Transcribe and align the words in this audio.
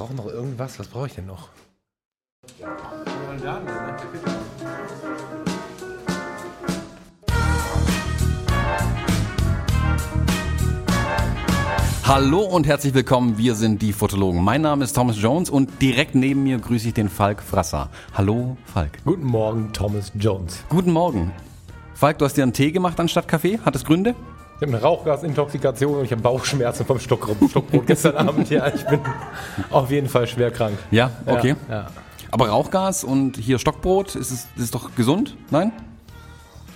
brauche 0.00 0.14
noch 0.14 0.26
irgendwas. 0.26 0.78
Was 0.78 0.88
brauche 0.88 1.08
ich 1.08 1.14
denn 1.14 1.26
noch? 1.26 1.50
Hallo 12.04 12.40
und 12.40 12.66
herzlich 12.66 12.94
willkommen, 12.94 13.36
wir 13.36 13.54
sind 13.54 13.82
die 13.82 13.92
Fotologen. 13.92 14.42
Mein 14.42 14.62
Name 14.62 14.84
ist 14.84 14.94
Thomas 14.94 15.20
Jones 15.20 15.50
und 15.50 15.82
direkt 15.82 16.14
neben 16.14 16.44
mir 16.44 16.58
grüße 16.58 16.88
ich 16.88 16.94
den 16.94 17.10
Falk 17.10 17.42
Frasser. 17.42 17.90
Hallo 18.14 18.56
Falk. 18.64 19.04
Guten 19.04 19.26
Morgen, 19.26 19.70
Thomas 19.74 20.10
Jones. 20.18 20.64
Guten 20.70 20.92
Morgen. 20.92 21.30
Falk, 21.92 22.16
du 22.16 22.24
hast 22.24 22.38
dir 22.38 22.42
einen 22.44 22.54
Tee 22.54 22.72
gemacht 22.72 22.98
anstatt 22.98 23.28
Kaffee? 23.28 23.58
Hat 23.58 23.76
es 23.76 23.84
Gründe? 23.84 24.14
Ich 24.60 24.66
habe 24.66 24.76
eine 24.76 24.84
Rauchgasintoxikation 24.84 25.94
und 26.00 26.04
ich 26.04 26.12
habe 26.12 26.20
Bauchschmerzen 26.20 26.84
vom 26.84 26.98
Stock 26.98 27.34
Stockbrot 27.48 27.86
gestern 27.86 28.14
Abend. 28.28 28.50
Ja, 28.50 28.68
ich 28.68 28.84
bin 28.84 29.00
auf 29.70 29.90
jeden 29.90 30.06
Fall 30.06 30.26
schwer 30.26 30.50
krank. 30.50 30.76
Ja, 30.90 31.10
okay. 31.24 31.56
Ja, 31.66 31.74
ja. 31.74 31.86
Aber 32.30 32.50
Rauchgas 32.50 33.02
und 33.02 33.38
hier 33.38 33.58
Stockbrot, 33.58 34.16
ist 34.16 34.30
es 34.30 34.48
ist 34.62 34.74
doch 34.74 34.94
gesund? 34.94 35.34
Nein? 35.50 35.72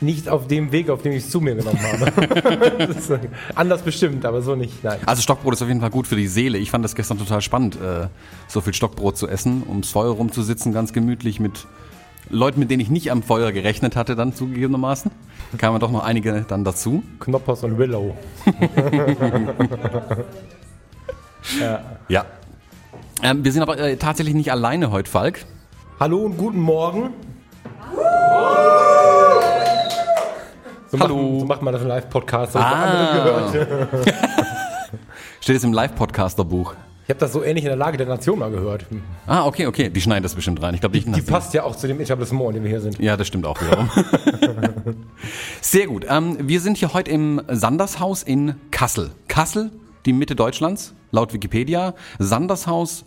Nicht 0.01 0.31
auf 0.31 0.47
dem 0.47 0.73
Weg, 0.73 0.89
auf 0.89 1.03
dem 1.03 1.13
ich 1.13 1.25
es 1.25 1.31
zu 1.31 1.43
mir 1.43 1.57
genommen 1.57 1.79
habe. 1.83 2.85
ist 2.85 3.13
anders 3.55 3.83
bestimmt, 3.83 4.25
aber 4.25 4.41
so 4.41 4.55
nicht. 4.55 4.83
Nein. 4.83 5.01
Also 5.05 5.21
Stockbrot 5.21 5.53
ist 5.53 5.61
auf 5.61 5.69
jeden 5.69 5.83
Fall 5.83 5.91
gut 5.91 6.07
für 6.07 6.17
die 6.17 6.27
Seele. 6.27 6.57
Ich 6.57 6.71
fand 6.71 6.87
das 6.87 6.95
gestern 6.95 7.19
total 7.19 7.43
spannend, 7.43 7.77
äh, 7.77 8.09
so 8.49 8.63
viel 8.63 8.73
Stockbrot 8.73 9.19
zu 9.19 9.29
essen, 9.29 9.63
ums 9.69 9.91
Feuer 9.91 10.15
rumzusitzen, 10.15 10.73
ganz 10.73 10.95
gemütlich 10.95 11.39
mit 11.39 11.67
Leuten, 12.31 12.61
mit 12.61 12.71
denen 12.71 12.81
ich 12.81 12.91
nicht 12.91 13.11
am 13.11 13.23
Feuer 13.23 13.53
gerechnet 13.53 13.97
hatte, 13.97 14.17
dann 14.17 14.35
zugegebenermaßen. 14.35 15.11
Kamen 15.59 15.79
doch 15.79 15.91
noch 15.91 16.05
einige 16.05 16.45
dann 16.49 16.65
dazu. 16.65 17.03
Knoppers 17.21 17.63
und 17.65 17.79
Willow. 17.79 18.17
ja. 21.61 21.81
ja. 22.09 22.25
Ähm, 23.23 23.45
wir 23.45 23.53
sind 23.53 23.63
aber 23.63 23.79
äh, 23.79 23.97
tatsächlich 23.97 24.35
nicht 24.35 24.51
alleine 24.51 24.91
heute, 24.91 25.11
Falk. 25.11 25.45
Hallo 26.01 26.19
und 26.21 26.37
guten 26.37 26.61
Morgen. 26.61 27.11
So 30.91 30.99
Hallo. 30.99 31.17
Macht, 31.17 31.41
so 31.41 31.47
macht 31.47 31.63
man 31.63 31.73
das 31.73 31.83
im 31.83 31.89
Live-Podcast. 31.89 32.57
Ah. 32.57 33.53
Steht 35.41 35.57
es 35.57 35.65
im 35.65 35.73
Live-Podcaster-Buch. 35.73 36.75
Ich 37.05 37.11
habe 37.11 37.21
das 37.21 37.35
so 37.35 37.45
ähnlich 37.45 37.65
in 37.65 37.69
der 37.69 37.77
Lage 37.77 37.99
der 37.99 38.07
Nation 38.07 38.39
mal 38.39 38.51
gehört. 38.51 38.87
Ah, 39.27 39.45
okay, 39.45 39.67
okay. 39.67 39.91
Die 39.91 40.01
schneiden 40.01 40.23
das 40.23 40.35
bestimmt 40.35 40.63
rein. 40.63 40.75
Ich 40.75 40.81
glaube, 40.81 40.99
die, 40.99 41.05
Die 41.05 41.21
passt 41.21 41.53
ja 41.53 41.65
auch 41.65 41.77
zu 41.77 41.87
dem 41.87 42.01
Etablissement, 42.01 42.49
in 42.49 42.55
dem 42.55 42.63
wir 42.65 42.71
hier 42.71 42.81
sind. 42.81 42.99
Ja, 42.99 43.17
das 43.19 43.27
stimmt 43.27 43.45
auch 43.45 43.61
wiederum. 43.61 43.91
Sehr 45.61 45.87
gut. 45.87 46.07
Ähm, 46.09 46.39
wir 46.41 46.61
sind 46.61 46.79
hier 46.79 46.95
heute 46.95 47.11
im 47.11 47.43
Sandershaus 47.49 48.23
in 48.23 48.55
Kassel. 48.71 49.11
Kassel, 49.29 49.71
die 50.07 50.15
Mitte 50.15 50.35
Deutschlands, 50.35 50.95
laut 51.11 51.35
Wikipedia. 51.35 51.95
Sandershaus, 52.19 53.05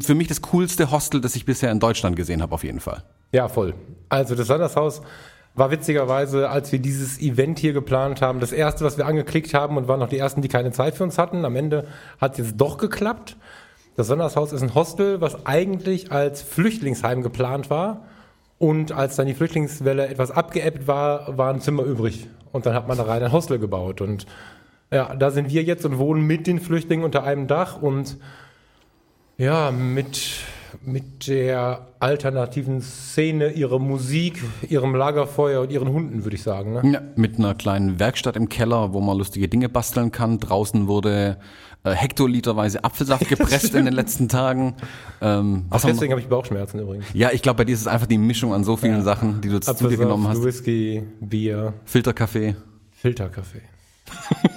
für 0.00 0.14
mich 0.14 0.28
das 0.28 0.40
coolste 0.42 0.92
Hostel, 0.92 1.20
das 1.20 1.34
ich 1.34 1.44
bisher 1.44 1.72
in 1.72 1.80
Deutschland 1.80 2.14
gesehen 2.14 2.40
habe, 2.42 2.54
auf 2.54 2.62
jeden 2.62 2.80
Fall. 2.80 3.02
Ja, 3.32 3.48
voll. 3.48 3.74
Also 4.08 4.36
das 4.36 4.46
Sandershaus 4.46 5.02
war 5.54 5.70
witzigerweise, 5.70 6.48
als 6.48 6.72
wir 6.72 6.78
dieses 6.78 7.20
Event 7.20 7.58
hier 7.58 7.72
geplant 7.72 8.22
haben, 8.22 8.40
das 8.40 8.52
erste, 8.52 8.84
was 8.84 8.98
wir 8.98 9.06
angeklickt 9.06 9.52
haben 9.52 9.76
und 9.76 9.88
waren 9.88 10.00
noch 10.00 10.08
die 10.08 10.18
ersten, 10.18 10.42
die 10.42 10.48
keine 10.48 10.72
Zeit 10.72 10.94
für 10.94 11.04
uns 11.04 11.18
hatten. 11.18 11.44
Am 11.44 11.56
Ende 11.56 11.86
hat 12.20 12.32
es 12.32 12.38
jetzt 12.38 12.56
doch 12.56 12.78
geklappt. 12.78 13.36
Das 13.96 14.06
Sondershaus 14.06 14.52
ist 14.52 14.62
ein 14.62 14.74
Hostel, 14.74 15.20
was 15.20 15.46
eigentlich 15.46 16.12
als 16.12 16.42
Flüchtlingsheim 16.42 17.22
geplant 17.22 17.68
war. 17.68 18.06
Und 18.58 18.92
als 18.92 19.16
dann 19.16 19.26
die 19.26 19.34
Flüchtlingswelle 19.34 20.06
etwas 20.06 20.30
abgeebbt 20.30 20.86
war, 20.86 21.36
war 21.36 21.52
ein 21.52 21.60
Zimmer 21.60 21.82
übrig. 21.82 22.28
Und 22.52 22.66
dann 22.66 22.74
hat 22.74 22.86
man 22.88 22.96
da 22.96 23.04
rein 23.04 23.22
ein 23.22 23.32
Hostel 23.32 23.58
gebaut. 23.58 24.00
Und 24.00 24.26
ja, 24.92 25.14
da 25.14 25.30
sind 25.30 25.50
wir 25.50 25.62
jetzt 25.62 25.84
und 25.84 25.98
wohnen 25.98 26.26
mit 26.26 26.46
den 26.46 26.60
Flüchtlingen 26.60 27.04
unter 27.04 27.24
einem 27.24 27.46
Dach 27.46 27.80
und 27.80 28.18
ja, 29.38 29.70
mit 29.70 30.20
mit 30.82 31.26
der 31.26 31.88
alternativen 31.98 32.80
Szene, 32.80 33.52
ihrer 33.52 33.78
Musik, 33.78 34.42
ihrem 34.68 34.94
Lagerfeuer 34.94 35.62
und 35.62 35.70
ihren 35.70 35.88
Hunden, 35.88 36.24
würde 36.24 36.36
ich 36.36 36.42
sagen. 36.42 36.72
Ne? 36.72 36.92
Ja, 36.92 37.02
mit 37.16 37.38
einer 37.38 37.54
kleinen 37.54 37.98
Werkstatt 37.98 38.36
im 38.36 38.48
Keller, 38.48 38.92
wo 38.92 39.00
man 39.00 39.18
lustige 39.18 39.48
Dinge 39.48 39.68
basteln 39.68 40.10
kann. 40.12 40.38
Draußen 40.38 40.88
wurde 40.88 41.38
äh, 41.82 41.92
hektoliterweise 41.92 42.84
Apfelsaft 42.84 43.28
gepresst 43.28 43.74
in 43.74 43.84
den 43.84 43.94
letzten 43.94 44.28
Tagen. 44.28 44.74
Ähm, 45.20 45.66
Ach, 45.70 45.80
deswegen 45.80 46.12
habe 46.12 46.20
ich 46.20 46.28
Bauchschmerzen 46.28 46.80
übrigens. 46.80 47.06
Ja, 47.14 47.30
ich 47.32 47.42
glaube, 47.42 47.58
bei 47.58 47.64
dir 47.64 47.72
ist 47.72 47.80
es 47.80 47.86
einfach 47.86 48.06
die 48.06 48.18
Mischung 48.18 48.52
an 48.52 48.64
so 48.64 48.76
vielen 48.76 48.98
ja. 48.98 49.02
Sachen, 49.02 49.40
die 49.40 49.48
du 49.48 49.60
zu 49.60 49.88
dir 49.88 49.96
genommen 49.96 50.28
hast. 50.28 50.42
Whisky, 50.42 51.02
Bier. 51.20 51.74
Filterkaffee. 51.84 52.56
Filterkaffee. 52.92 53.62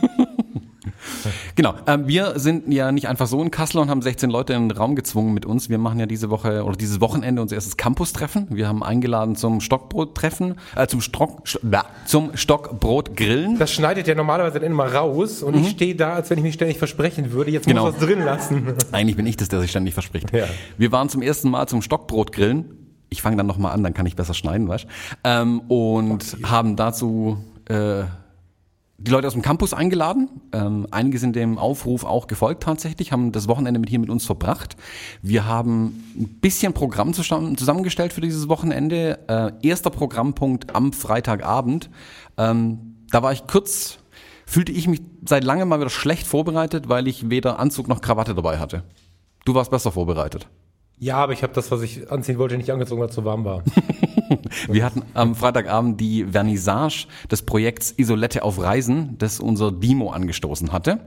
Genau. 1.56 1.76
Ähm, 1.88 2.08
wir 2.08 2.40
sind 2.40 2.72
ja 2.72 2.92
nicht 2.92 3.08
einfach 3.08 3.28
so 3.28 3.42
in 3.42 3.52
Kassel 3.52 3.80
und 3.80 3.90
haben 3.90 4.02
16 4.02 4.30
Leute 4.30 4.54
in 4.54 4.70
den 4.70 4.78
Raum 4.78 4.96
gezwungen 4.96 5.34
mit 5.34 5.46
uns. 5.46 5.70
Wir 5.70 5.78
machen 5.78 6.00
ja 6.00 6.06
diese 6.06 6.30
Woche 6.30 6.64
oder 6.64 6.76
dieses 6.76 7.00
Wochenende 7.02 7.42
unser 7.42 7.56
erstes 7.56 7.78
Campus-Treffen. 7.78 8.48
Wir 8.50 8.68
haben 8.68 8.84
eingeladen 8.84 9.36
zum 9.36 9.62
Stockbrot-Treffen, 9.62 10.56
äh, 10.76 10.88
zum, 10.88 11.02
Stock, 11.02 11.44
äh, 11.64 11.78
zum 12.06 12.36
Stockbrot-Grillen. 12.36 13.60
Das 13.60 13.72
schneidet 13.72 14.08
ja 14.08 14.16
normalerweise 14.16 14.60
dann 14.60 14.72
immer 14.72 14.92
raus 14.94 15.44
und 15.44 15.56
mhm. 15.56 15.64
ich 15.64 15.70
stehe 15.72 15.96
da, 15.96 16.14
als 16.14 16.30
wenn 16.30 16.38
ich 16.38 16.44
mich 16.44 16.56
ständig 16.56 16.78
versprechen 16.78 17.32
würde. 17.32 17.52
Jetzt 17.52 17.68
genau. 17.68 17.86
muss 17.86 17.96
ich 17.96 18.02
was 18.02 18.08
drin 18.08 18.24
lassen. 18.24 18.74
Eigentlich 18.92 19.18
bin 19.18 19.26
ich 19.26 19.38
das, 19.38 19.50
der 19.50 19.62
sich 19.62 19.70
ständig 19.70 19.94
verspricht. 19.94 20.32
Ja. 20.34 20.46
Wir 20.78 20.92
waren 20.92 21.10
zum 21.10 21.22
ersten 21.22 21.50
Mal 21.50 21.68
zum 21.68 21.82
Stockbrot-Grillen. 21.82 22.66
Ich 23.10 23.22
fange 23.22 23.38
dann 23.38 23.46
nochmal 23.46 23.74
an, 23.74 23.84
dann 23.84 23.94
kann 23.94 24.06
ich 24.08 24.16
besser 24.16 24.34
schneiden, 24.34 24.68
weißt 24.68 24.88
ähm, 25.24 25.62
Und 25.68 26.34
okay. 26.34 26.44
haben 26.46 26.76
dazu 26.76 27.38
äh, 27.70 28.04
die 29.04 29.12
Leute 29.12 29.28
aus 29.28 29.34
dem 29.34 29.42
Campus 29.42 29.74
eingeladen. 29.74 30.30
Ähm, 30.54 30.88
einige 30.92 31.20
sind 31.20 31.36
dem 31.36 31.58
Aufruf 31.58 32.06
auch 32.06 32.28
gefolgt 32.28 32.64
tatsächlich, 32.64 33.12
haben 33.12 33.34
das 33.34 33.50
Wochenende 33.50 33.80
mit 33.80 33.90
hier 33.90 34.00
mit 34.00 34.10
uns 34.10 34.26
verbracht. 34.26 34.78
Wir 35.22 35.46
haben 35.46 36.04
ein 36.18 36.40
bisschen 36.40 36.74
Programm 36.74 37.14
zusammengestellt 37.14 38.14
für 38.14 38.22
dieses 38.22 38.48
Wochenende. 38.48 39.20
Äh, 39.28 39.68
erster 39.68 39.90
Programmpunkt 39.90 40.74
am 40.74 40.94
Freitagabend. 40.94 41.90
Ähm, 42.38 42.96
da 43.12 43.22
war 43.22 43.34
ich 43.34 43.46
kurz, 43.46 43.98
fühlte 44.46 44.72
ich 44.72 44.88
mich 44.88 45.02
seit 45.26 45.44
langem 45.44 45.68
mal 45.68 45.80
wieder 45.80 45.90
schlecht 45.90 46.26
vorbereitet, 46.26 46.88
weil 46.88 47.08
ich 47.10 47.30
weder 47.30 47.60
Anzug 47.60 47.90
noch 47.90 48.00
Krawatte 48.00 48.34
dabei 48.34 48.58
hatte. 48.58 48.84
Du 49.44 49.54
warst 49.54 49.70
besser 49.70 49.92
vorbereitet. 49.92 50.48
Ja, 50.98 51.18
aber 51.18 51.34
ich 51.34 51.44
habe 51.44 51.52
das, 51.54 51.70
was 51.72 51.82
ich 51.82 52.10
anziehen 52.10 52.38
wollte, 52.38 52.56
nicht 52.56 52.72
angezogen, 52.72 53.02
weil 53.02 53.10
es 53.10 53.16
zu 53.16 53.26
warm 53.26 53.44
war. 53.44 53.64
Wir 54.70 54.86
hatten 54.86 55.04
am 55.14 55.36
Freitagabend 55.36 56.00
die 56.00 56.26
Vernissage 56.26 57.08
des 57.30 57.42
Projekts 57.44 57.94
Isolette 57.98 58.44
auf 58.44 58.60
Reisen, 58.60 59.18
das 59.18 59.40
unser 59.40 59.72
Dimo 59.72 60.12
angestoßen 60.12 60.72
hatte. 60.72 61.00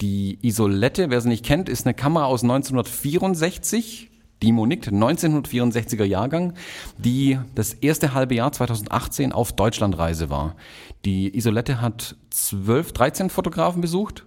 Die 0.00 0.38
Isolette, 0.42 1.10
wer 1.10 1.20
sie 1.20 1.28
nicht 1.28 1.44
kennt, 1.44 1.68
ist 1.68 1.86
eine 1.86 1.94
Kamera 1.94 2.24
aus 2.24 2.42
1964. 2.42 4.10
Dimo 4.42 4.64
nickt, 4.64 4.88
1964er 4.88 6.04
Jahrgang, 6.04 6.54
die 6.96 7.38
das 7.54 7.74
erste 7.74 8.14
halbe 8.14 8.34
Jahr 8.34 8.52
2018 8.52 9.32
auf 9.32 9.52
Deutschlandreise 9.52 10.30
war. 10.30 10.56
Die 11.04 11.36
Isolette 11.36 11.82
hat 11.82 12.16
12, 12.30 12.92
13 12.92 13.30
Fotografen 13.30 13.82
besucht, 13.82 14.24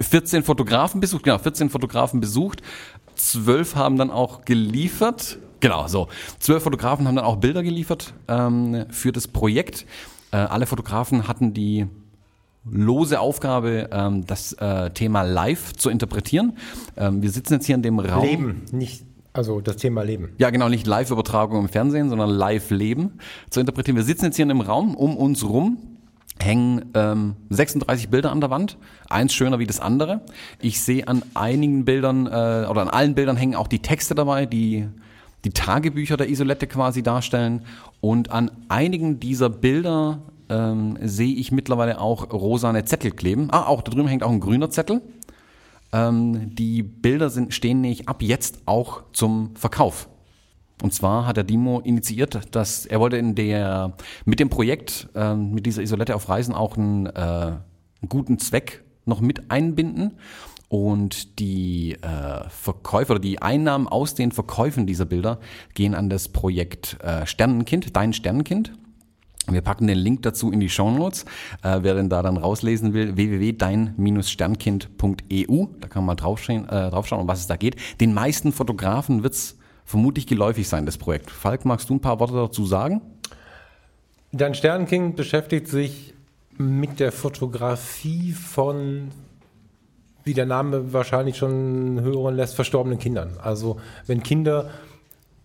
14 0.00 0.42
Fotografen 0.42 1.00
besucht, 1.00 1.24
genau, 1.24 1.38
14 1.38 1.70
Fotografen 1.70 2.20
besucht. 2.20 2.62
Zwölf 3.16 3.76
haben 3.76 3.96
dann 3.96 4.10
auch 4.10 4.44
geliefert. 4.44 5.38
Genau, 5.38 5.49
so. 5.88 6.08
Zwölf 6.38 6.62
Fotografen 6.62 7.06
haben 7.06 7.16
dann 7.16 7.24
auch 7.24 7.36
Bilder 7.36 7.62
geliefert 7.62 8.14
ähm, 8.28 8.86
für 8.90 9.12
das 9.12 9.28
Projekt. 9.28 9.86
Äh, 10.32 10.36
alle 10.36 10.66
Fotografen 10.66 11.28
hatten 11.28 11.54
die 11.54 11.86
lose 12.64 13.20
Aufgabe, 13.20 13.88
ähm, 13.92 14.26
das 14.26 14.52
äh, 14.54 14.90
Thema 14.90 15.22
live 15.22 15.72
zu 15.72 15.90
interpretieren. 15.90 16.56
Ähm, 16.96 17.22
wir 17.22 17.30
sitzen 17.30 17.54
jetzt 17.54 17.66
hier 17.66 17.74
in 17.74 17.82
dem 17.82 17.98
Raum. 17.98 18.24
Leben, 18.24 18.62
nicht 18.72 19.04
also 19.32 19.60
das 19.60 19.76
Thema 19.76 20.02
Leben. 20.02 20.32
Ja, 20.38 20.50
genau, 20.50 20.68
nicht 20.68 20.86
Live-Übertragung 20.86 21.60
im 21.60 21.68
Fernsehen, 21.68 22.08
sondern 22.08 22.30
Live-Leben 22.30 23.20
zu 23.48 23.60
interpretieren. 23.60 23.96
Wir 23.96 24.02
sitzen 24.02 24.26
jetzt 24.26 24.36
hier 24.36 24.44
in 24.44 24.50
einem 24.50 24.60
Raum, 24.60 24.94
um 24.96 25.16
uns 25.16 25.44
rum 25.44 25.78
hängen 26.42 26.90
ähm, 26.94 27.36
36 27.50 28.08
Bilder 28.08 28.32
an 28.32 28.40
der 28.40 28.50
Wand, 28.50 28.78
eins 29.08 29.34
schöner 29.34 29.58
wie 29.58 29.66
das 29.66 29.78
andere. 29.78 30.22
Ich 30.60 30.80
sehe 30.80 31.06
an 31.06 31.22
einigen 31.34 31.84
Bildern 31.84 32.26
äh, 32.26 32.66
oder 32.68 32.80
an 32.80 32.88
allen 32.88 33.14
Bildern 33.14 33.36
hängen 33.36 33.54
auch 33.54 33.68
die 33.68 33.80
Texte 33.80 34.14
dabei, 34.14 34.46
die 34.46 34.88
die 35.44 35.50
Tagebücher 35.50 36.16
der 36.16 36.28
Isolette 36.28 36.66
quasi 36.66 37.02
darstellen. 37.02 37.62
Und 38.00 38.30
an 38.30 38.50
einigen 38.68 39.20
dieser 39.20 39.48
Bilder 39.48 40.20
ähm, 40.48 40.98
sehe 41.02 41.34
ich 41.34 41.52
mittlerweile 41.52 42.00
auch 42.00 42.32
rosane 42.32 42.84
Zettel 42.84 43.12
kleben. 43.12 43.48
Ah, 43.50 43.66
auch 43.66 43.82
da 43.82 43.90
drüben 43.90 44.08
hängt 44.08 44.22
auch 44.22 44.30
ein 44.30 44.40
grüner 44.40 44.70
Zettel. 44.70 45.00
Ähm, 45.92 46.54
die 46.54 46.82
Bilder 46.82 47.30
sind, 47.30 47.54
stehen 47.54 47.80
nämlich 47.80 48.08
ab 48.08 48.22
jetzt 48.22 48.60
auch 48.66 49.02
zum 49.12 49.54
Verkauf. 49.56 50.08
Und 50.82 50.94
zwar 50.94 51.26
hat 51.26 51.36
der 51.36 51.44
Dimo 51.44 51.80
initiiert, 51.80 52.54
dass 52.54 52.86
er 52.86 53.00
wollte 53.00 53.16
in 53.16 53.34
der 53.34 53.92
mit 54.24 54.40
dem 54.40 54.48
Projekt 54.48 55.08
äh, 55.14 55.34
mit 55.34 55.66
dieser 55.66 55.82
Isolette 55.82 56.14
auf 56.14 56.28
Reisen 56.28 56.54
auch 56.54 56.76
einen, 56.76 57.06
äh, 57.06 57.10
einen 57.10 58.08
guten 58.08 58.38
Zweck 58.38 58.82
noch 59.04 59.20
mit 59.20 59.50
einbinden 59.50 60.12
und 60.70 61.38
die 61.40 61.96
äh, 62.00 62.48
Verkäufer 62.48 63.14
oder 63.14 63.20
die 63.20 63.42
Einnahmen 63.42 63.88
aus 63.88 64.14
den 64.14 64.30
Verkäufen 64.30 64.86
dieser 64.86 65.04
Bilder 65.04 65.40
gehen 65.74 65.96
an 65.96 66.08
das 66.08 66.28
Projekt 66.28 66.96
äh, 67.02 67.26
Sternenkind, 67.26 67.96
dein 67.96 68.12
Sternenkind. 68.12 68.72
Wir 69.48 69.62
packen 69.62 69.88
den 69.88 69.98
Link 69.98 70.22
dazu 70.22 70.52
in 70.52 70.60
die 70.60 70.68
Show 70.68 70.92
Notes. 70.92 71.24
Äh, 71.64 71.80
wer 71.82 71.94
denn 71.94 72.08
da 72.08 72.22
dann 72.22 72.36
rauslesen 72.36 72.94
will, 72.94 73.16
www.dein-sternkind.eu. 73.16 75.66
Da 75.80 75.88
kann 75.88 76.04
man 76.04 76.16
draufschauen, 76.16 76.68
äh, 76.68 76.90
draufschauen, 76.90 77.22
um 77.22 77.28
was 77.28 77.40
es 77.40 77.48
da 77.48 77.56
geht. 77.56 77.74
Den 78.00 78.14
meisten 78.14 78.52
Fotografen 78.52 79.24
wird's 79.24 79.58
vermutlich 79.84 80.28
geläufig 80.28 80.68
sein, 80.68 80.86
das 80.86 80.98
Projekt. 80.98 81.32
Falk, 81.32 81.64
magst 81.64 81.90
du 81.90 81.94
ein 81.94 82.00
paar 82.00 82.20
Worte 82.20 82.34
dazu 82.34 82.64
sagen? 82.64 83.00
Dein 84.30 84.54
Sternkind 84.54 85.16
beschäftigt 85.16 85.66
sich 85.66 86.14
mit 86.56 87.00
der 87.00 87.10
Fotografie 87.10 88.30
von, 88.30 89.10
wie 90.30 90.34
der 90.34 90.46
Name 90.46 90.92
wahrscheinlich 90.92 91.36
schon 91.36 92.02
hören 92.02 92.36
lässt, 92.36 92.54
verstorbenen 92.54 93.00
Kindern. 93.00 93.32
Also 93.42 93.78
wenn 94.06 94.22
Kinder 94.22 94.70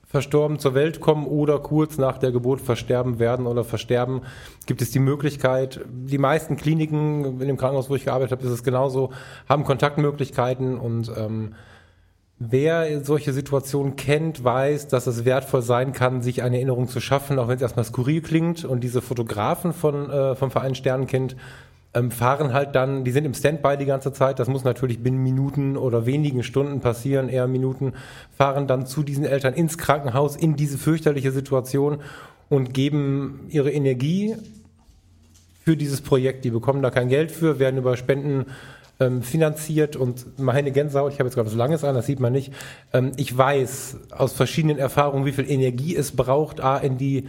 verstorben 0.05 0.59
zur 0.59 0.75
Welt 0.75 0.99
kommen 0.99 1.25
oder 1.25 1.57
kurz 1.57 1.97
nach 1.97 2.19
der 2.19 2.31
Geburt 2.31 2.61
versterben 2.61 3.17
werden 3.17 3.47
oder 3.47 3.63
versterben, 3.63 4.21
gibt 4.67 4.83
es 4.83 4.91
die 4.91 4.99
Möglichkeit, 4.99 5.83
die 5.89 6.19
meisten 6.19 6.55
Kliniken, 6.55 7.41
in 7.41 7.47
dem 7.47 7.57
Krankenhaus, 7.57 7.89
wo 7.89 7.95
ich 7.95 8.05
gearbeitet 8.05 8.33
habe, 8.33 8.45
ist 8.45 8.53
es 8.53 8.63
genauso, 8.63 9.11
haben 9.49 9.63
Kontaktmöglichkeiten 9.63 10.77
und 10.77 11.11
ähm, 11.17 11.55
Wer 12.37 13.01
solche 13.01 13.31
Situationen 13.31 13.95
kennt, 13.95 14.43
weiß, 14.43 14.89
dass 14.89 15.07
es 15.07 15.23
wertvoll 15.23 15.61
sein 15.61 15.93
kann, 15.93 16.21
sich 16.21 16.43
eine 16.43 16.57
Erinnerung 16.57 16.89
zu 16.89 16.99
schaffen, 16.99 17.39
auch 17.39 17.47
wenn 17.47 17.55
es 17.55 17.61
erstmal 17.61 17.85
skurril 17.85 18.21
klingt. 18.21 18.65
Und 18.65 18.83
diese 18.83 19.01
Fotografen 19.01 19.71
von, 19.71 20.09
äh, 20.09 20.35
vom 20.35 20.51
Verein 20.51 20.75
Sternenkind 20.75 21.37
ähm, 21.95 22.11
fahren 22.11 22.53
halt 22.53 22.75
dann, 22.75 23.03
die 23.05 23.11
sind 23.11 23.25
im 23.25 23.33
Standby 23.33 23.77
die 23.77 23.85
ganze 23.85 24.11
Zeit, 24.11 24.37
das 24.37 24.47
muss 24.47 24.63
natürlich 24.63 25.01
binnen 25.01 25.23
Minuten 25.23 25.77
oder 25.77 26.05
wenigen 26.05 26.43
Stunden 26.43 26.81
passieren, 26.81 27.29
eher 27.29 27.47
Minuten, 27.47 27.93
fahren 28.37 28.67
dann 28.67 28.85
zu 28.85 29.01
diesen 29.01 29.25
Eltern 29.25 29.53
ins 29.53 29.77
Krankenhaus 29.77 30.35
in 30.35 30.55
diese 30.55 30.77
fürchterliche 30.77 31.31
Situation 31.31 31.99
und 32.49 32.73
geben 32.73 33.47
ihre 33.49 33.71
Energie 33.71 34.35
für 35.63 35.77
dieses 35.77 36.01
Projekt. 36.01 36.45
Die 36.45 36.51
bekommen 36.51 36.83
da 36.83 36.91
kein 36.91 37.07
Geld 37.09 37.31
für, 37.31 37.57
werden 37.57 37.77
über 37.77 37.97
Spenden 37.97 38.45
ähm, 38.99 39.23
finanziert 39.23 39.95
und 39.95 40.39
meine 40.39 40.71
Gänsehaut, 40.71 41.13
ich 41.13 41.19
habe 41.19 41.27
jetzt 41.27 41.35
gerade 41.35 41.47
was 41.47 41.55
Langes 41.55 41.83
an, 41.83 41.95
das 41.95 42.05
sieht 42.05 42.19
man 42.19 42.33
nicht. 42.33 42.53
Ähm, 42.93 43.13
ich 43.15 43.35
weiß 43.35 43.97
aus 44.11 44.33
verschiedenen 44.33 44.77
Erfahrungen, 44.77 45.25
wie 45.25 45.31
viel 45.31 45.49
Energie 45.49 45.95
es 45.95 46.11
braucht, 46.11 46.61
A, 46.61 46.77
in 46.77 46.97
die 46.97 47.27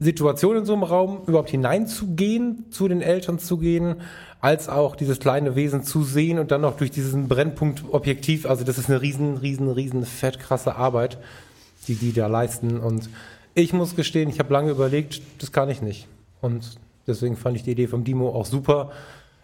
Situation 0.00 0.56
in 0.56 0.64
so 0.64 0.74
einem 0.74 0.84
Raum 0.84 1.22
überhaupt 1.26 1.50
hineinzugehen, 1.50 2.66
zu 2.70 2.88
den 2.88 3.02
Eltern 3.02 3.38
zu 3.38 3.58
gehen, 3.58 3.96
als 4.40 4.68
auch 4.68 4.94
dieses 4.94 5.18
kleine 5.18 5.56
Wesen 5.56 5.82
zu 5.82 6.04
sehen 6.04 6.38
und 6.38 6.50
dann 6.52 6.60
noch 6.60 6.76
durch 6.76 6.90
diesen 6.90 7.26
Brennpunkt 7.26 7.82
objektiv. 7.90 8.46
Also 8.46 8.64
das 8.64 8.78
ist 8.78 8.88
eine 8.88 9.02
riesen, 9.02 9.36
riesen, 9.36 9.68
riesen 9.70 10.04
fett 10.04 10.38
krasse 10.38 10.76
Arbeit, 10.76 11.18
die 11.88 11.96
die 11.96 12.12
da 12.12 12.28
leisten. 12.28 12.78
Und 12.78 13.10
ich 13.54 13.72
muss 13.72 13.96
gestehen, 13.96 14.28
ich 14.28 14.38
habe 14.38 14.52
lange 14.52 14.70
überlegt, 14.70 15.20
das 15.38 15.50
kann 15.50 15.68
ich 15.68 15.82
nicht. 15.82 16.06
Und 16.40 16.78
deswegen 17.08 17.36
fand 17.36 17.56
ich 17.56 17.64
die 17.64 17.72
Idee 17.72 17.88
vom 17.88 18.04
Dimo 18.04 18.28
auch 18.28 18.46
super. 18.46 18.92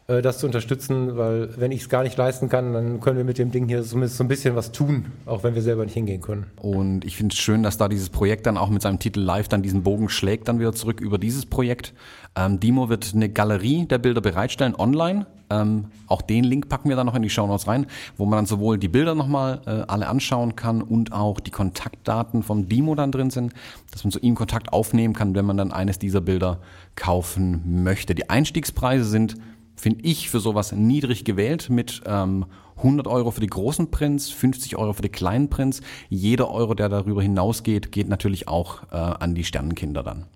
Äh, 0.06 0.20
das 0.20 0.38
zu 0.38 0.46
unterstützen, 0.46 1.16
weil 1.16 1.48
wenn 1.56 1.72
ich 1.72 1.82
es 1.82 1.88
gar 1.88 2.02
nicht 2.02 2.16
leisten 2.16 2.48
kann, 2.48 2.74
dann 2.74 3.00
können 3.00 3.16
wir 3.16 3.24
mit 3.24 3.38
dem 3.38 3.50
Ding 3.50 3.68
hier 3.68 3.82
zumindest 3.82 4.18
so 4.18 4.24
ein 4.24 4.28
bisschen 4.28 4.54
was 4.54 4.70
tun, 4.70 5.06
auch 5.24 5.44
wenn 5.44 5.54
wir 5.54 5.62
selber 5.62 5.84
nicht 5.84 5.94
hingehen 5.94 6.20
können. 6.20 6.46
Und 6.60 7.04
ich 7.04 7.16
finde 7.16 7.32
es 7.32 7.38
schön, 7.38 7.62
dass 7.62 7.78
da 7.78 7.88
dieses 7.88 8.10
Projekt 8.10 8.46
dann 8.46 8.58
auch 8.58 8.68
mit 8.68 8.82
seinem 8.82 8.98
Titel 8.98 9.20
Live 9.20 9.48
dann 9.48 9.62
diesen 9.62 9.82
Bogen 9.82 10.10
schlägt, 10.10 10.48
dann 10.48 10.58
wieder 10.58 10.74
zurück 10.74 11.00
über 11.00 11.16
dieses 11.16 11.46
Projekt. 11.46 11.94
Ähm, 12.36 12.60
Dimo 12.60 12.90
wird 12.90 13.12
eine 13.14 13.30
Galerie 13.30 13.86
der 13.86 13.98
Bilder 13.98 14.20
bereitstellen 14.20 14.74
online. 14.74 15.26
Ähm, 15.50 15.86
auch 16.06 16.20
den 16.22 16.44
Link 16.44 16.68
packen 16.68 16.88
wir 16.88 16.96
dann 16.96 17.06
noch 17.06 17.14
in 17.14 17.22
die 17.22 17.30
Show 17.30 17.46
Notes 17.46 17.66
rein, 17.66 17.86
wo 18.16 18.24
man 18.26 18.38
dann 18.38 18.46
sowohl 18.46 18.78
die 18.78 18.88
Bilder 18.88 19.14
nochmal 19.14 19.60
äh, 19.66 19.70
alle 19.88 20.08
anschauen 20.08 20.56
kann 20.56 20.82
und 20.82 21.12
auch 21.12 21.38
die 21.40 21.50
Kontaktdaten 21.50 22.42
vom 22.42 22.68
Dimo 22.68 22.94
dann 22.94 23.12
drin 23.12 23.30
sind, 23.30 23.52
dass 23.90 24.04
man 24.04 24.10
zu 24.10 24.18
ihm 24.20 24.34
Kontakt 24.34 24.72
aufnehmen 24.72 25.14
kann, 25.14 25.34
wenn 25.34 25.44
man 25.44 25.56
dann 25.56 25.70
eines 25.70 25.98
dieser 25.98 26.20
Bilder 26.20 26.60
kaufen 26.96 27.84
möchte. 27.84 28.14
Die 28.14 28.28
Einstiegspreise 28.30 29.04
sind 29.04 29.36
finde 29.76 30.04
ich, 30.04 30.30
für 30.30 30.40
sowas 30.40 30.72
niedrig 30.72 31.24
gewählt 31.24 31.70
mit 31.70 32.02
ähm, 32.06 32.46
100 32.76 33.06
Euro 33.06 33.30
für 33.30 33.40
die 33.40 33.46
großen 33.46 33.90
Prints, 33.90 34.30
50 34.30 34.76
Euro 34.76 34.92
für 34.92 35.02
die 35.02 35.08
kleinen 35.08 35.48
Prints. 35.48 35.80
Jeder 36.08 36.50
Euro, 36.50 36.74
der 36.74 36.88
darüber 36.88 37.22
hinausgeht, 37.22 37.92
geht 37.92 38.08
natürlich 38.08 38.48
auch 38.48 38.82
äh, 38.90 38.96
an 38.96 39.34
die 39.34 39.44
Sternenkinder 39.44 40.02
dann. 40.02 40.26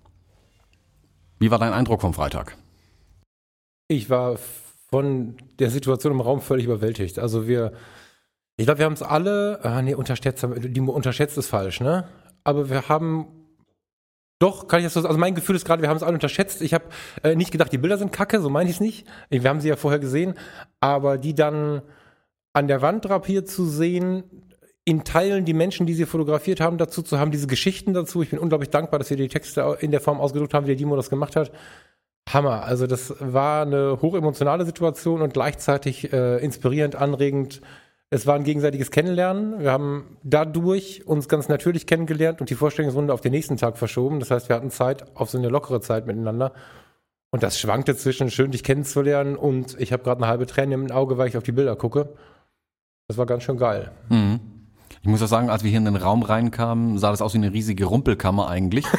Wie 1.39 1.51
war 1.51 1.59
dein 1.59 1.73
Eindruck 1.73 2.01
vom 2.01 2.13
Freitag? 2.13 2.57
Ich 3.87 4.09
war 4.09 4.37
von 4.89 5.35
der 5.59 5.69
Situation 5.69 6.13
im 6.13 6.21
Raum 6.21 6.41
völlig 6.41 6.65
überwältigt. 6.65 7.19
Also 7.19 7.47
wir, 7.47 7.73
ich 8.57 8.65
glaube, 8.65 8.79
wir 8.79 8.85
haben 8.85 8.93
es 8.93 9.01
alle, 9.01 9.59
ah 9.63 9.81
nee, 9.81 9.93
unterschätzt, 9.93 10.45
die 10.57 10.81
unterschätzt 10.81 11.37
ist 11.37 11.47
falsch, 11.47 11.79
ne? 11.79 12.07
Aber 12.43 12.69
wir 12.69 12.89
haben 12.89 13.27
doch, 14.39 14.67
kann 14.67 14.79
ich 14.79 14.85
das 14.85 14.93
so? 14.93 15.05
Also 15.05 15.19
mein 15.19 15.35
Gefühl 15.35 15.55
ist 15.55 15.65
gerade, 15.65 15.81
wir 15.81 15.89
haben 15.89 15.97
es 15.97 16.03
alle 16.03 16.13
unterschätzt. 16.13 16.61
Ich 16.61 16.73
habe 16.73 16.85
äh, 17.23 17.35
nicht 17.35 17.51
gedacht, 17.51 17.71
die 17.73 17.77
Bilder 17.77 17.97
sind 17.97 18.13
kacke, 18.13 18.39
so 18.39 18.49
meine 18.49 18.69
ich 18.69 18.77
es 18.77 18.81
nicht. 18.81 19.05
Wir 19.29 19.49
haben 19.49 19.59
sie 19.59 19.67
ja 19.67 19.75
vorher 19.75 19.99
gesehen. 19.99 20.33
Aber 20.79 21.17
die 21.17 21.35
dann 21.35 21.81
an 22.53 22.67
der 22.67 22.81
Wand 22.81 23.05
drapiert 23.05 23.49
zu 23.49 23.65
sehen, 23.65 24.23
in 24.85 25.03
Teilen 25.03 25.45
die 25.45 25.53
Menschen, 25.53 25.85
die 25.85 25.93
sie 25.93 26.05
fotografiert 26.05 26.61
haben, 26.61 26.77
dazu 26.77 27.03
zu 27.03 27.19
haben, 27.19 27.31
diese 27.31 27.47
Geschichten 27.47 27.93
dazu. 27.93 28.23
Ich 28.23 28.29
bin 28.29 28.39
unglaublich 28.39 28.69
dankbar, 28.69 28.97
dass 28.97 29.09
wir 29.09 29.17
die 29.17 29.27
Texte 29.27 29.77
in 29.81 29.91
der 29.91 30.01
Form 30.01 30.19
ausgedruckt 30.19 30.53
haben, 30.53 30.63
wie 30.63 30.69
der 30.69 30.77
Dimo 30.77 30.95
das 30.95 31.09
gemacht 31.09 31.35
hat. 31.35 31.51
Hammer. 32.33 32.63
Also 32.63 32.87
das 32.87 33.13
war 33.19 33.63
eine 33.63 33.99
hochemotionale 34.01 34.65
Situation 34.65 35.21
und 35.21 35.33
gleichzeitig 35.33 36.13
äh, 36.13 36.37
inspirierend, 36.37 36.95
anregend 36.95 37.61
es 38.11 38.25
war 38.25 38.35
ein 38.35 38.43
gegenseitiges 38.43 38.89
Kennenlernen. 38.89 39.59
Wir 39.59 39.71
haben 39.71 40.17
dadurch 40.23 41.05
uns 41.05 41.27
ganz 41.27 41.47
natürlich 41.47 41.85
kennengelernt 41.85 42.41
und 42.41 42.49
die 42.49 42.55
Vorstellungsrunde 42.55 43.13
auf 43.13 43.21
den 43.21 43.31
nächsten 43.31 43.57
Tag 43.57 43.77
verschoben. 43.77 44.19
Das 44.19 44.31
heißt, 44.31 44.49
wir 44.49 44.55
hatten 44.55 44.71
Zeit 44.71 45.15
auf 45.15 45.29
so 45.29 45.37
eine 45.37 45.49
lockere 45.49 45.79
Zeit 45.81 46.07
miteinander. 46.07 46.53
Und 47.31 47.43
das 47.43 47.59
schwankte 47.59 47.95
zwischen 47.95 48.31
schön 48.31 48.49
dich 48.49 48.63
kennenzulernen 48.63 49.35
und 49.35 49.79
ich 49.79 49.93
habe 49.93 50.03
gerade 50.03 50.23
eine 50.23 50.27
halbe 50.27 50.47
Träne 50.47 50.73
im 50.73 50.89
Auge, 50.89 51.19
weil 51.19 51.27
ich 51.27 51.37
auf 51.37 51.43
die 51.43 51.51
Bilder 51.51 51.75
gucke. 51.75 52.09
Das 53.07 53.17
war 53.17 53.27
ganz 53.27 53.43
schön 53.43 53.57
geil. 53.57 53.91
Mhm. 54.09 54.39
Ich 55.01 55.07
muss 55.07 55.21
auch 55.21 55.27
sagen, 55.27 55.49
als 55.49 55.63
wir 55.63 55.69
hier 55.69 55.79
in 55.79 55.85
den 55.85 55.95
Raum 55.95 56.23
reinkamen, 56.23 56.97
sah 56.97 57.11
das 57.11 57.21
aus 57.21 57.33
wie 57.33 57.37
eine 57.37 57.53
riesige 57.53 57.85
Rumpelkammer 57.85 58.49
eigentlich. 58.49 58.85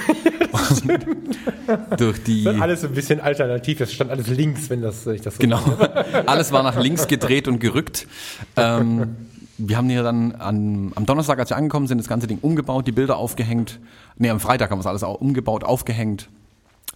durch 1.98 2.22
die. 2.22 2.44
Das 2.44 2.60
alles 2.60 2.84
ein 2.84 2.92
bisschen 2.92 3.20
alternativ. 3.20 3.78
Das 3.78 3.92
stand 3.92 4.10
alles 4.10 4.28
links, 4.28 4.70
wenn 4.70 4.80
das 4.80 5.06
ich 5.06 5.20
das 5.20 5.34
so 5.34 5.40
Genau. 5.40 5.60
alles 6.26 6.52
war 6.52 6.62
nach 6.62 6.78
links 6.78 7.06
gedreht 7.06 7.48
und 7.48 7.60
gerückt. 7.60 8.06
Ähm, 8.56 9.16
wir 9.58 9.76
haben 9.76 9.90
hier 9.90 10.02
dann 10.02 10.32
an, 10.36 10.92
am 10.94 11.04
Donnerstag, 11.04 11.38
als 11.38 11.50
wir 11.50 11.56
angekommen 11.56 11.86
sind, 11.86 11.98
das 11.98 12.08
ganze 12.08 12.26
Ding 12.26 12.38
umgebaut, 12.40 12.86
die 12.86 12.92
Bilder 12.92 13.18
aufgehängt. 13.18 13.78
Nee, 14.16 14.30
am 14.30 14.40
Freitag 14.40 14.70
haben 14.70 14.78
wir 14.78 14.80
es 14.80 14.86
alles 14.86 15.02
auch 15.02 15.20
umgebaut, 15.20 15.64
aufgehängt 15.64 16.30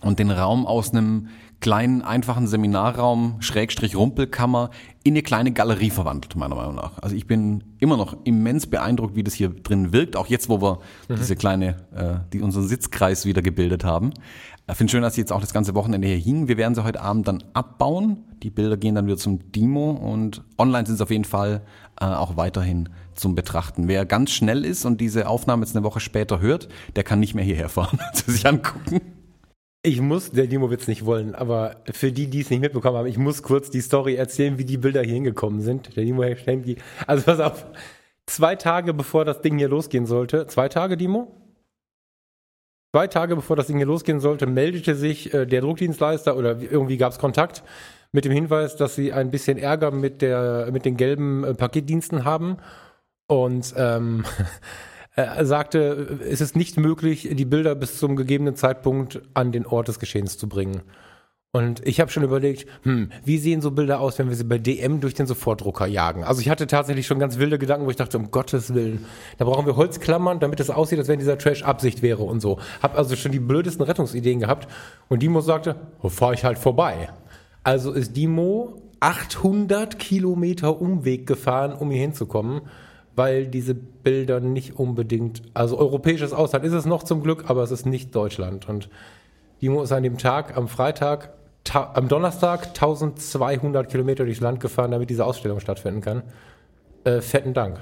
und 0.01 0.19
den 0.19 0.31
Raum 0.31 0.67
aus 0.67 0.93
einem 0.93 1.29
kleinen, 1.61 2.03
einfachen 2.03 2.47
Seminarraum, 2.47 3.37
Schrägstrich 3.41 3.97
Rumpelkammer, 3.97 4.71
in 5.03 5.15
eine 5.15 5.23
kleine 5.23 5.53
Galerie 5.53 5.91
verwandelt, 5.91 6.37
meiner 6.37 6.55
Meinung 6.55 6.75
nach. 6.75 6.99
Also 7.01 7.15
ich 7.17 7.27
bin 7.27 7.65
immer 7.79 7.97
noch 7.97 8.17
immens 8.25 8.67
beeindruckt, 8.67 9.17
wie 9.17 9.23
das 9.23 9.35
hier 9.35 9.49
drin 9.49 9.93
wirkt, 9.93 10.17
auch 10.17 10.27
jetzt, 10.27 10.49
wo 10.49 10.61
wir 10.61 10.81
mhm. 11.09 11.17
diese 11.17 11.37
kleine, 11.37 11.77
äh, 11.95 12.17
die 12.33 12.41
unseren 12.41 12.67
Sitzkreis 12.67 13.25
wieder 13.25 13.43
gebildet 13.43 13.85
haben. 13.85 14.13
Ich 14.67 14.77
finde 14.77 14.91
schön, 14.91 15.03
dass 15.03 15.15
sie 15.15 15.21
jetzt 15.21 15.33
auch 15.33 15.43
das 15.43 15.53
ganze 15.53 15.75
Wochenende 15.75 16.09
hier 16.09 16.17
hingen. 16.17 16.49
Wir 16.49 16.57
werden 16.57 16.75
sie 16.75 16.85
heute 16.85 17.03
Abend 17.03 17.29
dann 17.29 17.45
abbauen. 17.53 18.25
Die 18.43 18.49
Bilder 18.49 18.79
gehen 18.79 18.95
dann 18.95 19.07
wieder 19.07 19.19
zum 19.19 19.53
Demo 19.53 19.91
und 19.91 20.43
online 20.57 20.87
sind 20.87 20.97
sie 20.97 21.03
auf 21.03 21.11
jeden 21.11 21.25
Fall 21.25 21.61
äh, 22.01 22.07
auch 22.07 22.39
weiterhin 22.39 22.89
zum 23.15 23.35
Betrachten. 23.35 23.89
Wer 23.89 24.07
ganz 24.07 24.33
schnell 24.33 24.65
ist 24.65 24.87
und 24.87 25.03
diese 25.03 25.29
Aufnahme 25.29 25.65
jetzt 25.65 25.77
eine 25.77 25.85
Woche 25.85 26.01
später 26.01 26.41
hört, 26.41 26.69
der 26.97 27.05
kann 27.05 27.21
nicht 27.21 27.35
mehr 27.35 27.45
hierher 27.45 27.69
fahren, 27.69 27.99
zu 28.15 28.31
sich 28.31 28.47
angucken. 28.47 29.01
Ich 29.87 30.01
muss, 30.01 30.31
der 30.31 30.47
Demo 30.47 30.71
wird 30.71 30.81
es 30.81 30.89
nicht 30.89 31.05
wollen, 31.05 31.35
aber 31.35 31.77
für 31.93 32.11
die, 32.11 32.29
die 32.29 32.41
es 32.41 32.49
nicht 32.49 32.61
mitbekommen 32.61 32.97
haben, 32.97 33.07
ich 33.07 33.19
muss 33.19 33.43
kurz 33.43 33.69
die 33.69 33.83
Story 33.83 34.15
erzählen, 34.15 34.57
wie 34.57 34.65
die 34.65 34.79
Bilder 34.79 35.03
hier 35.03 35.13
hingekommen 35.13 35.61
sind. 35.61 35.95
Der 35.95 36.05
Demo 36.05 36.25
die, 36.25 36.79
also 37.07 37.25
pass 37.25 37.39
auf, 37.39 37.67
zwei 38.25 38.57
Tage 38.57 38.95
bevor 38.95 39.27
das 39.27 39.43
Ding 39.43 39.59
hier 39.59 39.69
losgehen 39.69 40.07
sollte, 40.07 40.47
zwei 40.47 40.71
Tage, 40.71 40.97
Demo? 40.97 41.39
Zwei 42.95 43.09
Tage 43.09 43.37
bevor 43.37 43.57
das 43.57 43.67
Ding 43.67 43.77
hier 43.77 43.85
losgehen 43.85 44.21
sollte, 44.21 44.47
meldete 44.47 44.95
sich 44.95 45.35
äh, 45.35 45.45
der 45.45 45.61
Druckdienstleister 45.61 46.35
oder 46.35 46.63
irgendwie 46.63 46.97
gab 46.97 47.13
es 47.13 47.19
Kontakt 47.19 47.63
mit 48.11 48.25
dem 48.25 48.33
Hinweis, 48.33 48.77
dass 48.77 48.95
sie 48.95 49.13
ein 49.13 49.31
bisschen 49.31 49.59
Ärger 49.59 49.91
mit, 49.91 50.23
der, 50.23 50.71
mit 50.73 50.87
den 50.87 50.97
gelben 50.97 51.45
äh, 51.45 51.53
Paketdiensten 51.53 52.25
haben 52.25 52.57
und 53.27 53.75
ähm, 53.77 54.25
Er 55.17 55.47
sagte, 55.47 56.19
es 56.29 56.41
ist 56.41 56.57
nicht 56.57 56.77
möglich, 56.77 57.29
die 57.31 57.45
Bilder 57.45 57.77
bis 57.77 57.99
zum 57.99 58.17
gegebenen 58.17 58.57
Zeitpunkt 58.57 59.23
an 59.33 59.53
den 59.53 59.65
Ort 59.65 59.87
des 59.87 60.01
Geschehens 60.01 60.39
zu 60.39 60.49
bringen. 60.49 60.83
Und 61.53 61.87
ich 61.87 62.01
habe 62.01 62.11
schon 62.11 62.25
überlegt, 62.25 62.69
hm, 62.83 63.13
wie 63.25 63.39
sehen 63.39 63.61
so 63.61 63.71
Bilder 63.71 64.01
aus, 64.01 64.19
wenn 64.19 64.29
wir 64.29 64.35
sie 64.35 64.43
bei 64.43 64.59
DM 64.59 65.01
durch 65.01 65.15
den 65.15 65.29
Sofortdrucker 65.29 65.87
jagen? 65.87 66.25
Also 66.25 66.41
ich 66.41 66.51
hatte 66.51 66.67
tatsächlich 66.67 67.07
schon 67.07 67.21
ganz 67.21 67.39
wilde 67.39 67.61
Gedanken, 67.61 67.87
wo 67.87 67.91
ich 67.91 67.97
dachte, 67.97 68.19
um 68.19 68.33
Gottes 68.33 68.75
Willen, 68.75 69.05
da 69.39 69.45
brauchen 69.45 69.65
wir 69.65 69.77
Holzklammern, 69.77 70.41
damit 70.41 70.59
es 70.59 70.69
aussieht, 70.69 70.99
als 70.99 71.07
wenn 71.07 71.21
dieser 71.21 71.39
Trash 71.39 71.63
Absicht 71.63 72.03
wäre 72.03 72.25
und 72.25 72.41
so. 72.41 72.59
Hab 72.83 72.99
also 72.99 73.15
schon 73.15 73.31
die 73.31 73.39
blödesten 73.39 73.85
Rettungsideen 73.85 74.41
gehabt. 74.41 74.67
Und 75.09 75.23
Dimo 75.23 75.41
sagte, 75.43 75.77
oh, 76.03 76.09
fahre 76.09 76.35
ich 76.35 76.43
halt 76.43 76.59
vorbei. 76.59 77.11
Also 77.63 77.93
ist 77.93 78.17
Dimo 78.17 78.83
800 78.99 80.01
Kilometer 80.01 80.81
Umweg 80.81 81.25
gefahren, 81.25 81.73
um 81.73 81.93
hier 81.93 82.01
hinzukommen 82.01 82.63
weil 83.17 83.47
diese 83.47 83.75
Bilder 83.75 84.41
nicht 84.41 84.79
unbedingt, 84.79 85.43
also 85.55 85.79
europäisches 85.79 86.33
Ausland 86.33 86.65
ist 86.65 86.73
es 86.73 86.85
noch 86.85 87.03
zum 87.03 87.23
Glück, 87.23 87.45
aber 87.49 87.63
es 87.63 87.71
ist 87.71 87.87
nicht 87.87 88.15
Deutschland. 88.15 88.69
Und 88.69 88.89
Dimo 89.63 89.83
ist 89.83 89.93
an 89.93 90.03
dem 90.03 90.19
Tag, 90.19 90.57
am 90.57 90.69
Freitag, 90.69 91.31
am 91.73 92.09
Donnerstag 92.09 92.69
1200 92.69 93.89
Kilometer 93.89 94.25
durchs 94.25 94.41
Land 94.41 94.61
gefahren, 94.61 94.91
damit 94.91 95.11
diese 95.11 95.25
Ausstellung 95.25 95.61
stattfinden 95.61 96.01
kann. 96.01 96.23
Äh, 97.05 97.21
fetten 97.21 97.55
Dank. 97.55 97.79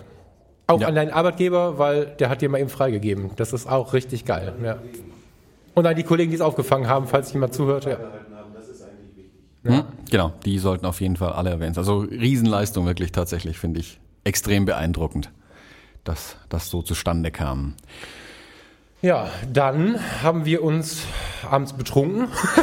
Auch 0.66 0.80
ja. 0.80 0.88
an 0.88 0.94
deinen 0.94 1.10
Arbeitgeber, 1.10 1.78
weil 1.78 2.06
der 2.06 2.28
hat 2.28 2.42
dir 2.42 2.48
mal 2.48 2.58
eben 2.58 2.70
freigegeben. 2.70 3.30
Das 3.36 3.52
ist 3.52 3.66
auch 3.68 3.94
richtig 3.94 4.24
geil. 4.24 4.52
Ja. 4.62 4.78
Und 5.74 5.86
an 5.86 5.96
die 5.96 6.02
Kollegen, 6.02 6.30
die 6.30 6.36
es 6.36 6.42
aufgefangen 6.42 6.88
haben, 6.88 7.06
falls 7.06 7.32
jemand 7.32 7.54
zuhört. 7.54 7.86
Ja. 7.86 7.98
Ja. 9.64 9.86
Genau, 10.10 10.32
die 10.44 10.58
sollten 10.58 10.86
auf 10.86 11.00
jeden 11.00 11.16
Fall 11.16 11.32
alle 11.32 11.50
erwähnt. 11.50 11.78
Also 11.78 11.98
Riesenleistung 12.00 12.84
wirklich 12.84 13.12
tatsächlich, 13.12 13.58
finde 13.58 13.80
ich 13.80 14.00
extrem 14.24 14.64
beeindruckend, 14.64 15.30
dass 16.04 16.36
das 16.48 16.68
so 16.68 16.82
zustande 16.82 17.30
kam. 17.30 17.74
Ja, 19.02 19.28
dann 19.52 19.98
haben 20.22 20.44
wir 20.44 20.62
uns 20.62 21.04
abends 21.50 21.72
betrunken. 21.72 22.28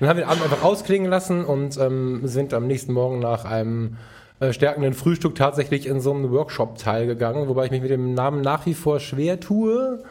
dann 0.00 0.08
haben 0.08 0.16
wir 0.16 0.24
den 0.24 0.24
Abend 0.24 0.42
einfach 0.42 0.64
ausklingen 0.64 1.08
lassen 1.08 1.44
und 1.44 1.76
ähm, 1.78 2.22
sind 2.24 2.52
am 2.52 2.66
nächsten 2.66 2.92
Morgen 2.92 3.20
nach 3.20 3.44
einem 3.44 3.96
äh, 4.40 4.52
stärkenden 4.52 4.94
Frühstück 4.94 5.36
tatsächlich 5.36 5.86
in 5.86 6.00
so 6.00 6.12
einen 6.12 6.32
Workshop 6.32 6.78
teilgegangen, 6.78 7.46
wobei 7.46 7.66
ich 7.66 7.70
mich 7.70 7.80
mit 7.80 7.90
dem 7.90 8.14
Namen 8.14 8.40
nach 8.40 8.66
wie 8.66 8.74
vor 8.74 8.98
schwer 8.98 9.38
tue. 9.38 10.02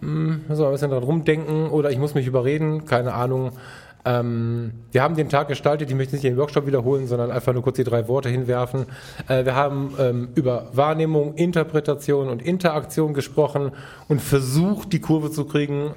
Hm, 0.00 0.46
muss 0.48 0.58
man 0.58 0.68
ein 0.68 0.72
bisschen 0.72 0.90
dran 0.90 1.02
rumdenken 1.02 1.68
oder 1.68 1.90
ich 1.90 1.98
muss 1.98 2.14
mich 2.14 2.26
überreden, 2.26 2.86
keine 2.86 3.12
Ahnung. 3.12 3.52
Ähm, 4.04 4.72
wir 4.90 5.02
haben 5.02 5.14
den 5.14 5.28
Tag 5.28 5.48
gestaltet, 5.48 5.88
ich 5.90 5.96
möchte 5.96 6.14
nicht 6.14 6.24
den 6.24 6.36
Workshop 6.36 6.66
wiederholen, 6.66 7.06
sondern 7.06 7.30
einfach 7.30 7.52
nur 7.52 7.62
kurz 7.62 7.76
die 7.76 7.84
drei 7.84 8.08
Worte 8.08 8.28
hinwerfen. 8.28 8.86
Äh, 9.28 9.44
wir 9.44 9.54
haben 9.54 9.94
ähm, 9.98 10.28
über 10.34 10.68
Wahrnehmung, 10.72 11.34
Interpretation 11.34 12.28
und 12.28 12.42
Interaktion 12.42 13.14
gesprochen 13.14 13.72
und 14.08 14.20
versucht, 14.20 14.92
die 14.92 15.00
Kurve 15.00 15.30
zu 15.30 15.44
kriegen, 15.44 15.94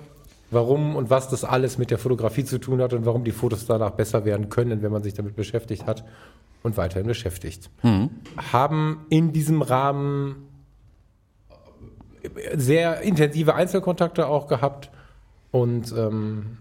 warum 0.51 0.95
und 0.95 1.09
was 1.09 1.29
das 1.29 1.43
alles 1.43 1.77
mit 1.77 1.89
der 1.89 1.97
Fotografie 1.97 2.45
zu 2.45 2.59
tun 2.59 2.81
hat 2.81 2.93
und 2.93 3.05
warum 3.05 3.23
die 3.23 3.31
Fotos 3.31 3.65
danach 3.65 3.91
besser 3.91 4.23
werden 4.23 4.49
können, 4.49 4.83
wenn 4.83 4.91
man 4.91 5.01
sich 5.01 5.15
damit 5.15 5.35
beschäftigt 5.35 5.87
hat 5.87 6.05
und 6.61 6.77
weiterhin 6.77 7.07
beschäftigt. 7.07 7.71
Mhm. 7.81 8.11
Haben 8.51 9.05
in 9.09 9.31
diesem 9.31 9.63
Rahmen 9.63 10.47
sehr 12.55 13.01
intensive 13.01 13.55
Einzelkontakte 13.55 14.27
auch 14.27 14.47
gehabt 14.47 14.91
und 15.51 15.93
ähm, 15.97 16.57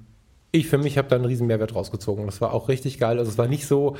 ich 0.54 0.68
für 0.68 0.78
mich 0.78 0.96
habe 0.98 1.08
da 1.08 1.16
einen 1.16 1.24
riesen 1.24 1.46
Mehrwert 1.46 1.74
rausgezogen. 1.74 2.26
Das 2.26 2.40
war 2.40 2.52
auch 2.52 2.68
richtig 2.68 2.98
geil. 2.98 3.18
Also 3.18 3.30
es 3.30 3.38
war 3.38 3.48
nicht 3.48 3.66
so, 3.66 3.96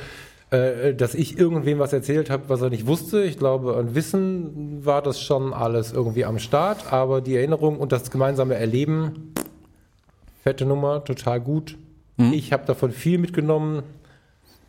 äh, 0.51 0.93
dass 0.93 1.13
ich 1.13 1.37
irgendwem 1.37 1.79
was 1.79 1.91
erzählt 1.91 2.29
habe, 2.29 2.43
was 2.47 2.61
er 2.61 2.69
nicht 2.69 2.87
wusste. 2.87 3.23
Ich 3.23 3.37
glaube, 3.37 3.75
an 3.75 3.93
Wissen 3.93 4.85
war 4.85 5.01
das 5.01 5.19
schon 5.21 5.53
alles 5.53 5.91
irgendwie 5.91 6.23
am 6.23 6.39
Start, 6.39 6.93
aber 6.93 7.19
die 7.21 7.35
Erinnerung 7.35 7.77
und 7.77 7.91
das 7.91 8.09
gemeinsame 8.09 8.55
Erleben, 8.55 9.33
fette 10.43 10.65
Nummer, 10.65 11.03
total 11.03 11.41
gut. 11.41 11.77
Mhm. 12.17 12.31
Ich 12.33 12.53
habe 12.53 12.65
davon 12.65 12.91
viel 12.91 13.17
mitgenommen. 13.17 13.83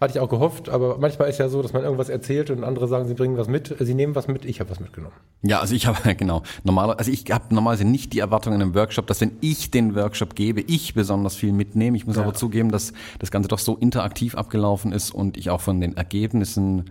Hatte 0.00 0.19
ich 0.19 0.21
auch 0.21 0.29
gehofft, 0.29 0.69
aber 0.69 0.99
manchmal 0.99 1.31
ist 1.31 1.38
ja 1.38 1.49
so, 1.49 1.62
dass 1.62 1.73
man 1.73 1.83
irgendwas 1.83 2.11
erzählt 2.11 2.50
und 2.50 2.65
andere 2.65 2.87
sagen, 2.87 3.09
sie 3.09 3.15
bringen 3.15 3.38
was 3.38 3.49
mit, 3.49 3.75
sie 3.79 3.95
nehmen 3.95 4.15
was 4.15 4.29
mit, 4.29 4.45
ich 4.45 4.61
habe 4.61 4.69
was 4.69 4.79
mitgenommen. 4.79 5.15
Ja, 5.43 5.61
also 5.61 5.75
ich 5.75 5.87
habe 5.87 6.15
genau, 6.17 6.43
normaler, 6.65 6.99
also 6.99 7.11
ich 7.11 7.25
habe 7.31 7.55
normalerweise 7.55 7.87
nicht 7.87 8.12
die 8.12 8.19
Erwartung 8.19 8.53
in 8.53 8.61
einem 8.61 8.75
Workshop, 8.75 9.07
dass 9.07 9.23
wenn 9.23 9.33
ich 9.41 9.71
den 9.71 9.95
Workshop 9.95 10.35
gebe, 10.35 10.61
ich 10.61 10.93
besonders 10.93 11.35
viel 11.35 11.53
mitnehme. 11.53 11.97
Ich 11.97 12.07
muss 12.07 12.17
ja. 12.17 12.23
aber 12.23 12.35
zugeben, 12.35 12.71
dass 12.71 12.93
das 13.19 13.31
Ganze 13.31 13.49
doch 13.49 13.59
so 13.59 13.76
interaktiv 13.76 14.35
abgelaufen 14.35 14.93
ist 14.93 15.15
und 15.15 15.38
ich 15.38 15.49
auch 15.49 15.62
von 15.62 15.81
den 15.81 15.97
Ergebnissen 15.97 16.91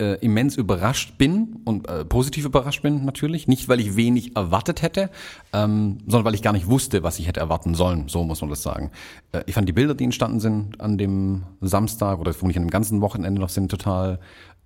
äh, 0.00 0.14
immens 0.14 0.56
überrascht 0.56 1.18
bin 1.18 1.60
und 1.64 1.88
äh, 1.88 2.04
positiv 2.04 2.46
überrascht 2.46 2.82
bin 2.82 3.04
natürlich. 3.04 3.46
Nicht, 3.46 3.68
weil 3.68 3.80
ich 3.80 3.96
wenig 3.96 4.34
erwartet 4.34 4.82
hätte, 4.82 5.10
ähm, 5.52 5.98
sondern 6.06 6.24
weil 6.24 6.34
ich 6.34 6.42
gar 6.42 6.52
nicht 6.52 6.68
wusste, 6.68 7.02
was 7.02 7.18
ich 7.18 7.28
hätte 7.28 7.40
erwarten 7.40 7.74
sollen. 7.74 8.08
So 8.08 8.24
muss 8.24 8.40
man 8.40 8.50
das 8.50 8.62
sagen. 8.62 8.90
Äh, 9.32 9.42
ich 9.46 9.54
fand 9.54 9.68
die 9.68 9.72
Bilder, 9.72 9.94
die 9.94 10.04
entstanden 10.04 10.40
sind 10.40 10.80
an 10.80 10.98
dem 10.98 11.42
Samstag 11.60 12.18
oder 12.18 12.32
vermutlich 12.32 12.56
an 12.56 12.64
dem 12.64 12.70
ganzen 12.70 13.00
Wochenende 13.00 13.40
noch, 13.40 13.50
sind 13.50 13.70
total 13.70 14.18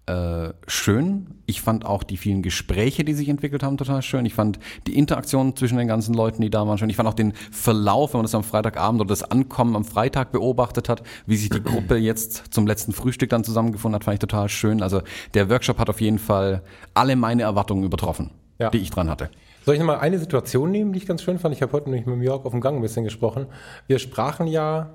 äh, 0.06 0.52
schön. 0.66 1.26
Ich 1.46 1.62
fand 1.62 1.86
auch 1.86 2.02
die 2.02 2.16
vielen 2.16 2.42
Gespräche, 2.42 3.04
die 3.04 3.14
sich 3.14 3.28
entwickelt 3.28 3.62
haben, 3.62 3.76
total 3.76 4.02
schön. 4.02 4.26
Ich 4.26 4.34
fand 4.34 4.58
die 4.86 4.98
Interaktion 4.98 5.56
zwischen 5.56 5.78
den 5.78 5.88
ganzen 5.88 6.14
Leuten, 6.14 6.42
die 6.42 6.50
da 6.50 6.66
waren, 6.66 6.76
schön. 6.76 6.90
Ich 6.90 6.96
fand 6.96 7.08
auch 7.08 7.14
den 7.14 7.32
Verlauf, 7.50 8.12
wenn 8.12 8.18
man 8.18 8.24
das 8.24 8.34
am 8.34 8.44
Freitagabend 8.44 9.00
oder 9.00 9.08
das 9.08 9.22
Ankommen 9.22 9.76
am 9.76 9.84
Freitag 9.84 10.32
beobachtet 10.32 10.88
hat, 10.88 11.02
wie 11.26 11.36
sich 11.36 11.48
die 11.48 11.62
Gruppe 11.62 11.96
jetzt 11.96 12.52
zum 12.52 12.66
letzten 12.66 12.92
Frühstück 12.92 13.30
dann 13.30 13.44
zusammengefunden 13.44 13.96
hat, 13.96 14.04
fand 14.04 14.14
ich 14.14 14.20
total 14.20 14.48
schön. 14.48 14.82
Also 14.82 15.00
der 15.32 15.48
Workshop 15.48 15.78
hat 15.78 15.88
auf 15.88 16.00
jeden 16.00 16.18
Fall 16.18 16.62
alle 16.92 17.16
meine 17.16 17.42
Erwartungen 17.42 17.84
übertroffen, 17.84 18.30
ja. 18.58 18.70
die 18.70 18.78
ich 18.78 18.90
dran 18.90 19.08
hatte. 19.08 19.30
Soll 19.64 19.74
ich 19.74 19.80
nochmal 19.80 20.00
eine 20.00 20.18
Situation 20.18 20.70
nehmen, 20.70 20.92
die 20.92 20.98
ich 20.98 21.06
ganz 21.06 21.22
schön 21.22 21.38
fand? 21.38 21.54
Ich 21.54 21.62
habe 21.62 21.72
heute 21.72 21.88
nämlich 21.88 22.04
mit 22.04 22.22
Jörg 22.22 22.44
auf 22.44 22.52
dem 22.52 22.60
Gang 22.60 22.76
ein 22.76 22.82
bisschen 22.82 23.04
gesprochen. 23.04 23.46
Wir 23.86 23.98
sprachen 23.98 24.46
ja 24.46 24.90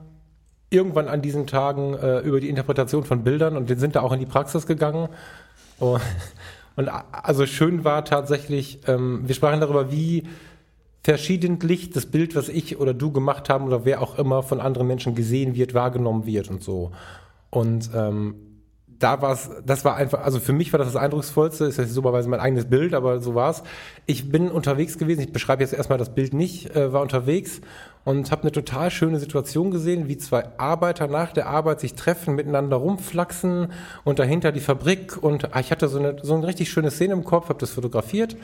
irgendwann 0.70 1.08
an 1.08 1.22
diesen 1.22 1.48
Tagen 1.48 1.96
äh, 1.96 2.20
über 2.20 2.40
die 2.40 2.50
Interpretation 2.50 3.04
von 3.04 3.24
Bildern 3.24 3.58
und 3.58 3.68
sind 3.80 3.96
da 3.96 4.02
auch 4.02 4.12
in 4.12 4.20
die 4.20 4.26
Praxis 4.26 4.68
gegangen. 4.68 5.10
Und, 5.80 6.02
und 6.76 6.90
also 6.90 7.46
schön 7.46 7.86
war 7.86 8.04
tatsächlich, 8.04 8.80
ähm, 8.86 9.22
wir 9.26 9.34
sprachen 9.34 9.62
darüber, 9.62 9.94
wie 9.94 10.24
verschiedentlich 11.04 11.90
das 11.92 12.06
Bild, 12.06 12.36
was 12.36 12.50
ich 12.50 12.80
oder 12.80 12.94
du 12.94 13.12
gemacht 13.12 13.50
haben 13.50 13.66
oder 13.66 13.86
wer 13.86 14.02
auch 14.02 14.18
immer 14.18 14.44
von 14.44 14.60
anderen 14.60 14.88
Menschen 14.88 15.16
gesehen 15.16 15.56
wird, 15.56 15.74
wahrgenommen 15.74 16.26
wird 16.26 16.50
und 16.50 16.62
so. 16.62 16.92
Und 17.50 17.92
ähm, 17.96 18.36
da 19.00 19.22
war 19.22 19.32
es, 19.32 19.50
das 19.66 19.86
war 19.86 19.96
einfach, 19.96 20.20
also 20.20 20.40
für 20.40 20.52
mich 20.52 20.74
war 20.74 20.78
das 20.78 20.92
das 20.92 21.02
Eindrucksvollste, 21.02 21.66
ist 21.66 21.78
jetzt 21.78 21.94
superweise 21.94 22.28
mein 22.30 22.42
eigenes 22.42 22.66
Bild, 22.66 22.94
aber 22.94 23.22
so 23.22 23.34
war 23.34 23.50
es. 23.50 23.64
Ich 24.06 24.30
bin 24.30 24.52
unterwegs 24.52 24.98
gewesen, 24.98 25.22
ich 25.22 25.32
beschreibe 25.32 25.64
jetzt 25.64 25.74
erstmal 25.74 25.98
das 25.98 26.14
Bild 26.14 26.34
nicht, 26.34 26.76
äh, 26.76 26.92
war 26.92 27.02
unterwegs 27.02 27.62
und 28.10 28.32
habe 28.32 28.42
eine 28.42 28.52
total 28.52 28.90
schöne 28.90 29.20
Situation 29.20 29.70
gesehen, 29.70 30.08
wie 30.08 30.18
zwei 30.18 30.44
Arbeiter 30.58 31.06
nach 31.06 31.32
der 31.32 31.46
Arbeit 31.46 31.80
sich 31.80 31.94
treffen, 31.94 32.34
miteinander 32.34 32.78
rumflaxen 32.78 33.68
und 34.04 34.18
dahinter 34.18 34.52
die 34.52 34.62
Fabrik 34.62 35.22
und 35.22 35.54
ah, 35.54 35.60
ich 35.60 35.70
hatte 35.70 35.88
so 35.88 36.00
eine, 36.00 36.16
so 36.24 36.34
eine 36.34 36.48
richtig 36.48 36.72
schöne 36.72 36.90
Szene 36.90 37.14
im 37.14 37.24
Kopf, 37.24 37.50
habe 37.50 37.60
das 37.60 37.70
fotografiert 37.70 38.36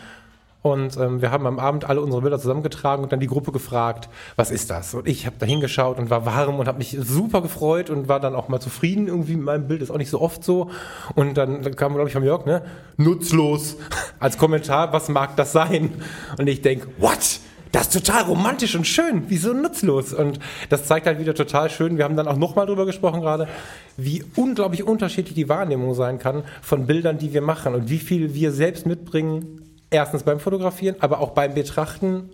und 0.62 0.98
ähm, 0.98 1.20
wir 1.24 1.32
haben 1.32 1.48
am 1.48 1.58
Abend 1.58 1.90
alle 1.90 2.00
unsere 2.02 2.22
Bilder 2.22 2.38
zusammengetragen 2.38 3.04
und 3.04 3.12
dann 3.12 3.20
die 3.20 3.26
Gruppe 3.26 3.52
gefragt, 3.52 4.08
was 4.36 4.52
ist 4.52 4.70
das? 4.70 4.94
Und 4.94 5.08
ich 5.08 5.26
habe 5.26 5.38
da 5.40 5.48
hingeschaut 5.48 5.98
und 5.98 6.12
war 6.12 6.28
warm 6.28 6.60
und 6.60 6.68
habe 6.68 6.78
mich 6.78 6.96
super 7.00 7.42
gefreut 7.42 7.90
und 7.90 8.08
war 8.08 8.20
dann 8.20 8.36
auch 8.36 8.50
mal 8.50 8.60
zufrieden 8.60 9.08
irgendwie 9.08 9.36
mit 9.36 9.46
meinem 9.46 9.68
Bild. 9.68 9.82
Ist 9.82 9.90
auch 9.90 9.98
nicht 9.98 10.12
so 10.12 10.22
oft 10.22 10.44
so. 10.44 10.70
Und 11.16 11.38
dann 11.38 11.76
kam, 11.76 11.96
glaube 11.96 12.08
ich, 12.08 12.14
von 12.14 12.24
Jörg, 12.24 12.46
ne? 12.46 12.62
Nutzlos 12.98 13.78
als 14.20 14.38
Kommentar, 14.38 14.94
was 14.94 15.10
mag 15.10 15.36
das 15.38 15.54
sein? 15.54 15.92
Und 16.38 16.46
ich 16.46 16.62
denk, 16.62 16.88
what? 17.00 17.40
Das 17.76 17.88
ist 17.88 18.06
total 18.06 18.24
romantisch 18.24 18.74
und 18.76 18.88
schön, 18.88 19.24
wieso 19.28 19.52
nutzlos? 19.52 20.14
Und 20.14 20.40
das 20.70 20.86
zeigt 20.86 21.08
halt 21.08 21.20
wieder 21.20 21.34
total 21.34 21.70
schön, 21.70 21.98
wir 21.98 22.06
haben 22.06 22.16
dann 22.16 22.26
auch 22.26 22.38
nochmal 22.38 22.66
drüber 22.68 22.86
gesprochen 22.86 23.20
gerade, 23.20 23.50
wie 23.98 24.24
unglaublich 24.38 24.84
unterschiedlich 24.84 25.36
die 25.36 25.50
Wahrnehmung 25.50 25.94
sein 25.94 26.18
kann 26.18 26.44
von 26.62 26.88
Bildern, 26.88 27.18
die 27.18 27.34
wir 27.34 27.42
machen 27.42 27.76
und 27.76 27.90
wie 27.90 27.98
viel 27.98 28.34
wir 28.34 28.54
selbst 28.54 28.86
mitbringen 28.86 29.62
erstens 29.90 30.24
beim 30.24 30.40
Fotografieren, 30.40 30.96
aber 31.00 31.20
auch 31.20 31.32
beim 31.32 31.54
Betrachten. 31.54 32.30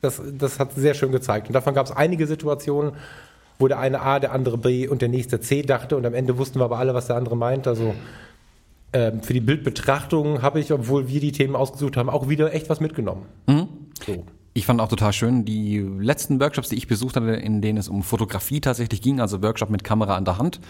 Das, 0.00 0.22
das 0.38 0.60
hat 0.60 0.74
sehr 0.74 0.94
schön 0.94 1.10
gezeigt. 1.10 1.48
Und 1.48 1.54
davon 1.54 1.74
gab 1.74 1.86
es 1.86 1.92
einige 1.92 2.28
Situationen, 2.28 2.92
wo 3.58 3.66
der 3.66 3.80
eine 3.80 4.00
A, 4.00 4.20
der 4.20 4.30
andere 4.30 4.58
B 4.58 4.86
und 4.86 5.02
der 5.02 5.08
nächste 5.08 5.40
C 5.40 5.62
dachte 5.62 5.96
und 5.96 6.06
am 6.06 6.14
Ende 6.14 6.38
wussten 6.38 6.60
wir 6.60 6.66
aber 6.66 6.78
alle, 6.78 6.94
was 6.94 7.08
der 7.08 7.16
andere 7.16 7.36
meint. 7.36 7.66
Also 7.66 7.96
ähm, 8.92 9.22
für 9.22 9.32
die 9.32 9.40
Bildbetrachtung 9.40 10.42
habe 10.42 10.60
ich, 10.60 10.72
obwohl 10.72 11.08
wir 11.08 11.20
die 11.20 11.32
Themen 11.32 11.56
ausgesucht 11.56 11.96
haben, 11.96 12.08
auch 12.08 12.28
wieder 12.28 12.54
echt 12.54 12.70
was 12.70 12.78
mitgenommen. 12.78 13.26
Mhm. 13.48 13.68
So. 14.06 14.24
Ich 14.56 14.66
fand 14.66 14.80
auch 14.80 14.88
total 14.88 15.12
schön 15.12 15.44
die 15.44 15.78
letzten 15.78 16.38
Workshops, 16.38 16.68
die 16.68 16.76
ich 16.76 16.86
besucht 16.86 17.16
hatte, 17.16 17.32
in 17.32 17.60
denen 17.60 17.76
es 17.76 17.88
um 17.88 18.04
Fotografie 18.04 18.60
tatsächlich 18.60 19.02
ging, 19.02 19.20
also 19.20 19.42
Workshop 19.42 19.68
mit 19.68 19.82
Kamera 19.82 20.16
an 20.16 20.24
der 20.24 20.38
Hand, 20.38 20.60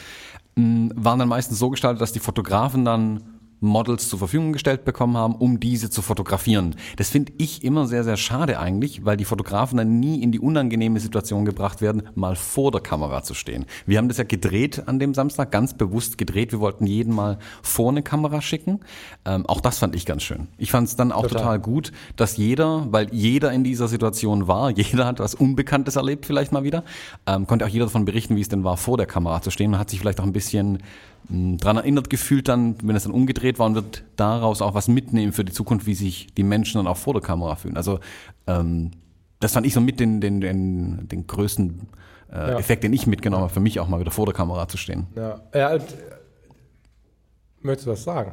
waren 0.57 1.19
dann 1.19 1.29
meistens 1.29 1.59
so 1.59 1.69
gestaltet, 1.69 2.01
dass 2.01 2.13
die 2.13 2.21
Fotografen 2.21 2.87
dann 2.87 3.34
Models 3.65 4.09
zur 4.09 4.19
Verfügung 4.19 4.53
gestellt 4.53 4.85
bekommen 4.85 5.17
haben, 5.17 5.35
um 5.35 5.61
diese 5.61 5.91
zu 5.91 6.03
fotografieren. 6.03 6.77
Das 6.97 7.11
finde 7.11 7.33
ich 7.39 7.65
immer 7.65 7.87
sehr, 7.87 8.05
sehr 8.05 8.17
schade 8.17 8.59
eigentlich, 8.59 9.05
weil 9.05 9.17
die 9.17 9.25
Fotografen 9.25 9.79
dann 9.79 10.01
nie 10.01 10.23
in 10.23 10.33
die 10.33 10.39
unangenehme 10.39 11.01
Situation 11.01 11.45
gebracht 11.45 11.81
werden, 11.81 12.03
mal 12.15 12.37
vor 12.37 12.71
der 12.71 12.81
Kamera 12.81 13.23
zu 13.23 13.35
stehen. 13.35 13.67
Wir 13.87 13.99
haben 13.99 14.09
das 14.09 14.19
ja 14.19 14.25
gedreht 14.25 14.85
an 14.87 14.99
dem 14.99 15.15
Samstag, 15.15 15.51
ganz 15.51 15.75
bewusst 15.75 16.19
gedreht. 16.19 16.53
Wir 16.53 16.61
wollten 16.61 16.87
jeden 16.87 17.15
mal 17.15 17.39
vor 17.63 17.91
eine 17.91 18.03
Kamera 18.03 18.41
schicken. 18.41 18.81
Ähm, 19.25 19.47
auch 19.47 19.61
das 19.61 19.79
fand 19.79 19.95
ich 19.95 20.07
ganz 20.07 20.23
schön. 20.23 20.49
Ich 20.59 20.71
fand 20.71 20.89
es 20.89 20.97
dann 20.97 21.13
auch 21.13 21.23
total. 21.23 21.39
total 21.39 21.59
gut, 21.61 21.93
dass 22.17 22.37
jeder, 22.37 22.87
weil 22.91 23.09
jeder 23.13 23.53
in 23.53 23.65
dieser 23.65 23.89
Situation 23.89 24.47
war, 24.47 24.71
jeder 24.77 25.07
hat 25.07 25.21
was 25.21 25.35
Unbekanntes 25.35 25.97
erlebt 25.97 26.27
vielleicht 26.27 26.53
mal 26.53 26.65
wieder, 26.65 26.85
ähm, 27.27 27.47
konnte 27.47 27.65
auch 27.65 27.71
jeder 27.71 27.87
davon 27.87 28.05
berichten, 28.05 28.37
wie 28.37 28.41
es 28.41 28.49
denn 28.49 28.65
war, 28.65 28.77
vor 28.77 28.97
der 28.97 29.07
Kamera 29.07 29.43
zu 29.43 29.51
stehen 29.51 29.73
und 29.73 29.79
hat 29.79 29.91
sich 29.91 30.01
vielleicht 30.01 30.21
auch 30.21 30.25
ein 30.25 30.33
bisschen 30.33 30.79
dran 31.29 31.77
erinnert 31.77 32.11
gefühlt 32.11 32.49
dann, 32.49 32.77
wenn 32.83 32.97
es 32.97 33.05
dann 33.05 33.13
umgedreht 33.13 33.59
war 33.59 33.67
und 33.67 33.75
wird 33.75 34.05
daraus 34.17 34.61
auch 34.61 34.75
was 34.75 34.89
mitnehmen 34.89 35.33
für 35.33 35.45
die 35.45 35.53
Zukunft, 35.53 35.87
wie 35.87 35.95
sich 35.95 36.35
die 36.35 36.43
Menschen 36.43 36.79
dann 36.79 36.87
auch 36.87 36.97
vor 36.97 37.15
der 37.15 37.23
Kamera 37.23 37.57
fühlen. 37.57 37.77
Also 37.77 38.01
ähm, 38.47 38.91
das 39.41 39.53
fand 39.53 39.67
ich 39.67 39.75
so 39.75 39.81
mit 39.81 40.01
den, 40.01 40.21
den, 40.21 40.41
den, 40.41 41.09
den 41.09 41.27
größten 41.27 41.89
äh, 42.31 42.37
ja. 42.37 42.59
Effekt, 42.59 42.85
den 42.85 42.93
ich 42.93 43.07
mitgenommen 43.07 43.45
habe, 43.45 43.53
für 43.53 43.61
mich 43.61 43.81
auch 43.81 43.89
mal 43.89 44.01
wieder 44.01 44.11
vor 44.11 44.27
der 44.27 44.35
Kamera 44.35 44.69
zu 44.69 44.77
stehen. 44.77 45.07
Ja, 45.17 45.41
ja 45.55 45.75
und, 45.75 45.85
möchtest 47.63 47.87
du 47.87 47.93
was 47.93 48.05
sagen? 48.05 48.33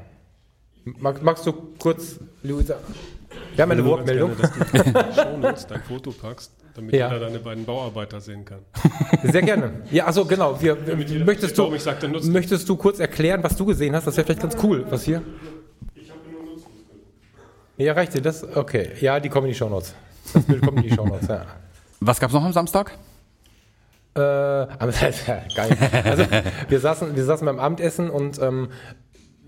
Mag, 0.83 1.21
magst 1.21 1.45
du 1.45 1.53
kurz, 1.77 2.19
Luisa? 2.43 2.75
Wir 3.55 3.63
haben 3.63 3.71
eine 3.71 3.81
ganz 3.81 3.91
Wortmeldung. 3.91 4.31
Gerne, 4.35 5.41
dass 5.41 5.67
du 5.67 5.73
dein 5.73 5.83
Foto 5.83 6.11
packst, 6.11 6.51
damit 6.75 6.93
Ja. 6.93 7.07
jeder 7.07 7.19
deine 7.25 7.39
beiden 7.39 7.65
Bauarbeiter 7.65 8.19
sehen 8.21 8.45
kann. 8.45 8.59
Sehr 9.23 9.41
gerne. 9.41 9.71
Ja, 9.91 10.07
achso, 10.07 10.25
genau. 10.25 10.61
Wir, 10.61 10.77
jeder- 10.85 11.25
möchtest, 11.25 11.57
du, 11.57 11.73
ich 11.73 11.85
nutzt- 11.85 12.31
möchtest 12.31 12.67
du 12.69 12.75
kurz 12.75 12.99
erklären, 12.99 13.43
was 13.43 13.55
du 13.55 13.65
gesehen 13.65 13.95
hast? 13.95 14.07
Das 14.07 14.15
wäre 14.17 14.25
vielleicht 14.25 14.41
ganz 14.41 14.55
cool. 14.63 14.85
Was 14.89 15.03
hier? 15.03 15.21
Ja, 17.77 17.93
reicht 17.93 18.13
dir 18.13 18.21
das? 18.21 18.43
Okay. 18.55 18.89
Ja, 18.99 19.19
die 19.19 19.29
kommen 19.29 19.47
in 19.47 19.53
die 19.53 19.57
Shownotes. 19.57 19.95
Das 20.33 20.43
Bild 20.43 20.61
kommt 20.61 20.77
in 20.77 20.83
die 20.83 20.93
Shownotes, 20.95 21.27
ja. 21.27 21.45
Was 21.99 22.19
gab's 22.19 22.33
noch 22.33 22.43
am 22.43 22.53
Samstag? 22.53 22.91
Äh, 24.13 24.19
aber 24.19 24.87
das 24.87 25.01
ist 25.01 25.27
ja 25.27 25.41
geil. 25.55 25.77
Also, 26.03 26.25
wir 26.67 26.79
saßen, 26.79 27.15
wir 27.15 27.23
saßen 27.23 27.45
beim 27.45 27.59
Abendessen 27.59 28.09
und 28.09 28.39
ähm, 28.41 28.69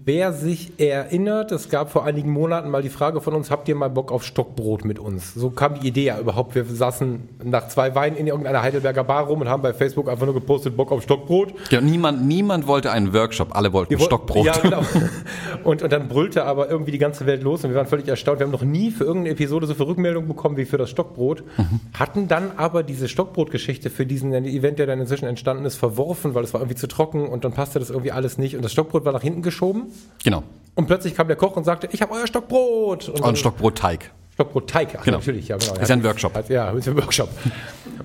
wer 0.05 0.33
sich 0.33 0.79
erinnert, 0.79 1.51
es 1.51 1.69
gab 1.69 1.91
vor 1.91 2.03
einigen 2.05 2.31
Monaten 2.31 2.69
mal 2.69 2.81
die 2.81 2.89
Frage 2.89 3.21
von 3.21 3.33
uns, 3.33 3.49
habt 3.51 3.67
ihr 3.69 3.75
mal 3.75 3.89
Bock 3.89 4.11
auf 4.11 4.23
Stockbrot 4.23 4.85
mit 4.85 4.99
uns? 4.99 5.33
So 5.33 5.49
kam 5.49 5.79
die 5.79 5.87
Idee 5.87 6.05
ja 6.05 6.19
überhaupt. 6.19 6.55
Wir 6.55 6.65
saßen 6.65 7.29
nach 7.43 7.67
zwei 7.69 7.95
Weinen 7.95 8.15
in 8.17 8.27
irgendeiner 8.27 8.61
Heidelberger 8.61 9.03
Bar 9.03 9.27
rum 9.27 9.41
und 9.41 9.49
haben 9.49 9.61
bei 9.63 9.73
Facebook 9.73 10.09
einfach 10.09 10.25
nur 10.25 10.33
gepostet, 10.35 10.75
Bock 10.75 10.91
auf 10.91 11.03
Stockbrot. 11.03 11.53
Ja, 11.71 11.81
niemand, 11.81 12.25
niemand 12.25 12.67
wollte 12.67 12.91
einen 12.91 13.13
Workshop, 13.13 13.55
alle 13.55 13.71
wollten 13.73 13.91
Wir 13.91 13.99
woll- 13.99 14.05
Stockbrot. 14.05 14.45
Ja, 14.45 14.57
genau. 14.57 14.81
Und, 15.63 15.81
und 15.81 15.93
dann 15.93 16.09
brüllte 16.09 16.43
aber 16.43 16.69
irgendwie 16.69 16.91
die 16.91 16.97
ganze 16.97 17.25
Welt 17.25 17.41
los 17.41 17.63
und 17.63 17.69
wir 17.69 17.77
waren 17.77 17.87
völlig 17.87 18.05
erstaunt. 18.09 18.39
Wir 18.39 18.45
haben 18.47 18.51
noch 18.51 18.63
nie 18.63 18.91
für 18.91 19.05
irgendeine 19.05 19.33
Episode 19.33 19.65
so 19.65 19.73
viel 19.75 19.85
Rückmeldung 19.85 20.27
bekommen 20.27 20.57
wie 20.57 20.65
für 20.65 20.77
das 20.77 20.89
Stockbrot. 20.89 21.41
Mhm. 21.57 21.79
Hatten 21.93 22.27
dann 22.27 22.51
aber 22.57 22.83
diese 22.83 23.07
Stockbrot-Geschichte 23.07 23.89
für 23.89 24.05
diesen 24.05 24.33
Event, 24.33 24.77
der 24.79 24.87
dann 24.87 24.99
inzwischen 24.99 25.25
entstanden 25.25 25.63
ist, 25.63 25.77
verworfen, 25.77 26.33
weil 26.35 26.43
es 26.43 26.53
war 26.53 26.59
irgendwie 26.59 26.75
zu 26.75 26.87
trocken 26.87 27.27
und 27.27 27.45
dann 27.45 27.53
passte 27.53 27.79
das 27.79 27.91
irgendwie 27.91 28.11
alles 28.11 28.37
nicht. 28.37 28.57
Und 28.57 28.65
das 28.65 28.73
Stockbrot 28.73 29.05
war 29.05 29.13
nach 29.13 29.21
hinten 29.21 29.41
geschoben. 29.41 29.83
Genau. 30.23 30.43
Und 30.75 30.87
plötzlich 30.87 31.15
kam 31.15 31.27
der 31.27 31.35
Koch 31.37 31.55
und 31.55 31.63
sagte, 31.63 31.87
ich 31.91 32.01
habe 32.01 32.13
euer 32.13 32.25
Stockbrot. 32.27 33.09
Und 33.09 33.21
Und 33.21 33.37
Stockbrotteig. 33.37 34.11
Stockbrot-Teig, 34.33 34.95
ach, 34.97 35.03
Genau. 35.03 35.17
natürlich, 35.19 35.47
ja, 35.47 35.57
genau. 35.57 35.75
Ist 35.75 35.89
ja 35.89 35.95
ein 35.95 36.03
Workshop. 36.03 36.33
Hat- 36.33 36.49
Ja, 36.49 36.71
ist 36.71 36.87
ein 36.87 36.95
Workshop. 36.97 37.29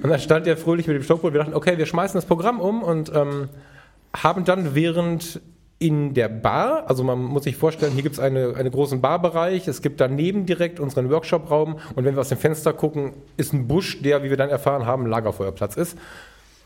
Und 0.03 0.11
dann 0.11 0.21
stand 0.21 0.47
er 0.47 0.59
fröhlich 0.59 0.87
mit 0.87 0.95
dem 0.97 1.03
Stockbrot. 1.03 1.33
Wir 1.33 1.41
dachten, 1.41 1.55
okay, 1.55 1.79
wir 1.79 1.87
schmeißen 1.87 2.19
das 2.19 2.27
Programm 2.27 2.61
um 2.61 2.83
und 2.83 3.11
ähm, 3.15 3.49
haben 4.15 4.45
dann 4.45 4.75
während 4.75 5.41
in 5.79 6.13
der 6.13 6.29
Bar, 6.29 6.85
also 6.89 7.03
man 7.05 7.19
muss 7.23 7.45
sich 7.45 7.57
vorstellen, 7.57 7.93
hier 7.93 8.03
gibt 8.03 8.17
es 8.17 8.21
eine, 8.21 8.55
einen 8.57 8.71
großen 8.71 9.01
Barbereich, 9.01 9.69
es 9.69 9.81
gibt 9.81 10.01
daneben 10.03 10.45
direkt 10.45 10.81
unseren 10.81 11.09
Workshop-Raum 11.09 11.79
und 11.95 12.05
wenn 12.05 12.15
wir 12.15 12.21
aus 12.21 12.29
dem 12.29 12.37
Fenster 12.39 12.73
gucken, 12.75 13.13
ist 13.39 13.55
ein 13.55 13.67
Busch, 13.69 14.03
der, 14.03 14.23
wie 14.23 14.29
wir 14.29 14.37
dann 14.37 14.51
erfahren 14.51 14.85
haben, 14.87 15.07
Lagerfeuerplatz 15.07 15.77
ist. 15.77 15.97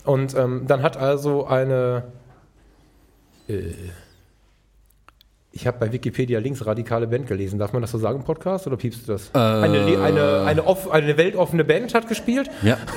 Und 0.04 0.34
ähm, 0.34 0.64
dann 0.66 0.82
hat 0.82 0.96
also 0.96 1.46
eine, 1.46 2.04
äh, 3.48 3.70
ich 5.52 5.66
habe 5.66 5.78
bei 5.78 5.92
Wikipedia 5.92 6.38
linksradikale 6.38 7.06
Band 7.06 7.26
gelesen. 7.26 7.58
Darf 7.58 7.72
man 7.72 7.82
das 7.82 7.90
so 7.90 7.98
sagen 7.98 8.20
im 8.20 8.24
Podcast 8.24 8.66
oder 8.66 8.76
piepst 8.76 9.06
du 9.06 9.12
das? 9.12 9.34
Eine, 9.34 9.84
Le- 9.86 10.02
eine, 10.02 10.44
eine, 10.46 10.66
off, 10.66 10.90
eine 10.90 11.16
weltoffene 11.18 11.64
Band 11.64 11.92
hat 11.94 12.08
gespielt. 12.08 12.50
Ja. 12.62 12.78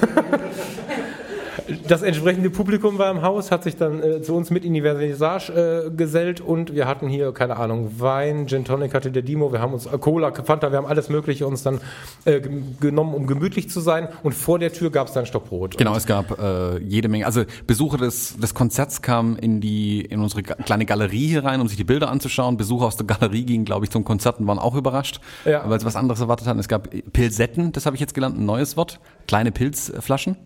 Das 1.88 2.02
entsprechende 2.02 2.50
Publikum 2.50 2.98
war 2.98 3.12
im 3.12 3.22
Haus, 3.22 3.52
hat 3.52 3.64
sich 3.64 3.76
dann 3.78 4.02
äh, 4.02 4.22
zu 4.22 4.36
uns 4.36 4.50
mit 4.50 4.66
in 4.66 4.74
die 4.74 4.82
Vernissage 4.82 5.52
äh, 5.88 5.92
gesellt 5.92 6.42
und 6.42 6.74
wir 6.74 6.88
hatten 6.88 7.08
hier, 7.08 7.32
keine 7.34 7.58
Ahnung, 7.58 7.92
Wein, 8.00 8.48
Gin 8.48 8.66
Tonic 8.66 8.94
hatte 8.94 9.12
der 9.12 9.22
Dimo, 9.22 9.52
wir 9.52 9.60
haben 9.62 9.74
uns 9.74 9.86
äh, 9.86 9.98
Cola, 9.98 10.32
Fanta, 10.34 10.72
wir 10.72 10.78
haben 10.78 10.86
alles 10.86 11.10
Mögliche 11.10 11.48
uns 11.48 11.64
dann 11.64 11.80
äh, 12.26 12.42
genommen, 12.80 13.14
um 13.14 13.28
gemütlich 13.28 13.70
zu 13.70 13.80
sein 13.80 14.08
und 14.24 14.34
vor 14.34 14.60
der 14.60 14.74
Tür 14.74 14.90
gab 14.92 15.08
es 15.08 15.14
dann 15.14 15.26
Stockbrot. 15.26 15.78
Genau, 15.78 15.96
es 15.96 16.06
gab 16.06 16.40
äh, 16.40 16.80
jede 16.80 17.08
Menge. 17.08 17.26
Also 17.26 17.44
Besucher 17.68 17.98
des, 17.98 18.38
des 18.38 18.54
Konzerts 18.54 19.02
kamen 19.02 19.38
in 19.38 19.62
die 19.62 20.02
in 20.02 20.22
unsere 20.22 20.44
kleine 20.44 20.86
Galerie 20.86 21.28
hier 21.28 21.44
rein, 21.44 21.62
um 21.62 21.68
sich 21.68 21.78
die 21.78 21.84
Bilder 21.84 22.10
anzuschauen. 22.10 22.58
Besucher 22.58 22.86
aus 22.86 22.98
der 22.98 23.06
Galerie 23.06 23.46
gingen, 23.46 23.66
glaube 23.66 23.86
ich, 23.86 23.92
zum 23.92 24.04
Konzert 24.04 24.40
und 24.40 24.48
waren 24.48 24.60
auch 24.60 24.76
überrascht, 24.76 25.20
Ja. 25.46 25.64
weil 25.70 25.80
sie 25.80 25.86
was 25.86 25.96
anderes 25.96 26.20
erwartet 26.20 26.48
hatten. 26.48 26.60
Es 26.60 26.68
gab 26.68 26.90
Pilsetten, 27.14 27.72
das 27.72 27.86
habe 27.86 27.96
ich 27.96 28.00
jetzt 28.00 28.14
gelernt, 28.14 28.38
ein 28.38 28.46
neues 28.46 28.78
Wort. 28.78 29.00
Kleine 29.28 29.52
Pilzflaschen. 29.52 30.38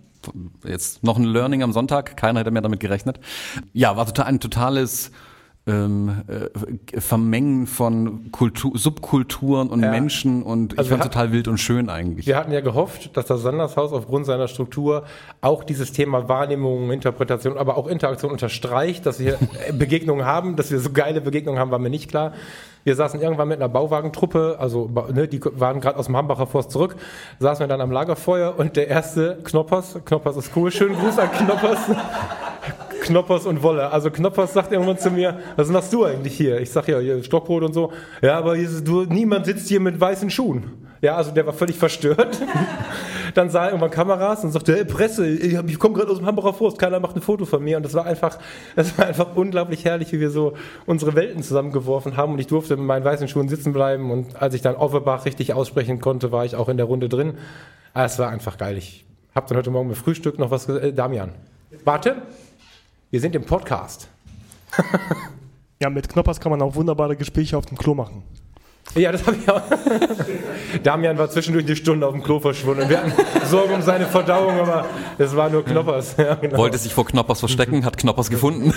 Jetzt 0.66 1.04
noch 1.04 1.18
ein 1.18 1.24
Learning 1.24 1.64
am 1.64 1.72
Sonntag. 1.74 2.18
Keiner 2.18 2.42
hätte 2.42 2.52
mehr 2.52 2.62
damit 2.62 2.80
gerechnet. 2.80 3.20
Ja, 3.74 3.96
war 3.98 4.06
total 4.06 4.26
ein 4.26 4.40
totales 4.40 5.12
ähm, 5.68 6.24
äh, 6.28 7.00
Vermengen 7.00 7.68
von 7.68 8.32
Kultur, 8.32 8.72
Subkulturen 8.78 9.68
und 9.70 9.84
Ja. 9.84 9.92
Menschen 9.92 10.42
und 10.42 10.74
ich 10.74 10.80
Also 10.80 10.90
wir 10.90 10.98
fand 10.98 11.06
hat- 11.06 11.14
total 11.14 11.32
wild 11.32 11.48
und 11.48 11.58
schön 11.60 11.90
eigentlich. 11.90 12.26
Wir 12.26 12.38
hatten 12.38 12.52
ja 12.52 12.62
gehofft, 12.62 13.16
dass 13.16 13.26
das 13.28 13.42
Sandershaus 13.42 13.92
aufgrund 13.92 14.26
seiner 14.26 14.48
Struktur 14.48 15.04
auch 15.42 15.64
dieses 15.64 15.92
Thema 15.92 16.28
Wahrnehmung, 16.28 16.90
Interpretation, 16.92 17.58
aber 17.58 17.78
auch 17.78 17.88
Interaktion 17.88 18.32
unterstreicht, 18.32 19.06
dass 19.06 19.20
wir 19.20 19.38
Begegnungen 19.78 20.26
haben, 20.26 20.56
dass 20.56 20.72
wir 20.72 20.80
so 20.80 20.92
geile 20.92 21.22
Begegnungen 21.22 21.60
haben, 21.60 21.72
war 21.72 21.80
mir 21.80 21.90
nicht 21.92 22.10
klar. 22.10 22.34
Wir 22.84 22.96
saßen 22.96 23.22
irgendwann 23.22 23.48
mit 23.48 23.58
einer 23.58 23.70
Bauwagentruppe, 23.70 24.58
also 24.60 24.90
ne, 25.14 25.28
die 25.28 25.42
waren 25.44 25.82
gerade 25.82 25.98
aus 25.98 26.06
dem 26.06 26.16
Hambacher 26.16 26.48
Forst 26.48 26.72
zurück, 26.72 26.96
saßen 27.40 27.64
wir 27.64 27.68
dann 27.68 27.82
am 27.82 27.92
Lagerfeuer 27.92 28.56
und 28.58 28.78
der 28.78 28.88
erste 28.88 29.38
Knoppers, 29.44 30.00
Knoppers 30.06 30.38
ist 30.38 30.52
cool, 30.56 30.72
schönen 30.72 30.96
Gruß 30.96 31.20
an 31.20 31.32
Knoppers. 31.32 31.80
Knoppers 33.02 33.46
und 33.46 33.64
Wolle. 33.64 33.92
Also 33.92 34.12
Knoppers 34.12 34.54
sagt 34.54 34.72
irgendwann 34.72 34.98
zu 34.98 35.12
mir, 35.12 35.40
was 35.56 35.70
machst 35.70 35.92
du 35.94 36.06
eigentlich 36.06 36.36
hier? 36.36 36.60
Ich 36.60 36.72
sag 36.72 36.88
ja, 36.88 37.00
hier 37.00 37.24
Stockbrot 37.24 37.64
und 37.64 37.74
so. 37.74 37.92
Ja, 38.22 38.38
aber 38.38 38.56
ist, 38.56 38.88
du, 38.88 39.04
niemand 39.04 39.46
sitzt 39.46 39.68
hier 39.68 39.80
mit 39.80 40.00
weißen 40.00 40.30
Schuhen. 40.30 40.72
Ja, 41.02 41.16
also 41.16 41.32
der 41.32 41.46
war 41.46 41.54
völlig 41.54 41.78
verstört. 41.78 42.42
Dann 43.34 43.50
sah 43.50 43.66
er 43.66 43.70
irgendwann 43.70 43.92
Kameras 43.92 44.44
und 44.44 44.52
sagte, 44.52 44.74
hey, 44.74 44.84
Presse, 44.84 45.26
ich, 45.28 45.54
ich 45.54 45.80
komme 45.80 45.96
gerade 45.96 46.12
aus 46.12 46.18
dem 46.18 46.26
Hamburger 46.26 46.54
Forst, 46.54 46.78
keiner 46.78 47.00
macht 47.00 47.16
ein 47.16 47.22
Foto 47.22 47.46
von 47.46 47.64
mir. 47.64 47.78
Und 47.78 47.84
das 47.84 47.94
war 47.94 48.06
einfach, 48.06 48.38
das 48.76 48.98
war 48.98 49.06
einfach 49.06 49.36
unglaublich 49.36 49.86
herrlich, 49.86 50.12
wie 50.12 50.20
wir 50.20 50.30
so 50.30 50.54
unsere 50.86 51.16
Welten 51.16 51.42
zusammengeworfen 51.42 52.18
haben. 52.18 52.34
Und 52.34 52.40
ich 52.40 52.48
durfte 52.48 52.76
mit 52.76 52.86
meinen 52.86 53.06
weißen 53.06 53.28
Schuhen 53.28 53.48
sitzen 53.48 53.72
bleiben. 53.72 54.12
Und 54.12 54.42
als 54.42 54.56
ich 54.56 54.62
dann 54.62 54.76
Offenbach 54.76 55.26
richtig 55.26 55.54
aussprechen 55.54 56.02
konnte, 56.02 56.32
war 56.32 56.44
ich 56.44 56.56
auch 56.56 56.68
in 56.68 56.78
der 56.78 56.86
Runde 56.88 57.08
drin. 57.08 57.36
Ah, 57.94 58.04
Es 58.04 58.20
war 58.20 58.30
einfach 58.30 58.58
geil. 58.58 58.78
Ich 58.78 59.06
habe 59.36 59.48
dann 59.48 59.58
heute 59.58 59.72
Morgen 59.72 59.88
mit 59.88 59.98
Frühstück 59.98 60.38
noch 60.38 60.52
was 60.52 60.68
gesagt. 60.68 60.84
Äh, 60.84 60.94
Damian, 60.94 61.32
warte. 61.86 62.24
Wir 63.12 63.20
sind 63.20 63.36
im 63.36 63.44
Podcast. 63.44 64.08
Ja, 65.82 65.90
mit 65.90 66.10
Knoppers 66.10 66.42
kann 66.42 66.52
man 66.52 66.62
auch 66.62 66.76
wunderbare 66.76 67.16
Gespräche 67.16 67.58
auf 67.58 67.66
dem 67.66 67.78
Klo 67.78 67.96
machen. 67.96 68.22
Ja, 68.96 69.14
das 69.14 69.26
habe 69.26 69.38
ich 69.38 69.50
auch. 69.50 69.62
Damian 70.84 71.18
war 71.18 71.30
zwischendurch 71.30 71.66
eine 71.66 71.78
Stunde 71.78 72.06
auf 72.06 72.12
dem 72.12 72.22
Klo 72.22 72.42
verschwunden. 72.42 72.90
Wir 72.90 72.98
hatten 72.98 73.14
Sorge 73.46 73.76
um 73.76 73.82
seine 73.82 74.06
Verdauung, 74.06 74.60
aber 74.60 74.88
es 75.18 75.34
war 75.38 75.50
nur 75.50 75.64
Knoppers. 75.64 76.18
Ja, 76.18 76.36
genau. 76.36 76.58
Wollte 76.58 76.78
sich 76.78 76.94
vor 76.94 77.06
Knoppers 77.06 77.40
verstecken, 77.40 77.86
hat 77.86 77.96
Knoppers 77.96 78.30
gefunden. 78.30 78.74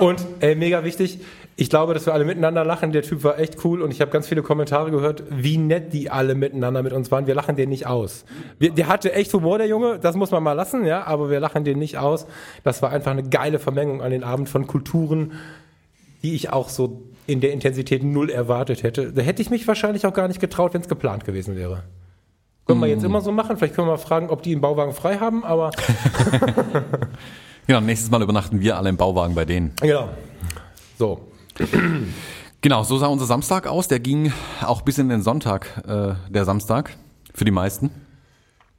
Und 0.00 0.26
äh, 0.40 0.56
mega 0.56 0.82
wichtig, 0.82 1.20
ich 1.60 1.68
glaube, 1.68 1.92
dass 1.92 2.06
wir 2.06 2.14
alle 2.14 2.24
miteinander 2.24 2.64
lachen. 2.64 2.90
Der 2.90 3.02
Typ 3.02 3.22
war 3.22 3.38
echt 3.38 3.62
cool 3.66 3.82
und 3.82 3.90
ich 3.90 4.00
habe 4.00 4.10
ganz 4.10 4.26
viele 4.26 4.42
Kommentare 4.42 4.90
gehört, 4.90 5.24
wie 5.28 5.58
nett 5.58 5.92
die 5.92 6.08
alle 6.08 6.34
miteinander 6.34 6.82
mit 6.82 6.94
uns 6.94 7.10
waren. 7.10 7.26
Wir 7.26 7.34
lachen 7.34 7.54
den 7.54 7.68
nicht 7.68 7.86
aus. 7.86 8.24
Wir, 8.58 8.70
der 8.70 8.88
hatte 8.88 9.12
echt 9.12 9.34
Humor, 9.34 9.58
der 9.58 9.66
Junge, 9.66 9.98
das 9.98 10.16
muss 10.16 10.30
man 10.30 10.42
mal 10.42 10.54
lassen, 10.54 10.86
ja, 10.86 11.06
aber 11.06 11.28
wir 11.28 11.38
lachen 11.38 11.64
den 11.64 11.78
nicht 11.78 11.98
aus. 11.98 12.26
Das 12.64 12.80
war 12.80 12.88
einfach 12.88 13.10
eine 13.10 13.24
geile 13.24 13.58
Vermengung 13.58 14.00
an 14.00 14.10
den 14.10 14.24
Abend 14.24 14.48
von 14.48 14.66
Kulturen, 14.66 15.32
die 16.22 16.34
ich 16.34 16.50
auch 16.50 16.70
so 16.70 17.02
in 17.26 17.42
der 17.42 17.52
Intensität 17.52 18.02
null 18.02 18.30
erwartet 18.30 18.82
hätte. 18.82 19.12
Da 19.12 19.20
hätte 19.20 19.42
ich 19.42 19.50
mich 19.50 19.68
wahrscheinlich 19.68 20.06
auch 20.06 20.14
gar 20.14 20.28
nicht 20.28 20.40
getraut, 20.40 20.72
wenn 20.72 20.80
es 20.80 20.88
geplant 20.88 21.26
gewesen 21.26 21.56
wäre. 21.56 21.82
Können 22.64 22.80
wir 22.80 22.88
jetzt 22.88 23.04
immer 23.04 23.20
so 23.20 23.32
machen. 23.32 23.58
Vielleicht 23.58 23.74
können 23.74 23.86
wir 23.86 23.92
mal 23.92 23.98
fragen, 23.98 24.30
ob 24.30 24.42
die 24.42 24.52
einen 24.52 24.62
Bauwagen 24.62 24.94
frei 24.94 25.18
haben, 25.18 25.44
aber 25.44 25.72
Genau, 27.66 27.82
nächstes 27.82 28.10
Mal 28.10 28.22
übernachten 28.22 28.62
wir 28.62 28.78
alle 28.78 28.88
im 28.88 28.96
Bauwagen 28.96 29.34
bei 29.34 29.44
denen. 29.44 29.72
genau. 29.82 30.08
So. 30.98 31.29
Genau, 32.62 32.82
so 32.82 32.98
sah 32.98 33.06
unser 33.06 33.26
Samstag 33.26 33.66
aus. 33.66 33.88
Der 33.88 34.00
ging 34.00 34.32
auch 34.62 34.82
bis 34.82 34.98
in 34.98 35.08
den 35.08 35.22
Sonntag, 35.22 35.82
äh, 35.86 36.14
der 36.30 36.44
Samstag, 36.44 36.96
für 37.34 37.44
die 37.44 37.50
meisten. 37.50 37.90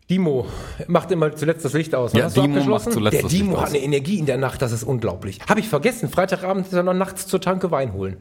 Dimo 0.09 0.45
macht 0.87 1.09
immer 1.11 1.33
zuletzt 1.35 1.63
das 1.63 1.73
Licht 1.73 1.95
aus. 1.95 2.11
Ja, 2.13 2.25
Hast 2.25 2.35
Dimo 2.35 2.63
macht 2.65 2.91
zuletzt 2.91 3.13
Der 3.15 3.21
das 3.23 3.31
Dimo 3.31 3.51
Licht 3.51 3.57
hat 3.61 3.67
aus. 3.69 3.73
eine 3.73 3.83
Energie 3.83 4.19
in 4.19 4.25
der 4.25 4.37
Nacht, 4.37 4.61
das 4.61 4.71
ist 4.73 4.83
unglaublich. 4.83 5.39
Habe 5.47 5.61
ich 5.61 5.69
vergessen. 5.69 6.09
Freitagabend 6.09 6.67
ist 6.67 6.73
er 6.73 6.83
noch 6.83 6.93
nachts 6.93 7.27
zur 7.27 7.39
Tanke 7.39 7.71
Wein 7.71 7.93
holen. 7.93 8.17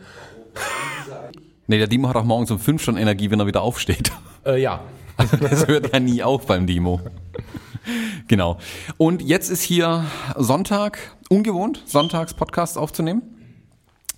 Nee, 1.66 1.78
der 1.78 1.88
Dimo 1.88 2.08
hat 2.08 2.16
auch 2.16 2.24
morgens 2.24 2.50
um 2.50 2.58
fünf 2.58 2.82
schon 2.82 2.96
Energie, 2.96 3.30
wenn 3.30 3.40
er 3.40 3.46
wieder 3.46 3.62
aufsteht. 3.62 4.12
Äh, 4.46 4.62
ja. 4.62 4.80
Das 5.42 5.66
hört 5.68 5.92
ja 5.92 6.00
nie 6.00 6.22
auf 6.22 6.46
beim 6.46 6.66
Dimo. 6.66 6.98
Genau. 8.26 8.56
Und 8.96 9.20
jetzt 9.20 9.50
ist 9.50 9.60
hier 9.60 10.06
Sonntag, 10.34 10.98
ungewohnt, 11.28 11.82
Sonntags 11.84 12.32
Podcast 12.32 12.78
aufzunehmen. 12.78 13.20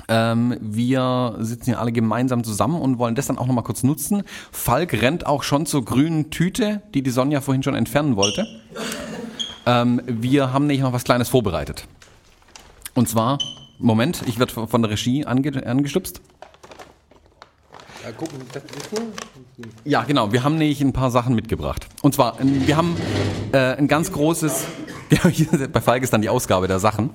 Ähm, 0.09 0.57
wir 0.61 1.37
sitzen 1.41 1.67
hier 1.67 1.81
alle 1.81 1.93
gemeinsam 1.93 2.45
zusammen 2.45 2.81
und 2.81 2.99
wollen 2.99 3.15
das 3.15 3.27
dann 3.27 3.39
auch 3.39 3.47
nochmal 3.47 3.65
kurz 3.65 3.83
nutzen. 3.83 4.23
Falk 4.51 4.93
rennt 5.01 5.27
auch 5.27 5.43
schon 5.43 5.67
zur 5.67 5.85
grünen 5.85 6.31
Tüte, 6.31 6.83
die 6.95 7.03
die 7.03 7.11
Sonja 7.11 7.41
vorhin 7.41 7.63
schon 7.63 7.75
entfernen 7.75 8.17
wollte. 8.17 8.47
Ähm, 9.67 10.03
wir 10.07 10.53
haben 10.53 10.67
nämlich 10.67 10.83
noch 10.83 10.93
was 10.93 11.05
Kleines 11.05 11.29
vorbereitet. 11.29 11.87
Und 12.95 13.09
zwar, 13.09 13.39
Moment, 13.79 14.23
ich 14.27 14.39
werde 14.39 14.67
von 14.67 14.83
der 14.83 14.91
Regie 14.91 15.25
ange 15.25 15.67
angestupst. 15.67 16.21
Ja, 19.85 20.03
genau. 20.03 20.33
Wir 20.33 20.43
haben 20.43 20.59
nämlich 20.59 20.81
ein 20.81 20.93
paar 20.93 21.11
Sachen 21.11 21.35
mitgebracht. 21.35 21.87
Und 22.03 22.15
zwar, 22.15 22.41
äh, 22.41 22.45
wir 22.45 22.77
haben 22.77 22.97
äh, 23.53 23.77
ein 23.77 23.87
ganz 23.87 24.11
großes, 24.11 24.65
bei 25.73 25.81
Falk 25.81 26.03
ist 26.03 26.13
dann 26.13 26.23
die 26.23 26.29
Ausgabe 26.29 26.67
der 26.67 26.81
Sachen. 26.81 27.11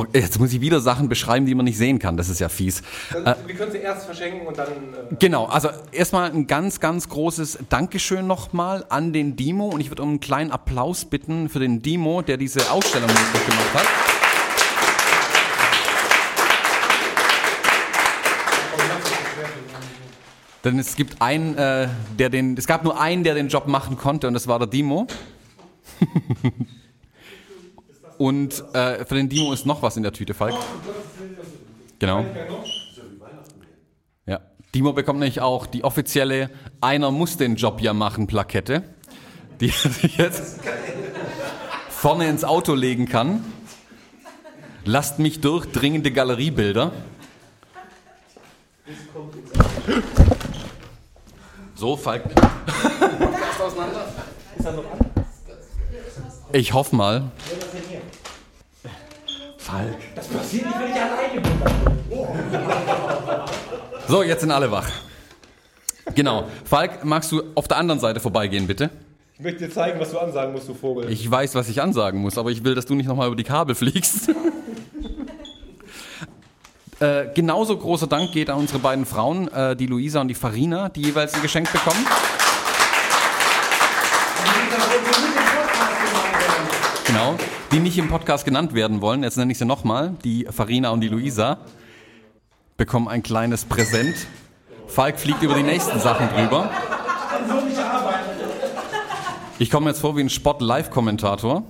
Okay, 0.00 0.20
jetzt 0.20 0.40
muss 0.40 0.50
ich 0.54 0.62
wieder 0.62 0.80
Sachen 0.80 1.10
beschreiben, 1.10 1.44
die 1.44 1.54
man 1.54 1.66
nicht 1.66 1.76
sehen 1.76 1.98
kann. 1.98 2.16
Das 2.16 2.30
ist 2.30 2.40
ja 2.40 2.48
fies. 2.48 2.80
Äh, 3.12 3.34
wir 3.46 3.54
können 3.54 3.70
sie 3.70 3.78
erst 3.78 4.06
verschenken 4.06 4.46
und 4.46 4.56
dann. 4.56 4.68
Äh 4.68 5.16
Genau, 5.18 5.44
also 5.44 5.68
erstmal 5.92 6.30
ein 6.30 6.46
ganz, 6.46 6.80
ganz 6.80 7.10
großes 7.10 7.58
Dankeschön 7.68 8.26
nochmal 8.26 8.86
an 8.88 9.12
den 9.12 9.36
Dimo 9.36 9.68
und 9.68 9.82
ich 9.82 9.90
würde 9.90 10.02
um 10.02 10.08
einen 10.08 10.20
kleinen 10.20 10.52
Applaus 10.52 11.04
bitten 11.04 11.50
für 11.50 11.58
den 11.58 11.82
Dimo, 11.82 12.22
der 12.22 12.38
diese 12.38 12.70
Ausstellung 12.70 13.08
möglich 13.08 13.46
gemacht 13.46 13.74
hat. 13.74 13.86
Denn 20.64 20.78
es 20.78 20.96
gibt 20.96 21.20
einen, 21.20 21.58
äh, 21.58 21.88
der 22.18 22.30
den, 22.30 22.56
es 22.56 22.66
gab 22.66 22.84
nur 22.84 22.98
einen, 22.98 23.22
der 23.22 23.34
den 23.34 23.48
Job 23.48 23.66
machen 23.66 23.98
konnte 23.98 24.28
und 24.28 24.32
das 24.32 24.48
war 24.48 24.58
der 24.58 24.68
Dimo. 24.68 25.06
und 28.20 28.62
äh, 28.74 29.06
für 29.06 29.14
den 29.14 29.30
Dimo 29.30 29.50
ist 29.50 29.64
noch 29.64 29.82
was 29.82 29.96
in 29.96 30.02
der 30.02 30.12
Tüte, 30.12 30.34
Falk. 30.34 30.54
Genau. 31.98 32.26
Ja. 34.26 34.40
Dimo 34.74 34.92
bekommt 34.92 35.20
nämlich 35.20 35.40
auch 35.40 35.66
die 35.66 35.84
offizielle 35.84 36.50
Einer 36.82 37.10
muss 37.12 37.38
den 37.38 37.56
Job 37.56 37.80
ja 37.80 37.94
machen 37.94 38.26
Plakette, 38.26 38.82
die 39.60 39.70
er 39.70 39.90
sich 39.90 40.18
jetzt 40.18 40.60
vorne 41.88 42.28
ins 42.28 42.44
Auto 42.44 42.74
legen 42.74 43.08
kann. 43.08 43.42
Lasst 44.84 45.18
mich 45.18 45.40
durch, 45.40 45.64
dringende 45.72 46.10
Galeriebilder. 46.10 46.92
So, 51.74 51.96
Falk. 51.96 52.24
Ich 56.52 56.72
hoffe 56.72 56.96
mal. 56.96 57.30
Falk. 59.58 59.96
Das 60.14 60.26
passiert 60.26 60.66
nicht, 60.66 60.80
wenn 60.80 60.90
ich 60.90 61.00
alleine 61.00 61.40
bin. 61.40 61.52
So, 64.08 64.22
jetzt 64.22 64.40
sind 64.40 64.50
alle 64.50 64.70
wach. 64.70 64.90
Genau. 66.14 66.48
Falk, 66.64 67.04
magst 67.04 67.30
du 67.30 67.42
auf 67.54 67.68
der 67.68 67.76
anderen 67.76 68.00
Seite 68.00 68.18
vorbeigehen, 68.18 68.66
bitte? 68.66 68.90
Ich 69.34 69.44
möchte 69.44 69.66
dir 69.66 69.70
zeigen, 69.72 70.00
was 70.00 70.10
du 70.10 70.18
ansagen 70.18 70.52
musst, 70.52 70.68
du 70.68 70.74
Vogel. 70.74 71.10
Ich 71.10 71.30
weiß, 71.30 71.54
was 71.54 71.68
ich 71.68 71.80
ansagen 71.80 72.20
muss, 72.20 72.36
aber 72.36 72.50
ich 72.50 72.64
will, 72.64 72.74
dass 72.74 72.84
du 72.84 72.94
nicht 72.94 73.06
nochmal 73.06 73.28
über 73.28 73.36
die 73.36 73.44
Kabel 73.44 73.74
fliegst. 73.74 74.30
äh, 77.00 77.26
genauso 77.34 77.76
großer 77.76 78.06
Dank 78.06 78.32
geht 78.32 78.50
an 78.50 78.58
unsere 78.58 78.80
beiden 78.80 79.06
Frauen, 79.06 79.48
äh, 79.48 79.76
die 79.76 79.86
Luisa 79.86 80.20
und 80.20 80.28
die 80.28 80.34
Farina, 80.34 80.88
die 80.88 81.02
jeweils 81.02 81.32
ein 81.34 81.42
Geschenk 81.42 81.72
bekommen. 81.72 82.04
Genau, 87.06 87.36
die 87.72 87.78
nicht 87.78 87.98
im 87.98 88.08
Podcast 88.08 88.44
genannt 88.44 88.74
werden 88.74 89.00
wollen. 89.00 89.22
Jetzt 89.22 89.36
nenne 89.36 89.52
ich 89.52 89.58
sie 89.58 89.64
nochmal. 89.64 90.14
Die 90.24 90.46
Farina 90.50 90.90
und 90.90 91.00
die 91.00 91.08
Luisa 91.08 91.58
bekommen 92.76 93.08
ein 93.08 93.22
kleines 93.22 93.64
Präsent. 93.64 94.16
Falk 94.88 95.20
fliegt 95.20 95.42
über 95.42 95.54
die 95.54 95.62
nächsten 95.62 96.00
Sachen 96.00 96.28
drüber. 96.30 96.70
Ich 99.58 99.70
komme 99.70 99.90
jetzt 99.90 100.00
vor 100.00 100.16
wie 100.16 100.22
ein 100.22 100.30
Sport-Live-Kommentator. 100.30 101.62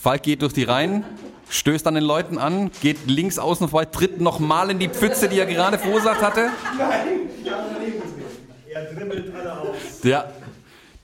Falk 0.00 0.22
geht 0.22 0.42
durch 0.42 0.52
die 0.52 0.64
Reihen, 0.64 1.04
stößt 1.48 1.86
an 1.86 1.94
den 1.94 2.04
Leuten 2.04 2.38
an, 2.38 2.70
geht 2.82 3.06
links 3.06 3.38
außen 3.38 3.68
vorbei, 3.68 3.86
tritt 3.86 4.20
nochmal 4.20 4.70
in 4.70 4.78
die 4.78 4.88
Pfütze, 4.88 5.28
die 5.28 5.38
er 5.38 5.46
gerade 5.46 5.78
verursacht 5.78 6.22
hatte. 6.22 6.50
Er 8.70 8.84
dribbelt 8.94 9.34
alle 9.34 9.60
aus. 9.60 9.76
Ja. 10.04 10.26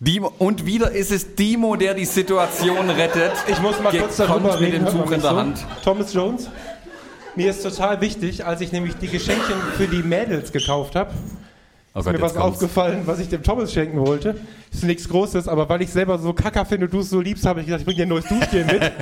Dimo, 0.00 0.32
und 0.38 0.66
wieder 0.66 0.90
ist 0.90 1.10
es 1.12 1.34
Dimo, 1.34 1.76
der 1.76 1.94
die 1.94 2.04
Situation 2.04 2.90
rettet. 2.90 3.32
Ich 3.46 3.60
muss 3.60 3.80
mal 3.80 3.96
kurz 3.96 4.16
darüber 4.16 4.34
Gekonnt 4.50 4.60
mit 4.60 4.72
reden. 4.72 4.84
dem 4.84 4.92
Tuch 4.94 5.10
in 5.12 5.20
der 5.20 5.30
so? 5.30 5.36
Hand. 5.36 5.66
Thomas 5.82 6.12
Jones. 6.12 6.50
Mir 7.36 7.50
ist 7.50 7.62
total 7.62 8.00
wichtig, 8.00 8.44
als 8.44 8.60
ich 8.60 8.70
nämlich 8.72 8.96
die 8.96 9.08
Geschenke 9.08 9.52
für 9.76 9.86
die 9.88 10.02
Mädels 10.02 10.52
gekauft 10.52 10.94
habe, 10.94 11.10
Oh 11.96 12.00
ist 12.00 12.06
mir 12.06 12.12
Gott, 12.12 12.22
was 12.22 12.32
jetzt 12.32 12.40
kommt's. 12.40 12.56
aufgefallen, 12.56 13.02
was 13.06 13.20
ich 13.20 13.28
dem 13.28 13.42
Thomas 13.44 13.72
schenken 13.72 13.98
wollte. 14.04 14.36
Ist 14.72 14.82
nichts 14.82 15.08
Großes, 15.08 15.46
aber 15.48 15.68
weil 15.68 15.80
ich 15.82 15.90
selber 15.90 16.18
so 16.18 16.32
kacker 16.32 16.64
finde 16.64 16.86
und 16.86 16.92
du 16.92 17.00
es 17.00 17.10
so 17.10 17.20
liebst, 17.20 17.46
habe 17.46 17.60
ich 17.60 17.66
gesagt, 17.66 17.82
ich 17.82 17.86
bringe 17.86 17.96
dir 17.98 18.02
ein 18.02 18.08
neues 18.08 18.24
Duschgel 18.26 18.64
mit. 18.64 18.92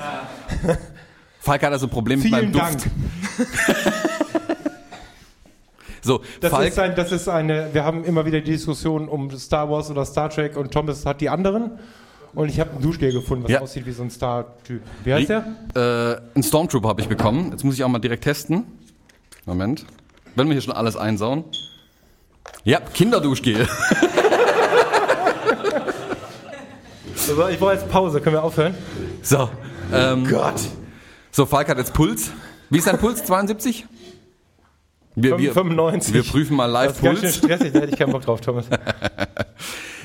Falk 1.40 1.62
hat 1.62 1.72
also 1.72 1.86
ein 1.86 1.90
Problem 1.90 2.18
mit 2.20 2.28
Vielen 2.28 2.52
meinem 2.52 2.52
Duft. 2.52 2.86
So, 6.04 6.20
Das 6.40 6.50
Falk, 6.50 6.68
ist, 6.68 6.78
ein, 6.78 6.94
das 6.96 7.12
ist 7.12 7.28
eine, 7.28 7.68
wir 7.72 7.84
haben 7.84 8.04
immer 8.04 8.26
wieder 8.26 8.40
die 8.40 8.50
Diskussion 8.50 9.08
um 9.08 9.30
Star 9.38 9.70
Wars 9.70 9.88
oder 9.90 10.04
Star 10.04 10.28
Trek 10.30 10.56
und 10.56 10.72
Thomas 10.72 11.06
hat 11.06 11.20
die 11.20 11.28
anderen. 11.28 11.78
Und 12.34 12.48
ich 12.48 12.58
habe 12.58 12.70
ein 12.74 12.80
Duschgel 12.82 13.12
gefunden, 13.12 13.44
was 13.44 13.50
Ja. 13.52 13.60
aussieht 13.60 13.84
wie 13.86 13.92
so 13.92 14.02
ein 14.02 14.10
Star-Typ. 14.10 14.80
Wie 15.04 15.12
heißt 15.12 15.28
der? 15.28 15.44
äh, 15.74 16.34
einen 16.34 16.42
Stormtrooper 16.42 16.88
habe 16.88 17.00
ich 17.02 17.08
bekommen. 17.08 17.50
Jetzt 17.52 17.62
muss 17.62 17.74
ich 17.74 17.84
auch 17.84 17.88
mal 17.88 17.98
direkt 17.98 18.24
testen. 18.24 18.64
Moment. 19.44 19.84
Wenn 20.34 20.46
wir 20.48 20.54
hier 20.54 20.62
schon 20.62 20.72
alles 20.72 20.96
einsauen. 20.96 21.44
Ja, 22.64 22.80
Kinderduschgel. 22.80 23.68
Also 27.28 27.48
ich 27.48 27.58
brauche 27.58 27.72
jetzt 27.74 27.88
Pause, 27.88 28.20
können 28.20 28.34
wir 28.36 28.42
aufhören? 28.42 28.74
So. 29.22 29.48
Ähm, 29.92 30.26
Gott. 30.28 30.60
so, 31.30 31.46
Falk 31.46 31.68
hat 31.68 31.78
jetzt 31.78 31.92
Puls. 31.94 32.30
Wie 32.68 32.78
ist 32.78 32.86
dein 32.86 32.98
Puls? 32.98 33.24
72? 33.24 33.86
Wir, 35.14 35.38
wir, 35.38 35.52
95. 35.52 36.14
wir 36.14 36.22
prüfen 36.22 36.56
mal 36.56 36.72
Das 36.72 36.96
ist 36.96 37.02
ganz 37.02 37.20
schön 37.20 37.30
stressig, 37.30 37.72
da 37.72 37.80
hätte 37.80 37.92
ich 37.92 37.98
keinen 37.98 38.12
Bock 38.12 38.22
drauf, 38.22 38.40
Thomas. 38.40 38.66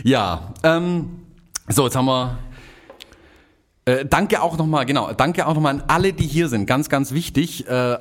Ja, 0.03 0.53
ähm, 0.63 1.21
so, 1.67 1.85
jetzt 1.85 1.95
haben 1.95 2.05
wir. 2.05 2.37
Äh, 3.85 4.05
danke 4.05 4.41
auch 4.41 4.57
nochmal, 4.57 4.85
genau, 4.85 5.13
danke 5.13 5.47
auch 5.47 5.53
nochmal 5.53 5.75
an 5.75 5.83
alle, 5.87 6.13
die 6.13 6.27
hier 6.27 6.49
sind. 6.49 6.65
Ganz, 6.65 6.89
ganz 6.89 7.13
wichtig. 7.13 7.67
Äh, 7.67 7.97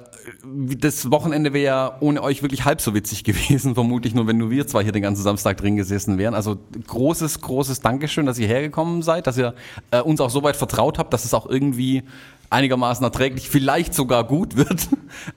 das 0.78 1.10
Wochenende 1.10 1.52
wäre 1.52 1.64
ja 1.64 1.96
ohne 2.00 2.22
euch 2.22 2.42
wirklich 2.42 2.64
halb 2.64 2.80
so 2.80 2.94
witzig 2.94 3.24
gewesen, 3.24 3.74
vermutlich 3.74 4.14
nur, 4.14 4.26
wenn 4.26 4.36
nur 4.36 4.50
wir 4.50 4.66
zwei 4.66 4.82
hier 4.82 4.92
den 4.92 5.02
ganzen 5.02 5.22
Samstag 5.22 5.56
drin 5.56 5.76
gesessen 5.76 6.18
wären. 6.18 6.34
Also 6.34 6.58
großes, 6.86 7.40
großes 7.40 7.80
Dankeschön, 7.80 8.26
dass 8.26 8.38
ihr 8.38 8.48
hergekommen 8.48 9.02
seid, 9.02 9.26
dass 9.26 9.38
ihr 9.38 9.54
äh, 9.90 10.00
uns 10.00 10.20
auch 10.20 10.30
so 10.30 10.42
weit 10.42 10.56
vertraut 10.56 10.98
habt, 10.98 11.12
dass 11.12 11.24
es 11.24 11.34
auch 11.34 11.46
irgendwie 11.46 12.02
einigermaßen 12.50 13.04
erträglich, 13.04 13.48
vielleicht 13.48 13.94
sogar 13.94 14.24
gut 14.24 14.56
wird. 14.56 14.88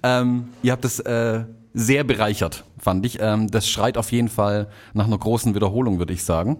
ähm, 0.04 0.50
ihr 0.64 0.72
habt 0.72 0.86
es 0.86 1.00
äh, 1.00 1.46
sehr 1.74 2.04
bereichert, 2.04 2.64
fand 2.78 3.06
ich. 3.06 3.20
Ähm, 3.22 3.50
das 3.50 3.68
schreit 3.70 3.98
auf 3.98 4.12
jeden 4.12 4.30
Fall 4.30 4.68
nach 4.94 5.06
einer 5.06 5.18
großen 5.18 5.56
Wiederholung, 5.56 6.00
würde 6.00 6.14
ich 6.14 6.24
sagen. 6.24 6.58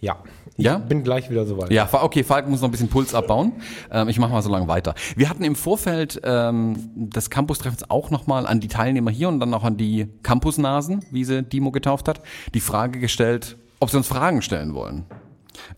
Ja. 0.00 0.16
Ich 0.56 0.64
Ja? 0.64 0.78
bin 0.78 1.04
gleich 1.04 1.30
wieder 1.30 1.46
soweit. 1.46 1.70
Ja, 1.70 1.88
okay, 1.92 2.24
Falk 2.24 2.48
muss 2.48 2.60
noch 2.60 2.68
ein 2.68 2.72
bisschen 2.72 2.88
Puls 2.88 3.14
abbauen. 3.14 3.52
Ähm, 3.92 4.08
ich 4.08 4.18
mache 4.18 4.32
mal 4.32 4.42
so 4.42 4.50
lange 4.50 4.66
weiter. 4.68 4.94
Wir 5.16 5.28
hatten 5.28 5.44
im 5.44 5.54
Vorfeld 5.54 6.20
ähm, 6.24 6.76
des 6.96 7.30
Campus-Treffens 7.30 7.90
auch 7.90 8.10
nochmal 8.10 8.46
an 8.46 8.58
die 8.60 8.68
Teilnehmer 8.68 9.10
hier 9.10 9.28
und 9.28 9.38
dann 9.40 9.54
auch 9.54 9.64
an 9.64 9.76
die 9.76 10.08
Campusnasen, 10.22 11.04
wie 11.10 11.24
sie 11.24 11.42
Dimo 11.42 11.70
getauft 11.70 12.08
hat, 12.08 12.22
die 12.54 12.60
Frage 12.60 12.98
gestellt, 12.98 13.56
ob 13.80 13.90
sie 13.90 13.96
uns 13.96 14.08
Fragen 14.08 14.42
stellen 14.42 14.74
wollen. 14.74 15.04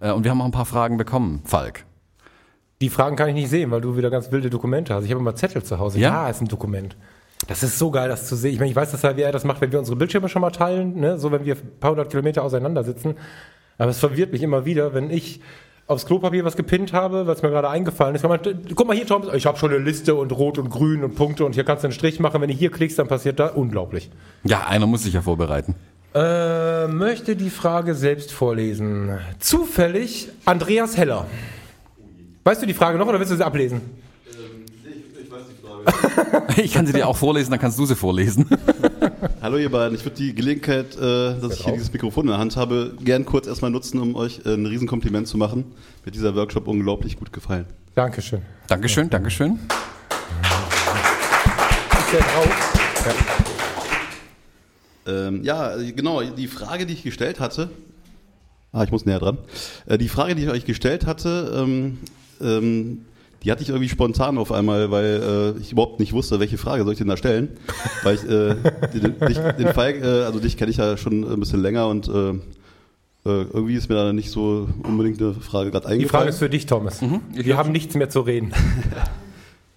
Äh, 0.01 0.13
und 0.13 0.25
wir 0.25 0.31
haben 0.31 0.41
auch 0.41 0.47
ein 0.47 0.51
paar 0.53 0.67
Fragen 0.67 0.97
bekommen, 0.97 1.43
Falk. 1.45 1.85
Die 2.81 2.89
Fragen 2.89 3.17
kann 3.17 3.29
ich 3.29 3.35
nicht 3.35 3.51
sehen, 3.51 3.71
weil 3.71 3.83
du 3.83 3.97
wieder 3.99 4.09
ganz 4.09 4.33
wilde 4.33 4.49
Dokumente 4.49 4.95
hast. 4.95 5.05
Ich 5.05 5.11
habe 5.11 5.21
immer 5.21 5.35
Zettel 5.35 5.63
zu 5.63 5.79
Hause. 5.79 5.99
Ja? 5.99 6.25
Ja, 6.25 6.31
ist 6.31 6.41
ein 6.41 6.49
Dokument. 6.49 6.97
Das 7.49 7.63
ist 7.63 7.79
so 7.79 7.91
geil, 7.91 8.09
das 8.09 8.27
zu 8.27 8.37
sehen. 8.37 8.53
Ich 8.53 8.59
meine, 8.59 8.71
ich 8.71 8.77
weiß, 8.77 8.93
dass 8.93 9.03
er, 9.03 9.17
wie 9.17 9.23
er 9.23 9.33
das 9.33 9.45
macht, 9.45 9.61
wenn 9.61 9.73
wir 9.73 9.79
unsere 9.79 9.97
Bildschirme 9.97 10.29
schon 10.29 10.43
mal 10.43 10.51
teilen, 10.51 11.01
ne? 11.01 11.19
so 11.19 11.33
wenn 11.33 11.45
wir 11.45 11.57
ein 11.57 11.81
paar 11.81 11.93
hundert 11.93 12.11
Kilometer 12.11 12.43
auseinander 12.43 12.85
sitzen. 12.85 13.17
Aber 13.79 13.91
es 13.91 13.99
verwirrt 13.99 14.33
mich 14.33 14.43
immer 14.43 14.67
wieder, 14.67 14.93
wenn 14.95 15.11
ich 15.11 15.41
aufs 15.87 16.07
Klopapier 16.07 16.45
was 16.45 16.57
gepinnt 16.57 16.93
habe, 16.93 17.27
was 17.27 17.43
mir 17.43 17.51
gerade 17.51 17.69
eingefallen 17.69 18.15
ist. 18.15 18.23
Man, 18.23 18.39
guck 18.77 18.87
mal 18.87 18.95
hier, 18.95 19.07
Tom, 19.07 19.25
ich 19.35 19.47
habe 19.47 19.59
schon 19.59 19.71
eine 19.71 19.83
Liste 19.83 20.15
und 20.15 20.31
rot 20.31 20.59
und 20.59 20.71
grün 20.71 21.03
und 21.03 21.17
Punkte 21.17 21.45
und 21.45 21.55
hier 21.55 21.65
kannst 21.65 21.83
du 21.83 21.89
einen 21.89 21.93
Strich 21.93 22.21
machen. 22.21 22.41
Wenn 22.41 22.49
du 22.49 22.55
hier 22.55 22.71
klickst, 22.71 22.99
dann 22.99 23.09
passiert 23.09 23.41
da 23.41 23.47
unglaublich. 23.49 24.11
Ja, 24.45 24.67
einer 24.69 24.87
muss 24.87 25.03
sich 25.03 25.15
ja 25.15 25.23
vorbereiten. 25.23 25.75
Äh, 26.15 26.87
möchte 26.87 27.35
die 27.35 27.51
Frage 27.51 27.95
selbst 27.95 28.33
vorlesen. 28.33 29.19
Zufällig 29.41 30.29
Andreas 30.45 30.97
Heller. 30.97 31.27
Weißt 32.45 32.63
du 32.63 32.67
die 32.67 32.75
Frage 32.75 32.99
noch 32.99 33.09
oder 33.09 33.19
willst 33.19 33.33
du 33.33 33.37
sie 33.37 33.45
ablesen? 33.45 33.81
Ich 36.57 36.73
kann 36.73 36.87
sie 36.87 36.93
dir 36.93 37.09
auch 37.09 37.17
vorlesen, 37.17 37.51
dann 37.51 37.61
kannst 37.61 37.79
du 37.79 37.87
sie 37.87 37.97
vorlesen. 37.97 38.47
Hallo 39.43 39.57
ihr 39.57 39.71
beiden, 39.71 39.97
ich 39.97 40.05
würde 40.05 40.17
die 40.17 40.35
Gelegenheit, 40.35 40.97
äh, 40.97 41.41
dass 41.41 41.55
ich 41.55 41.65
hier 41.65 41.73
dieses 41.73 41.93
Mikrofon 41.93 42.25
in 42.25 42.31
der 42.31 42.39
Hand 42.39 42.57
habe, 42.57 42.95
gern 43.03 43.25
kurz 43.25 43.47
erstmal 43.47 43.71
nutzen, 43.71 43.99
um 44.01 44.15
euch 44.15 44.41
äh, 44.45 44.55
ein 44.55 44.67
Riesenkompliment 44.67 45.27
zu 45.27 45.39
machen. 45.39 45.65
Mir 46.05 46.13
dieser 46.13 46.35
Workshop 46.35 46.69
unglaublich 46.69 47.19
gut 47.19 47.33
gefallen. 47.33 47.67
Dankeschön. 47.95 48.43
Dankeschön, 48.67 49.11
Dankeschön. 49.11 49.59
Ist 51.99 52.13
der 52.13 52.21
drauf? 52.21 52.81
Ähm, 55.07 55.43
ja, 55.43 55.77
genau, 55.77 56.23
die 56.23 56.47
Frage, 56.47 56.87
die 56.87 56.93
ich 56.93 57.03
gestellt 57.03 57.41
hatte, 57.41 57.71
ah, 58.73 58.85
ich 58.85 58.91
muss 58.91 59.07
näher 59.07 59.19
dran, 59.19 59.39
äh, 59.87 59.99
die 59.99 60.09
Frage, 60.09 60.35
die 60.35 60.45
ich 60.45 60.51
euch 60.51 60.65
gestellt 60.65 61.07
hatte, 61.07 61.53
ähm, 61.57 61.99
ähm, 62.41 63.07
die 63.45 63.51
hatte 63.51 63.63
ich 63.63 63.69
irgendwie 63.71 63.89
spontan 63.89 64.37
auf 64.39 64.53
einmal, 64.53 64.91
weil 64.91 65.55
äh, 65.57 65.61
ich 65.61 65.73
überhaupt 65.73 66.01
nicht 66.01 66.13
wusste, 66.13 66.41
welche 66.41 66.59
Frage 66.59 66.85
soll 66.85 66.93
ich 66.93 66.99
denn 66.99 67.09
da 67.09 67.17
stellen. 67.17 67.49
weil 68.03 68.15
ich 68.17 68.25
äh, 68.25 68.55
den, 68.99 69.19
dich, 69.29 69.39
den 69.59 69.69
Falk, 69.75 70.03
äh, 70.03 70.23
also 70.25 70.41
dich 70.41 70.57
kenne 70.57 70.71
ich 70.71 70.77
ja 70.77 70.97
schon 70.97 71.25
ein 71.25 71.41
bisschen 71.41 71.63
länger 71.63 71.89
und 71.89 72.09
äh, 72.09 72.31
äh, 72.31 72.39
irgendwie 73.25 73.75
ist 73.75 73.89
mir 73.89 73.97
da 73.97 74.13
nicht 74.13 74.31
so 74.31 74.69
unbedingt 74.83 75.21
eine 75.21 75.35
Frage 75.35 75.71
gerade 75.71 75.87
Die 75.87 75.93
eingefallen. 75.95 76.23
Frage 76.23 76.31
ist 76.31 76.39
für 76.39 76.49
dich, 76.51 76.67
Thomas. 76.67 77.01
Wir 77.33 77.57
haben 77.57 77.73
nichts 77.73 77.95
mehr 77.95 78.09
zu 78.11 78.21
reden. 78.21 78.53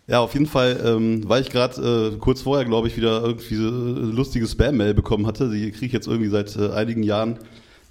Ja, 0.05 0.19
auf 0.19 0.33
jeden 0.33 0.47
Fall, 0.47 0.81
ähm, 0.83 1.21
weil 1.29 1.41
ich 1.41 1.49
gerade 1.49 2.11
äh, 2.13 2.17
kurz 2.17 2.41
vorher, 2.41 2.65
glaube 2.65 2.89
ich, 2.89 2.97
wieder 2.97 3.21
irgendwie 3.23 3.55
so 3.55 3.67
eine 3.69 4.11
lustige 4.11 4.45
Spam-Mail 4.45 4.93
bekommen 4.93 5.25
hatte. 5.25 5.49
Die 5.49 5.71
kriege 5.71 5.85
ich 5.85 5.93
jetzt 5.93 6.07
irgendwie 6.07 6.27
seit 6.29 6.57
äh, 6.57 6.71
einigen 6.71 7.03
Jahren, 7.03 7.37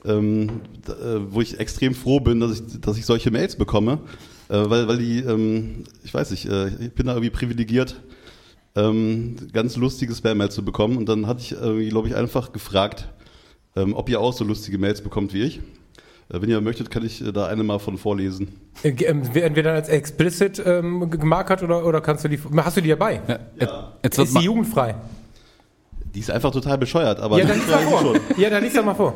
ähm, 0.04 0.60
da, 0.84 0.92
äh, 0.92 1.20
wo 1.30 1.40
ich 1.40 1.58
extrem 1.58 1.94
froh 1.94 2.20
bin, 2.20 2.38
dass 2.40 2.60
ich, 2.60 2.80
dass 2.82 2.98
ich 2.98 3.06
solche 3.06 3.30
Mails 3.30 3.56
bekomme. 3.56 3.98
Äh, 4.48 4.70
weil, 4.70 4.88
weil 4.88 4.98
die, 4.98 5.20
ähm, 5.20 5.84
ich 6.04 6.12
weiß 6.12 6.30
nicht, 6.30 6.46
äh, 6.46 6.68
ich 6.68 6.92
bin 6.92 7.06
da 7.06 7.12
irgendwie 7.12 7.30
privilegiert, 7.30 7.96
ähm, 8.74 9.36
ganz 9.52 9.76
lustige 9.76 10.14
Spam-Mails 10.14 10.54
zu 10.54 10.64
bekommen. 10.64 10.96
Und 10.96 11.08
dann 11.08 11.26
hatte 11.26 11.40
ich, 11.40 11.52
äh, 11.52 11.88
glaube 11.88 12.08
ich, 12.08 12.14
einfach 12.16 12.52
gefragt, 12.52 13.08
ähm, 13.76 13.94
ob 13.94 14.08
ihr 14.08 14.20
auch 14.20 14.32
so 14.32 14.44
lustige 14.44 14.78
Mails 14.78 15.00
bekommt 15.02 15.32
wie 15.32 15.42
ich. 15.42 15.58
Äh, 16.30 16.40
wenn 16.40 16.48
ihr 16.48 16.60
möchtet, 16.60 16.90
kann 16.90 17.04
ich 17.04 17.26
äh, 17.26 17.32
da 17.32 17.46
eine 17.46 17.62
mal 17.62 17.78
von 17.78 17.98
vorlesen. 17.98 18.48
Äh, 18.82 18.90
ähm, 19.04 19.34
werden 19.34 19.54
wir 19.56 19.62
dann 19.62 19.74
als 19.74 19.88
explicit 19.88 20.62
ähm, 20.64 21.10
gemarkert 21.10 21.62
oder, 21.62 21.84
oder 21.84 22.00
kannst 22.00 22.24
du 22.24 22.28
die, 22.28 22.38
hast 22.56 22.76
du 22.76 22.80
die 22.80 22.88
dabei? 22.90 23.20
Ja, 23.60 23.92
Jetzt 24.02 24.18
wird 24.18 24.28
Ist 24.28 24.38
die 24.38 24.44
jugendfrei? 24.44 24.94
Die 26.14 26.20
ist 26.20 26.30
einfach 26.30 26.50
total 26.50 26.76
bescheuert, 26.78 27.20
aber 27.20 27.38
Ja, 27.38 27.46
dann 27.46 27.56
lies 27.58 27.66
mal 27.68 27.80
Ja, 27.82 27.88
vor. 27.88 28.00
schon. 28.00 28.20
Ja, 28.36 28.50
dann 28.50 28.62
lies 28.62 28.74
doch 28.74 28.84
mal 28.84 28.94
vor. 28.94 29.14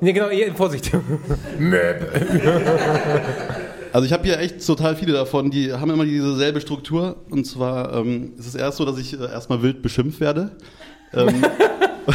Nee, 0.00 0.12
genau, 0.12 0.28
ihr, 0.30 0.54
Vorsicht. 0.54 0.90
Möp. 1.58 2.12
Also 3.92 4.06
ich 4.06 4.12
habe 4.12 4.24
hier 4.24 4.38
echt 4.38 4.66
total 4.66 4.96
viele 4.96 5.12
davon, 5.12 5.50
die 5.50 5.72
haben 5.72 5.90
immer 5.90 6.04
dieselbe 6.04 6.60
Struktur. 6.60 7.16
Und 7.28 7.44
zwar 7.44 7.94
ähm, 7.94 8.32
ist 8.38 8.46
es 8.46 8.54
erst 8.54 8.78
so, 8.78 8.84
dass 8.86 8.98
ich 8.98 9.12
äh, 9.12 9.24
erstmal 9.24 9.62
wild 9.62 9.82
beschimpft 9.82 10.20
werde. 10.20 10.52
Ähm, 11.12 11.44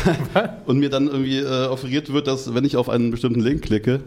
und 0.65 0.79
mir 0.79 0.89
dann 0.89 1.07
irgendwie 1.07 1.37
äh, 1.37 1.67
offeriert 1.67 2.11
wird, 2.11 2.27
dass 2.27 2.53
wenn 2.55 2.65
ich 2.65 2.77
auf 2.77 2.89
einen 2.89 3.11
bestimmten 3.11 3.41
Link 3.41 3.61
klicke, 3.61 4.01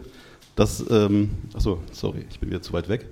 dass, 0.55 0.83
ähm, 0.89 1.29
achso, 1.53 1.79
sorry, 1.93 2.25
ich 2.29 2.39
bin 2.39 2.49
wieder 2.49 2.61
zu 2.61 2.73
weit 2.73 2.89
weg. 2.89 3.07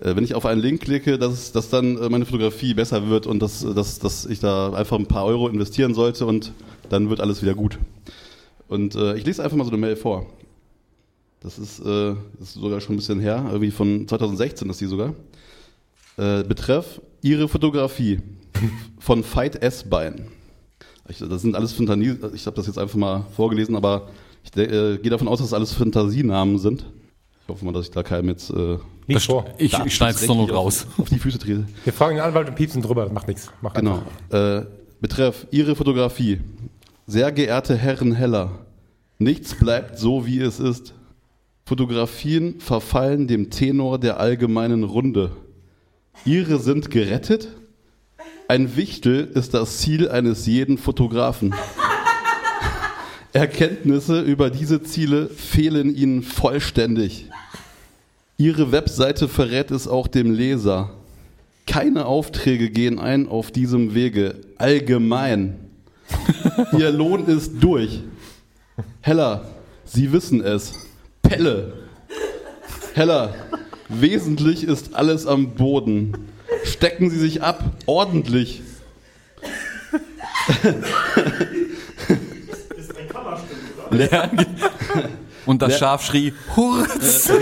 Äh, 0.00 0.14
wenn 0.14 0.24
ich 0.24 0.34
auf 0.34 0.44
einen 0.44 0.60
Link 0.60 0.82
klicke, 0.82 1.18
dass, 1.18 1.52
dass 1.52 1.70
dann 1.70 1.96
äh, 1.96 2.10
meine 2.10 2.26
Fotografie 2.26 2.74
besser 2.74 3.08
wird 3.08 3.26
und 3.26 3.40
dass, 3.40 3.66
dass, 3.74 4.00
dass 4.00 4.26
ich 4.26 4.38
da 4.38 4.74
einfach 4.74 4.98
ein 4.98 5.06
paar 5.06 5.24
Euro 5.24 5.48
investieren 5.48 5.94
sollte 5.94 6.26
und 6.26 6.52
dann 6.90 7.08
wird 7.08 7.20
alles 7.20 7.42
wieder 7.42 7.54
gut. 7.54 7.78
Und 8.68 8.96
äh, 8.96 9.16
ich 9.16 9.24
lese 9.24 9.42
einfach 9.42 9.56
mal 9.56 9.64
so 9.64 9.70
eine 9.70 9.78
Mail 9.78 9.96
vor. 9.96 10.26
Das 11.44 11.58
ist, 11.58 11.78
äh, 11.84 12.12
ist 12.40 12.54
sogar 12.54 12.80
schon 12.80 12.94
ein 12.94 12.98
bisschen 12.98 13.20
her, 13.20 13.44
irgendwie 13.48 13.70
von 13.70 14.08
2016 14.08 14.68
ist 14.70 14.80
die 14.80 14.86
sogar. 14.86 15.14
Äh, 16.16 16.42
betreff 16.44 17.00
Ihre 17.22 17.48
Fotografie 17.48 18.20
von 18.98 19.22
Fight 19.22 19.56
S-Bein. 19.62 20.26
Ich, 21.08 21.18
das 21.18 21.42
sind 21.42 21.54
alles 21.54 21.72
Fantasie, 21.72 22.16
ich 22.34 22.46
habe 22.46 22.56
das 22.56 22.66
jetzt 22.66 22.78
einfach 22.78 22.96
mal 22.96 23.26
vorgelesen, 23.36 23.76
aber 23.76 24.08
ich 24.42 24.56
äh, 24.58 24.96
gehe 24.98 25.10
davon 25.10 25.28
aus, 25.28 25.38
dass 25.38 25.48
das 25.50 25.54
alles 25.54 25.72
Fantasienamen 25.74 26.58
sind. 26.58 26.86
Ich 27.42 27.48
hoffe 27.48 27.64
mal, 27.66 27.72
dass 27.72 27.84
ich 27.86 27.90
da 27.90 28.02
keinem 28.02 28.30
jetzt 28.30 28.48
äh, 28.50 28.78
das, 29.08 29.24
vor. 29.26 29.44
ich, 29.58 29.78
ich 29.84 29.94
schneide 29.94 30.14
es 30.18 30.24
zur 30.24 30.34
Not 30.34 30.50
auf- 30.50 30.56
raus. 30.56 30.86
auf 30.96 31.10
die 31.10 31.18
Füße 31.18 31.38
trete. 31.38 31.66
Wir 31.84 31.92
fragen 31.92 32.16
den 32.16 32.24
Anwalt 32.24 32.48
und 32.48 32.54
piepsen 32.54 32.80
drüber, 32.80 33.04
das 33.04 33.12
macht 33.12 33.28
nichts. 33.28 33.50
Mach 33.60 33.74
Genau. 33.74 34.02
Äh, 34.30 34.62
betreff 35.02 35.46
Ihre 35.50 35.76
Fotografie. 35.76 36.40
Sehr 37.06 37.30
geehrte 37.32 37.76
Herren 37.76 38.12
Heller, 38.12 38.60
nichts 39.18 39.54
bleibt 39.54 39.98
so, 39.98 40.24
wie 40.24 40.40
es 40.40 40.58
ist. 40.58 40.94
Fotografien 41.66 42.60
verfallen 42.60 43.26
dem 43.26 43.48
Tenor 43.48 43.98
der 43.98 44.20
allgemeinen 44.20 44.84
Runde. 44.84 45.32
Ihre 46.26 46.58
sind 46.58 46.90
gerettet? 46.90 47.48
Ein 48.48 48.76
Wichtel 48.76 49.30
ist 49.34 49.54
das 49.54 49.78
Ziel 49.78 50.10
eines 50.10 50.44
jeden 50.44 50.76
Fotografen. 50.76 51.54
Erkenntnisse 53.32 54.20
über 54.20 54.50
diese 54.50 54.82
Ziele 54.82 55.28
fehlen 55.28 55.94
Ihnen 55.94 56.22
vollständig. 56.22 57.30
Ihre 58.36 58.70
Webseite 58.70 59.26
verrät 59.26 59.70
es 59.70 59.88
auch 59.88 60.06
dem 60.06 60.32
Leser. 60.32 60.90
Keine 61.66 62.04
Aufträge 62.04 62.68
gehen 62.68 62.98
ein 62.98 63.26
auf 63.26 63.50
diesem 63.50 63.94
Wege. 63.94 64.36
Allgemein. 64.58 65.56
Ihr 66.76 66.90
Lohn 66.90 67.24
ist 67.24 67.52
durch. 67.62 68.02
Heller, 69.00 69.48
Sie 69.86 70.12
wissen 70.12 70.42
es. 70.42 70.74
Pelle. 71.36 71.72
Heller, 72.94 73.34
wesentlich 73.88 74.64
ist 74.64 74.94
alles 74.94 75.26
am 75.26 75.54
Boden. 75.54 76.14
Stecken 76.64 77.10
Sie 77.10 77.18
sich 77.18 77.42
ab, 77.42 77.62
ordentlich. 77.86 78.62
Lernen. 83.90 84.46
Und 85.46 85.60
das 85.62 85.72
Ja. 85.72 85.78
Schaf 85.78 86.04
schrie, 86.04 86.32
Hurz! 86.56 87.28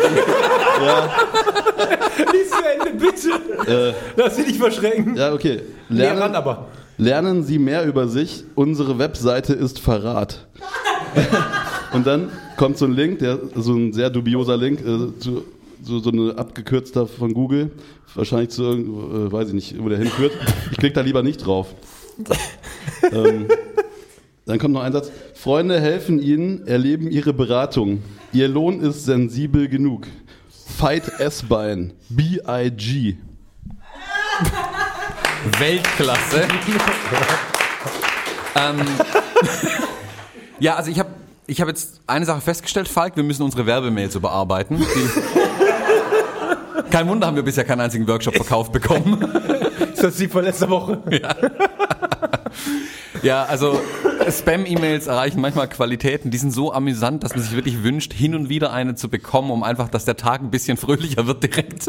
Lies 2.33 2.51
zu 2.51 2.65
Ende, 2.65 2.93
bitte. 2.99 3.95
Lass 4.17 4.37
dich 4.37 4.47
nicht 4.49 4.59
verschrecken. 4.61 5.15
Ja, 5.17 5.33
okay. 5.33 5.61
Nee, 5.89 6.07
ran 6.07 6.19
Lernen, 6.19 6.35
aber. 6.35 6.67
lernen 6.99 7.45
Sie 7.45 7.59
mehr 7.59 7.85
über 7.85 8.09
sich. 8.09 8.45
Unsere 8.55 8.99
Webseite 8.99 9.53
ist 9.55 9.79
Verrat. 9.79 10.47
Und 11.93 12.07
dann 12.07 12.31
kommt 12.57 12.79
so 12.79 12.87
ein 12.87 12.93
Link, 12.93 13.19
der, 13.19 13.39
so 13.55 13.75
ein 13.75 13.93
sehr 13.93 14.11
dubioser 14.11 14.57
Link, 14.57 14.81
äh, 14.81 15.19
zu, 15.19 15.45
so, 15.83 15.99
so 15.99 16.11
eine 16.11 16.39
abgekürzter 16.39 17.07
von 17.07 17.35
Google, 17.35 17.71
wahrscheinlich 18.15 18.51
zu 18.51 18.63
irgendwo, 18.63 19.27
äh, 19.27 19.33
weiß 19.33 19.49
ich 19.49 19.55
nicht, 19.55 19.83
wo 19.83 19.89
der 19.89 19.99
hinführt. 19.99 20.33
Ich 20.71 20.79
klicke 20.79 20.95
da 20.95 21.01
lieber 21.03 21.23
nicht 21.23 21.45
drauf. 21.45 21.75
ähm, 23.13 23.49
dann 24.47 24.59
kommt 24.59 24.75
noch 24.75 24.83
ein 24.83 24.93
Satz. 24.93 25.11
Freunde 25.35 25.81
helfen 25.81 26.21
Ihnen, 26.21 26.67
erleben 26.67 27.11
Ihre 27.11 27.33
Beratung. 27.33 28.03
Ihr 28.33 28.49
Lohn 28.49 28.81
ist 28.81 29.05
sensibel 29.05 29.69
genug. 29.69 30.07
Fight 30.49 31.21
S-Bein. 31.21 31.93
B-I-G. 32.09 33.17
Weltklasse. 35.59 36.43
ähm, 38.57 38.81
ja, 40.61 40.77
also 40.77 40.91
ich 40.91 40.99
habe 40.99 41.11
ich 41.53 41.61
hab 41.61 41.69
jetzt 41.69 42.01
eine 42.07 42.25
Sache 42.25 42.41
festgestellt, 42.41 42.89
Falk, 42.89 43.17
wir 43.17 43.23
müssen 43.23 43.43
unsere 43.43 43.67
Werbemails 43.67 44.15
überarbeiten. 44.15 44.79
Die, 44.79 44.85
kein 46.91 47.07
Wunder 47.09 47.27
haben 47.27 47.37
wir 47.37 47.43
bisher 47.43 47.65
keinen 47.65 47.83
einzigen 47.83 48.09
Workshop 48.09 48.35
verkauft 48.35 48.73
bekommen. 48.73 49.23
Ist 49.93 50.03
das 50.03 50.17
die 50.17 50.29
von 50.29 50.45
letzter 50.45 50.71
Woche? 50.71 51.03
Ja, 53.23 53.45
also 53.45 53.81
Spam-E-Mails 54.29 55.07
erreichen 55.07 55.41
manchmal 55.41 55.69
Qualitäten, 55.69 56.33
die 56.33 56.39
sind 56.39 56.51
so 56.51 56.73
amüsant, 56.73 57.23
dass 57.23 57.37
man 57.37 57.45
sich 57.45 57.55
wirklich 57.55 57.85
wünscht, 57.85 58.13
hin 58.13 58.35
und 58.35 58.49
wieder 58.49 58.73
eine 58.73 58.97
zu 58.97 59.09
bekommen, 59.09 59.53
um 59.53 59.63
einfach, 59.63 59.89
dass 59.89 60.05
der 60.05 60.17
Tag 60.17 60.41
ein 60.41 60.51
bisschen 60.51 60.77
fröhlicher 60.77 61.29
wird 61.29 61.41
direkt. 61.41 61.87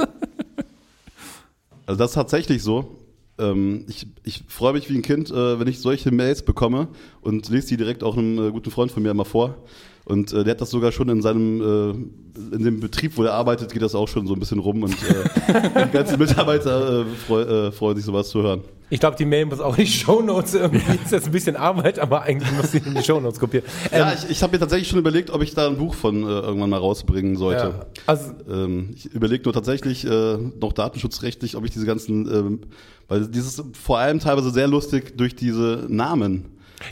Also 1.88 1.97
das 1.97 2.12
ist 2.12 2.13
tatsächlich 2.13 2.62
so. 2.62 3.03
Ähm, 3.39 3.86
ich, 3.88 4.08
ich 4.24 4.43
freue 4.48 4.74
mich 4.74 4.89
wie 4.89 4.96
ein 4.96 5.02
Kind, 5.02 5.32
äh, 5.32 5.60
wenn 5.60 5.67
ich 5.67 5.80
solche 5.80 6.12
Mails 6.12 6.43
bekomme 6.43 6.88
und 7.22 7.50
lese 7.50 7.69
die 7.69 7.78
direkt 7.78 8.04
auch 8.04 8.17
einem 8.17 8.38
äh, 8.38 8.52
guten 8.52 8.69
Freund 8.69 8.91
von 8.91 9.02
mir 9.02 9.13
mal 9.13 9.24
vor. 9.24 9.58
Und 10.06 10.34
äh, 10.34 10.43
der 10.43 10.52
hat 10.52 10.62
das 10.62 10.69
sogar 10.69 10.91
schon 10.91 11.10
in 11.10 11.22
seinem, 11.22 11.62
äh, 11.62 12.56
in 12.56 12.63
dem 12.63 12.80
Betrieb, 12.80 13.17
wo 13.17 13.24
er 13.24 13.34
arbeitet, 13.34 13.72
geht 13.72 13.82
das 13.82 13.96
auch 13.96 14.08
schon 14.08 14.28
so 14.28 14.34
ein 14.34 14.39
bisschen 14.39 14.60
rum 14.60 14.84
und 14.84 14.93
äh, 14.93 15.86
die 15.86 15.91
ganzen 15.91 16.19
Mitarbeiter 16.19 17.02
äh, 17.02 17.06
freu, 17.06 17.41
äh, 17.41 17.72
freuen 17.72 17.96
sich 17.96 18.06
sowas 18.06 18.30
zu 18.30 18.43
hören. 18.43 18.62
Ich 18.89 19.00
glaube, 19.00 19.15
die 19.17 19.26
Mail 19.26 19.46
muss 19.46 19.60
auch 19.60 19.78
in 19.78 19.86
die 19.86 19.91
Shownotes 19.91 20.54
irgendwie. 20.56 20.98
Ist 21.04 21.12
jetzt 21.12 21.26
ein 21.26 21.32
bisschen 21.32 21.56
Arbeit, 21.56 21.98
aber 22.00 22.22
eigentlich 22.24 22.52
muss 22.52 22.72
sie 22.72 22.78
in 22.80 22.93
die 22.93 23.02
Shownotes 23.04 23.39
kopieren. 23.39 23.65
Ja, 23.91 24.12
Ähm, 24.12 24.17
ich, 24.24 24.30
ich 24.30 24.43
habe 24.43 24.54
mir 24.54 24.60
tatsächlich 24.60 24.88
schon 24.88 25.00
überlegt, 25.00 25.30
ob 25.32 25.41
ich 25.41 25.54
da 25.56 25.67
ein 25.67 25.78
Buch 25.78 25.96
von 25.96 26.24
äh, 26.24 26.28
irgendwann 26.28 26.69
mal 26.69 26.80
rausbringen 26.80 27.36
sollte. 27.36 27.74
ja. 27.80 27.86
Also, 28.06 28.32
Ähm, 28.50 28.91
ich 28.96 29.06
überlege 29.06 29.43
nur 29.46 29.54
tatsächlich 29.54 30.06
äh, 30.06 30.38
noch 30.38 30.74
datenschutzrechtlich, 30.74 31.56
ob 31.56 31.65
ich 31.65 31.72
diese 31.72 31.86
ganzen, 31.86 32.28
ähm, 32.32 32.60
weil 33.08 33.28
dieses 33.28 33.63
vor 33.82 33.98
allem 34.00 34.19
teilweise 34.19 34.52
sehr 34.52 34.67
lustig 34.67 35.17
durch 35.17 35.36
diese 35.36 35.86
Namen. 35.88 36.46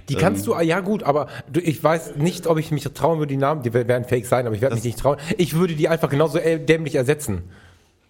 die 0.10 0.16
kannst 0.16 0.48
du, 0.48 0.54
ah, 0.56 0.62
ja 0.62 0.80
gut, 0.80 1.04
aber 1.04 1.28
du, 1.52 1.60
ich 1.60 1.84
weiß 1.84 2.16
nicht, 2.16 2.48
ob 2.48 2.58
ich 2.58 2.72
mich 2.72 2.84
trauen 2.94 3.20
würde, 3.20 3.32
die 3.32 3.38
Namen, 3.38 3.62
die 3.62 3.74
werden 3.74 4.06
fake 4.06 4.26
sein, 4.26 4.46
aber 4.48 4.56
ich 4.56 4.62
werde 4.62 4.76
mich 4.76 4.84
nicht 4.86 4.98
trauen. 5.00 5.18
Ich 5.38 5.54
würde 5.56 5.76
die 5.76 5.88
einfach 5.88 6.10
genauso 6.10 6.38
äh, 6.40 6.60
dämlich 6.60 6.96
ersetzen. 6.96 7.44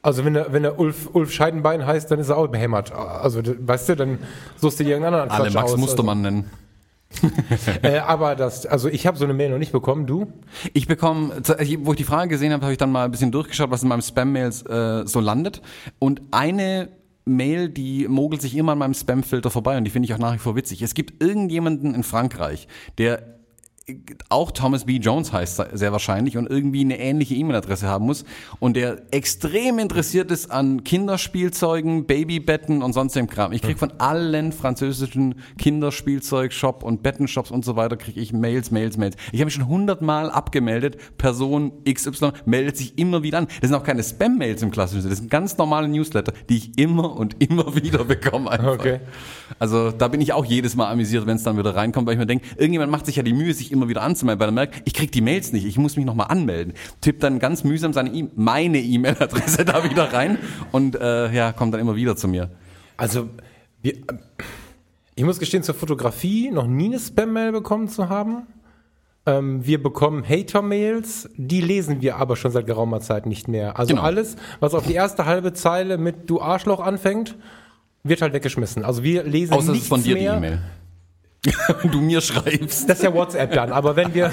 Also 0.02 0.26
wenn 0.26 0.36
er, 0.36 0.52
wenn 0.52 0.64
er 0.64 0.80
Ulf, 0.80 1.10
Ulf 1.14 1.32
Scheidenbein 1.32 1.86
heißt, 1.86 2.10
dann 2.10 2.20
ist 2.20 2.30
er 2.30 2.38
auch 2.38 2.48
behämmert. 2.48 2.92
Also 2.92 3.42
weißt 3.44 3.90
du, 3.90 3.96
dann 3.96 4.20
suchst 4.58 4.80
du 4.80 4.84
dir 4.84 4.92
irgendeinen 4.92 5.22
anderen 5.22 5.42
Alle 5.42 5.52
Max 5.52 5.74
aus. 5.74 5.80
Mustermann 5.80 6.22
nennen. 6.22 6.50
Also, 7.50 7.72
äh, 7.84 7.98
aber 8.00 8.36
das, 8.36 8.66
also 8.66 8.88
ich 8.88 9.06
habe 9.06 9.18
so 9.18 9.26
eine 9.26 9.34
Mail 9.34 9.50
noch 9.50 9.58
nicht 9.58 9.72
bekommen, 9.72 10.08
du? 10.08 10.32
Ich 10.74 10.88
bekomme, 10.88 11.42
wo 11.80 11.92
ich 11.92 11.98
die 11.98 12.04
Frage 12.04 12.30
gesehen 12.30 12.54
habe, 12.54 12.64
habe 12.64 12.72
ich 12.72 12.78
dann 12.78 12.92
mal 12.92 13.06
ein 13.06 13.12
bisschen 13.12 13.32
durchgeschaut, 13.32 13.70
was 13.70 13.84
in 13.84 13.90
meinem 13.90 14.02
Spam-Mails 14.02 14.64
äh, 14.64 15.06
so 15.06 15.20
landet. 15.20 15.62
Und 16.00 16.22
eine 16.32 16.90
Mail, 17.26 17.70
die 17.70 18.08
mogelt 18.08 18.42
sich 18.42 18.56
immer 18.56 18.72
an 18.72 18.78
meinem 18.78 18.94
Spam-Filter 18.94 19.52
vorbei 19.52 19.78
und 19.78 19.84
die 19.84 19.92
finde 19.92 20.08
ich 20.08 20.14
auch 20.14 20.20
nach 20.20 20.34
wie 20.34 20.40
vor 20.40 20.56
witzig. 20.56 20.82
Es 20.82 20.94
gibt 20.94 21.22
irgendjemanden 21.22 21.94
in 21.94 22.04
Frankreich, 22.04 22.68
der 22.98 23.41
auch 24.30 24.52
Thomas 24.52 24.86
B. 24.86 24.98
Jones 24.98 25.34
heißt 25.34 25.62
sehr 25.74 25.92
wahrscheinlich 25.92 26.38
und 26.38 26.50
irgendwie 26.50 26.82
eine 26.82 27.00
ähnliche 27.00 27.36
E-Mail-Adresse 27.36 27.88
haben 27.88 28.06
muss 28.06 28.26
und 28.60 28.76
der 28.78 29.02
extrem 29.12 29.80
interessiert 29.80 30.32
ist 30.32 30.52
an 30.52 30.84
Kinderspielzeugen, 30.84 32.06
Babybetten 32.06 32.84
und 32.84 32.94
sonstigem 32.94 33.28
Kram. 33.28 33.52
Ich 33.52 33.62
krieg 33.62 33.80
von 33.80 33.92
allen 34.00 34.52
französischen 34.52 35.36
Kinderspielzeug-Shop 35.58 36.84
und 36.84 37.02
Bettenshops 37.04 37.52
und 37.52 37.66
so 37.66 37.76
weiter 37.76 37.98
kriege 37.98 38.20
ich 38.20 38.34
Mails, 38.34 38.72
Mails, 38.72 38.98
Mails. 38.98 39.16
Ich 39.32 39.40
habe 39.40 39.46
mich 39.46 39.56
schon 39.56 39.68
hundertmal 39.68 40.30
abgemeldet. 40.30 41.18
Person 41.18 41.72
XY 41.86 42.32
meldet 42.46 42.78
sich 42.78 42.98
immer 42.98 43.24
wieder 43.24 43.40
an. 43.40 43.48
Das 43.62 43.70
sind 43.70 43.74
auch 43.76 43.84
keine 43.84 44.04
Spam-Mails 44.04 44.62
im 44.62 44.72
klassischen 44.72 45.02
Sinne. 45.02 45.12
Das 45.12 45.20
sind 45.20 45.32
ganz 45.32 45.58
normale 45.58 45.88
Newsletter, 45.88 46.34
die 46.50 46.58
ich 46.58 46.78
immer 46.78 47.16
und 47.16 47.42
immer 47.42 47.76
wieder 47.82 48.06
bekomme. 48.06 48.52
Einfach. 48.52 48.74
Okay. 48.74 49.00
Also 49.60 49.92
da 49.92 50.08
bin 50.08 50.22
ich 50.22 50.34
auch 50.34 50.46
jedes 50.46 50.76
Mal 50.76 50.90
amüsiert, 50.92 51.26
wenn 51.26 51.36
es 51.36 51.44
dann 51.44 51.58
wieder 51.58 51.76
reinkommt, 51.76 52.08
weil 52.08 52.14
ich 52.14 52.20
mir 52.20 52.26
denke, 52.26 52.46
irgendjemand 52.58 52.92
macht 52.92 53.06
sich 53.06 53.16
ja 53.16 53.24
die 53.24 53.34
Mühe, 53.34 53.54
sich 53.54 53.72
immer 53.72 53.88
wieder 53.90 54.02
anzumelden, 54.02 54.40
weil 54.40 54.50
er 54.50 54.54
merkt, 54.54 54.82
ich 54.86 54.94
krieg 54.94 55.12
die 55.12 55.22
Mails 55.22 55.52
nicht, 55.54 55.66
ich 55.66 55.78
muss 55.78 55.96
mich 55.96 56.06
nochmal 56.06 56.28
anmelden. 56.30 56.74
Tippt 57.02 57.24
dann 57.24 57.40
ganz 57.40 57.64
mühsam 57.64 57.94
seine 57.94 58.14
e 58.14 58.28
meine 58.36 58.80
E-Mail-Adresse 58.80 59.66
da 59.66 59.84
wieder 59.90 60.14
rein 60.14 60.38
und 60.72 60.96
äh, 60.96 61.32
ja, 61.34 61.52
kommt 61.52 61.74
dann 61.74 61.82
immer 61.82 61.96
wieder 61.96 62.16
zu 62.16 62.28
mir. 62.28 62.50
Also, 62.98 63.30
wir, 63.82 63.94
äh, 63.94 64.02
ich 65.16 65.24
muss 65.26 65.40
gestehen, 65.40 65.64
zur 65.64 65.76
Fotografie 65.76 66.52
noch 66.52 66.68
nie 66.68 66.86
eine 66.86 67.00
Spam-Mail 67.00 67.52
bekommen 67.52 67.88
zu 67.90 68.10
haben. 68.10 68.48
Ähm, 69.26 69.66
wir 69.66 69.82
bekommen 69.84 70.28
Hater-Mails, 70.28 71.30
die 71.38 71.62
lesen 71.62 72.02
wir 72.02 72.16
aber 72.16 72.36
schon 72.36 72.52
seit 72.52 72.66
geraumer 72.66 73.02
Zeit 73.02 73.28
nicht 73.28 73.48
mehr. 73.48 73.78
Also 73.78 73.94
Genau. 73.94 74.06
alles, 74.06 74.36
was 74.60 74.74
auf 74.74 74.88
die 74.88 74.94
erste 74.94 75.26
halbe 75.26 75.54
Zeile 75.54 75.98
mit 76.00 76.28
Du 76.30 76.42
Arschloch 76.42 76.80
anfängt, 76.80 77.36
wird 78.04 78.22
halt 78.22 78.34
weggeschmissen. 78.34 78.84
Also 78.84 79.04
wir 79.04 79.24
lesen 79.24 79.54
Außer 79.54 79.68
es 79.68 79.68
nichts 79.70 79.84
ist 79.84 79.90
von 79.90 80.04
dir 80.04 80.16
die 80.16 80.22
mehr. 80.22 80.38
E-Mail. 80.38 80.60
Wenn 81.82 81.92
du 81.92 82.02
mir 82.02 82.22
schreibst. 82.22 82.88
Das 82.88 83.00
ist 83.00 83.04
ja 83.04 83.14
WhatsApp 83.16 83.52
dann. 83.54 83.72
Aber 83.72 83.96
wenn 83.96 84.14
wir, 84.14 84.32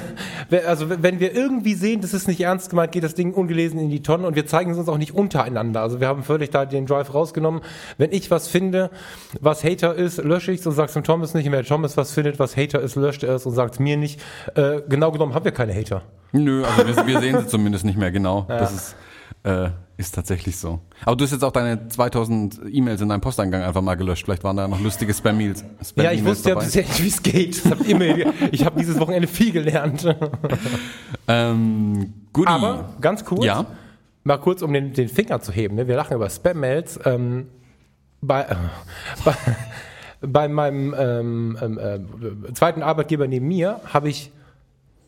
also 0.67 0.91
wenn 0.91 1.21
wir 1.21 1.35
irgendwie 1.35 1.73
sehen, 1.73 2.03
das 2.03 2.13
ist 2.13 2.29
nicht 2.29 2.43
ernst 2.43 2.69
gemeint, 2.69 2.93
geht 2.93 3.03
das 3.03 3.15
Ding 3.15 3.33
ungelesen 3.33 3.81
in 3.81 3.89
die 3.89 4.03
Tonne 4.03 4.27
und 4.27 4.37
wir 4.37 4.47
zeigen 4.47 4.71
es 4.73 4.77
uns 4.77 4.91
auch 4.91 4.99
nicht 4.99 5.15
untereinander. 5.15 5.81
Also 5.81 6.01
wir 6.01 6.07
haben 6.07 6.23
völlig 6.23 6.51
da 6.51 6.67
den 6.67 6.85
Drive 6.85 7.15
rausgenommen. 7.15 7.63
Wenn 7.97 8.13
ich 8.13 8.31
was 8.31 8.49
finde, 8.49 8.91
was 9.41 9.65
Hater 9.65 9.95
ist, 9.95 10.19
lösche 10.19 10.53
ich 10.53 10.61
es 10.61 10.67
und 10.67 10.75
sag's 10.75 10.93
dem 10.93 11.03
Thomas 11.03 11.33
nicht. 11.33 11.47
Und 11.47 11.53
wenn 11.53 11.65
Thomas 11.65 11.97
was 11.97 12.13
findet, 12.13 12.39
was 12.39 12.59
Hater 12.59 12.81
ist, 12.81 12.95
löscht 12.95 13.23
er 13.23 13.37
es 13.37 13.47
und 13.47 13.55
sagt 13.55 13.81
mir 13.81 13.97
nicht. 13.97 14.21
Äh, 14.55 14.83
genau 14.87 15.11
genommen 15.11 15.33
haben 15.33 15.47
wir 15.47 15.53
keine 15.53 15.75
Hater. 15.75 16.03
Nö, 16.33 16.63
also 16.63 16.87
wir, 16.87 17.07
wir 17.07 17.21
sehen 17.21 17.39
sie 17.41 17.47
zumindest 17.47 17.87
nicht 17.87 17.97
mehr 17.97 18.11
genau. 18.11 18.45
Das 18.49 18.71
ist, 18.71 18.97
äh, 19.45 19.71
ist 19.97 20.15
tatsächlich 20.15 20.57
so. 20.57 20.81
Aber 21.05 21.17
du 21.17 21.25
hast 21.25 21.33
jetzt 21.33 21.43
auch 21.43 21.51
deine 21.53 21.89
2000 21.89 22.61
E-Mails 22.71 23.01
in 23.01 23.09
deinem 23.09 23.21
Posteingang 23.21 23.63
einfach 23.63 23.83
mal 23.83 23.97
gelöscht. 23.97 24.25
Vielleicht 24.25 24.45
waren 24.45 24.57
da 24.57 24.69
noch 24.69 24.81
lustige 24.81 25.13
Spam-Mails. 25.13 25.65
Spam 25.85 26.05
Ja, 26.05 26.13
ich 26.13 26.25
wusste 26.25 26.51
ja 26.51 26.55
bisher 26.55 26.83
nicht, 26.83 27.03
wie 27.03 27.09
es 27.09 27.23
geht. 27.23 27.65
Das 27.65 27.73
hab 27.73 27.81
ich 28.53 28.65
habe 28.65 28.79
dieses 28.79 28.99
Wochenende 29.01 29.29
viel 29.29 29.53
gelernt. 29.53 30.07
Ähm, 31.31 32.15
Goodie. 32.33 32.49
Aber 32.49 32.95
ganz 33.03 33.23
kurz, 33.23 33.45
Ja. 33.45 33.67
mal 34.25 34.39
kurz, 34.39 34.63
um 34.63 34.73
den, 34.73 34.95
den 34.95 35.09
Finger 35.11 35.41
zu 35.41 35.53
heben. 35.53 35.75
Ne? 35.75 35.87
Wir 35.87 35.97
lachen 35.97 36.15
über 36.15 36.31
Spam-Mails. 36.31 37.01
Ähm, 37.05 37.49
bei, 38.23 38.43
äh, 38.45 38.57
bei, 39.27 39.35
bei 40.23 40.49
meinem 40.49 40.95
ähm, 40.99 41.59
ähm, 41.61 41.79
äh, 41.79 42.53
zweiten 42.55 42.83
Arbeitgeber 42.83 43.29
neben 43.29 43.47
mir 43.47 43.81
habe 43.93 44.09
ich 44.09 44.33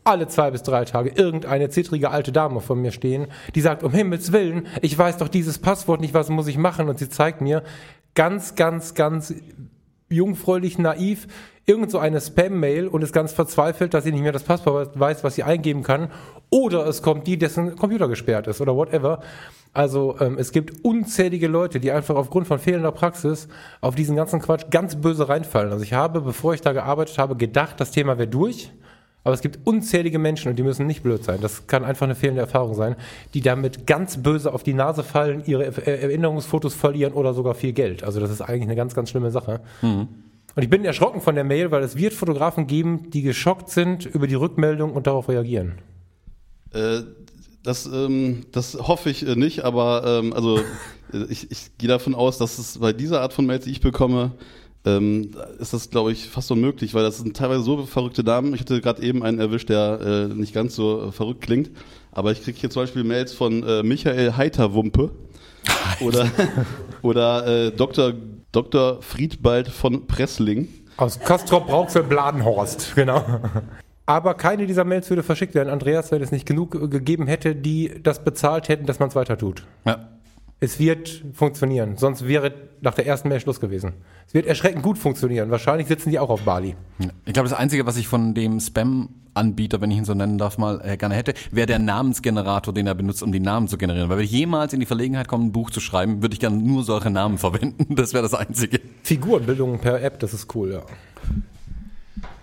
alle 0.05 0.29
zwei 0.29 0.51
bis 0.51 0.63
drei 0.63 0.85
Tage 0.85 1.11
irgendeine 1.11 1.69
zittrige 1.69 2.11
alte 2.11 2.33
Dame 2.33 2.61
vor 2.61 2.77
mir 2.77 2.93
stehen, 2.93 3.27
die 3.55 3.61
sagt, 3.61 3.83
um 3.83 3.93
Himmels 3.93 4.33
Willen, 4.33 4.67
ich 4.83 4.97
weiß 4.97 5.19
doch 5.19 5.29
dieses 5.29 5.59
Passwort 5.59 6.01
nicht, 6.01 6.15
was 6.15 6.29
muss 6.29 6.47
ich 6.47 6.59
machen? 6.59 6.89
Und 6.89 6.99
sie 6.99 7.09
zeigt 7.09 7.41
mir 7.41 7.63
ganz, 8.15 8.55
ganz, 8.55 8.95
ganz 8.95 9.35
jungfräulich, 10.09 10.79
naiv, 10.79 11.29
irgend 11.67 11.91
so 11.91 11.99
eine 11.99 12.21
Spam-Mail 12.21 12.89
und 12.89 13.03
ist 13.03 13.13
ganz 13.13 13.33
verzweifelt, 13.33 13.95
dass 13.95 14.05
sie 14.05 14.13
nicht 14.13 14.23
mehr 14.23 14.33
das 14.33 14.43
Passwort 14.43 14.99
weiß, 14.99 15.23
was 15.23 15.37
sie 15.37 15.45
eingeben 15.45 15.83
kann. 15.83 16.11
Oder 16.51 16.87
es 16.87 17.01
kommt 17.03 17.27
die, 17.27 17.39
dessen 17.39 17.77
Computer 17.77 18.09
gesperrt 18.09 18.49
ist 18.49 18.61
oder 18.61 18.75
whatever. 18.75 19.21
Also 19.73 20.17
ähm, 20.19 20.37
es 20.37 20.51
gibt 20.51 20.85
unzählige 20.85 21.47
Leute, 21.47 21.79
die 21.79 21.93
einfach 21.93 22.17
aufgrund 22.17 22.49
von 22.49 22.59
fehlender 22.59 22.91
Praxis 22.91 23.47
auf 23.81 23.95
diesen 23.95 24.17
ganzen 24.17 24.41
Quatsch 24.41 24.65
ganz 24.71 24.97
böse 24.97 25.29
reinfallen. 25.29 25.71
Also 25.71 25.85
ich 25.85 25.93
habe, 25.93 26.21
bevor 26.21 26.55
ich 26.55 26.61
da 26.61 26.73
gearbeitet 26.73 27.19
habe, 27.19 27.37
gedacht, 27.37 27.79
das 27.79 27.93
Thema 27.93 28.19
wäre 28.19 28.29
durch. 28.29 28.73
Aber 29.22 29.35
es 29.35 29.42
gibt 29.42 29.66
unzählige 29.66 30.18
Menschen 30.18 30.48
und 30.48 30.56
die 30.59 30.62
müssen 30.62 30.87
nicht 30.87 31.02
blöd 31.02 31.22
sein. 31.24 31.40
Das 31.42 31.66
kann 31.66 31.85
einfach 31.85 32.04
eine 32.04 32.14
fehlende 32.14 32.40
Erfahrung 32.40 32.74
sein, 32.74 32.96
die 33.35 33.42
damit 33.42 33.87
ganz 33.87 34.22
böse 34.22 34.52
auf 34.52 34.62
die 34.62 34.72
Nase 34.72 35.02
fallen, 35.02 35.42
ihre 35.44 35.64
Er- 35.64 36.02
Erinnerungsfotos 36.02 36.74
verlieren 36.74 37.12
oder 37.12 37.35
sogar 37.35 37.54
viel 37.54 37.72
Geld. 37.72 38.02
Also 38.02 38.18
das 38.20 38.30
ist 38.30 38.40
eigentlich 38.40 38.62
eine 38.62 38.76
ganz, 38.76 38.94
ganz 38.94 39.11
schlimme 39.11 39.30
Sache. 39.30 39.61
Und 39.83 40.62
ich 40.64 40.70
bin 40.70 40.85
erschrocken 40.85 41.20
von 41.20 41.35
der 41.35 41.44
Mail, 41.44 41.70
weil 41.70 41.83
es 41.83 41.96
wird 41.96 42.14
Fotografen 42.14 42.66
geben, 42.66 43.11
die 43.11 43.22
geschockt 43.22 43.68
sind 43.70 44.06
über 44.06 44.26
die 44.26 44.35
Rückmeldung 44.37 44.92
und 44.92 45.06
darauf 45.06 45.28
reagieren. 45.28 45.74
Äh, 46.72 47.00
das, 47.62 47.87
ähm, 47.87 48.46
das 48.52 48.74
hoffe 48.74 49.11
ich 49.11 49.26
äh, 49.26 49.37
nicht, 49.37 49.64
aber 49.64 50.02
ähm, 50.22 50.33
also 50.33 50.59
äh, 51.12 51.24
ich, 51.28 51.50
ich 51.50 51.76
gehe 51.78 51.88
davon 51.88 52.14
aus, 52.14 52.38
dass 52.38 52.59
es 52.59 52.78
bei 52.78 52.92
dieser 52.94 53.20
Art 53.20 53.33
von 53.35 53.44
Mails, 53.46 53.64
die 53.64 53.70
ich 53.70 53.80
bekomme, 53.80 54.33
ähm, 54.85 55.33
ist 55.59 55.75
das, 55.75 55.90
glaube 55.90 56.12
ich, 56.12 56.29
fast 56.29 56.51
unmöglich, 56.51 56.95
weil 56.95 57.03
das 57.03 57.19
sind 57.19 57.37
teilweise 57.37 57.62
so 57.62 57.85
verrückte 57.85 58.23
Namen. 58.23 58.55
Ich 58.55 58.61
hatte 58.61 58.81
gerade 58.81 59.03
eben 59.03 59.23
einen 59.23 59.38
erwischt, 59.38 59.69
der 59.69 60.01
äh, 60.31 60.35
nicht 60.35 60.55
ganz 60.55 60.75
so 60.75 61.09
äh, 61.09 61.12
verrückt 61.12 61.43
klingt, 61.43 61.71
aber 62.12 62.33
ich 62.33 62.43
kriege 62.43 62.59
hier 62.59 62.71
zum 62.71 62.83
Beispiel 62.83 63.05
Mails 63.05 63.33
von 63.33 63.62
äh, 63.62 63.83
Michael 63.83 64.37
Heiterwumpe 64.37 65.11
oder, 66.01 66.31
oder 67.03 67.47
äh, 67.47 67.71
Dr. 67.73 68.14
Dr. 68.53 69.01
Friedbald 69.03 69.69
von 69.69 70.07
Pressling. 70.07 70.69
Aus 70.97 71.21
Kastrop 71.21 71.66
Brauxel 71.66 72.03
Bladenhorst, 72.03 72.95
genau. 72.95 73.25
Aber 74.07 74.35
keine 74.35 74.66
dieser 74.66 74.85
Mails 74.85 75.09
würde 75.09 75.23
verschickt 75.23 75.55
werden, 75.55 75.69
Andreas, 75.69 76.11
wenn 76.11 76.21
es 76.21 76.33
nicht 76.33 76.47
genug 76.47 76.75
äh, 76.75 76.88
gegeben 76.88 77.27
hätte, 77.27 77.55
die 77.55 78.01
das 78.03 78.25
bezahlt 78.25 78.69
hätten, 78.69 78.87
dass 78.87 78.99
man 78.99 79.09
es 79.09 79.14
weiter 79.14 79.38
tut. 79.38 79.64
Ja. 79.85 80.09
Es 80.62 80.79
wird 80.79 81.25
funktionieren, 81.33 81.96
sonst 81.96 82.29
wäre 82.29 82.53
nach 82.83 82.92
der 82.92 83.07
ersten 83.07 83.29
Mail 83.29 83.40
Schluss 83.40 83.61
gewesen. 83.61 83.94
Es 84.27 84.35
wird 84.35 84.44
erschreckend 84.44 84.83
gut 84.83 84.99
funktionieren. 84.99 85.51
Wahrscheinlich 85.51 85.88
sitzen 85.88 86.11
die 86.11 86.18
auch 86.18 86.29
auf 86.29 86.42
Bali. 86.42 86.77
Ich 87.25 87.33
glaube, 87.33 87.49
das 87.49 87.59
Einzige, 87.59 87.87
was 87.87 87.96
ich 87.96 88.09
von 88.09 88.35
dem 88.35 88.61
Spam-Anbieter, 88.61 89.81
wenn 89.81 89.90
ich 89.90 89.96
ihn 89.96 90.05
so 90.05 90.12
nennen 90.12 90.37
darf, 90.37 90.59
mal 90.59 90.83
äh, 90.85 90.99
gerne 90.99 91.14
hätte, 91.14 91.33
wäre 91.51 91.66
der 91.66 91.79
Namensgenerator, 91.79 92.75
den 92.75 92.87
er 92.87 92.94
benutzt, 92.94 93.23
um 93.23 93.33
die 93.33 93.40
Namen 93.40 93.68
zu 93.68 93.79
generieren. 93.79 94.11
Weil 94.11 94.18
wenn 94.18 94.25
ich 94.27 94.33
jemals 94.33 94.75
in 94.75 94.81
die 94.81 94.87
Verlegenheit 94.87 95.29
komme, 95.29 95.46
ein 95.46 95.53
Buch 95.53 95.70
zu 95.70 95.81
schreiben, 95.81 96.20
würde 96.20 96.35
ich 96.35 96.40
gerne 96.40 96.59
nur 96.59 96.85
solche 96.85 97.09
Namen 97.09 97.38
verwenden. 97.38 97.96
Das 97.96 98.12
wäre 98.12 98.23
das 98.23 98.35
Einzige. 98.35 98.81
Figurenbildung 99.03 99.79
per 99.79 100.03
App, 100.03 100.20
das 100.20 100.35
ist 100.35 100.55
cool, 100.55 100.73
ja. 100.73 100.83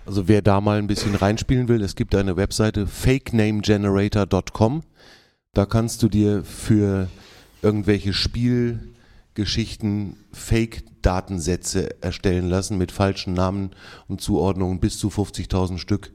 Also 0.06 0.26
wer 0.26 0.42
da 0.42 0.60
mal 0.60 0.78
ein 0.78 0.88
bisschen 0.88 1.14
reinspielen 1.14 1.68
will, 1.68 1.82
es 1.82 1.94
gibt 1.94 2.16
eine 2.16 2.36
Webseite 2.36 2.88
fakenamegenerator.com. 2.88 4.82
Da 5.52 5.66
kannst 5.66 6.02
du 6.02 6.08
dir 6.08 6.42
für 6.44 7.08
irgendwelche 7.62 8.12
Spielgeschichten 8.12 10.16
Fake-Datensätze 10.32 12.02
erstellen 12.02 12.48
lassen 12.48 12.78
mit 12.78 12.92
falschen 12.92 13.34
Namen 13.34 13.70
und 14.08 14.20
Zuordnungen 14.20 14.80
bis 14.80 14.98
zu 14.98 15.08
50.000 15.08 15.78
Stück. 15.78 16.12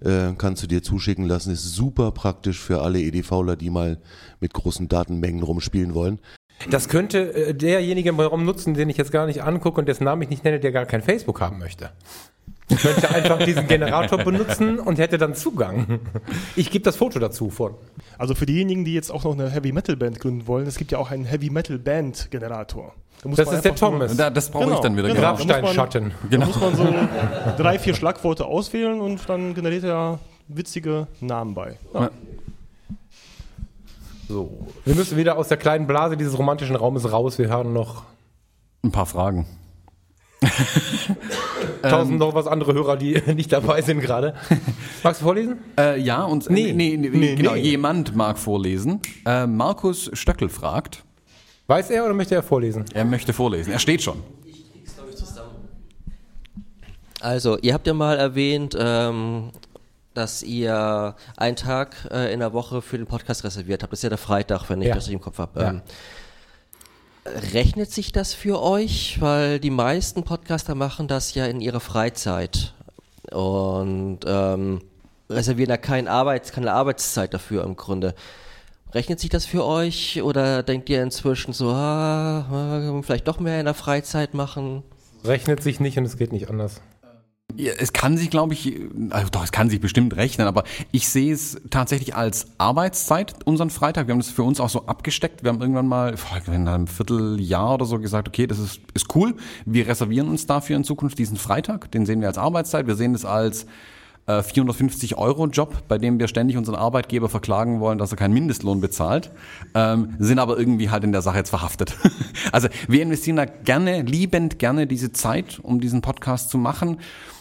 Äh, 0.00 0.32
kannst 0.36 0.62
du 0.62 0.66
dir 0.66 0.82
zuschicken 0.82 1.24
lassen. 1.24 1.52
Ist 1.52 1.74
super 1.74 2.10
praktisch 2.12 2.58
für 2.58 2.82
alle 2.82 3.00
EDVler, 3.00 3.56
die 3.56 3.70
mal 3.70 3.98
mit 4.40 4.52
großen 4.52 4.88
Datenmengen 4.88 5.42
rumspielen 5.42 5.94
wollen. 5.94 6.18
Das 6.70 6.88
könnte 6.88 7.34
äh, 7.34 7.54
derjenige 7.54 8.10
im 8.10 8.20
Raum 8.20 8.44
nutzen, 8.44 8.74
den 8.74 8.88
ich 8.88 8.96
jetzt 8.96 9.12
gar 9.12 9.26
nicht 9.26 9.42
angucke 9.42 9.80
und 9.80 9.88
dessen 9.88 10.04
Namen 10.04 10.22
ich 10.22 10.30
nicht 10.30 10.44
nenne, 10.44 10.60
der 10.60 10.72
gar 10.72 10.86
kein 10.86 11.02
Facebook 11.02 11.40
haben 11.40 11.58
möchte. 11.58 11.90
Ich 12.68 12.78
könnte 12.78 13.10
einfach 13.10 13.38
diesen 13.44 13.66
Generator 13.68 14.18
benutzen 14.18 14.78
und 14.78 14.98
hätte 14.98 15.18
dann 15.18 15.34
Zugang. 15.34 16.00
Ich 16.56 16.70
gebe 16.70 16.82
das 16.82 16.96
Foto 16.96 17.18
dazu 17.18 17.50
von. 17.50 17.74
Also 18.18 18.34
für 18.34 18.46
diejenigen, 18.46 18.84
die 18.84 18.94
jetzt 18.94 19.10
auch 19.10 19.24
noch 19.24 19.32
eine 19.34 19.50
Heavy 19.50 19.72
Metal 19.72 19.96
Band 19.96 20.18
gründen 20.18 20.46
wollen, 20.46 20.66
es 20.66 20.76
gibt 20.78 20.90
ja 20.90 20.98
auch 20.98 21.10
einen 21.10 21.24
Heavy 21.26 21.50
Metal 21.50 21.78
Band 21.78 22.30
Generator. 22.30 22.94
Da 23.22 23.28
muss 23.28 23.36
Das 23.36 23.46
man 23.46 23.56
ist 23.56 23.64
der 23.64 23.74
Thomas. 23.74 24.16
Da, 24.16 24.30
das 24.30 24.50
brauche 24.50 24.64
Genau, 24.64 24.76
ich 24.76 24.80
dann 24.80 24.96
wieder. 24.96 25.08
genau. 25.08 25.20
Genau. 25.36 25.36
Grabsteinschatten. 25.36 26.12
Da 26.30 26.38
muss 26.44 26.58
man 26.60 26.74
so 26.74 26.94
drei, 27.58 27.78
vier 27.78 27.94
Schlagworte 27.94 28.46
auswählen 28.46 29.00
und 29.00 29.28
dann 29.28 29.54
generiert 29.54 29.84
er 29.84 30.18
witzige 30.48 31.06
Namen 31.20 31.54
bei. 31.54 31.78
Ja. 31.92 32.10
So. 34.28 34.66
Wir 34.84 34.94
müssen 34.94 35.16
wieder 35.18 35.36
aus 35.36 35.48
der 35.48 35.58
kleinen 35.58 35.86
Blase 35.86 36.16
dieses 36.16 36.36
romantischen 36.38 36.76
Raumes 36.76 37.10
raus. 37.12 37.38
Wir 37.38 37.50
haben 37.50 37.72
noch 37.74 38.04
Ein 38.82 38.90
paar 38.90 39.06
Fragen. 39.06 39.46
tausend 41.82 42.18
noch 42.18 42.34
was 42.34 42.46
andere 42.46 42.72
Hörer, 42.74 42.96
die 42.96 43.20
nicht 43.34 43.52
dabei 43.52 43.82
sind 43.82 44.00
gerade. 44.00 44.34
Magst 45.02 45.20
du 45.20 45.24
vorlesen? 45.24 45.58
Äh, 45.78 46.00
ja, 46.00 46.22
und 46.24 46.48
Nee. 46.50 46.72
nee, 46.72 46.96
nee, 46.96 47.08
Nee, 47.10 47.34
genau, 47.36 47.52
nee. 47.54 47.60
jemand 47.60 48.14
mag 48.16 48.38
vorlesen. 48.38 49.00
Äh, 49.26 49.46
Markus 49.46 50.10
Stöckel 50.12 50.48
fragt, 50.48 51.04
Weiß 51.66 51.88
er 51.90 52.04
oder 52.04 52.12
möchte 52.14 52.34
er 52.34 52.42
vorlesen? 52.42 52.84
er 52.92 53.04
möchte 53.04 53.32
vorlesen. 53.32 53.72
Er 53.72 53.78
steht 53.78 54.02
schon. 54.02 54.22
Also, 57.20 57.58
ihr 57.58 57.72
habt 57.72 57.86
ja 57.86 57.94
mal 57.94 58.18
erwähnt, 58.18 58.76
ähm, 58.78 59.50
dass 60.12 60.42
ihr 60.42 61.14
einen 61.36 61.56
Tag 61.56 61.96
äh, 62.12 62.32
in 62.32 62.40
der 62.40 62.52
Woche 62.52 62.82
für 62.82 62.98
den 62.98 63.06
Podcast 63.06 63.44
reserviert 63.44 63.82
habt. 63.82 63.92
Das 63.92 64.00
ist 64.00 64.02
ja 64.02 64.10
der 64.10 64.18
Freitag, 64.18 64.68
wenn 64.68 64.82
ich 64.82 64.88
Ja. 64.88 64.94
das 64.94 65.04
richtig 65.04 65.14
im 65.14 65.20
Kopf 65.22 65.38
habe. 65.38 65.60
Ja. 65.60 65.80
Rechnet 67.26 67.90
sich 67.90 68.12
das 68.12 68.34
für 68.34 68.60
euch? 68.60 69.20
Weil 69.20 69.58
die 69.58 69.70
meisten 69.70 70.24
Podcaster 70.24 70.74
machen 70.74 71.08
das 71.08 71.34
ja 71.34 71.46
in 71.46 71.60
ihrer 71.60 71.80
Freizeit. 71.80 72.74
Und 73.30 74.20
ähm, 74.26 74.82
reservieren 75.30 75.70
da 75.70 75.76
kein 75.76 76.08
Arbeits-, 76.08 76.52
keine 76.52 76.72
Arbeitszeit 76.72 77.32
dafür 77.32 77.64
im 77.64 77.76
Grunde. 77.76 78.14
Rechnet 78.92 79.18
sich 79.18 79.30
das 79.30 79.44
für 79.44 79.64
euch 79.64 80.22
oder 80.22 80.62
denkt 80.62 80.88
ihr 80.88 81.02
inzwischen 81.02 81.52
so, 81.52 81.70
ah, 81.70 83.00
vielleicht 83.02 83.26
doch 83.26 83.40
mehr 83.40 83.58
in 83.58 83.64
der 83.64 83.74
Freizeit 83.74 84.34
machen? 84.34 84.84
Rechnet 85.24 85.62
sich 85.62 85.80
nicht 85.80 85.98
und 85.98 86.04
es 86.04 86.16
geht 86.16 86.32
nicht 86.32 86.48
anders. 86.48 86.80
Ja, 87.56 87.72
es 87.78 87.92
kann 87.92 88.16
sich, 88.16 88.30
glaube 88.30 88.54
ich, 88.54 88.80
also 89.10 89.28
doch, 89.30 89.44
es 89.44 89.52
kann 89.52 89.70
sich 89.70 89.80
bestimmt 89.80 90.16
rechnen, 90.16 90.46
aber 90.46 90.64
ich 90.90 91.08
sehe 91.08 91.32
es 91.32 91.60
tatsächlich 91.70 92.16
als 92.16 92.46
Arbeitszeit, 92.58 93.34
unseren 93.44 93.70
Freitag. 93.70 94.08
Wir 94.08 94.12
haben 94.12 94.20
das 94.20 94.30
für 94.30 94.42
uns 94.42 94.58
auch 94.58 94.68
so 94.68 94.86
abgesteckt. 94.86 95.44
Wir 95.44 95.50
haben 95.50 95.60
irgendwann 95.60 95.86
mal 95.86 96.16
in 96.46 96.66
einem 96.66 96.86
Vierteljahr 96.88 97.74
oder 97.74 97.84
so 97.84 97.98
gesagt, 98.00 98.26
okay, 98.26 98.46
das 98.46 98.58
ist, 98.58 98.80
ist 98.94 99.14
cool. 99.14 99.34
Wir 99.66 99.86
reservieren 99.86 100.28
uns 100.28 100.46
dafür 100.46 100.76
in 100.76 100.84
Zukunft 100.84 101.18
diesen 101.18 101.36
Freitag. 101.36 101.92
Den 101.92 102.06
sehen 102.06 102.20
wir 102.20 102.28
als 102.28 102.38
Arbeitszeit. 102.38 102.88
Wir 102.88 102.96
sehen 102.96 103.12
das 103.12 103.24
als 103.24 103.66
äh, 104.26 104.42
450 104.42 105.16
Euro 105.18 105.46
Job, 105.46 105.84
bei 105.86 105.98
dem 105.98 106.18
wir 106.18 106.28
ständig 106.28 106.56
unseren 106.56 106.76
Arbeitgeber 106.76 107.28
verklagen 107.28 107.80
wollen, 107.80 107.98
dass 107.98 108.10
er 108.10 108.16
keinen 108.16 108.34
Mindestlohn 108.34 108.80
bezahlt, 108.80 109.30
ähm, 109.74 110.14
sind 110.18 110.38
aber 110.38 110.58
irgendwie 110.58 110.90
halt 110.90 111.04
in 111.04 111.12
der 111.12 111.22
Sache 111.22 111.38
jetzt 111.38 111.50
verhaftet. 111.50 111.96
also 112.52 112.68
wir 112.88 113.02
investieren 113.02 113.36
da 113.36 113.44
gerne, 113.44 114.02
liebend 114.02 114.58
gerne 114.58 114.86
diese 114.86 115.12
Zeit, 115.12 115.60
um 115.62 115.80
diesen 115.80 116.00
Podcast 116.00 116.50
zu 116.50 116.58
machen. 116.58 116.98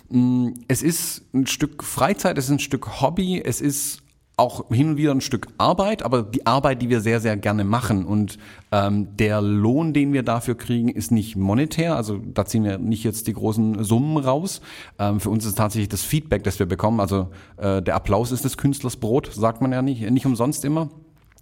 Mm, 0.10 0.50
Es 0.68 0.82
ist 0.82 1.24
ein 1.34 1.48
Stück 1.48 1.84
Freizeit, 1.84 2.38
es 2.38 2.46
ist 2.46 2.52
ein 2.52 2.60
Stück 2.60 3.02
Hobby, 3.02 3.42
es 3.44 3.62
ist 3.62 4.04
auch 4.36 4.70
hin 4.70 4.90
und 4.90 4.98
wieder 4.98 5.12
ein 5.12 5.22
Stück 5.22 5.48
Arbeit, 5.60 6.02
aber 6.02 6.24
die 6.24 6.48
Arbeit, 6.48 6.82
die 6.82 6.90
wir 6.90 7.02
sehr, 7.02 7.20
sehr 7.20 7.38
gerne 7.38 7.64
machen. 7.64 8.04
Und 8.06 8.40
ähm, 8.72 9.16
der 9.16 9.42
Lohn, 9.42 9.94
den 9.94 10.12
wir 10.12 10.24
dafür 10.24 10.56
kriegen, 10.56 10.90
ist 10.90 11.12
nicht 11.12 11.36
monetär. 11.36 11.96
Also 11.96 12.18
da 12.18 12.44
ziehen 12.46 12.64
wir 12.64 12.80
nicht 12.80 13.04
jetzt 13.04 13.28
die 13.28 13.34
großen 13.34 13.84
Summen 13.84 14.18
raus. 14.18 14.62
Ähm, 14.98 15.20
für 15.20 15.30
uns 15.30 15.46
ist 15.46 15.56
tatsächlich 15.58 15.90
das 15.90 16.02
Feedback, 16.02 16.44
das 16.44 16.58
wir 16.58 16.66
bekommen. 16.66 17.00
Also 17.00 17.30
äh, 17.58 17.84
der 17.84 17.96
Applaus 17.96 18.32
ist 18.32 18.44
des 18.44 18.58
Künstlers 18.58 18.98
Brot, 18.98 19.32
sagt 19.32 19.62
man 19.62 19.72
ja 19.72 19.84
nicht, 19.84 20.10
nicht 20.10 20.26
umsonst 20.26 20.66
immer. 20.66 20.90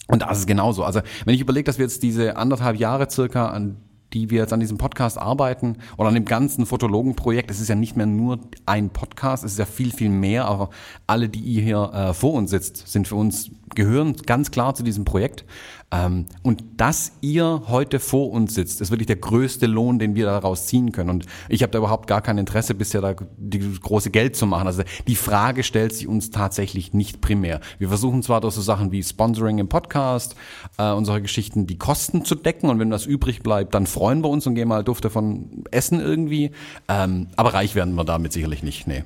Und 0.08 0.24
das 0.24 0.40
ist 0.40 0.48
genauso. 0.48 0.84
Also 0.84 1.00
wenn 1.24 1.34
ich 1.34 1.42
überlege, 1.42 1.64
dass 1.64 1.78
wir 1.78 1.86
jetzt 1.86 2.04
diese 2.04 2.36
anderthalb 2.36 2.78
Jahre 2.78 3.10
circa 3.10 3.48
an 3.48 3.78
die 4.14 4.30
wir 4.30 4.40
jetzt 4.40 4.54
an 4.54 4.60
diesem 4.60 4.78
Podcast 4.78 5.18
arbeiten 5.18 5.78
oder 5.98 6.10
an 6.10 6.16
dem 6.16 6.26
ganzen 6.26 6.66
Fotologenprojekt, 6.66 7.50
es 7.52 7.60
ist 7.60 7.70
ja 7.70 7.76
nicht 7.76 7.96
mehr 7.96 8.06
nur 8.06 8.40
ein 8.66 8.90
Podcast, 8.90 9.44
es 9.44 9.54
ist 9.54 9.60
ja 9.60 9.66
viel, 9.66 9.92
viel 9.92 10.10
mehr, 10.10 10.46
aber 10.46 10.70
alle, 11.08 11.30
die 11.30 11.40
ihr 11.40 11.62
hier 11.62 11.92
äh, 11.94 12.14
vor 12.14 12.34
uns 12.34 12.52
sitzt, 12.52 12.88
sind 12.88 13.08
für 13.08 13.16
uns, 13.16 13.52
gehören 13.76 14.16
ganz 14.26 14.52
klar 14.52 14.76
zu 14.76 14.84
diesem 14.84 15.06
Projekt. 15.06 15.46
Ähm, 15.92 16.26
und 16.42 16.64
dass 16.78 17.12
ihr 17.20 17.64
heute 17.68 18.00
vor 18.00 18.32
uns 18.32 18.56
sitzt, 18.56 18.80
ist 18.80 18.92
wirklich 18.92 19.08
der 19.08 19.18
größte 19.18 19.66
Lohn, 19.66 20.00
den 20.00 20.16
wir 20.16 20.26
daraus 20.26 20.68
ziehen 20.68 20.94
können. 20.94 21.10
Und 21.10 21.26
ich 21.50 21.64
habe 21.64 21.72
da 21.72 21.80
überhaupt 21.80 22.08
gar 22.08 22.22
kein 22.22 22.38
Interesse 22.38 22.74
bisher, 22.74 23.02
da 23.02 23.14
die 23.38 23.60
große 23.60 24.10
Geld 24.10 24.38
zu 24.38 24.46
machen. 24.46 24.68
Also 24.68 24.84
die 25.08 25.16
Frage 25.16 25.64
stellt 25.64 25.94
sich 25.94 26.08
uns 26.08 26.30
tatsächlich 26.30 26.94
nicht 26.94 27.20
primär. 27.20 27.60
Wir 27.78 27.90
versuchen 27.90 28.24
zwar 28.24 28.40
durch 28.40 28.56
so 28.56 28.62
Sachen 28.62 28.92
wie 28.92 29.04
Sponsoring 29.04 29.58
im 29.58 29.68
Podcast, 29.68 30.36
äh, 30.78 30.92
unsere 30.92 31.22
Geschichten, 31.22 31.68
die 31.68 31.78
Kosten 31.78 32.24
zu 32.24 32.36
decken. 32.36 32.70
Und 32.70 32.80
wenn 32.80 32.90
das 32.90 33.06
übrig 33.06 33.44
bleibt, 33.44 33.76
dann 33.76 33.86
freuen 33.86 34.24
wir 34.24 34.30
uns 34.30 34.48
und 34.48 34.56
gehen 34.56 34.70
mal 34.70 34.84
Duft 34.84 35.04
davon 35.04 35.66
essen 35.72 36.00
irgendwie. 36.00 36.52
Ähm, 36.88 37.28
aber 37.36 37.54
reich 37.54 37.76
werden 37.76 37.96
wir 37.96 38.06
damit 38.06 38.32
sicherlich 38.32 38.64
nicht. 38.64 38.88
Nee. 38.88 39.04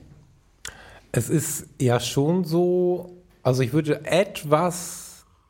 Es 1.11 1.29
ist 1.29 1.67
ja 1.81 1.99
schon 1.99 2.43
so, 2.43 3.09
also 3.41 3.63
ich 3.63 3.73
würde 3.73 4.05
etwas 4.05 5.04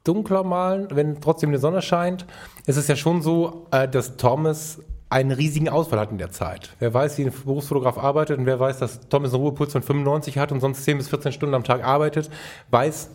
dunkler 0.05 0.43
malen, 0.43 0.87
wenn 0.91 1.19
trotzdem 1.19 1.51
die 1.51 1.57
Sonne 1.57 1.81
scheint. 1.81 2.25
Es 2.65 2.77
ist 2.77 2.87
ja 2.87 2.95
schon 2.95 3.21
so, 3.21 3.67
äh, 3.71 3.87
dass 3.87 4.17
Thomas 4.17 4.79
einen 5.09 5.31
riesigen 5.31 5.69
Ausfall 5.69 5.99
hat 5.99 6.11
in 6.11 6.17
der 6.17 6.31
Zeit. 6.31 6.71
Wer 6.79 6.93
weiß, 6.93 7.17
wie 7.17 7.25
ein 7.25 7.33
Berufsfotograf 7.45 7.97
arbeitet 7.97 8.39
und 8.39 8.45
wer 8.45 8.59
weiß, 8.59 8.79
dass 8.79 9.07
Thomas 9.07 9.33
einen 9.33 9.43
Ruhepuls 9.43 9.71
von 9.71 9.83
95 9.83 10.37
hat 10.37 10.51
und 10.51 10.61
sonst 10.61 10.83
10 10.83 10.97
bis 10.97 11.09
14 11.09 11.31
Stunden 11.31 11.55
am 11.55 11.63
Tag 11.63 11.83
arbeitet, 11.83 12.29
weiß 12.71 13.09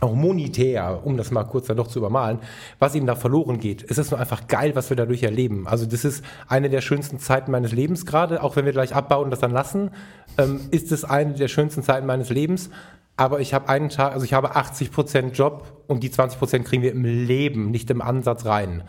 auch 0.00 0.14
monetär, 0.14 1.00
um 1.04 1.16
das 1.16 1.30
mal 1.30 1.44
kurz 1.44 1.66
dann 1.66 1.76
doch 1.76 1.86
zu 1.86 1.98
übermalen, 2.00 2.40
was 2.78 2.94
ihm 2.94 3.06
da 3.06 3.14
verloren 3.14 3.60
geht. 3.60 3.84
Es 3.88 3.98
ist 3.98 4.10
nur 4.10 4.18
einfach 4.18 4.48
geil, 4.48 4.74
was 4.74 4.90
wir 4.90 4.96
dadurch 4.96 5.22
erleben. 5.22 5.68
Also 5.68 5.86
das 5.86 6.04
ist 6.04 6.24
eine 6.48 6.68
der 6.68 6.80
schönsten 6.80 7.18
Zeiten 7.20 7.50
meines 7.52 7.72
Lebens 7.72 8.04
gerade, 8.04 8.42
auch 8.42 8.56
wenn 8.56 8.64
wir 8.64 8.72
gleich 8.72 8.94
abbauen 8.94 9.24
und 9.24 9.30
das 9.30 9.40
dann 9.40 9.52
lassen, 9.52 9.90
ähm, 10.36 10.60
ist 10.72 10.90
es 10.90 11.04
eine 11.04 11.34
der 11.34 11.48
schönsten 11.48 11.82
Zeiten 11.82 12.06
meines 12.06 12.30
Lebens. 12.30 12.70
Aber 13.16 13.40
ich 13.40 13.54
habe 13.54 13.68
einen 13.68 13.90
Tag, 13.90 14.12
also 14.12 14.24
ich 14.24 14.34
habe 14.34 14.56
80 14.56 14.90
Prozent 14.90 15.38
Job 15.38 15.84
und 15.86 16.02
die 16.02 16.10
20 16.10 16.38
Prozent 16.38 16.64
kriegen 16.64 16.82
wir 16.82 16.92
im 16.92 17.04
Leben, 17.04 17.70
nicht 17.70 17.88
im 17.90 18.02
Ansatz 18.02 18.44
rein. 18.44 18.82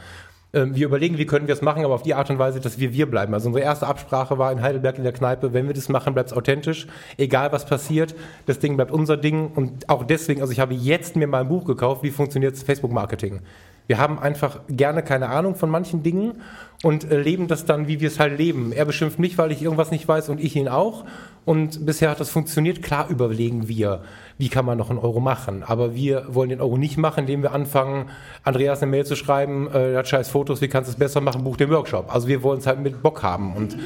Ähm, 0.56 0.74
wir 0.74 0.88
überlegen, 0.88 1.18
wie 1.18 1.26
können 1.26 1.48
wir 1.48 1.54
es 1.54 1.62
machen, 1.62 1.84
aber 1.84 1.94
auf 1.94 2.02
die 2.02 2.14
Art 2.14 2.30
und 2.30 2.40
Weise, 2.40 2.62
dass 2.62 2.80
wir 2.80 2.94
wir 2.94 3.12
bleiben. 3.12 3.34
Also 3.34 3.50
unsere 3.50 3.64
erste 3.64 3.86
Absprache 3.88 4.38
war 4.38 4.52
in 4.52 4.62
Heidelberg 4.62 4.98
in 4.98 5.04
der 5.04 5.12
Kneipe, 5.12 5.54
wenn 5.54 5.68
wir 5.68 5.74
das 5.74 5.90
machen, 5.90 6.14
bleibt 6.14 6.32
es 6.32 6.38
authentisch, 6.38 6.88
egal 7.18 7.52
was 7.52 7.66
passiert, 7.66 8.16
das 8.46 8.60
Ding 8.60 8.78
bleibt 8.78 8.92
unser 8.92 9.18
Ding 9.18 9.52
und 9.54 9.90
auch 9.90 10.04
deswegen, 10.04 10.42
also 10.42 10.54
ich 10.54 10.60
habe 10.60 10.74
jetzt 10.74 11.18
mir 11.18 11.28
mal 11.28 11.42
ein 11.42 11.50
Buch 11.50 11.66
gekauft, 11.66 12.04
wie 12.04 12.12
funktioniert 12.12 12.58
Facebook-Marketing. 12.58 13.42
Wir 13.88 14.00
haben 14.00 14.18
einfach 14.18 14.62
gerne 14.68 15.04
keine 15.04 15.30
Ahnung 15.30 15.56
von 15.56 15.70
manchen 15.70 16.02
Dingen 16.02 16.42
und 16.84 17.12
äh, 17.12 17.22
leben 17.22 17.48
das 17.48 17.66
dann, 17.66 17.88
wie 17.88 18.00
wir 18.00 18.08
es 18.08 18.20
halt 18.20 18.38
leben. 18.38 18.72
Er 18.72 18.86
beschimpft 18.86 19.20
mich, 19.20 19.38
weil 19.38 19.52
ich 19.52 19.62
irgendwas 19.62 19.92
nicht 19.92 20.08
weiß 20.08 20.30
und 20.30 20.40
ich 20.40 20.56
ihn 20.56 20.70
auch. 20.70 21.04
Und 21.46 21.86
bisher 21.86 22.10
hat 22.10 22.20
das 22.20 22.30
funktioniert. 22.30 22.82
Klar 22.82 23.08
überlegen 23.10 23.68
wir, 23.68 24.02
wie 24.38 24.50
kann 24.50 24.66
man 24.66 24.78
noch 24.78 24.90
einen 24.90 25.00
Euro 25.00 25.20
machen. 25.20 25.64
Aber 25.64 25.94
wir 25.94 26.26
wollen 26.34 26.50
den 26.50 26.60
Euro 26.60 26.78
nicht 26.78 26.98
machen, 26.98 27.22
indem 27.22 27.44
wir 27.44 27.54
anfangen, 27.54 28.10
Andreas 28.44 28.82
eine 28.82 28.92
Mail 28.92 29.06
zu 29.06 29.16
schreiben, 29.16 29.70
äh, 29.72 29.96
hat 29.96 30.08
scheiß 30.08 30.30
Fotos, 30.30 30.62
wie 30.62 30.68
kannst 30.68 30.90
du 30.90 30.94
es 30.94 30.98
besser 30.98 31.22
machen, 31.22 31.44
buch 31.44 31.58
den 31.58 31.70
Workshop. 31.70 32.14
Also 32.14 32.28
wir 32.28 32.42
wollen 32.42 32.60
es 32.60 32.68
halt 32.68 32.80
mit 32.80 33.04
Bock 33.04 33.22
haben. 33.22 33.56
Und 33.56 33.78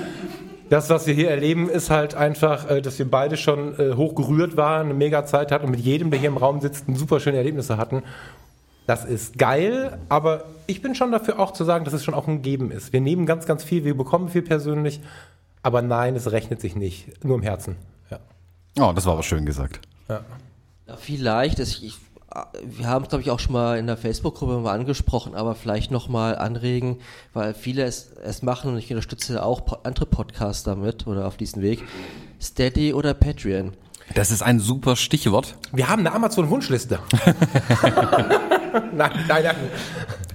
das, 0.70 0.90
was 0.90 1.06
wir 1.06 1.14
hier 1.14 1.30
erleben, 1.30 1.70
ist 1.70 1.90
halt 1.90 2.16
einfach, 2.16 2.70
äh, 2.70 2.82
dass 2.82 2.98
wir 2.98 3.10
beide 3.10 3.36
schon 3.36 3.78
äh, 3.78 3.94
hochgerührt 3.94 4.56
waren, 4.56 4.86
eine 4.86 4.94
mega 4.94 5.26
Zeit 5.26 5.52
hatten 5.52 5.66
und 5.66 5.72
mit 5.72 5.82
jedem, 5.82 6.12
der 6.12 6.20
hier 6.20 6.30
im 6.30 6.38
Raum 6.38 6.62
sitzt, 6.62 6.86
super 6.94 7.20
schöne 7.20 7.38
Erlebnisse 7.38 7.78
hatten. 7.78 8.04
Das 8.88 9.06
ist 9.06 9.38
geil, 9.38 10.00
aber 10.10 10.46
ich 10.66 10.82
bin 10.82 10.96
schon 10.96 11.12
dafür 11.12 11.40
auch 11.40 11.54
zu 11.54 11.64
sagen, 11.64 11.86
dass 11.86 11.94
es 11.94 12.04
schon 12.04 12.16
auch 12.16 12.28
ein 12.28 12.42
Geben 12.42 12.72
ist. 12.72 12.92
Wir 12.92 13.02
nehmen 13.02 13.28
ganz, 13.28 13.46
ganz 13.46 13.64
viel, 13.64 13.84
wir 13.84 13.96
bekommen 13.96 14.30
viel 14.30 14.42
persönlich, 14.42 15.00
aber 15.64 15.82
nein, 15.82 16.16
es 16.16 16.32
rechnet 16.32 16.62
sich 16.62 16.76
nicht. 16.76 17.24
Nur 17.24 17.36
im 17.38 17.44
Herzen. 17.44 17.76
Ja. 18.10 18.20
Oh, 18.80 18.94
das 18.94 19.06
war 19.06 19.14
aber 19.14 19.24
schön 19.24 19.46
gesagt. 19.46 19.80
ja. 20.08 20.22
Ja, 20.88 20.98
vielleicht, 20.98 21.60
ist, 21.60 21.84
ich, 21.84 22.00
wir 22.64 22.88
haben 22.88 23.04
es, 23.04 23.10
glaube 23.10 23.22
ich, 23.22 23.30
auch 23.30 23.40
schon 23.40 23.54
mal 23.54 23.78
in 23.78 23.86
der 23.86 23.96
Facebook-Gruppe 23.96 24.58
mal 24.58 24.74
angesprochen, 24.74 25.36
aber 25.36 25.54
vielleicht 25.54 25.92
nochmal 25.92 26.36
anregen, 26.36 26.98
weil 27.34 27.54
viele 27.54 27.84
es, 27.84 28.12
es 28.24 28.42
machen 28.42 28.72
und 28.72 28.80
ich 28.80 28.90
unterstütze 28.90 29.44
auch 29.44 29.84
andere 29.84 30.08
Podcasts 30.08 30.64
damit 30.64 31.06
oder 31.06 31.28
auf 31.28 31.38
diesem 31.38 31.62
Weg. 31.62 31.84
Steady 32.42 32.94
oder 32.94 33.14
Patreon. 33.14 33.74
Das 34.16 34.32
ist 34.32 34.42
ein 34.42 34.60
super 34.60 34.96
Stichwort. 34.96 35.56
Wir 35.72 35.90
haben 35.90 36.00
eine 36.00 36.12
Amazon-Wunschliste. 36.12 36.98
nein, 38.94 39.12
nein, 39.28 39.44
nein. 39.44 39.56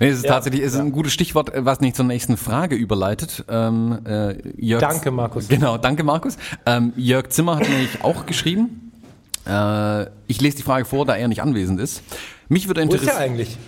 Nee, 0.01 0.09
es 0.09 0.17
ist 0.19 0.25
Ja, 0.25 0.31
tatsächlich 0.33 0.63
es 0.63 0.75
ist 0.75 0.81
ein 0.81 0.93
gutes 0.93 1.13
Stichwort, 1.13 1.53
was 1.55 1.81
nicht 1.81 1.97
zur 1.97 2.05
nächsten 2.05 2.37
Frage 2.37 2.75
überleitet. 2.77 3.45
Ähm, 3.49 4.01
äh, 4.07 4.37
Jörg, 4.57 4.81
Danke, 4.81 5.11
Markus. 5.11 5.49
Genau, 5.49 5.79
danke, 5.79 6.03
Markus. 6.03 6.37
Ähm, 6.67 6.93
Jörg 6.97 7.29
Zimmer 7.29 7.57
hat 7.57 7.69
nämlich 7.69 8.03
auch 8.03 8.27
geschrieben. 8.27 8.93
Äh, 9.47 10.07
ich 10.27 10.41
lese 10.41 10.57
die 10.57 10.63
Frage 10.63 10.85
vor, 10.85 11.05
da 11.07 11.15
er 11.17 11.29
nicht 11.29 11.43
anwesend 11.43 11.81
ist. 11.81 12.03
Mich 12.49 12.67
würde 12.69 12.81
Wo 12.83 12.87
ist 12.95 13.01
interessieren. 13.03 13.23
eigentlich? 13.23 13.59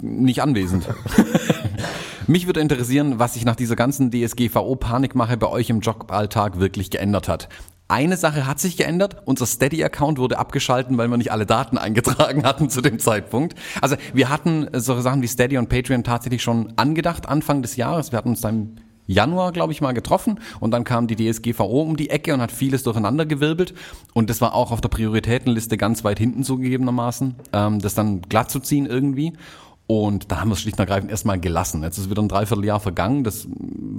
Nicht 0.00 0.42
anwesend. 0.42 0.86
Mich 2.26 2.46
würde 2.46 2.60
interessieren, 2.60 3.18
was 3.18 3.34
sich 3.34 3.44
nach 3.44 3.56
dieser 3.56 3.74
ganzen 3.74 4.10
DSGVO-Panikmache 4.12 5.36
bei 5.36 5.48
euch 5.48 5.70
im 5.70 5.80
Joballtag 5.80 6.60
wirklich 6.60 6.90
geändert 6.90 7.28
hat. 7.28 7.48
Eine 7.90 8.16
Sache 8.16 8.46
hat 8.46 8.60
sich 8.60 8.76
geändert. 8.76 9.16
Unser 9.24 9.46
Steady-Account 9.46 10.18
wurde 10.18 10.38
abgeschalten, 10.38 10.96
weil 10.96 11.08
wir 11.08 11.16
nicht 11.16 11.32
alle 11.32 11.44
Daten 11.44 11.76
eingetragen 11.76 12.44
hatten 12.44 12.70
zu 12.70 12.82
dem 12.82 13.00
Zeitpunkt. 13.00 13.56
Also 13.82 13.96
wir 14.14 14.28
hatten 14.28 14.68
solche 14.74 15.02
Sachen 15.02 15.22
wie 15.22 15.26
Steady 15.26 15.58
und 15.58 15.68
Patreon 15.68 16.04
tatsächlich 16.04 16.40
schon 16.40 16.72
angedacht 16.76 17.28
Anfang 17.28 17.62
des 17.62 17.74
Jahres. 17.74 18.12
Wir 18.12 18.18
hatten 18.18 18.28
uns 18.28 18.42
dann 18.42 18.54
im 18.54 18.76
Januar, 19.08 19.50
glaube 19.50 19.72
ich, 19.72 19.80
mal 19.80 19.90
getroffen 19.90 20.38
und 20.60 20.70
dann 20.70 20.84
kam 20.84 21.08
die 21.08 21.16
DSGVO 21.16 21.82
um 21.82 21.96
die 21.96 22.10
Ecke 22.10 22.32
und 22.32 22.40
hat 22.40 22.52
vieles 22.52 22.84
durcheinandergewirbelt 22.84 23.74
und 24.14 24.30
das 24.30 24.40
war 24.40 24.54
auch 24.54 24.70
auf 24.70 24.80
der 24.80 24.88
Prioritätenliste 24.88 25.76
ganz 25.76 26.04
weit 26.04 26.20
hinten 26.20 26.44
zugegebenermaßen, 26.44 27.34
ähm, 27.52 27.80
das 27.80 27.94
dann 27.96 28.22
glatt 28.22 28.52
zu 28.52 28.60
ziehen 28.60 28.86
irgendwie. 28.86 29.32
Und 29.90 30.30
da 30.30 30.40
haben 30.40 30.50
wir 30.50 30.52
es 30.52 30.60
schlicht 30.60 30.78
und 30.78 30.82
ergreifend 30.82 31.10
erstmal 31.10 31.40
gelassen. 31.40 31.82
Jetzt 31.82 31.98
ist 31.98 32.08
wieder 32.08 32.22
ein 32.22 32.28
Dreivierteljahr 32.28 32.78
vergangen. 32.78 33.24
Das 33.24 33.48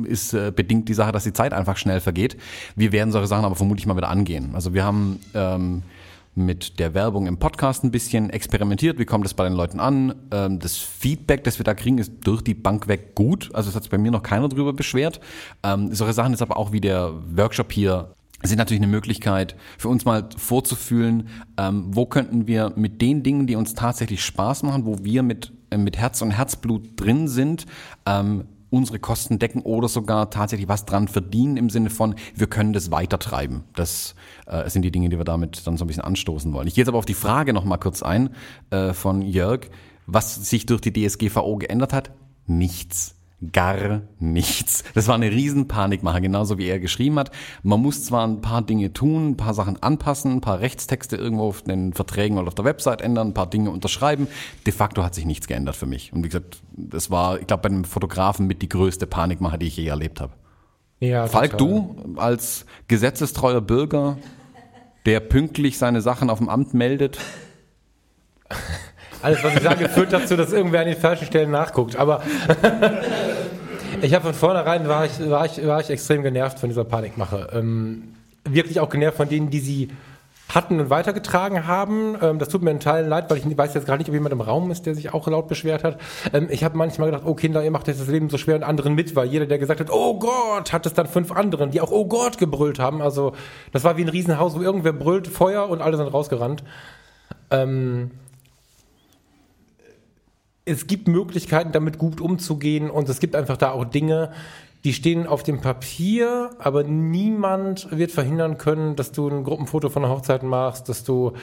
ist 0.06 0.34
äh, 0.34 0.54
bedingt 0.56 0.88
die 0.88 0.94
Sache, 0.94 1.12
dass 1.12 1.26
die 1.26 1.34
Zeit 1.34 1.52
einfach 1.52 1.76
schnell 1.76 2.00
vergeht. 2.00 2.38
Wir 2.78 2.94
werden 2.94 3.12
solche 3.12 3.28
Sachen 3.28 3.44
aber 3.44 3.56
vermutlich 3.58 3.86
mal 3.88 3.98
wieder 3.98 4.08
angehen. 4.08 4.52
Also 4.54 4.74
wir 4.74 4.86
haben 4.86 5.20
ähm, 5.34 5.84
mit 6.34 6.80
der 6.80 6.94
Werbung 6.94 7.28
im 7.28 7.40
Podcast 7.40 7.84
ein 7.84 7.92
bisschen 7.92 8.30
experimentiert. 8.30 9.00
Wie 9.00 9.06
kommt 9.06 9.26
das 9.26 9.34
bei 9.34 9.44
den 9.44 9.52
Leuten 9.52 9.82
an? 9.82 10.16
Ähm, 10.32 10.60
das 10.60 10.78
Feedback, 10.78 11.44
das 11.44 11.60
wir 11.60 11.66
da 11.66 11.74
kriegen, 11.74 11.98
ist 11.98 12.14
durch 12.24 12.42
die 12.42 12.54
Bank 12.54 12.88
weg 12.88 13.14
gut. 13.14 13.50
Also 13.54 13.70
es 13.70 13.76
hat 13.76 13.84
sich 13.84 13.92
bei 13.92 13.98
mir 13.98 14.12
noch 14.12 14.24
keiner 14.24 14.48
drüber 14.48 14.72
beschwert. 14.72 15.20
Ähm, 15.62 15.94
solche 15.94 16.14
Sachen 16.14 16.32
ist 16.34 16.42
aber 16.42 16.56
auch 16.56 16.72
wie 16.72 16.80
der 16.80 17.12
Workshop 17.36 17.70
hier 17.74 18.16
sind 18.44 18.58
natürlich 18.58 18.82
eine 18.82 18.92
Möglichkeit 18.92 19.56
für 19.78 19.90
uns 19.90 20.06
mal 20.06 20.30
vorzufühlen, 20.36 21.30
ähm, 21.58 21.86
wo 21.90 22.06
könnten 22.06 22.48
wir 22.48 22.74
mit 22.76 23.02
den 23.02 23.24
Dingen, 23.24 23.48
die 23.48 23.56
uns 23.56 23.74
tatsächlich 23.74 24.24
Spaß 24.24 24.64
machen, 24.64 24.86
wo 24.86 25.04
wir 25.04 25.24
mit, 25.24 25.52
äh, 25.70 25.78
mit 25.78 25.98
Herz 25.98 26.22
und 26.22 26.32
Herzblut 26.32 27.00
drin 27.00 27.28
sind, 27.28 27.66
ähm, 28.06 28.46
unsere 28.72 29.00
Kosten 29.00 29.38
decken 29.38 29.62
oder 29.62 29.88
sogar 29.88 30.30
tatsächlich 30.30 30.70
was 30.70 30.86
dran 30.86 31.08
verdienen 31.08 31.58
im 31.58 31.70
Sinne 31.70 31.90
von, 31.90 32.16
wir 32.34 32.48
können 32.48 32.74
das 32.74 32.90
weitertreiben. 32.90 33.66
Das 33.76 34.16
äh, 34.48 34.70
sind 34.70 34.84
die 34.84 34.92
Dinge, 34.92 35.10
die 35.10 35.18
wir 35.18 35.26
damit 35.26 35.68
dann 35.68 35.78
so 35.78 35.84
ein 35.84 35.88
bisschen 35.88 36.04
anstoßen 36.04 36.52
wollen. 36.54 36.68
Ich 36.68 36.76
gehe 36.76 36.82
jetzt 36.82 36.90
aber 36.90 36.98
auf 36.98 37.06
die 37.06 37.14
Frage 37.14 37.54
noch 37.54 37.66
mal 37.66 37.78
kurz 37.78 38.02
ein 38.02 38.32
äh, 38.70 38.94
von 38.94 39.22
Jörg, 39.22 39.68
was 40.08 40.50
sich 40.50 40.66
durch 40.66 40.82
die 40.82 40.94
DSGVO 40.94 41.58
geändert 41.58 41.94
hat. 41.94 42.12
Nichts 42.48 43.21
gar 43.52 44.02
nichts. 44.20 44.84
Das 44.94 45.08
war 45.08 45.16
eine 45.16 45.32
Riesenpanikmache, 45.32 46.22
genauso 46.22 46.58
wie 46.58 46.68
er 46.68 46.80
geschrieben 46.80 47.18
hat. 47.18 47.32
Man 47.64 47.82
muss 47.82 48.06
zwar 48.06 48.28
ein 48.28 48.42
paar 48.42 48.62
Dinge 48.62 48.94
tun, 48.94 49.32
ein 49.32 49.38
paar 49.38 49.54
Sachen 49.54 49.82
anpassen, 49.82 50.34
ein 50.34 50.42
paar 50.42 50.60
Rechtstexte 50.60 51.16
irgendwo 51.16 51.48
auf 51.48 51.64
den 51.64 51.94
Verträgen 51.94 52.38
oder 52.38 52.50
auf 52.50 52.56
der 52.56 52.66
Website 52.66 53.02
ändern, 53.02 53.30
ein 53.30 53.34
paar 53.34 53.50
Dinge 53.50 53.72
unterschreiben. 53.72 54.28
De 54.66 54.74
facto 54.74 55.04
hat 55.04 55.16
sich 55.16 55.26
nichts 55.26 55.48
geändert 55.48 55.76
für 55.76 55.88
mich. 55.88 56.14
Und 56.14 56.24
wie 56.24 56.30
gesagt, 56.30 56.62
das 56.76 57.10
war, 57.10 57.40
ich 57.40 57.48
glaube, 57.48 57.64
bei 57.64 57.70
einem 57.70 57.84
Fotografen 57.84 58.46
mit 58.46 58.62
die 58.62 58.70
größte 58.70 59.08
Panikmache, 59.08 59.58
die 59.58 59.68
ich 59.68 59.78
je 59.78 59.88
erlebt 59.88 60.22
habe. 60.22 60.34
Ja, 61.00 61.26
Falk, 61.26 61.58
total. 61.58 61.68
du 61.68 62.16
als 62.18 62.68
gesetzestreuer 62.88 63.62
Bürger, 63.62 64.18
der 65.08 65.20
pünktlich 65.20 65.80
seine 65.80 66.02
Sachen 66.02 66.30
auf 66.30 66.38
dem 66.38 66.48
Amt 66.48 66.76
meldet, 66.76 67.18
Alles, 69.22 69.44
was 69.44 69.56
ich 69.56 69.62
sage, 69.62 69.88
führt 69.90 70.14
dazu, 70.14 70.36
dass 70.36 70.52
irgendwer 70.52 70.82
an 70.82 70.88
den 70.88 70.98
falschen 70.98 71.26
Stellen 71.26 71.52
nachguckt. 71.52 71.96
Aber 71.96 72.22
ich 74.02 74.14
habe 74.14 74.26
von 74.26 74.34
vornherein 74.34 74.88
war 74.88 75.06
ich, 75.06 75.30
war, 75.30 75.46
ich, 75.46 75.66
war 75.66 75.80
ich 75.80 75.90
extrem 75.90 76.24
genervt 76.24 76.60
von 76.60 76.70
dieser 76.70 76.84
Panikmache. 76.84 77.50
Ähm, 77.54 78.16
wirklich 78.46 78.80
auch 78.80 78.90
genervt 78.90 79.18
von 79.18 79.30
denen, 79.30 79.50
die 79.50 79.60
sie 79.60 79.90
hatten 80.54 80.80
und 80.80 80.90
weitergetragen 80.90 81.68
haben. 81.68 82.18
Ähm, 82.22 82.40
das 82.40 82.50
tut 82.50 82.62
mir 82.62 82.72
in 82.72 82.80
Teilen 82.80 83.10
leid, 83.10 83.30
weil 83.30 83.38
ich 83.38 83.58
weiß 83.58 83.74
jetzt 83.74 83.86
gerade 83.86 84.00
nicht, 84.00 84.10
ob 84.10 84.14
jemand 84.14 84.34
im 84.34 84.42
Raum 84.42 84.72
ist, 84.72 84.86
der 84.86 84.96
sich 84.96 85.14
auch 85.14 85.28
laut 85.28 85.48
beschwert 85.48 85.84
hat. 85.84 86.00
Ähm, 86.34 86.48
ich 86.50 86.64
habe 86.64 86.78
manchmal 86.78 87.12
gedacht, 87.12 87.24
oh 87.26 87.34
Kinder, 87.34 87.64
ihr 87.64 87.72
macht 87.72 87.88
jetzt 87.88 88.02
das 88.02 88.08
Leben 88.08 88.30
so 88.30 88.38
schwer 88.38 88.56
und 88.56 88.64
anderen 88.64 88.94
mit, 88.96 89.16
weil 89.16 89.28
jeder, 89.28 89.46
der 89.46 89.60
gesagt 89.60 89.80
hat, 89.80 89.90
oh 89.92 90.20
Gott, 90.20 90.74
hat 90.74 90.86
es 90.86 90.94
dann 90.94 91.08
fünf 91.08 91.32
anderen, 91.32 91.72
die 91.72 91.82
auch 91.82 91.92
oh 91.92 92.06
Gott 92.06 92.38
gebrüllt 92.38 92.80
haben. 92.80 93.02
Also 93.02 93.34
das 93.72 93.84
war 93.84 93.98
wie 93.98 94.04
ein 94.04 94.10
Riesenhaus, 94.10 94.56
wo 94.56 94.62
irgendwer 94.62 94.94
brüllt, 94.94 95.28
Feuer 95.28 95.70
und 95.70 95.82
alle 95.82 95.98
sind 95.98 96.08
rausgerannt. 96.08 96.64
Ähm, 97.50 98.12
es 100.72 100.88
gibt 100.88 101.08
Möglichkeiten, 101.08 101.72
damit 101.72 101.98
gut 101.98 102.22
umzugehen 102.22 102.90
und 102.90 103.10
es 103.10 103.20
gibt 103.20 103.36
einfach 103.36 103.58
da 103.58 103.72
auch 103.72 103.86
Dinge, 103.86 104.32
die 104.84 104.94
stehen 104.94 105.28
auf 105.28 105.44
dem 105.44 105.62
Papier, 105.62 106.50
aber 106.58 106.84
niemand 106.84 107.88
wird 107.92 108.12
verhindern 108.12 108.58
können, 108.58 108.96
dass 108.96 109.12
du 109.12 109.28
ein 109.28 109.44
Gruppenfoto 109.44 109.90
von 109.90 110.04
einer 110.04 110.14
Hochzeit 110.14 110.42
machst, 110.42 110.90
dass 110.90 111.04
du 111.04 111.34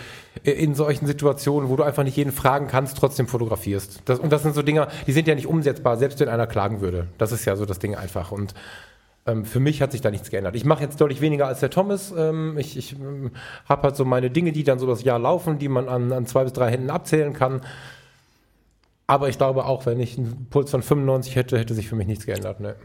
in 0.42 0.74
solchen 0.74 1.06
Situationen, 1.06 1.68
wo 1.68 1.76
du 1.76 1.84
einfach 1.84 2.02
nicht 2.02 2.16
jeden 2.16 2.32
fragen 2.32 2.66
kannst, 2.66 2.96
trotzdem 2.96 3.28
fotografierst. 3.28 4.02
Das, 4.06 4.18
und 4.18 4.32
das 4.32 4.42
sind 4.42 4.56
so 4.56 4.62
Dinge, 4.62 4.88
die 5.06 5.12
sind 5.12 5.28
ja 5.28 5.36
nicht 5.36 5.46
umsetzbar, 5.46 5.96
selbst 5.98 6.18
wenn 6.18 6.28
einer 6.28 6.48
klagen 6.48 6.80
würde. 6.80 7.06
Das 7.16 7.30
ist 7.30 7.44
ja 7.44 7.54
so 7.54 7.64
das 7.64 7.78
Ding 7.78 7.94
einfach. 7.94 8.32
Und 8.32 8.54
ähm, 9.24 9.44
für 9.44 9.60
mich 9.60 9.82
hat 9.82 9.92
sich 9.92 10.00
da 10.00 10.10
nichts 10.10 10.30
geändert. 10.30 10.56
Ich 10.56 10.64
mache 10.64 10.82
jetzt 10.82 11.00
deutlich 11.00 11.20
weniger 11.20 11.46
als 11.46 11.60
der 11.60 11.70
Thomas. 11.70 12.12
Ähm, 12.16 12.56
ich 12.58 12.76
ich 12.76 12.94
ähm, 12.94 13.30
habe 13.68 13.82
halt 13.82 13.96
so 13.96 14.04
meine 14.04 14.30
Dinge, 14.30 14.50
die 14.50 14.64
dann 14.64 14.80
so 14.80 14.86
das 14.86 15.04
Jahr 15.04 15.20
laufen, 15.20 15.60
die 15.60 15.68
man 15.68 15.88
an, 15.88 16.10
an 16.12 16.26
zwei 16.26 16.42
bis 16.42 16.54
drei 16.54 16.72
Händen 16.72 16.90
abzählen 16.90 17.34
kann. 17.34 17.60
Aber 19.08 19.30
ich 19.30 19.38
glaube 19.38 19.64
auch, 19.64 19.86
wenn 19.86 19.98
ich 19.98 20.18
einen 20.18 20.46
Puls 20.50 20.70
von 20.70 20.82
95 20.82 21.34
hätte, 21.34 21.58
hätte 21.58 21.74
sich 21.74 21.88
für 21.88 21.96
mich 21.96 22.06
nichts 22.06 22.26
geändert. 22.26 22.60
Ne. 22.60 22.76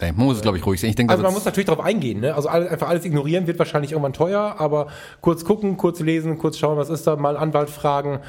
man 0.00 0.16
muss 0.16 0.36
es, 0.36 0.42
glaube 0.42 0.56
ich, 0.56 0.64
ruhig 0.64 0.80
sehen. 0.80 0.88
Ich 0.88 0.96
denke, 0.96 1.12
Also 1.12 1.22
man 1.22 1.34
muss 1.34 1.44
natürlich 1.44 1.66
darauf 1.66 1.84
eingehen. 1.84 2.20
Ne? 2.20 2.34
Also 2.34 2.48
alles, 2.48 2.70
einfach 2.70 2.88
alles 2.88 3.04
ignorieren 3.04 3.46
wird 3.46 3.58
wahrscheinlich 3.58 3.92
irgendwann 3.92 4.14
teuer, 4.14 4.56
aber 4.58 4.88
kurz 5.20 5.44
gucken, 5.44 5.76
kurz 5.76 6.00
lesen, 6.00 6.38
kurz 6.38 6.56
schauen, 6.56 6.78
was 6.78 6.88
ist 6.88 7.06
da, 7.06 7.16
mal 7.16 7.36
Anwalt 7.36 7.68
fragen, 7.68 8.20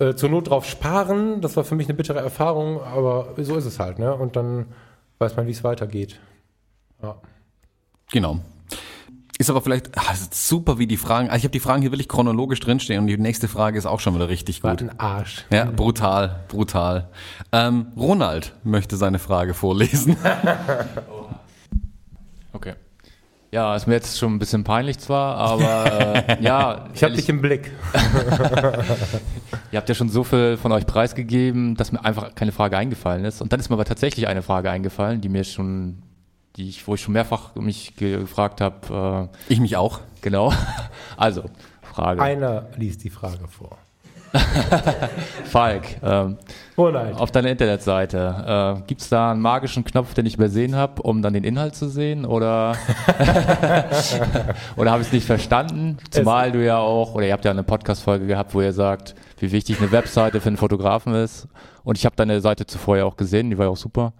äh, 0.00 0.14
zur 0.14 0.30
Not 0.30 0.50
drauf 0.50 0.66
sparen. 0.66 1.40
Das 1.40 1.56
war 1.56 1.62
für 1.62 1.76
mich 1.76 1.86
eine 1.86 1.94
bittere 1.94 2.18
Erfahrung, 2.18 2.82
aber 2.82 3.34
so 3.38 3.54
ist 3.54 3.66
es 3.66 3.78
halt. 3.78 4.00
Ne? 4.00 4.12
Und 4.12 4.34
dann 4.34 4.66
weiß 5.20 5.36
man, 5.36 5.46
wie 5.46 5.52
es 5.52 5.62
weitergeht. 5.62 6.18
Ja. 7.02 7.14
Genau. 8.10 8.40
Ist 9.40 9.48
aber 9.48 9.62
vielleicht 9.62 9.96
ah, 9.96 10.12
ist 10.12 10.34
super, 10.46 10.78
wie 10.78 10.86
die 10.86 10.98
Fragen. 10.98 11.28
Also 11.30 11.38
ich 11.38 11.44
habe 11.44 11.52
die 11.52 11.60
Fragen 11.60 11.80
hier 11.80 11.90
wirklich 11.92 12.10
chronologisch 12.10 12.60
drinstehen 12.60 13.00
und 13.00 13.06
die 13.06 13.16
nächste 13.16 13.48
Frage 13.48 13.78
ist 13.78 13.86
auch 13.86 13.98
schon 13.98 14.14
wieder 14.14 14.28
richtig 14.28 14.62
War 14.62 14.72
gut. 14.72 14.82
ein 14.82 15.00
Arsch. 15.00 15.46
Ja, 15.50 15.64
brutal, 15.64 16.40
brutal. 16.48 17.08
Ähm, 17.50 17.86
Ronald 17.96 18.52
möchte 18.64 18.98
seine 18.98 19.18
Frage 19.18 19.54
vorlesen. 19.54 20.18
Okay. 22.52 22.74
Ja, 23.52 23.76
ist 23.76 23.86
mir 23.86 23.94
jetzt 23.94 24.18
schon 24.18 24.34
ein 24.34 24.38
bisschen 24.40 24.64
peinlich 24.64 24.98
zwar, 24.98 25.36
aber 25.36 26.28
äh, 26.28 26.36
ja, 26.42 26.88
Ich 26.92 27.02
habe 27.04 27.14
dich 27.14 27.28
im 27.28 27.40
Blick. 27.40 27.70
ihr 29.72 29.78
habt 29.78 29.88
ja 29.88 29.94
schon 29.94 30.08
so 30.08 30.24
viel 30.24 30.56
von 30.56 30.72
euch 30.72 30.84
preisgegeben, 30.84 31.76
dass 31.76 31.92
mir 31.92 32.04
einfach 32.04 32.34
keine 32.34 32.50
Frage 32.52 32.76
eingefallen 32.76 33.24
ist. 33.24 33.40
Und 33.40 33.52
dann 33.52 33.60
ist 33.60 33.70
mir 33.70 33.74
aber 33.76 33.84
tatsächlich 33.84 34.26
eine 34.26 34.42
Frage 34.42 34.68
eingefallen, 34.70 35.20
die 35.20 35.28
mir 35.28 35.44
schon, 35.44 36.02
die 36.56 36.68
ich, 36.68 36.86
wo 36.86 36.94
ich 36.94 37.00
schon 37.02 37.12
mehrfach 37.14 37.54
mich 37.54 37.94
ge- 37.96 38.18
gefragt 38.18 38.60
habe. 38.60 39.28
Äh, 39.48 39.52
Ich 39.52 39.60
mich 39.60 39.76
auch. 39.76 40.00
genau. 40.20 40.52
Also 41.16 41.44
Frage. 41.82 42.22
Einer 42.22 42.66
liest 42.76 43.02
die 43.04 43.10
Frage 43.10 43.46
vor. 43.48 43.76
Falk, 45.46 45.82
ähm, 46.04 46.38
Oh 46.76 46.88
nein. 46.88 47.14
auf 47.14 47.32
deiner 47.32 47.48
Internetseite, 47.50 48.76
äh, 48.78 48.82
gibt 48.86 49.00
es 49.00 49.08
da 49.08 49.32
einen 49.32 49.40
magischen 49.40 49.82
Knopf, 49.84 50.14
den 50.14 50.24
ich 50.24 50.34
übersehen 50.36 50.76
habe, 50.76 51.02
um 51.02 51.20
dann 51.20 51.32
den 51.34 51.42
Inhalt 51.42 51.74
zu 51.74 51.88
sehen? 51.88 52.24
Oder, 52.24 52.76
oder 54.76 54.90
habe 54.92 55.02
ich 55.02 55.08
es 55.08 55.12
nicht 55.12 55.26
verstanden? 55.26 55.98
Zumal 56.10 56.52
du 56.52 56.64
ja 56.64 56.78
auch, 56.78 57.14
oder 57.14 57.26
ihr 57.26 57.32
habt 57.32 57.44
ja 57.44 57.50
eine 57.50 57.62
Podcast-Folge 57.64 58.26
gehabt, 58.26 58.54
wo 58.54 58.60
ihr 58.62 58.72
sagt, 58.72 59.14
wie 59.38 59.50
wichtig 59.52 59.80
eine 59.80 59.90
Webseite 59.92 60.40
für 60.40 60.48
einen 60.48 60.56
Fotografen 60.56 61.14
ist. 61.14 61.48
Und 61.82 61.98
ich 61.98 62.04
habe 62.06 62.16
deine 62.16 62.40
Seite 62.40 62.66
zuvor 62.66 62.96
ja 62.98 63.04
auch 63.04 63.16
gesehen, 63.16 63.50
die 63.50 63.58
war 63.58 63.66
ja 63.66 63.70
auch 63.72 63.76
super. 63.76 64.12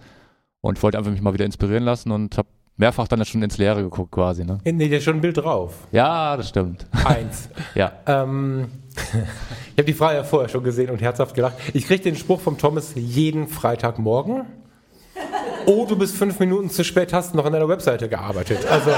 Und 0.61 0.79
ich 0.79 0.83
wollte 0.83 0.99
einfach 0.99 1.11
mich 1.11 1.23
mal 1.23 1.33
wieder 1.33 1.45
inspirieren 1.45 1.85
lassen 1.85 2.11
und 2.11 2.37
habe 2.37 2.49
mehrfach 2.77 3.09
dann 3.09 3.25
schon 3.25 3.43
ins 3.43 3.59
Leere 3.59 3.83
geguckt 3.83 4.13
quasi. 4.13 4.45
Ne? 4.45 4.59
Nee, 4.65 4.89
da 4.89 4.97
ist 4.97 5.05
schon 5.05 5.17
ein 5.17 5.21
Bild 5.21 5.37
drauf. 5.37 5.75
Ja, 5.93 6.37
das 6.37 6.49
stimmt. 6.49 6.87
Eins. 7.05 7.49
Ja. 7.75 7.93
Ähm, 8.07 8.69
ich 8.97 9.79
habe 9.79 9.85
die 9.85 9.93
Frage 9.93 10.17
ja 10.17 10.25
vorher 10.25 10.49
schon 10.49 10.65
gesehen 10.65 10.91
und 10.91 11.01
herzhaft 11.01 11.35
gelacht. 11.35 11.55
Ich 11.73 11.87
kriege 11.87 12.03
den 12.03 12.17
Spruch 12.17 12.41
vom 12.41 12.59
Thomas 12.59 12.93
jeden 12.97 13.47
Freitagmorgen. 13.49 14.47
Oh, 15.67 15.87
du 15.87 15.97
bist 15.97 16.17
fünf 16.17 16.41
Minuten 16.41 16.71
zu 16.71 16.83
spät, 16.85 17.13
hast 17.13 17.35
noch 17.35 17.45
an 17.45 17.53
deiner 17.53 17.69
Webseite 17.69 18.09
gearbeitet. 18.09 18.67
Also, 18.69 18.91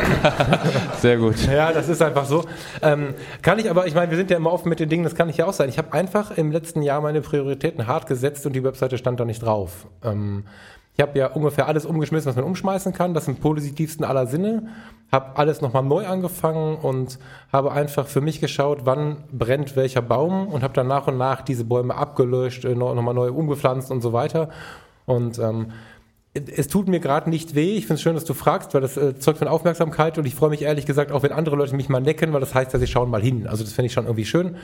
Sehr 1.00 1.18
gut. 1.18 1.36
ja, 1.46 1.72
das 1.72 1.88
ist 1.88 2.00
einfach 2.00 2.24
so. 2.24 2.44
Ähm, 2.80 3.14
kann 3.42 3.58
ich 3.58 3.68
aber, 3.68 3.86
ich 3.86 3.94
meine, 3.94 4.10
wir 4.10 4.16
sind 4.16 4.30
ja 4.30 4.36
immer 4.36 4.52
offen 4.52 4.68
mit 4.68 4.80
den 4.80 4.88
Dingen, 4.88 5.04
das 5.04 5.14
kann 5.14 5.28
ich 5.28 5.36
ja 5.36 5.46
auch 5.46 5.52
sein. 5.52 5.68
Ich 5.68 5.78
habe 5.78 5.92
einfach 5.92 6.36
im 6.38 6.52
letzten 6.52 6.82
Jahr 6.82 7.00
meine 7.00 7.20
Prioritäten 7.20 7.86
hart 7.86 8.06
gesetzt 8.06 8.46
und 8.46 8.54
die 8.54 8.64
Webseite 8.64 8.96
stand 8.98 9.20
da 9.20 9.24
nicht 9.24 9.42
drauf. 9.42 9.86
Ähm, 10.04 10.44
ich 10.96 11.00
habe 11.00 11.18
ja 11.18 11.28
ungefähr 11.28 11.66
alles 11.66 11.86
umgeschmissen, 11.86 12.28
was 12.28 12.36
man 12.36 12.44
umschmeißen 12.44 12.92
kann. 12.92 13.14
Das 13.14 13.26
im 13.28 13.36
positivsten 13.36 14.04
aller 14.04 14.26
Sinne. 14.26 14.68
Habe 15.10 15.36
alles 15.38 15.60
nochmal 15.60 15.82
neu 15.82 16.06
angefangen 16.06 16.76
und 16.76 17.18
habe 17.52 17.72
einfach 17.72 18.06
für 18.06 18.20
mich 18.20 18.40
geschaut, 18.40 18.80
wann 18.84 19.24
brennt 19.32 19.76
welcher 19.76 20.02
Baum 20.02 20.46
und 20.48 20.62
habe 20.62 20.74
dann 20.74 20.86
nach 20.88 21.06
und 21.06 21.16
nach 21.16 21.40
diese 21.42 21.64
Bäume 21.64 21.94
abgelöscht, 21.94 22.64
äh, 22.64 22.74
noch- 22.74 22.94
nochmal 22.94 23.14
neu 23.14 23.30
umgepflanzt 23.32 23.90
und 23.90 24.02
so 24.02 24.12
weiter. 24.12 24.50
Und 25.06 25.38
ähm, 25.38 25.72
es 26.34 26.68
tut 26.68 26.86
mir 26.86 27.00
gerade 27.00 27.28
nicht 27.28 27.54
weh. 27.56 27.76
Ich 27.76 27.86
finde 27.86 27.94
es 27.94 28.02
schön, 28.02 28.14
dass 28.14 28.24
du 28.24 28.34
fragst, 28.34 28.72
weil 28.74 28.80
das 28.82 28.96
äh, 28.96 29.18
zeugt 29.18 29.38
von 29.38 29.48
Aufmerksamkeit 29.48 30.16
und 30.18 30.26
ich 30.26 30.34
freue 30.36 30.50
mich 30.50 30.62
ehrlich 30.62 30.86
gesagt 30.86 31.10
auch, 31.10 31.22
wenn 31.24 31.32
andere 31.32 31.56
Leute 31.56 31.74
mich 31.74 31.88
mal 31.88 32.00
necken, 32.00 32.32
weil 32.32 32.40
das 32.40 32.54
heißt, 32.54 32.72
dass 32.72 32.80
sie 32.80 32.86
schauen 32.86 33.10
mal 33.10 33.22
hin. 33.22 33.48
Also 33.48 33.64
das 33.64 33.72
finde 33.72 33.86
ich 33.86 33.92
schon 33.92 34.04
irgendwie 34.04 34.24
schön. 34.26 34.56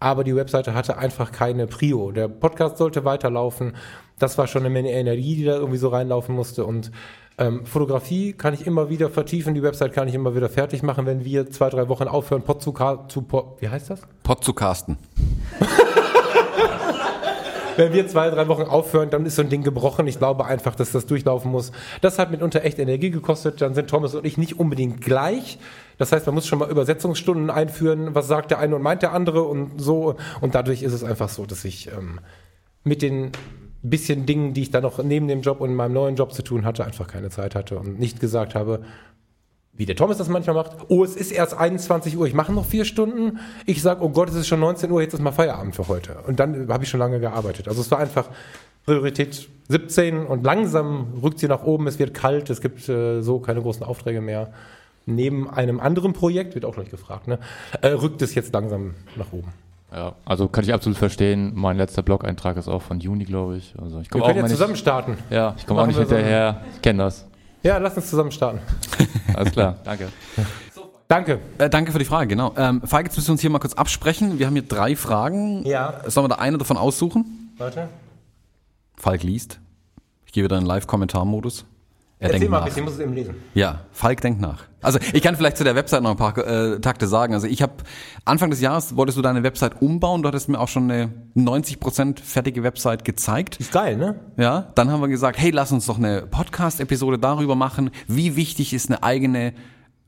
Aber 0.00 0.24
die 0.24 0.36
Webseite 0.36 0.74
hatte 0.74 0.98
einfach 0.98 1.32
keine 1.32 1.66
Prio. 1.66 2.12
Der 2.12 2.28
Podcast 2.28 2.78
sollte 2.78 3.04
weiterlaufen. 3.04 3.74
Das 4.18 4.38
war 4.38 4.46
schon 4.46 4.62
eine 4.62 4.70
Menge 4.70 4.92
Energie, 4.92 5.36
die 5.36 5.44
da 5.44 5.56
irgendwie 5.56 5.78
so 5.78 5.88
reinlaufen 5.88 6.34
musste. 6.34 6.64
Und 6.64 6.90
ähm, 7.38 7.64
Fotografie 7.66 8.32
kann 8.32 8.54
ich 8.54 8.66
immer 8.66 8.90
wieder 8.90 9.10
vertiefen. 9.10 9.54
Die 9.54 9.62
Website 9.62 9.92
kann 9.92 10.08
ich 10.08 10.14
immer 10.14 10.34
wieder 10.34 10.48
fertig 10.48 10.82
machen, 10.82 11.06
wenn 11.06 11.24
wir 11.24 11.50
zwei, 11.50 11.70
drei 11.70 11.88
Wochen 11.88 12.08
aufhören, 12.08 12.42
Pod 12.42 12.62
zu, 12.62 12.74
zu 13.08 13.22
Pod, 13.22 13.60
wie 13.60 13.68
heißt 13.68 13.90
das? 13.90 14.00
Pod 14.22 14.42
zu 14.42 14.52
casten. 14.52 14.98
Wenn 17.76 17.92
wir 17.92 18.08
zwei, 18.08 18.28
drei 18.30 18.48
Wochen 18.48 18.62
aufhören, 18.62 19.08
dann 19.10 19.24
ist 19.24 19.36
so 19.36 19.42
ein 19.42 19.50
Ding 19.50 19.62
gebrochen. 19.62 20.08
Ich 20.08 20.18
glaube 20.18 20.44
einfach, 20.46 20.74
dass 20.74 20.90
das 20.90 21.06
durchlaufen 21.06 21.52
muss. 21.52 21.70
Das 22.00 22.18
hat 22.18 22.32
mitunter 22.32 22.64
echt 22.64 22.80
Energie 22.80 23.10
gekostet. 23.10 23.60
Dann 23.60 23.72
sind 23.72 23.88
Thomas 23.88 24.16
und 24.16 24.26
ich 24.26 24.36
nicht 24.36 24.58
unbedingt 24.58 25.00
gleich. 25.00 25.60
Das 25.98 26.12
heißt, 26.12 26.26
man 26.26 26.34
muss 26.34 26.46
schon 26.46 26.58
mal 26.58 26.70
Übersetzungsstunden 26.70 27.50
einführen. 27.50 28.14
Was 28.14 28.28
sagt 28.28 28.50
der 28.50 28.58
eine 28.58 28.76
und 28.76 28.82
meint 28.82 29.02
der 29.02 29.12
andere 29.12 29.42
und 29.42 29.80
so. 29.80 30.16
Und 30.40 30.54
dadurch 30.54 30.82
ist 30.82 30.92
es 30.92 31.04
einfach 31.04 31.28
so, 31.28 31.44
dass 31.44 31.64
ich 31.64 31.88
ähm, 31.88 32.20
mit 32.84 33.02
den 33.02 33.32
bisschen 33.82 34.26
Dingen, 34.26 34.54
die 34.54 34.62
ich 34.62 34.70
dann 34.70 34.82
noch 34.82 35.02
neben 35.02 35.28
dem 35.28 35.42
Job 35.42 35.60
und 35.60 35.74
meinem 35.74 35.92
neuen 35.92 36.16
Job 36.16 36.32
zu 36.32 36.42
tun 36.42 36.64
hatte, 36.64 36.84
einfach 36.84 37.06
keine 37.06 37.30
Zeit 37.30 37.54
hatte 37.54 37.78
und 37.78 37.98
nicht 37.98 38.20
gesagt 38.20 38.54
habe, 38.54 38.82
wie 39.72 39.86
der 39.86 39.94
Thomas 39.94 40.18
das 40.18 40.28
manchmal 40.28 40.56
macht. 40.56 40.72
Oh, 40.88 41.04
es 41.04 41.14
ist 41.14 41.30
erst 41.30 41.54
21 41.54 42.16
Uhr, 42.18 42.26
ich 42.26 42.34
mache 42.34 42.52
noch 42.52 42.64
vier 42.64 42.84
Stunden. 42.84 43.38
Ich 43.64 43.80
sage, 43.80 44.02
oh 44.02 44.08
Gott, 44.08 44.28
es 44.28 44.34
ist 44.34 44.48
schon 44.48 44.58
19 44.58 44.90
Uhr, 44.90 45.00
jetzt 45.00 45.14
ist 45.14 45.20
mal 45.20 45.30
Feierabend 45.30 45.76
für 45.76 45.86
heute. 45.86 46.16
Und 46.26 46.40
dann 46.40 46.68
habe 46.68 46.82
ich 46.82 46.90
schon 46.90 46.98
lange 46.98 47.20
gearbeitet. 47.20 47.68
Also 47.68 47.80
es 47.80 47.90
war 47.90 48.00
einfach 48.00 48.28
Priorität 48.84 49.48
17 49.68 50.26
und 50.26 50.42
langsam 50.42 51.20
rückt 51.22 51.38
sie 51.38 51.46
nach 51.46 51.62
oben. 51.62 51.86
Es 51.86 52.00
wird 52.00 52.12
kalt, 52.12 52.50
es 52.50 52.60
gibt 52.60 52.88
äh, 52.88 53.20
so 53.20 53.38
keine 53.38 53.62
großen 53.62 53.84
Aufträge 53.84 54.20
mehr. 54.20 54.52
Neben 55.08 55.48
einem 55.48 55.80
anderen 55.80 56.12
Projekt, 56.12 56.54
wird 56.54 56.64
auch 56.64 56.74
gleich 56.74 56.90
gefragt, 56.90 57.28
ne, 57.28 57.38
äh, 57.80 57.88
rückt 57.88 58.20
es 58.22 58.34
jetzt 58.34 58.52
langsam 58.52 58.94
nach 59.16 59.32
oben. 59.32 59.52
Ja, 59.92 60.16
also 60.26 60.48
kann 60.48 60.64
ich 60.64 60.74
absolut 60.74 60.98
verstehen. 60.98 61.52
Mein 61.54 61.78
letzter 61.78 62.02
Blog-Eintrag 62.02 62.58
ist 62.58 62.68
auch 62.68 62.82
von 62.82 63.00
Juni, 63.00 63.24
glaube 63.24 63.56
ich. 63.56 63.74
Also 63.80 64.00
ich 64.00 64.06
Wir 64.06 64.10
komme 64.10 64.24
auch 64.24 64.28
können 64.28 64.40
ja 64.40 64.46
zusammen 64.46 64.72
nicht, 64.72 64.80
starten. 64.80 65.16
Ja, 65.30 65.54
ich 65.56 65.66
komme 65.66 65.80
auch 65.80 65.86
nicht 65.86 65.96
so. 65.96 66.02
hinterher. 66.02 66.60
Ich 66.74 66.82
kenne 66.82 67.04
das. 67.04 67.26
Ja, 67.62 67.78
lass 67.78 67.96
uns 67.96 68.10
zusammen 68.10 68.30
starten. 68.30 68.60
Alles 69.34 69.52
klar, 69.52 69.76
danke. 69.84 70.08
Danke. 71.08 71.40
Äh, 71.56 71.70
danke 71.70 71.90
für 71.90 71.98
die 71.98 72.04
Frage, 72.04 72.28
genau. 72.28 72.52
Ähm, 72.58 72.82
Falk, 72.84 73.06
jetzt 73.06 73.16
müssen 73.16 73.28
wir 73.28 73.32
uns 73.32 73.40
hier 73.40 73.48
mal 73.48 73.60
kurz 73.60 73.72
absprechen. 73.72 74.38
Wir 74.38 74.46
haben 74.46 74.52
hier 74.54 74.62
drei 74.62 74.94
Fragen. 74.94 75.64
Ja. 75.64 76.02
Sollen 76.06 76.24
wir 76.24 76.28
da 76.28 76.34
eine 76.42 76.58
davon 76.58 76.76
aussuchen? 76.76 77.54
Warte. 77.56 77.88
Falk 78.96 79.22
liest. 79.22 79.58
Ich 80.26 80.32
gehe 80.32 80.44
wieder 80.44 80.56
in 80.58 80.64
den 80.64 80.68
Live-Kommentar-Modus. 80.68 81.64
Er 82.20 82.32
Erzähl 82.32 82.48
mal 82.48 82.56
ein 82.58 82.60
nach. 82.60 82.64
bisschen, 82.66 82.80
ich 82.80 82.84
muss 82.84 82.94
es 82.94 83.00
eben 83.00 83.12
lesen. 83.14 83.34
Ja, 83.54 83.82
Falk 83.92 84.20
denkt 84.20 84.40
nach. 84.40 84.64
Also 84.82 84.98
ich 85.12 85.22
kann 85.22 85.36
vielleicht 85.36 85.56
zu 85.56 85.62
der 85.62 85.76
Website 85.76 86.02
noch 86.02 86.10
ein 86.10 86.16
paar 86.16 86.36
äh, 86.38 86.80
Takte 86.80 87.06
sagen. 87.06 87.32
Also 87.32 87.46
ich 87.46 87.62
habe 87.62 87.74
Anfang 88.24 88.50
des 88.50 88.60
Jahres 88.60 88.96
wolltest 88.96 89.18
du 89.18 89.22
deine 89.22 89.44
Website 89.44 89.80
umbauen. 89.80 90.22
Du 90.22 90.28
hattest 90.28 90.48
mir 90.48 90.58
auch 90.58 90.66
schon 90.68 90.90
eine 90.90 91.12
90% 91.36 92.20
fertige 92.20 92.64
Website 92.64 93.04
gezeigt. 93.04 93.56
Ist 93.60 93.70
geil, 93.72 93.96
ne? 93.96 94.18
Ja, 94.36 94.72
dann 94.74 94.90
haben 94.90 95.00
wir 95.00 95.08
gesagt, 95.08 95.38
hey, 95.38 95.50
lass 95.50 95.70
uns 95.70 95.86
doch 95.86 95.98
eine 95.98 96.22
Podcast-Episode 96.22 97.18
darüber 97.18 97.54
machen, 97.54 97.90
wie 98.08 98.34
wichtig 98.34 98.74
ist 98.74 98.90
eine 98.90 99.02
eigene 99.02 99.52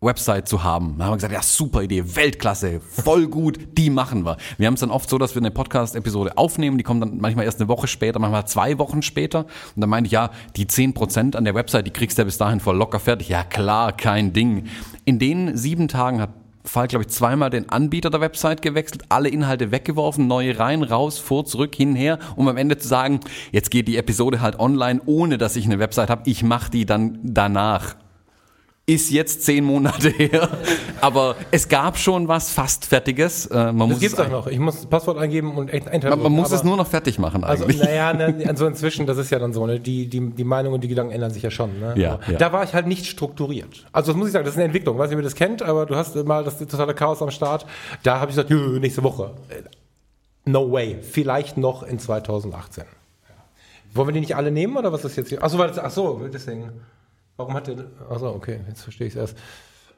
Website 0.01 0.49
zu 0.49 0.65
haben. 0.65 0.95
Dann 0.97 1.07
haben 1.07 1.13
wir 1.13 1.17
gesagt, 1.17 1.33
ja, 1.33 1.43
super 1.43 1.83
Idee, 1.83 2.17
Weltklasse, 2.17 2.81
voll 2.81 3.27
gut, 3.29 3.59
die 3.77 3.91
machen 3.91 4.25
wir. 4.25 4.39
Wir 4.57 4.67
haben 4.67 4.75
es 4.75 4.81
dann 4.81 4.91
oft 4.91 5.11
so, 5.11 5.19
dass 5.19 5.35
wir 5.35 5.43
eine 5.43 5.51
Podcast-Episode 5.51 6.39
aufnehmen, 6.39 6.79
die 6.79 6.85
kommt 6.85 7.03
dann 7.03 7.19
manchmal 7.19 7.45
erst 7.45 7.61
eine 7.61 7.69
Woche 7.69 7.87
später, 7.87 8.19
manchmal 8.19 8.47
zwei 8.47 8.79
Wochen 8.79 9.03
später. 9.03 9.41
Und 9.75 9.81
dann 9.81 9.91
meinte 9.91 10.09
ich, 10.09 10.13
ja, 10.13 10.31
die 10.57 10.67
10% 10.67 11.37
an 11.37 11.45
der 11.45 11.55
Website, 11.55 11.87
die 11.87 11.91
kriegst 11.91 12.17
du 12.17 12.23
ja 12.23 12.25
bis 12.25 12.39
dahin 12.39 12.61
voll 12.61 12.77
locker 12.77 12.99
fertig. 12.99 13.29
Ja, 13.29 13.45
klar, 13.45 13.93
kein 13.93 14.33
Ding. 14.33 14.69
In 15.05 15.19
den 15.19 15.57
sieben 15.57 15.89
Tagen 15.89 16.21
hat 16.21 16.31
Falk, 16.63 16.91
glaube 16.91 17.05
ich, 17.05 17.09
zweimal 17.09 17.49
den 17.49 17.71
Anbieter 17.71 18.11
der 18.11 18.21
Website 18.21 18.61
gewechselt, 18.61 19.05
alle 19.09 19.31
Inhalte 19.31 19.71
weggeworfen, 19.71 20.27
neue 20.27 20.59
rein, 20.59 20.83
raus, 20.83 21.19
vor, 21.19 21.47
zurück, 21.47 21.75
hin, 21.75 21.95
her, 21.95 22.19
um 22.37 22.49
am 22.49 22.59
Ende 22.59 22.77
zu 22.77 22.87
sagen, 22.87 23.21
jetzt 23.51 23.71
geht 23.71 23.89
die 23.89 23.97
Episode 23.97 24.43
halt 24.43 24.59
online, 24.61 25.01
ohne 25.07 25.39
dass 25.39 25.57
ich 25.57 25.65
eine 25.65 25.79
Website 25.79 26.11
habe. 26.11 26.23
Ich 26.27 26.43
mache 26.43 26.71
die 26.71 26.85
dann 26.85 27.19
danach. 27.23 27.97
Ist 28.91 29.11
jetzt 29.11 29.43
zehn 29.45 29.65
Monate 29.65 30.09
her, 30.17 30.49
aber 31.01 31.37
es 31.53 31.69
gab 31.69 31.97
schon 31.97 32.27
was 32.27 32.51
fast 32.51 32.85
Fertiges. 32.87 33.47
Äh, 33.47 33.73
man 33.73 33.91
Das 33.91 34.01
gibt's 34.01 34.19
es, 34.19 34.25
doch 34.25 34.31
noch. 34.31 34.47
Ich 34.49 34.59
muss 34.59 34.77
das 34.77 34.87
Passwort 34.87 35.19
eingeben 35.19 35.57
und 35.57 35.73
echt 35.73 35.87
man, 36.05 36.21
man 36.23 36.33
muss 36.33 36.51
es 36.51 36.65
nur 36.65 36.77
noch 36.77 36.87
fertig 36.89 37.19
machen 37.19 37.45
Also, 37.45 37.65
eigentlich. 37.65 37.81
naja, 37.83 38.13
ne, 38.13 38.45
also 38.49 38.67
inzwischen, 38.67 39.07
das 39.07 39.17
ist 39.19 39.31
ja 39.31 39.39
dann 39.39 39.53
so, 39.53 39.65
ne, 39.67 39.79
die, 39.79 40.09
die, 40.09 40.31
die 40.31 40.45
Meinung 40.45 40.73
und 40.75 40.83
die 40.83 40.89
Gedanken 40.89 41.13
ändern 41.13 41.31
sich 41.31 41.43
ja 41.43 41.51
schon. 41.51 41.79
Ne? 41.79 41.95
Ja, 41.97 42.19
ja. 42.29 42.37
Da 42.39 42.53
war 42.53 42.65
ich 42.65 42.75
halt 42.75 42.87
nicht 42.89 43.07
strukturiert. 43.07 43.87
Also 43.93 44.11
das 44.13 44.19
muss 44.19 44.27
ich 44.27 44.33
sagen, 44.33 44.45
das 44.45 44.55
ist 44.55 44.59
eine 44.59 44.65
Entwicklung. 44.67 44.99
weiß 44.99 45.09
nicht, 45.11 45.17
ob 45.17 45.21
ihr 45.21 45.25
das 45.25 45.35
kennt, 45.37 45.63
aber 45.63 45.87
du 45.87 45.95
hast 45.95 46.17
mal 46.25 46.43
das 46.43 46.59
totale 46.59 46.93
Chaos 46.95 47.23
am 47.23 47.31
Start. 47.31 47.67
Da 48.03 48.17
habe 48.21 48.31
ich 48.31 48.37
gesagt, 48.37 48.51
jö, 48.51 48.79
nächste 48.81 49.03
Woche. 49.05 49.31
Äh, 49.49 49.63
No 50.47 50.73
way. 50.73 50.97
Vielleicht 51.03 51.59
noch 51.59 51.83
in 51.83 51.99
2018. 51.99 52.85
Wollen 53.95 54.09
wir 54.09 54.13
die 54.13 54.21
nicht 54.21 54.37
alle 54.37 54.51
nehmen 54.51 54.77
oder 54.77 54.93
was 54.93 55.05
ist 55.05 55.17
jetzt 55.17 55.29
hier? 55.29 55.43
Achso, 55.45 55.59
weil 55.59 55.69
das, 55.69 55.79
ach 55.79 55.91
so, 55.91 56.21
deswegen. 56.33 56.71
Warum 57.41 57.55
hat 57.55 57.69
der. 57.69 57.87
Achso, 58.11 58.29
okay, 58.29 58.61
jetzt 58.69 58.83
verstehe 58.83 59.07
ich 59.07 59.15
es 59.15 59.19
erst. 59.19 59.39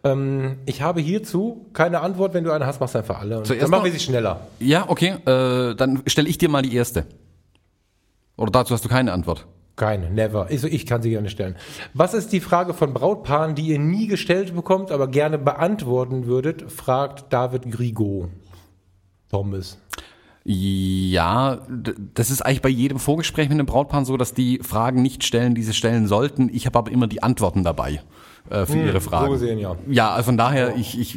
Ähm, 0.05 0.59
ich 0.65 0.81
habe 0.81 1.01
hierzu 1.01 1.67
keine 1.73 2.01
Antwort. 2.01 2.35
Wenn 2.35 2.45
du 2.45 2.53
eine 2.53 2.67
hast, 2.67 2.79
machst 2.79 2.95
du 2.95 3.01
einfach 3.01 3.19
alle. 3.19 3.39
Und 3.39 3.49
Zuerst 3.49 3.65
dann 3.65 3.71
machen 3.71 3.85
wir 3.85 3.91
sie 3.91 3.99
schneller. 3.99 4.47
Ja, 4.61 4.85
okay, 4.89 5.17
äh, 5.27 5.75
dann 5.75 6.05
stelle 6.07 6.29
ich 6.29 6.39
dir 6.39 6.49
mal 6.49 6.63
die 6.63 6.73
erste. 6.73 7.05
Oder 8.37 8.53
dazu 8.53 8.75
hast 8.75 8.85
du 8.85 8.89
keine 8.89 9.13
Antwort. 9.13 9.47
Keine, 9.75 10.09
never. 10.09 10.47
Also 10.51 10.69
ich 10.69 10.87
kann 10.87 11.03
sie 11.03 11.11
gerne 11.11 11.31
stellen. 11.31 11.57
Was 11.95 12.15
ist 12.15 12.33
die 12.33 12.39
Frage 12.39 12.75
von 12.75 12.95
Brautpaaren, 12.95 13.57
die 13.57 13.67
ihr 13.67 13.81
nie 13.81 14.07
gestellt 14.07 14.55
bekommt, 14.55 14.93
aber 14.93 15.09
gerne 15.09 15.37
beantworten 15.37 16.27
würdet? 16.27 16.71
Fragt 16.71 17.33
David 17.33 17.73
Grigo. 17.73 18.29
Thomas. 19.31 19.79
Ja, 20.45 21.59
das 22.15 22.31
ist 22.31 22.43
eigentlich 22.43 22.63
bei 22.63 22.69
jedem 22.69 22.99
Vorgespräch 22.99 23.49
mit 23.49 23.59
einem 23.59 23.67
Brautpaar 23.67 24.05
so, 24.05 24.17
dass 24.17 24.35
die 24.35 24.59
Fragen 24.59 25.01
nicht 25.01 25.23
stellen, 25.25 25.55
die 25.55 25.63
sie 25.63 25.75
stellen 25.75 26.09
sollten. 26.09 26.51
Ich 26.53 26.67
habe 26.67 26.79
aber 26.79 26.91
immer 26.91 27.07
die 27.07 27.23
Antworten 27.23 27.63
dabei 27.63 28.03
äh, 28.51 28.67
für 28.67 28.79
ihre 28.79 29.01
Fragen. 29.01 29.27
so 29.27 29.33
gesehen, 29.33 29.59
ja. 29.59 29.77
Ja, 29.89 30.11
also 30.11 30.27
von 30.27 30.37
daher, 30.37 30.75
ich, 30.77 30.99
ich, 30.99 31.17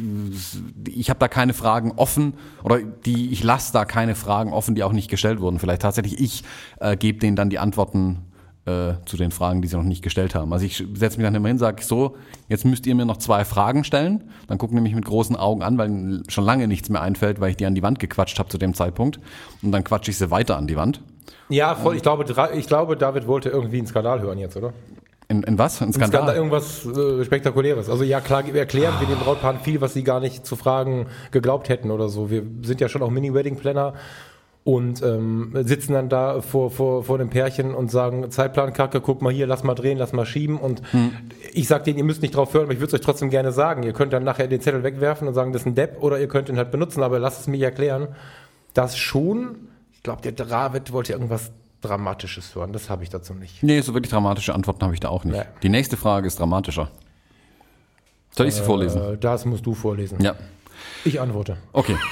ich 0.88 1.10
habe 1.10 1.18
da 1.18 1.26
keine 1.26 1.54
Fragen 1.54 1.92
offen 1.96 2.34
oder 2.62 2.78
die 2.78 3.32
ich 3.32 3.42
lasse 3.42 3.72
da 3.72 3.84
keine 3.84 4.14
Fragen 4.14 4.52
offen, 4.52 4.76
die 4.76 4.84
auch 4.84 4.92
nicht 4.92 5.10
gestellt 5.10 5.40
wurden. 5.40 5.58
Vielleicht 5.58 5.82
tatsächlich 5.82 6.20
ich 6.20 6.44
äh, 6.80 6.96
gebe 6.96 7.18
denen 7.18 7.34
dann 7.34 7.50
die 7.50 7.58
Antworten 7.58 8.26
äh, 8.66 8.94
zu 9.04 9.16
den 9.16 9.30
Fragen, 9.30 9.62
die 9.62 9.68
sie 9.68 9.76
noch 9.76 9.84
nicht 9.84 10.02
gestellt 10.02 10.34
haben. 10.34 10.52
Also 10.52 10.66
ich 10.66 10.84
setze 10.94 11.18
mich 11.18 11.26
dann 11.26 11.34
immer 11.34 11.48
hin, 11.48 11.58
sage 11.58 11.82
so, 11.82 12.16
jetzt 12.48 12.64
müsst 12.64 12.86
ihr 12.86 12.94
mir 12.94 13.04
noch 13.04 13.16
zwei 13.16 13.44
Fragen 13.44 13.84
stellen. 13.84 14.24
Dann 14.48 14.58
gucken 14.58 14.76
die 14.76 14.82
mich 14.82 14.94
mit 14.94 15.04
großen 15.04 15.36
Augen 15.36 15.62
an, 15.62 15.78
weil 15.78 16.22
schon 16.28 16.44
lange 16.44 16.66
nichts 16.66 16.88
mehr 16.88 17.00
einfällt, 17.00 17.40
weil 17.40 17.50
ich 17.50 17.56
die 17.56 17.66
an 17.66 17.74
die 17.74 17.82
Wand 17.82 18.00
gequatscht 18.00 18.38
habe 18.38 18.48
zu 18.48 18.58
dem 18.58 18.74
Zeitpunkt. 18.74 19.20
Und 19.62 19.72
dann 19.72 19.84
quatsche 19.84 20.10
ich 20.10 20.18
sie 20.18 20.30
weiter 20.30 20.56
an 20.56 20.66
die 20.66 20.76
Wand. 20.76 21.00
Ja, 21.48 21.74
voll. 21.76 21.96
Ich 21.96 22.02
glaube, 22.02 22.24
ich 22.54 22.66
glaube, 22.66 22.96
David 22.96 23.26
wollte 23.26 23.50
irgendwie 23.50 23.78
einen 23.78 23.86
Skandal 23.86 24.20
hören 24.20 24.38
jetzt, 24.38 24.56
oder? 24.56 24.72
In, 25.28 25.42
in 25.42 25.58
was? 25.58 25.80
Ein 25.80 25.88
Ein 25.88 25.92
Skandal, 25.92 26.22
Skandal? 26.22 26.36
irgendwas 26.36 26.86
äh, 26.86 27.24
Spektakuläres. 27.24 27.88
Also 27.88 28.04
ja, 28.04 28.20
klar, 28.20 28.44
wir 28.46 28.60
erklären 28.60 28.94
wir 29.00 29.08
den 29.08 29.18
Brautpaaren 29.18 29.58
viel, 29.60 29.80
was 29.80 29.94
sie 29.94 30.04
gar 30.04 30.20
nicht 30.20 30.46
zu 30.46 30.54
fragen 30.54 31.06
geglaubt 31.32 31.68
hätten 31.68 31.90
oder 31.90 32.08
so. 32.08 32.30
Wir 32.30 32.44
sind 32.62 32.80
ja 32.80 32.88
schon 32.88 33.02
auch 33.02 33.10
Mini-Wedding-Planner 33.10 33.94
und 34.66 35.00
ähm, 35.00 35.52
sitzen 35.62 35.92
dann 35.92 36.08
da 36.08 36.40
vor, 36.40 36.72
vor, 36.72 37.04
vor 37.04 37.18
dem 37.18 37.30
Pärchen 37.30 37.72
und 37.72 37.88
sagen, 37.88 38.28
Zeitplan 38.32 38.72
kacke, 38.72 39.00
guck 39.00 39.22
mal 39.22 39.32
hier, 39.32 39.46
lass 39.46 39.62
mal 39.62 39.76
drehen, 39.76 39.96
lass 39.96 40.12
mal 40.12 40.26
schieben. 40.26 40.58
Und 40.58 40.82
ich 41.52 41.68
sag 41.68 41.84
denen, 41.84 41.98
ihr 41.98 42.04
müsst 42.04 42.20
nicht 42.20 42.34
drauf 42.34 42.52
hören, 42.52 42.64
aber 42.64 42.72
ich 42.72 42.80
würde 42.80 42.88
es 42.88 42.94
euch 42.94 43.00
trotzdem 43.00 43.30
gerne 43.30 43.52
sagen. 43.52 43.84
Ihr 43.84 43.92
könnt 43.92 44.12
dann 44.12 44.24
nachher 44.24 44.48
den 44.48 44.60
Zettel 44.60 44.82
wegwerfen 44.82 45.28
und 45.28 45.34
sagen, 45.34 45.52
das 45.52 45.62
ist 45.62 45.66
ein 45.66 45.76
Depp 45.76 46.02
oder 46.02 46.18
ihr 46.18 46.26
könnt 46.26 46.48
ihn 46.48 46.56
halt 46.56 46.72
benutzen, 46.72 47.04
aber 47.04 47.20
lasst 47.20 47.42
es 47.42 47.46
mich 47.46 47.60
erklären. 47.60 48.08
Das 48.74 48.98
schon, 48.98 49.68
ich 49.92 50.02
glaube, 50.02 50.22
der 50.22 50.32
David 50.32 50.92
wollte 50.92 51.12
irgendwas 51.12 51.52
Dramatisches 51.80 52.56
hören, 52.56 52.72
das 52.72 52.90
habe 52.90 53.04
ich 53.04 53.10
dazu 53.10 53.34
nicht. 53.34 53.62
Nee, 53.62 53.80
so 53.82 53.94
wirklich 53.94 54.10
dramatische 54.10 54.52
Antworten 54.52 54.82
habe 54.82 54.94
ich 54.94 55.00
da 55.00 55.10
auch 55.10 55.22
nicht. 55.22 55.36
Nee. 55.36 55.44
Die 55.62 55.68
nächste 55.68 55.96
Frage 55.96 56.26
ist 56.26 56.40
dramatischer. 56.40 56.90
Soll 58.32 58.48
ich 58.48 58.54
sie 58.56 58.62
vorlesen? 58.62 59.00
Äh, 59.00 59.16
das 59.16 59.44
musst 59.44 59.64
du 59.64 59.74
vorlesen. 59.74 60.20
Ja. 60.20 60.34
Ich 61.04 61.20
antworte. 61.20 61.56
Okay. 61.72 61.96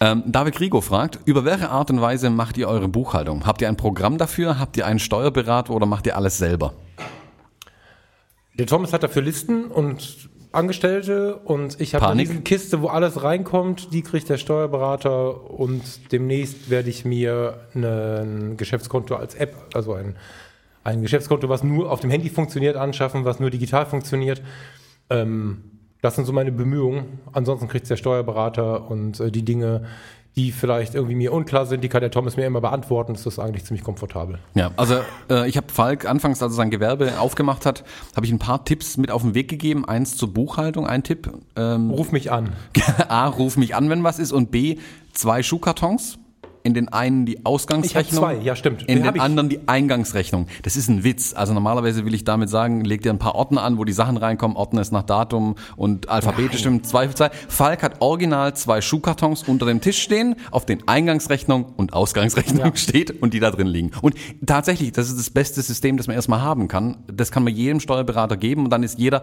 ähm, 0.00 0.22
David 0.26 0.60
Rigo 0.60 0.80
fragt, 0.80 1.20
über 1.24 1.44
welche 1.44 1.70
Art 1.70 1.90
und 1.90 2.00
Weise 2.00 2.30
macht 2.30 2.58
ihr 2.58 2.68
eure 2.68 2.88
Buchhaltung? 2.88 3.46
Habt 3.46 3.62
ihr 3.62 3.68
ein 3.68 3.76
Programm 3.76 4.18
dafür? 4.18 4.58
Habt 4.58 4.76
ihr 4.76 4.86
einen 4.86 4.98
Steuerberater 4.98 5.72
oder 5.72 5.86
macht 5.86 6.06
ihr 6.06 6.16
alles 6.16 6.38
selber? 6.38 6.74
Der 8.58 8.66
Thomas 8.66 8.92
hat 8.92 9.02
dafür 9.02 9.22
Listen 9.22 9.66
und 9.66 10.30
Angestellte 10.52 11.36
und 11.36 11.80
ich 11.80 11.94
habe 11.94 12.16
diese 12.16 12.40
Kiste, 12.40 12.80
wo 12.80 12.88
alles 12.88 13.22
reinkommt, 13.22 13.92
die 13.92 14.00
kriegt 14.00 14.28
der 14.30 14.38
Steuerberater 14.38 15.50
und 15.50 16.12
demnächst 16.12 16.70
werde 16.70 16.88
ich 16.88 17.04
mir 17.04 17.60
ein 17.74 18.56
Geschäftskonto 18.56 19.16
als 19.16 19.34
App, 19.34 19.54
also 19.74 19.92
ein, 19.92 20.16
ein 20.82 21.02
Geschäftskonto, 21.02 21.50
was 21.50 21.62
nur 21.62 21.92
auf 21.92 22.00
dem 22.00 22.10
Handy 22.10 22.30
funktioniert, 22.30 22.76
anschaffen, 22.76 23.26
was 23.26 23.38
nur 23.38 23.50
digital 23.50 23.84
funktioniert. 23.84 24.40
Ähm, 25.10 25.75
das 26.02 26.16
sind 26.16 26.24
so 26.24 26.32
meine 26.32 26.52
Bemühungen. 26.52 27.20
Ansonsten 27.32 27.68
kriegt 27.68 27.88
der 27.88 27.96
Steuerberater 27.96 28.90
und 28.90 29.20
äh, 29.20 29.30
die 29.30 29.44
Dinge, 29.44 29.84
die 30.36 30.52
vielleicht 30.52 30.94
irgendwie 30.94 31.14
mir 31.14 31.32
unklar 31.32 31.64
sind, 31.64 31.82
die 31.82 31.88
kann 31.88 32.02
der 32.02 32.10
Thomas 32.10 32.36
mir 32.36 32.44
immer 32.44 32.60
beantworten. 32.60 33.14
Das 33.14 33.24
ist 33.24 33.38
eigentlich 33.38 33.64
ziemlich 33.64 33.82
komfortabel. 33.82 34.38
Ja, 34.54 34.70
also 34.76 34.96
äh, 35.30 35.48
ich 35.48 35.56
habe 35.56 35.68
Falk 35.72 36.06
anfangs, 36.08 36.42
als 36.42 36.52
er 36.52 36.56
sein 36.56 36.70
Gewerbe 36.70 37.18
aufgemacht 37.18 37.64
hat, 37.64 37.84
habe 38.14 38.26
ich 38.26 38.32
ein 38.32 38.38
paar 38.38 38.64
Tipps 38.64 38.98
mit 38.98 39.10
auf 39.10 39.22
den 39.22 39.34
Weg 39.34 39.48
gegeben. 39.48 39.86
Eins 39.86 40.16
zur 40.18 40.32
Buchhaltung, 40.32 40.86
ein 40.86 41.02
Tipp. 41.02 41.32
Ähm, 41.56 41.90
Ruf 41.90 42.12
mich 42.12 42.30
an. 42.30 42.52
A, 43.08 43.28
ruf 43.28 43.56
mich 43.56 43.74
an, 43.74 43.88
wenn 43.88 44.04
was 44.04 44.18
ist. 44.18 44.32
Und 44.32 44.50
B, 44.50 44.76
zwei 45.14 45.42
Schuhkartons. 45.42 46.18
In 46.66 46.74
den 46.74 46.88
einen 46.88 47.26
die 47.26 47.46
Ausgangsrechnung. 47.46 48.24
Ich 48.24 48.38
zwei, 48.38 48.44
ja, 48.44 48.56
stimmt. 48.56 48.82
In 48.82 49.04
den 49.04 49.14
ich. 49.14 49.20
anderen 49.20 49.48
die 49.48 49.60
Eingangsrechnung. 49.66 50.48
Das 50.64 50.76
ist 50.76 50.88
ein 50.88 51.04
Witz. 51.04 51.32
Also 51.32 51.54
normalerweise 51.54 52.04
will 52.04 52.12
ich 52.12 52.24
damit 52.24 52.48
sagen, 52.48 52.84
leg 52.84 53.02
dir 53.02 53.10
ein 53.10 53.20
paar 53.20 53.36
Ordner 53.36 53.62
an, 53.62 53.78
wo 53.78 53.84
die 53.84 53.92
Sachen 53.92 54.16
reinkommen. 54.16 54.56
Ordner 54.56 54.80
ist 54.80 54.90
nach 54.90 55.04
Datum 55.04 55.54
und 55.76 56.08
alphabetisch 56.08 56.66
im 56.66 56.82
Zweifelsfall. 56.82 57.30
Falk 57.48 57.84
hat 57.84 58.00
original 58.00 58.54
zwei 58.56 58.80
Schuhkartons 58.80 59.44
unter 59.44 59.66
dem 59.66 59.80
Tisch 59.80 60.02
stehen, 60.02 60.34
auf 60.50 60.66
den 60.66 60.88
Eingangsrechnung 60.88 61.66
und 61.76 61.92
Ausgangsrechnung 61.92 62.74
steht 62.74 63.22
und 63.22 63.32
die 63.32 63.38
da 63.38 63.52
drin 63.52 63.68
liegen. 63.68 63.92
Und 64.02 64.16
tatsächlich, 64.44 64.90
das 64.90 65.08
ist 65.08 65.18
das 65.18 65.30
beste 65.30 65.62
System, 65.62 65.96
das 65.96 66.08
man 66.08 66.16
erstmal 66.16 66.42
haben 66.42 66.66
kann. 66.66 66.96
Das 67.06 67.30
kann 67.30 67.44
man 67.44 67.54
jedem 67.54 67.78
Steuerberater 67.78 68.36
geben 68.36 68.64
und 68.64 68.70
dann 68.70 68.82
ist 68.82 68.98
jeder 68.98 69.22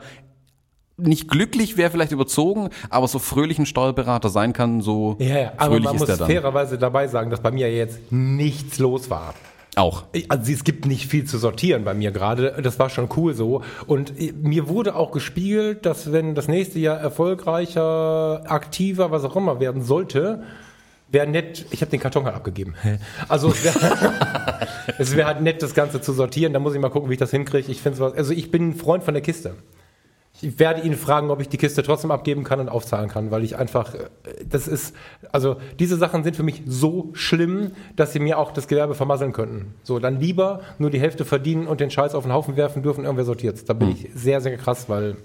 nicht 0.97 1.27
glücklich 1.27 1.77
wäre 1.77 1.89
vielleicht 1.91 2.11
überzogen, 2.11 2.69
aber 2.89 3.07
so 3.07 3.19
fröhlich 3.19 3.57
ein 3.59 3.65
Steuerberater 3.65 4.29
sein 4.29 4.53
kann, 4.53 4.81
so 4.81 5.15
Ja, 5.19 5.37
ja, 5.39 5.53
aber 5.57 5.71
fröhlich 5.71 5.83
man 5.85 5.95
ist 5.95 5.99
muss 6.01 6.09
er 6.09 6.17
dann. 6.17 6.27
fairerweise 6.27 6.77
dabei 6.77 7.07
sagen, 7.07 7.29
dass 7.31 7.41
bei 7.41 7.51
mir 7.51 7.73
jetzt 7.73 8.11
nichts 8.11 8.79
los 8.79 9.09
war. 9.09 9.33
Auch. 9.75 10.03
Also 10.29 10.51
es 10.51 10.63
gibt 10.63 10.85
nicht 10.85 11.07
viel 11.09 11.25
zu 11.25 11.39
sortieren 11.39 11.83
bei 11.83 11.95
mir 11.95 12.11
gerade. 12.11 12.59
Das 12.61 12.77
war 12.77 12.91
schon 12.91 13.09
cool 13.17 13.33
so. 13.33 13.63
Und 13.87 14.19
äh, 14.21 14.31
mir 14.31 14.67
wurde 14.69 14.95
auch 14.95 15.11
gespiegelt, 15.11 15.85
dass 15.87 16.11
wenn 16.11 16.35
das 16.35 16.47
nächste 16.47 16.77
Jahr 16.77 16.99
erfolgreicher, 16.99 18.43
aktiver, 18.45 19.09
was 19.09 19.23
auch 19.23 19.35
immer 19.35 19.59
werden 19.59 19.81
sollte, 19.83 20.43
wäre 21.09 21.25
nett. 21.25 21.65
Ich 21.71 21.81
habe 21.81 21.89
den 21.89 21.99
Karton 21.99 22.25
halt 22.25 22.35
abgegeben. 22.35 22.75
Also 23.27 23.49
es 23.49 23.63
wäre 23.63 23.73
wär 25.15 25.25
halt 25.25 25.41
nett, 25.41 25.63
das 25.63 25.73
Ganze 25.73 26.01
zu 26.01 26.13
sortieren. 26.13 26.53
Da 26.53 26.59
muss 26.59 26.75
ich 26.75 26.79
mal 26.79 26.89
gucken, 26.89 27.09
wie 27.09 27.13
ich 27.13 27.19
das 27.19 27.31
hinkriege. 27.31 27.71
Ich 27.71 27.81
finde 27.81 27.97
was. 27.99 28.13
Also 28.13 28.31
ich 28.33 28.51
bin 28.51 28.69
ein 28.69 28.75
Freund 28.75 29.03
von 29.03 29.15
der 29.15 29.23
Kiste. 29.23 29.55
Ich 30.43 30.59
werde 30.59 30.81
ihn 30.81 30.95
fragen, 30.95 31.31
ob 31.31 31.39
ich 31.41 31.49
die 31.49 31.57
Kiste 31.57 31.83
trotzdem 31.83 32.11
abgeben 32.11 32.43
kann 32.43 32.59
und 32.59 32.69
aufzahlen 32.69 33.09
kann, 33.09 33.31
weil 33.31 33.43
ich 33.43 33.57
einfach, 33.57 33.93
äh, 33.95 34.09
das 34.47 34.67
ist, 34.67 34.95
also 35.31 35.57
diese 35.79 35.97
Sachen 35.97 36.23
sind 36.23 36.35
für 36.35 36.43
mich 36.43 36.63
so 36.65 37.09
schlimm, 37.13 37.71
dass 37.95 38.13
sie 38.13 38.19
mir 38.19 38.37
auch 38.37 38.51
das 38.51 38.67
Gewerbe 38.67 38.93
vermasseln 38.93 39.31
könnten. 39.33 39.73
So, 39.83 39.99
dann 39.99 40.19
lieber 40.19 40.61
nur 40.79 40.89
die 40.89 40.99
Hälfte 40.99 41.25
verdienen 41.25 41.67
und 41.67 41.79
den 41.79 41.89
Scheiß 41.89 42.13
auf 42.13 42.23
den 42.23 42.33
Haufen 42.33 42.57
werfen 42.57 42.83
dürfen, 42.83 43.05
irgendwer 43.05 43.25
sortiert. 43.25 43.67
Da 43.69 43.73
bin 43.73 43.91
ich 43.91 44.09
sehr, 44.13 44.41
sehr 44.41 44.57
krass, 44.57 44.89
weil 44.89 45.15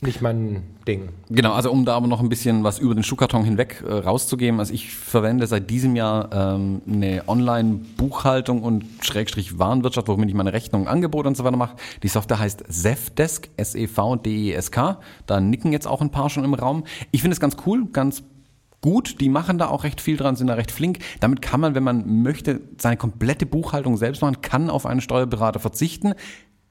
nicht 0.00 0.22
mein 0.22 0.62
Ding. 0.86 1.08
Genau, 1.28 1.52
also 1.52 1.72
um 1.72 1.84
da 1.84 1.96
aber 1.96 2.06
noch 2.06 2.20
ein 2.20 2.28
bisschen 2.28 2.62
was 2.62 2.78
über 2.78 2.94
den 2.94 3.02
Schuhkarton 3.02 3.42
hinweg 3.42 3.82
äh, 3.84 3.92
rauszugeben. 3.92 4.60
Also 4.60 4.72
ich 4.72 4.94
verwende 4.94 5.46
seit 5.48 5.68
diesem 5.70 5.96
Jahr 5.96 6.30
ähm, 6.32 6.82
eine 6.86 7.24
Online-Buchhaltung 7.26 8.62
und 8.62 8.84
Schrägstrich 9.00 9.58
Warenwirtschaft, 9.58 10.06
womit 10.06 10.28
ich 10.28 10.36
meine 10.36 10.52
Rechnungen, 10.52 10.86
Angebote 10.86 11.28
und 11.28 11.36
so 11.36 11.42
weiter 11.42 11.56
mache. 11.56 11.76
Die 12.04 12.08
Software 12.08 12.38
heißt 12.38 12.64
Zefdesk, 12.68 13.50
S-E-V-D-E-S-K. 13.56 15.00
Da 15.26 15.40
nicken 15.40 15.72
jetzt 15.72 15.88
auch 15.88 16.00
ein 16.00 16.10
paar 16.10 16.30
schon 16.30 16.44
im 16.44 16.54
Raum. 16.54 16.84
Ich 17.10 17.22
finde 17.22 17.32
es 17.32 17.40
ganz 17.40 17.56
cool, 17.66 17.86
ganz 17.92 18.22
gut. 18.80 19.20
Die 19.20 19.28
machen 19.28 19.58
da 19.58 19.66
auch 19.66 19.82
recht 19.82 20.00
viel 20.00 20.16
dran, 20.16 20.36
sind 20.36 20.46
da 20.46 20.54
recht 20.54 20.70
flink. 20.70 21.00
Damit 21.18 21.42
kann 21.42 21.60
man, 21.60 21.74
wenn 21.74 21.82
man 21.82 22.22
möchte, 22.22 22.60
seine 22.78 22.96
komplette 22.96 23.46
Buchhaltung 23.46 23.96
selbst 23.96 24.22
machen, 24.22 24.42
kann 24.42 24.70
auf 24.70 24.86
einen 24.86 25.00
Steuerberater 25.00 25.58
verzichten 25.58 26.14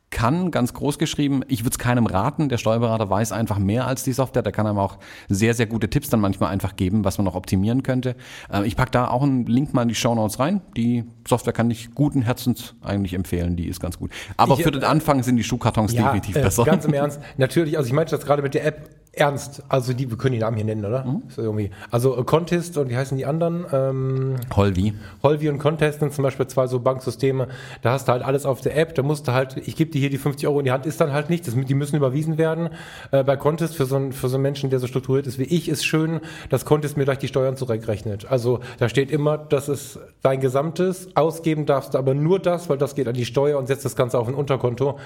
kann, 0.10 0.52
ganz 0.52 0.74
groß 0.74 0.98
geschrieben, 1.00 1.42
ich 1.48 1.62
würde 1.62 1.72
es 1.72 1.78
keinem 1.78 2.06
raten, 2.06 2.50
der 2.50 2.58
Steuerberater 2.58 3.10
weiß 3.10 3.32
einfach 3.32 3.60
mehr 3.60 3.88
als 3.88 4.04
die 4.04 4.14
Software, 4.14 4.42
der 4.42 4.54
kann 4.54 4.66
einem 4.66 4.78
auch 4.78 4.98
sehr, 5.28 5.54
sehr 5.54 5.66
gute 5.66 5.90
Tipps 5.90 6.10
dann 6.10 6.22
manchmal 6.22 6.50
einfach 6.50 6.76
geben, 6.76 7.04
was 7.04 7.18
man 7.18 7.26
noch 7.26 7.36
optimieren 7.36 7.84
könnte. 7.84 8.16
Äh, 8.52 8.66
ich 8.66 8.76
pack 8.76 8.92
da 8.92 9.10
auch 9.10 9.22
einen 9.22 9.46
Link 9.46 9.74
mal 9.74 9.82
in 9.82 9.90
die 9.90 9.96
Show 9.96 10.16
Notes 10.16 10.40
rein. 10.40 10.62
Die 10.78 11.04
Software 11.28 11.54
kann 11.54 11.70
ich 11.70 11.94
guten 11.94 12.22
Herzens 12.22 12.76
eigentlich 12.82 13.14
empfehlen, 13.14 13.58
die 13.58 13.68
ist 13.68 13.80
ganz 13.80 14.00
gut. 14.00 14.12
Aber 14.38 14.56
Ich, 14.58 14.64
für 14.64 14.72
den 14.72 14.84
äh, 14.84 14.86
Anfang 14.86 15.24
sind 15.24 15.36
die 15.36 15.44
Schuhkartons 15.44 15.94
definitiv 15.94 16.36
äh, 16.38 16.42
besser. 16.42 16.64
Ganz 16.64 16.86
im 16.86 16.94
Ernst. 16.94 17.20
Natürlich, 17.38 17.78
also 17.78 17.88
ich 17.88 17.94
meinte 17.94 18.16
das 18.16 18.26
gerade 18.26 18.42
mit 18.42 18.54
der 18.54 18.66
App 18.66 18.90
ernst. 19.18 19.64
Also 19.70 19.94
die, 19.94 20.10
wir 20.10 20.18
können 20.18 20.34
die 20.34 20.40
Namen 20.40 20.58
hier 20.58 20.66
nennen, 20.66 20.86
oder? 20.86 21.04
Mhm. 21.04 21.24
Ist 21.28 21.38
irgendwie. 21.38 21.72
Also 21.92 22.18
äh, 22.18 22.24
Contest 22.24 22.78
und 22.78 22.90
wie 22.90 22.98
heißen 22.98 23.18
die 23.18 23.26
anderen? 23.26 23.66
Ähm, 23.72 24.36
Holvi. 24.56 24.94
Holvi 25.24 25.50
und 25.50 25.58
Contest 25.60 26.00
sind 26.00 26.14
zum 26.14 26.24
Beispiel 26.24 26.48
zwei 26.48 26.68
so 26.68 26.80
Banksysteme. 26.80 27.48
Da 27.82 27.92
hast 27.92 28.08
du 28.08 28.12
halt 28.12 28.24
alles 28.24 28.46
auf 28.46 28.62
der 28.62 28.78
App. 28.78 28.96
Da 28.96 29.04
musst 29.04 29.28
du 29.28 29.34
halt, 29.34 29.58
ich 29.58 29.76
gebe 29.76 29.92
dir 29.92 30.00
hier 30.00 30.10
die 30.10 30.18
50 30.18 30.48
Euro 30.48 30.60
in 30.60 30.66
die 30.66 30.72
Hand, 30.72 30.86
ist 30.86 31.02
dann 31.02 31.14
halt 31.14 31.30
nicht. 31.30 31.48
Das, 31.48 31.56
die 31.56 31.74
müssen 31.74 31.96
überwiesen 31.96 32.38
werden. 32.38 32.70
Äh, 33.12 33.24
bei 33.24 33.38
Contest 33.38 33.76
für 33.76 33.86
so, 33.86 33.96
einen, 33.96 34.14
für 34.14 34.30
so 34.30 34.36
einen 34.36 34.44
Menschen, 34.44 34.70
der 34.70 34.80
so 34.80 34.88
strukturiert 34.88 35.28
ist 35.28 35.40
wie 35.40 35.44
ich, 35.44 35.70
ist 35.70 35.86
schön, 35.86 36.22
dass 36.50 36.66
Contest 36.66 36.98
mir 36.98 37.06
gleich 37.06 37.20
die 37.20 37.28
Steuern 37.28 37.56
zurückrechnet. 37.56 38.30
Also 38.30 38.60
da 38.80 38.90
steht 38.90 39.12
immer, 39.12 39.38
das 39.38 39.70
ist 39.70 40.00
dein 40.22 40.40
Gesamtes. 40.40 41.10
Ausgeben 41.16 41.66
darfst 41.66 41.94
du 41.94 41.98
aber 41.98 42.14
nur 42.14 42.40
das, 42.40 42.70
weil 42.70 42.78
das 42.78 42.96
geht 42.96 43.08
an 43.08 43.14
die 43.14 43.26
Steuer 43.26 43.58
und 43.60 43.68
setzt 43.68 43.86
das 43.86 43.96
Ganze 43.96 44.20
auf 44.20 44.28
ein 44.28 44.34
Unterkonto. 44.34 44.98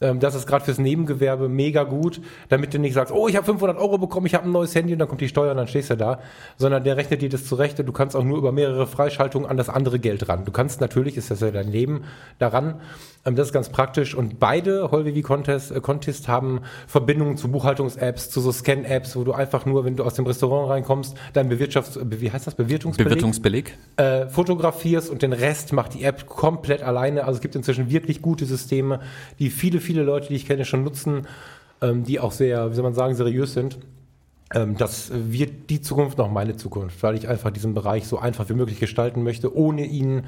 Ähm, 0.00 0.20
Das 0.20 0.34
ist 0.34 0.46
gerade 0.46 0.64
fürs 0.64 0.78
Nebengewerbe 0.78 1.48
mega 1.48 1.84
gut, 1.84 2.20
damit 2.48 2.74
du 2.74 2.78
nicht 2.78 2.94
sagst, 2.94 3.12
oh, 3.12 3.28
ich 3.28 3.36
habe 3.36 3.46
500 3.46 3.78
Euro 3.78 3.98
bekommen, 3.98 4.26
ich 4.26 4.34
habe 4.34 4.44
ein 4.44 4.52
neues 4.52 4.74
Handy 4.74 4.92
und 4.92 4.98
dann 4.98 5.08
kommt 5.08 5.20
die 5.20 5.28
Steuer 5.28 5.52
und 5.52 5.56
dann 5.56 5.68
stehst 5.68 5.90
du 5.90 5.96
da, 5.96 6.18
sondern 6.56 6.84
der 6.84 6.96
rechnet 6.96 7.22
dir 7.22 7.28
das 7.28 7.44
zurecht 7.46 7.78
und 7.80 7.86
du 7.86 7.92
kannst 7.92 8.16
auch 8.16 8.24
nur 8.24 8.38
über 8.38 8.52
mehrere 8.52 8.86
Freischaltungen 8.86 9.48
an 9.48 9.56
das 9.56 9.68
andere 9.68 9.98
Geld 9.98 10.28
ran. 10.28 10.44
Du 10.44 10.52
kannst 10.52 10.80
natürlich, 10.80 11.16
ist 11.16 11.30
das 11.30 11.40
ja 11.40 11.50
dein 11.50 11.70
Leben, 11.70 12.04
daran. 12.38 12.80
Ähm, 13.24 13.36
Das 13.36 13.48
ist 13.48 13.52
ganz 13.52 13.68
praktisch 13.70 14.14
und 14.14 14.38
beide, 14.38 14.90
Holvi 14.90 15.14
wie 15.14 15.22
Contest, 15.22 15.70
äh, 15.70 15.80
Contest 15.80 16.28
haben 16.28 16.60
Verbindungen 16.86 17.36
zu 17.36 17.48
Buchhaltungs-Apps, 17.50 18.30
zu 18.30 18.40
so 18.40 18.52
Scan-Apps, 18.52 19.16
wo 19.16 19.24
du 19.24 19.32
einfach 19.32 19.64
nur, 19.66 19.84
wenn 19.84 19.96
du 19.96 20.04
aus 20.04 20.14
dem 20.14 20.26
Restaurant 20.26 20.70
reinkommst, 20.70 21.16
dein 21.32 21.48
Bewirtschafts-, 21.50 21.98
äh, 22.00 22.20
wie 22.20 22.30
heißt 22.30 22.46
das, 22.46 22.54
Bewirtungsbeleg? 22.54 23.08
Bewirtungsbeleg. 23.10 23.78
äh, 23.96 24.26
fotografierst 24.28 25.08
und 25.10 25.22
den 25.22 25.32
Rest 25.32 25.72
macht 25.72 25.94
die 25.94 26.02
App 26.04 26.26
komplett 26.26 26.82
alleine. 26.82 27.24
Also 27.24 27.36
es 27.38 27.40
gibt 27.40 27.54
inzwischen 27.56 27.90
wirklich 27.90 28.20
gute 28.20 28.44
Systeme, 28.44 29.00
die 29.38 29.48
viele, 29.50 29.80
viele 29.84 30.02
Leute, 30.02 30.28
die 30.28 30.34
ich 30.34 30.46
kenne, 30.46 30.64
schon 30.64 30.82
nutzen, 30.82 31.26
ähm, 31.80 32.04
die 32.04 32.20
auch 32.20 32.32
sehr, 32.32 32.70
wie 32.70 32.74
soll 32.74 32.84
man 32.84 32.94
sagen, 32.94 33.14
seriös 33.14 33.52
sind. 33.52 33.78
Ähm, 34.52 34.76
das 34.76 35.10
wird 35.12 35.70
die 35.70 35.80
Zukunft 35.80 36.18
noch 36.18 36.30
meine 36.30 36.56
Zukunft, 36.56 37.02
weil 37.02 37.16
ich 37.16 37.28
einfach 37.28 37.50
diesen 37.50 37.74
Bereich 37.74 38.06
so 38.06 38.18
einfach 38.18 38.48
wie 38.48 38.54
möglich 38.54 38.80
gestalten 38.80 39.22
möchte, 39.22 39.56
ohne 39.56 39.84
ihn 39.84 40.24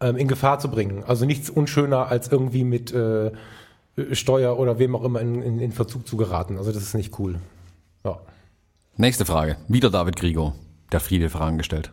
ähm, 0.00 0.16
in 0.16 0.28
Gefahr 0.28 0.58
zu 0.58 0.70
bringen. 0.70 1.04
Also 1.06 1.24
nichts 1.24 1.50
unschöner 1.50 2.08
als 2.08 2.28
irgendwie 2.28 2.64
mit 2.64 2.92
äh, 2.92 3.32
Steuer 4.12 4.58
oder 4.58 4.78
wem 4.78 4.94
auch 4.94 5.04
immer 5.04 5.20
in, 5.20 5.42
in, 5.42 5.58
in 5.58 5.72
Verzug 5.72 6.06
zu 6.06 6.16
geraten. 6.16 6.58
Also 6.58 6.72
das 6.72 6.82
ist 6.82 6.94
nicht 6.94 7.18
cool. 7.18 7.36
Ja. 8.04 8.20
Nächste 8.96 9.24
Frage. 9.24 9.56
Wieder 9.68 9.90
David 9.90 10.16
Grigo. 10.16 10.54
Der 10.92 11.00
viele 11.00 11.30
Fragen 11.30 11.58
gestellt. 11.58 11.90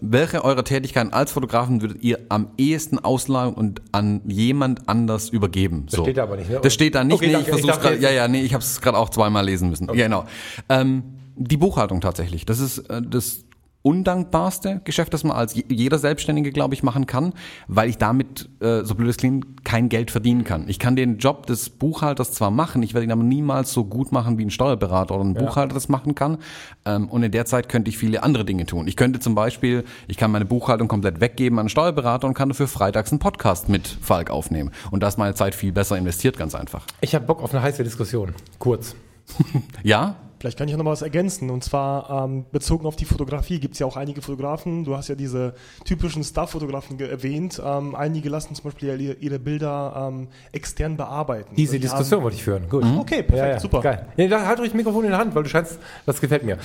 Welche 0.00 0.44
eurer 0.44 0.64
Tätigkeiten 0.64 1.12
als 1.12 1.32
Fotografen 1.32 1.80
würdet 1.82 2.02
ihr 2.02 2.18
am 2.28 2.48
ehesten 2.56 2.98
auslagern 2.98 3.54
und 3.54 3.82
an 3.92 4.20
jemand 4.26 4.88
anders 4.88 5.28
übergeben? 5.30 5.86
Das 5.90 6.00
steht 6.00 6.16
da 6.16 6.22
aber 6.24 6.36
nicht, 6.36 6.50
ne? 6.50 6.60
Das 6.62 6.74
steht 6.74 6.94
da 6.94 7.04
nicht. 7.04 7.14
Okay, 7.14 7.26
nee, 7.26 7.32
danke. 7.32 7.50
ich 7.50 7.56
versuch's 7.56 7.80
gerade. 7.80 7.98
Ja, 7.98 8.10
ja, 8.10 8.28
nee, 8.28 8.42
ich 8.42 8.54
habe 8.54 8.62
es 8.62 8.80
gerade 8.80 8.98
auch 8.98 9.10
zweimal 9.10 9.44
lesen 9.44 9.70
müssen. 9.70 9.88
Ja, 9.88 10.04
genau. 10.04 10.24
Ähm, 10.68 11.02
die 11.36 11.56
Buchhaltung 11.56 12.00
tatsächlich. 12.00 12.46
Das 12.46 12.60
ist 12.60 12.78
äh, 12.90 13.00
das 13.02 13.44
undankbarste 13.82 14.80
Geschäft, 14.84 15.14
das 15.14 15.24
man 15.24 15.36
als 15.36 15.54
je- 15.54 15.64
jeder 15.68 15.98
Selbstständige, 15.98 16.50
glaube 16.52 16.74
ich, 16.74 16.82
machen 16.82 17.06
kann, 17.06 17.32
weil 17.68 17.88
ich 17.88 17.96
damit, 17.98 18.48
äh, 18.60 18.84
so 18.84 18.94
blöd 18.94 19.08
es 19.10 19.16
klingt, 19.16 19.64
kein 19.64 19.88
Geld 19.88 20.10
verdienen 20.10 20.44
kann. 20.44 20.68
Ich 20.68 20.78
kann 20.78 20.96
den 20.96 21.18
Job 21.18 21.46
des 21.46 21.70
Buchhalters 21.70 22.32
zwar 22.32 22.50
machen, 22.50 22.82
ich 22.82 22.92
werde 22.94 23.04
ihn 23.04 23.12
aber 23.12 23.22
niemals 23.22 23.72
so 23.72 23.84
gut 23.84 24.12
machen, 24.12 24.36
wie 24.38 24.44
ein 24.44 24.50
Steuerberater 24.50 25.14
oder 25.14 25.24
ein 25.24 25.34
Buchhalter 25.34 25.74
das 25.74 25.88
machen 25.88 26.14
kann. 26.14 26.38
Ähm, 26.84 27.08
und 27.08 27.22
in 27.22 27.32
der 27.32 27.46
Zeit 27.46 27.68
könnte 27.68 27.88
ich 27.88 27.98
viele 27.98 28.22
andere 28.22 28.44
Dinge 28.44 28.66
tun. 28.66 28.88
Ich 28.88 28.96
könnte 28.96 29.20
zum 29.20 29.34
Beispiel, 29.34 29.84
ich 30.06 30.16
kann 30.16 30.30
meine 30.30 30.44
Buchhaltung 30.44 30.88
komplett 30.88 31.20
weggeben 31.20 31.58
an 31.58 31.64
einen 31.64 31.68
Steuerberater 31.68 32.26
und 32.26 32.34
kann 32.34 32.48
dafür 32.48 32.68
freitags 32.68 33.10
einen 33.12 33.20
Podcast 33.20 33.68
mit 33.68 33.86
Falk 33.86 34.30
aufnehmen. 34.30 34.70
Und 34.90 35.02
da 35.02 35.08
ist 35.08 35.18
meine 35.18 35.34
Zeit 35.34 35.54
viel 35.54 35.72
besser 35.72 35.96
investiert, 35.96 36.36
ganz 36.36 36.54
einfach. 36.54 36.84
Ich 37.00 37.14
habe 37.14 37.24
Bock 37.26 37.42
auf 37.42 37.52
eine 37.54 37.62
heiße 37.62 37.84
Diskussion. 37.84 38.34
Kurz. 38.58 38.94
Ja? 39.82 40.16
Vielleicht 40.38 40.56
kann 40.58 40.68
ich 40.68 40.76
noch 40.76 40.84
mal 40.84 40.92
was 40.92 41.02
ergänzen. 41.02 41.50
Und 41.50 41.64
zwar 41.64 42.24
ähm, 42.24 42.44
bezogen 42.52 42.86
auf 42.86 42.96
die 42.96 43.04
Fotografie 43.04 43.58
gibt 43.58 43.74
es 43.74 43.80
ja 43.80 43.86
auch 43.86 43.96
einige 43.96 44.22
Fotografen. 44.22 44.84
Du 44.84 44.96
hast 44.96 45.08
ja 45.08 45.14
diese 45.14 45.54
typischen 45.84 46.22
Star-Fotografen 46.22 46.98
erwähnt. 47.00 47.60
Ähm, 47.64 47.94
einige 47.94 48.28
lassen 48.28 48.54
zum 48.54 48.64
Beispiel 48.64 49.00
ihre, 49.00 49.14
ihre 49.14 49.38
Bilder 49.38 50.10
ähm, 50.10 50.28
extern 50.52 50.96
bearbeiten. 50.96 51.54
Diese 51.56 51.72
die 51.72 51.80
Diskussion 51.80 52.18
haben- 52.18 52.24
wollte 52.24 52.36
ich 52.36 52.44
führen. 52.44 52.68
Gut. 52.68 52.84
Okay, 52.84 53.22
perfekt, 53.22 53.32
Ja, 53.36 53.46
ja, 53.48 53.60
super. 53.60 53.80
Geil. 53.80 54.06
Nee, 54.16 54.30
halt 54.30 54.58
ruhig 54.58 54.68
das 54.70 54.76
Mikrofon 54.76 55.04
in 55.04 55.10
der 55.10 55.18
Hand, 55.18 55.34
weil 55.34 55.42
du 55.42 55.48
scheinst, 55.48 55.78
das 56.06 56.20
gefällt 56.20 56.44
mir. 56.44 56.58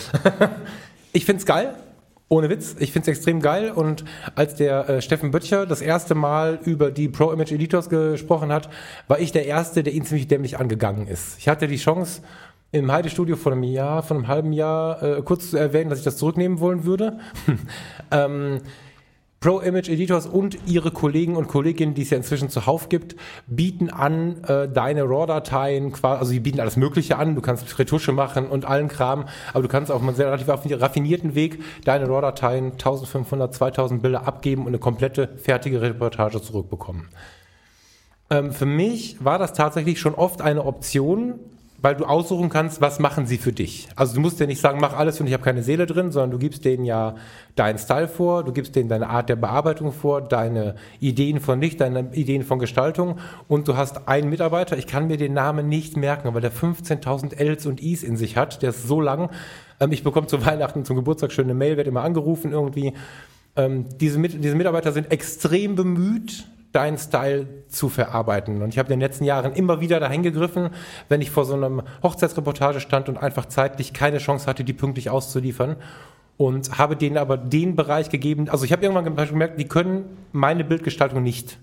ich 1.13 1.25
find's 1.25 1.45
geil. 1.45 1.73
Ohne 2.29 2.49
Witz, 2.49 2.75
ich 2.79 2.91
find's 2.91 3.07
extrem 3.07 3.41
geil 3.41 3.69
und 3.69 4.05
als 4.33 4.55
der 4.55 4.89
äh, 4.89 5.01
Steffen 5.03 5.29
Böttcher 5.29 5.67
das 5.67 5.81
erste 5.81 6.15
Mal 6.15 6.57
über 6.63 6.89
die 6.89 7.07
Pro 7.07 7.31
Image 7.31 7.51
Editors 7.51 7.89
gesprochen 7.89 8.51
hat, 8.51 8.69
war 9.07 9.19
ich 9.19 9.31
der 9.31 9.45
Erste, 9.45 9.83
der 9.83 9.93
ihn 9.93 10.03
ziemlich 10.03 10.27
dämlich 10.27 10.57
angegangen 10.57 11.05
ist. 11.07 11.37
Ich 11.37 11.47
hatte 11.47 11.67
die 11.67 11.75
Chance, 11.77 12.21
im 12.73 12.91
Heide-Studio 12.91 13.35
vor 13.35 13.51
einem 13.51 13.63
Jahr, 13.63 14.01
vor 14.01 14.17
einem 14.17 14.27
halben 14.27 14.51
Jahr 14.51 15.01
äh, 15.01 15.21
kurz 15.21 15.51
zu 15.51 15.57
erwähnen, 15.57 15.91
dass 15.91 15.99
ich 15.99 16.05
das 16.05 16.17
zurücknehmen 16.17 16.59
wollen 16.59 16.85
würde. 16.85 17.19
ähm, 18.11 18.61
Pro 19.39 19.59
Image 19.59 19.89
Editors 19.89 20.25
und 20.25 20.57
ihre 20.65 20.89
Kollegen 20.89 21.35
und 21.35 21.47
Kolleginnen, 21.47 21.93
die 21.93 22.01
es 22.01 22.09
ja 22.09 22.17
inzwischen 22.17 22.49
zuhauf 22.49 22.89
gibt, 22.89 23.15
bieten 23.45 23.89
an, 23.89 24.43
äh, 24.45 24.69
deine 24.69 25.03
RAW-Dateien, 25.03 25.93
also 26.01 26.31
die 26.31 26.39
bieten 26.39 26.61
alles 26.61 26.77
Mögliche 26.77 27.17
an. 27.17 27.35
Du 27.35 27.41
kannst 27.41 27.77
Retusche 27.77 28.11
machen 28.11 28.47
und 28.47 28.65
allen 28.65 28.87
Kram, 28.87 29.25
aber 29.51 29.61
du 29.61 29.67
kannst 29.67 29.91
auf 29.91 30.01
einem 30.01 30.15
sehr 30.15 30.27
relativ 30.27 30.47
raffini- 30.47 30.79
raffinierten 30.79 31.35
Weg 31.35 31.61
deine 31.83 32.07
RAW-Dateien 32.07 32.71
1500, 32.71 33.53
2000 33.53 34.01
Bilder 34.01 34.25
abgeben 34.25 34.61
und 34.61 34.69
eine 34.69 34.79
komplette 34.79 35.27
fertige 35.37 35.81
Reportage 35.81 36.41
zurückbekommen. 36.41 37.09
Ähm, 38.29 38.51
für 38.51 38.65
mich 38.65 39.23
war 39.23 39.37
das 39.37 39.53
tatsächlich 39.53 39.99
schon 39.99 40.15
oft 40.15 40.41
eine 40.41 40.65
Option, 40.65 41.39
weil 41.83 41.95
du 41.95 42.05
aussuchen 42.05 42.47
kannst, 42.47 42.79
was 42.79 42.99
machen 42.99 43.25
sie 43.25 43.37
für 43.37 43.51
dich. 43.51 43.89
Also 43.97 44.15
du 44.15 44.21
musst 44.21 44.39
ja 44.39 44.45
nicht 44.45 44.61
sagen, 44.61 44.79
mach 44.79 44.93
alles 44.93 45.19
und 45.19 45.27
ich 45.27 45.33
habe 45.33 45.43
keine 45.43 45.63
Seele 45.63 45.85
drin, 45.85 46.13
sondern 46.13 46.31
du 46.31 46.39
gibst 46.39 46.63
denen 46.63 46.85
ja 46.85 47.15
deinen 47.57 47.77
Style 47.77 48.07
vor, 48.07 48.45
du 48.45 48.53
gibst 48.53 48.77
denen 48.77 48.87
deine 48.87 49.09
Art 49.09 49.27
der 49.27 49.35
Bearbeitung 49.35 49.91
vor, 49.91 50.21
deine 50.21 50.75
Ideen 51.01 51.41
von 51.41 51.59
Licht, 51.59 51.81
deine 51.81 52.13
Ideen 52.13 52.43
von 52.43 52.57
Gestaltung 52.57 53.19
und 53.49 53.67
du 53.67 53.75
hast 53.75 54.07
einen 54.07 54.29
Mitarbeiter, 54.29 54.77
ich 54.77 54.87
kann 54.87 55.07
mir 55.07 55.17
den 55.17 55.33
Namen 55.33 55.67
nicht 55.67 55.97
merken, 55.97 56.33
weil 56.33 56.39
der 56.39 56.53
15.000 56.53 57.37
Ls 57.37 57.65
und 57.65 57.83
Is 57.83 58.01
in 58.01 58.15
sich 58.15 58.37
hat, 58.37 58.61
der 58.61 58.69
ist 58.69 58.87
so 58.87 59.01
lang. 59.01 59.29
Ähm, 59.81 59.91
ich 59.91 60.05
bekomme 60.05 60.27
zu 60.27 60.45
Weihnachten, 60.45 60.85
zum 60.85 60.95
Geburtstag 60.95 61.33
schöne 61.33 61.53
Mail, 61.53 61.75
werde 61.75 61.89
immer 61.89 62.03
angerufen 62.03 62.53
irgendwie. 62.53 62.93
Ähm, 63.57 63.87
diese, 63.99 64.21
diese 64.21 64.55
Mitarbeiter 64.55 64.93
sind 64.93 65.11
extrem 65.11 65.75
bemüht, 65.75 66.45
deinen 66.73 66.97
Style 66.97 67.47
zu 67.67 67.87
verarbeiten. 67.87 68.61
Und 68.61 68.69
ich 68.69 68.79
habe 68.79 68.91
in 68.91 68.99
den 68.99 69.07
letzten 69.07 69.23
Jahren 69.23 69.53
immer 69.53 69.79
wieder 69.79 69.99
dahin 69.99 70.23
gegriffen, 70.23 70.69
wenn 71.07 71.21
ich 71.21 71.31
vor 71.31 71.45
so 71.45 71.53
einem 71.53 71.83
Hochzeitsreportage 72.01 72.79
stand 72.81 73.09
und 73.09 73.17
einfach 73.17 73.45
zeitlich 73.45 73.93
keine 73.93 74.17
Chance 74.17 74.47
hatte, 74.47 74.63
die 74.63 74.73
pünktlich 74.73 75.09
auszuliefern. 75.09 75.77
Und 76.35 76.79
habe 76.79 76.95
denen 76.95 77.17
aber 77.17 77.37
den 77.37 77.75
Bereich 77.75 78.09
gegeben, 78.09 78.49
also 78.49 78.65
ich 78.65 78.71
habe 78.71 78.83
irgendwann 78.83 79.15
gemerkt, 79.15 79.59
die 79.59 79.67
können 79.67 80.05
meine 80.31 80.63
Bildgestaltung 80.63 81.21
nicht. 81.21 81.59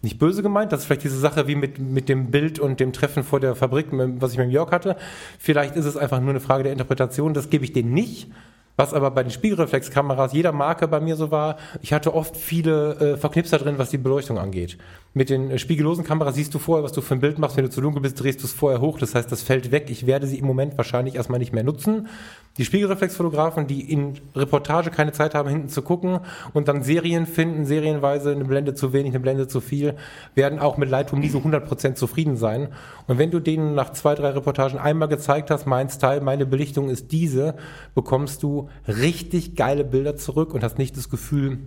Nicht 0.00 0.18
böse 0.18 0.42
gemeint, 0.42 0.72
das 0.72 0.80
ist 0.80 0.86
vielleicht 0.86 1.04
diese 1.04 1.18
Sache 1.18 1.46
wie 1.48 1.54
mit, 1.54 1.78
mit 1.78 2.08
dem 2.08 2.30
Bild 2.30 2.58
und 2.58 2.80
dem 2.80 2.92
Treffen 2.92 3.24
vor 3.24 3.40
der 3.40 3.54
Fabrik, 3.54 3.86
was 3.90 4.32
ich 4.32 4.38
mit 4.38 4.50
Jörg 4.50 4.70
hatte. 4.70 4.96
Vielleicht 5.38 5.76
ist 5.76 5.86
es 5.86 5.96
einfach 5.96 6.20
nur 6.20 6.30
eine 6.30 6.40
Frage 6.40 6.64
der 6.64 6.72
Interpretation, 6.72 7.34
das 7.34 7.50
gebe 7.50 7.64
ich 7.64 7.72
denen 7.72 7.94
nicht. 7.94 8.30
Was 8.76 8.94
aber 8.94 9.10
bei 9.10 9.22
den 9.22 9.30
Spiegelreflexkameras 9.30 10.32
jeder 10.32 10.52
Marke 10.52 10.88
bei 10.88 10.98
mir 10.98 11.16
so 11.16 11.30
war, 11.30 11.56
ich 11.82 11.92
hatte 11.92 12.14
oft 12.14 12.36
viele 12.36 12.94
äh, 12.94 13.16
Verknipser 13.18 13.58
drin, 13.58 13.76
was 13.76 13.90
die 13.90 13.98
Beleuchtung 13.98 14.38
angeht. 14.38 14.78
Mit 15.12 15.28
den 15.28 15.50
äh, 15.50 15.58
spiegellosen 15.58 16.04
Kameras 16.04 16.36
siehst 16.36 16.54
du 16.54 16.58
vorher, 16.58 16.82
was 16.82 16.92
du 16.92 17.02
für 17.02 17.14
ein 17.14 17.20
Bild 17.20 17.38
machst. 17.38 17.56
Wenn 17.56 17.64
du 17.64 17.70
zu 17.70 17.82
dunkel 17.82 18.00
bist, 18.00 18.18
drehst 18.22 18.40
du 18.42 18.46
es 18.46 18.52
vorher 18.54 18.80
hoch. 18.80 18.98
Das 18.98 19.14
heißt, 19.14 19.30
das 19.30 19.42
fällt 19.42 19.72
weg. 19.72 19.88
Ich 19.90 20.06
werde 20.06 20.26
sie 20.26 20.38
im 20.38 20.46
Moment 20.46 20.78
wahrscheinlich 20.78 21.16
erstmal 21.16 21.38
nicht 21.38 21.52
mehr 21.52 21.64
nutzen. 21.64 22.08
Die 22.58 22.66
Spiegelreflexfotografen, 22.66 23.66
die 23.66 23.90
in 23.90 24.20
Reportage 24.36 24.90
keine 24.90 25.12
Zeit 25.12 25.34
haben, 25.34 25.48
hinten 25.48 25.68
zu 25.70 25.80
gucken 25.80 26.20
und 26.52 26.68
dann 26.68 26.82
Serien 26.82 27.26
finden, 27.26 27.64
serienweise 27.64 28.32
eine 28.32 28.44
Blende 28.44 28.74
zu 28.74 28.92
wenig, 28.92 29.12
eine 29.12 29.20
Blende 29.20 29.48
zu 29.48 29.62
viel, 29.62 29.94
werden 30.34 30.58
auch 30.58 30.76
mit 30.76 30.90
Lightroom 30.90 31.20
nie 31.20 31.30
so 31.30 31.38
100% 31.38 31.94
zufrieden 31.94 32.36
sein. 32.36 32.68
Und 33.06 33.16
wenn 33.16 33.30
du 33.30 33.40
denen 33.40 33.74
nach 33.74 33.92
zwei, 33.92 34.14
drei 34.14 34.30
Reportagen 34.30 34.78
einmal 34.78 35.08
gezeigt 35.08 35.50
hast, 35.50 35.66
mein 35.66 35.88
Style, 35.88 36.20
meine 36.20 36.44
Belichtung 36.44 36.90
ist 36.90 37.10
diese, 37.10 37.54
bekommst 37.94 38.42
du 38.42 38.68
richtig 38.86 39.56
geile 39.56 39.84
Bilder 39.84 40.16
zurück 40.16 40.52
und 40.52 40.62
hast 40.62 40.76
nicht 40.76 40.94
das 40.98 41.08
Gefühl, 41.08 41.58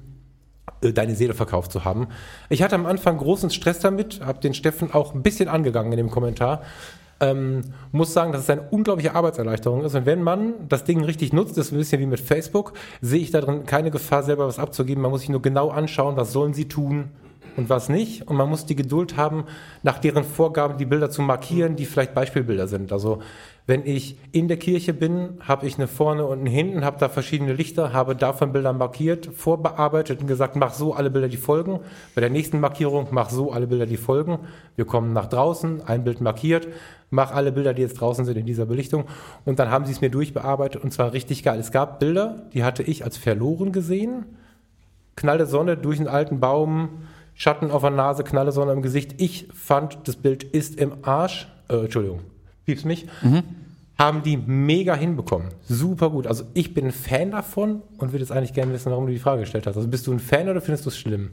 äh, 0.81 0.93
deine 0.93 1.15
Seele 1.15 1.33
verkauft 1.33 1.71
zu 1.71 1.83
haben. 1.83 2.07
Ich 2.49 2.61
hatte 2.61 2.75
am 2.75 2.85
Anfang 2.85 3.17
großen 3.17 3.49
Stress 3.49 3.79
damit, 3.79 4.21
habe 4.23 4.39
den 4.39 4.53
Steffen 4.53 4.93
auch 4.93 5.13
ein 5.13 5.23
bisschen 5.23 5.49
angegangen 5.49 5.91
in 5.91 5.97
dem 5.97 6.11
Kommentar. 6.11 6.61
Ähm, 7.21 7.61
muss 7.93 8.13
sagen, 8.13 8.33
dass 8.33 8.41
es 8.41 8.49
eine 8.49 8.63
unglaubliche 8.71 9.15
Arbeitserleichterung 9.15 9.83
ist. 9.83 9.95
Und 9.95 10.05
wenn 10.05 10.21
man 10.21 10.53
das 10.67 10.83
Ding 10.83 11.03
richtig 11.03 11.31
nutzt, 11.31 11.57
ist 11.57 11.71
ein 11.71 11.77
bisschen 11.77 12.01
wie 12.01 12.05
mit 12.05 12.19
Facebook, 12.19 12.73
sehe 13.01 13.21
ich 13.21 13.31
darin 13.31 13.65
keine 13.65 13.89
Gefahr, 13.89 14.23
selber 14.23 14.47
was 14.47 14.59
abzugeben. 14.59 15.01
Man 15.01 15.11
muss 15.11 15.21
sich 15.21 15.29
nur 15.29 15.41
genau 15.41 15.69
anschauen, 15.69 16.17
was 16.17 16.33
sollen 16.33 16.53
sie 16.53 16.67
tun 16.67 17.11
und 17.57 17.69
was 17.69 17.89
nicht. 17.89 18.27
Und 18.27 18.35
man 18.35 18.49
muss 18.49 18.65
die 18.65 18.75
Geduld 18.75 19.17
haben, 19.17 19.45
nach 19.83 19.99
deren 19.99 20.23
Vorgaben 20.23 20.77
die 20.77 20.85
Bilder 20.85 21.09
zu 21.09 21.21
markieren, 21.21 21.75
die 21.75 21.85
vielleicht 21.85 22.13
Beispielbilder 22.13 22.67
sind. 22.67 22.91
Also 22.91 23.21
wenn 23.67 23.83
ich 23.83 24.17
in 24.31 24.47
der 24.47 24.57
Kirche 24.57 24.93
bin, 24.93 25.39
habe 25.39 25.65
ich 25.65 25.77
eine 25.77 25.87
vorne 25.87 26.25
und 26.25 26.41
eine 26.41 26.49
hinten, 26.51 26.85
habe 26.85 26.99
da 26.99 27.09
verschiedene 27.09 27.53
Lichter, 27.53 27.93
habe 27.93 28.15
davon 28.15 28.51
Bilder 28.51 28.73
markiert, 28.73 29.25
vorbearbeitet 29.33 30.21
und 30.21 30.27
gesagt, 30.27 30.55
mach 30.55 30.73
so 30.73 30.93
alle 30.93 31.09
Bilder, 31.09 31.29
die 31.29 31.37
folgen. 31.37 31.79
Bei 32.13 32.21
der 32.21 32.29
nächsten 32.29 32.59
Markierung 32.59 33.07
mach 33.09 33.31
so 33.31 33.51
alle 33.51 33.65
Bilder, 33.65 33.87
die 33.87 33.97
folgen. 33.97 34.37
Wir 34.75 34.85
kommen 34.85 35.13
nach 35.13 35.25
draußen, 35.25 35.81
ein 35.81 36.03
Bild 36.03 36.21
markiert, 36.21 36.67
mach 37.09 37.31
alle 37.31 37.51
Bilder, 37.51 37.73
die 37.73 37.81
jetzt 37.81 37.99
draußen 37.99 38.23
sind 38.23 38.37
in 38.37 38.45
dieser 38.45 38.67
Belichtung. 38.67 39.05
Und 39.45 39.57
dann 39.57 39.71
haben 39.71 39.85
sie 39.85 39.93
es 39.93 40.01
mir 40.01 40.11
durchbearbeitet 40.11 40.83
und 40.83 40.91
zwar 40.91 41.13
richtig 41.13 41.41
geil. 41.41 41.59
Es 41.59 41.71
gab 41.71 41.99
Bilder, 41.99 42.43
die 42.53 42.63
hatte 42.63 42.83
ich 42.83 43.03
als 43.03 43.17
verloren 43.17 43.71
gesehen. 43.71 44.25
Knalle 45.15 45.47
Sonne 45.47 45.75
durch 45.75 45.97
einen 45.97 46.09
alten 46.09 46.39
Baum, 46.39 46.89
Schatten 47.35 47.69
auf 47.69 47.81
der 47.81 47.91
Nase, 47.91 48.23
knalle 48.23 48.51
Sonne 48.51 48.71
im 48.71 48.81
Gesicht. 48.81 49.21
Ich 49.21 49.47
fand, 49.53 50.07
das 50.07 50.15
Bild 50.15 50.43
ist 50.43 50.79
im 50.79 50.93
Arsch. 51.03 51.47
Äh, 51.69 51.83
Entschuldigung, 51.83 52.21
piepst 52.65 52.85
mich. 52.85 53.07
Haben 53.97 54.23
die 54.23 54.37
mega 54.37 54.95
hinbekommen. 54.95 55.49
Super 55.67 56.09
gut. 56.09 56.27
Also 56.27 56.45
ich 56.53 56.73
bin 56.73 56.85
ein 56.85 56.91
Fan 56.91 57.31
davon 57.31 57.81
und 57.97 58.11
würde 58.11 58.23
jetzt 58.23 58.31
eigentlich 58.31 58.53
gerne 58.53 58.73
wissen, 58.73 58.91
warum 58.91 59.05
du 59.05 59.13
die 59.13 59.19
Frage 59.19 59.41
gestellt 59.41 59.67
hast. 59.67 59.77
Also 59.77 59.87
bist 59.87 60.07
du 60.07 60.13
ein 60.13 60.19
Fan 60.19 60.49
oder 60.49 60.61
findest 60.61 60.85
du 60.85 60.89
es 60.89 60.97
schlimm? 60.97 61.31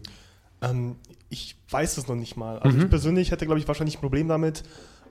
Ähm, 0.61 0.97
ich 1.29 1.57
weiß 1.71 1.97
es 1.99 2.09
noch 2.09 2.15
nicht 2.15 2.37
mal. 2.37 2.59
Also 2.59 2.79
ich 2.79 2.89
persönlich 2.89 3.31
hätte, 3.31 3.47
glaube 3.47 3.59
ich, 3.59 3.67
wahrscheinlich 3.67 3.97
ein 3.97 4.01
Problem 4.01 4.29
damit, 4.29 4.63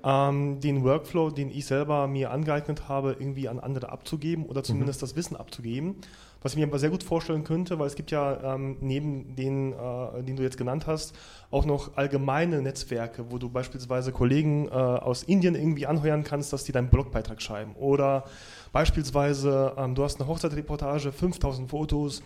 ähm, 0.03 0.59
den 0.59 0.83
Workflow, 0.83 1.29
den 1.29 1.49
ich 1.49 1.65
selber 1.65 2.07
mir 2.07 2.31
angeeignet 2.31 2.87
habe, 2.87 3.15
irgendwie 3.19 3.49
an 3.49 3.59
andere 3.59 3.91
abzugeben 3.91 4.45
oder 4.45 4.63
zumindest 4.63 5.01
das 5.01 5.15
Wissen 5.15 5.35
abzugeben. 5.35 5.95
Was 6.41 6.53
ich 6.53 6.57
mir 6.57 6.65
aber 6.65 6.79
sehr 6.79 6.89
gut 6.89 7.03
vorstellen 7.03 7.43
könnte, 7.43 7.77
weil 7.77 7.87
es 7.87 7.95
gibt 7.95 8.09
ja 8.09 8.55
ähm, 8.55 8.77
neben 8.81 9.35
den, 9.35 9.73
äh, 9.73 10.23
den 10.23 10.35
du 10.35 10.43
jetzt 10.43 10.57
genannt 10.57 10.87
hast, 10.87 11.13
auch 11.51 11.65
noch 11.65 11.97
allgemeine 11.97 12.61
Netzwerke, 12.61 13.25
wo 13.29 13.37
du 13.37 13.49
beispielsweise 13.49 14.11
Kollegen 14.11 14.67
äh, 14.67 14.71
aus 14.71 15.23
Indien 15.23 15.55
irgendwie 15.55 15.85
anheuern 15.85 16.23
kannst, 16.23 16.51
dass 16.51 16.63
die 16.63 16.71
deinen 16.71 16.89
Blogbeitrag 16.89 17.41
schreiben. 17.41 17.75
Oder 17.75 18.23
beispielsweise, 18.71 19.73
ähm, 19.77 19.93
du 19.93 20.03
hast 20.03 20.19
eine 20.19 20.27
Hochzeitreportage, 20.27 21.11
5000 21.11 21.69
Fotos, 21.69 22.23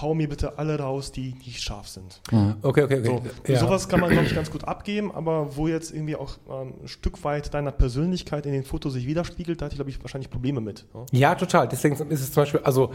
hau 0.00 0.14
mir 0.14 0.28
bitte 0.28 0.58
alle 0.58 0.78
raus, 0.78 1.12
die 1.12 1.34
nicht 1.44 1.62
scharf 1.62 1.88
sind. 1.88 2.20
Okay, 2.62 2.82
okay, 2.82 2.98
okay. 2.98 3.04
So, 3.04 3.52
Ja. 3.52 3.58
Sowas 3.58 3.88
kann 3.88 4.00
man, 4.00 4.10
glaube 4.10 4.26
ich, 4.26 4.34
ganz 4.34 4.50
gut 4.50 4.64
abgeben, 4.64 5.12
aber 5.12 5.56
wo 5.56 5.68
jetzt 5.68 5.92
irgendwie 5.92 6.16
auch 6.16 6.36
ähm, 6.48 6.74
ein 6.82 6.88
Stück 6.88 7.24
weit 7.24 7.52
deiner 7.54 7.72
Persönlichkeit 7.72 8.46
in 8.46 8.52
den 8.52 8.64
Fotos 8.64 8.94
sich 8.94 9.06
widerspiegelt, 9.06 9.60
da 9.60 9.66
hatte 9.66 9.74
ich, 9.74 9.78
glaube 9.78 9.90
ich, 9.90 10.02
wahrscheinlich 10.02 10.30
Probleme 10.30 10.60
mit. 10.60 10.86
Ja? 10.94 11.06
Ja, 11.12 11.34
total. 11.34 11.68
Deswegen 11.68 11.94
ist 11.94 12.20
es 12.20 12.32
zum 12.32 12.42
Beispiel, 12.42 12.60
also 12.60 12.92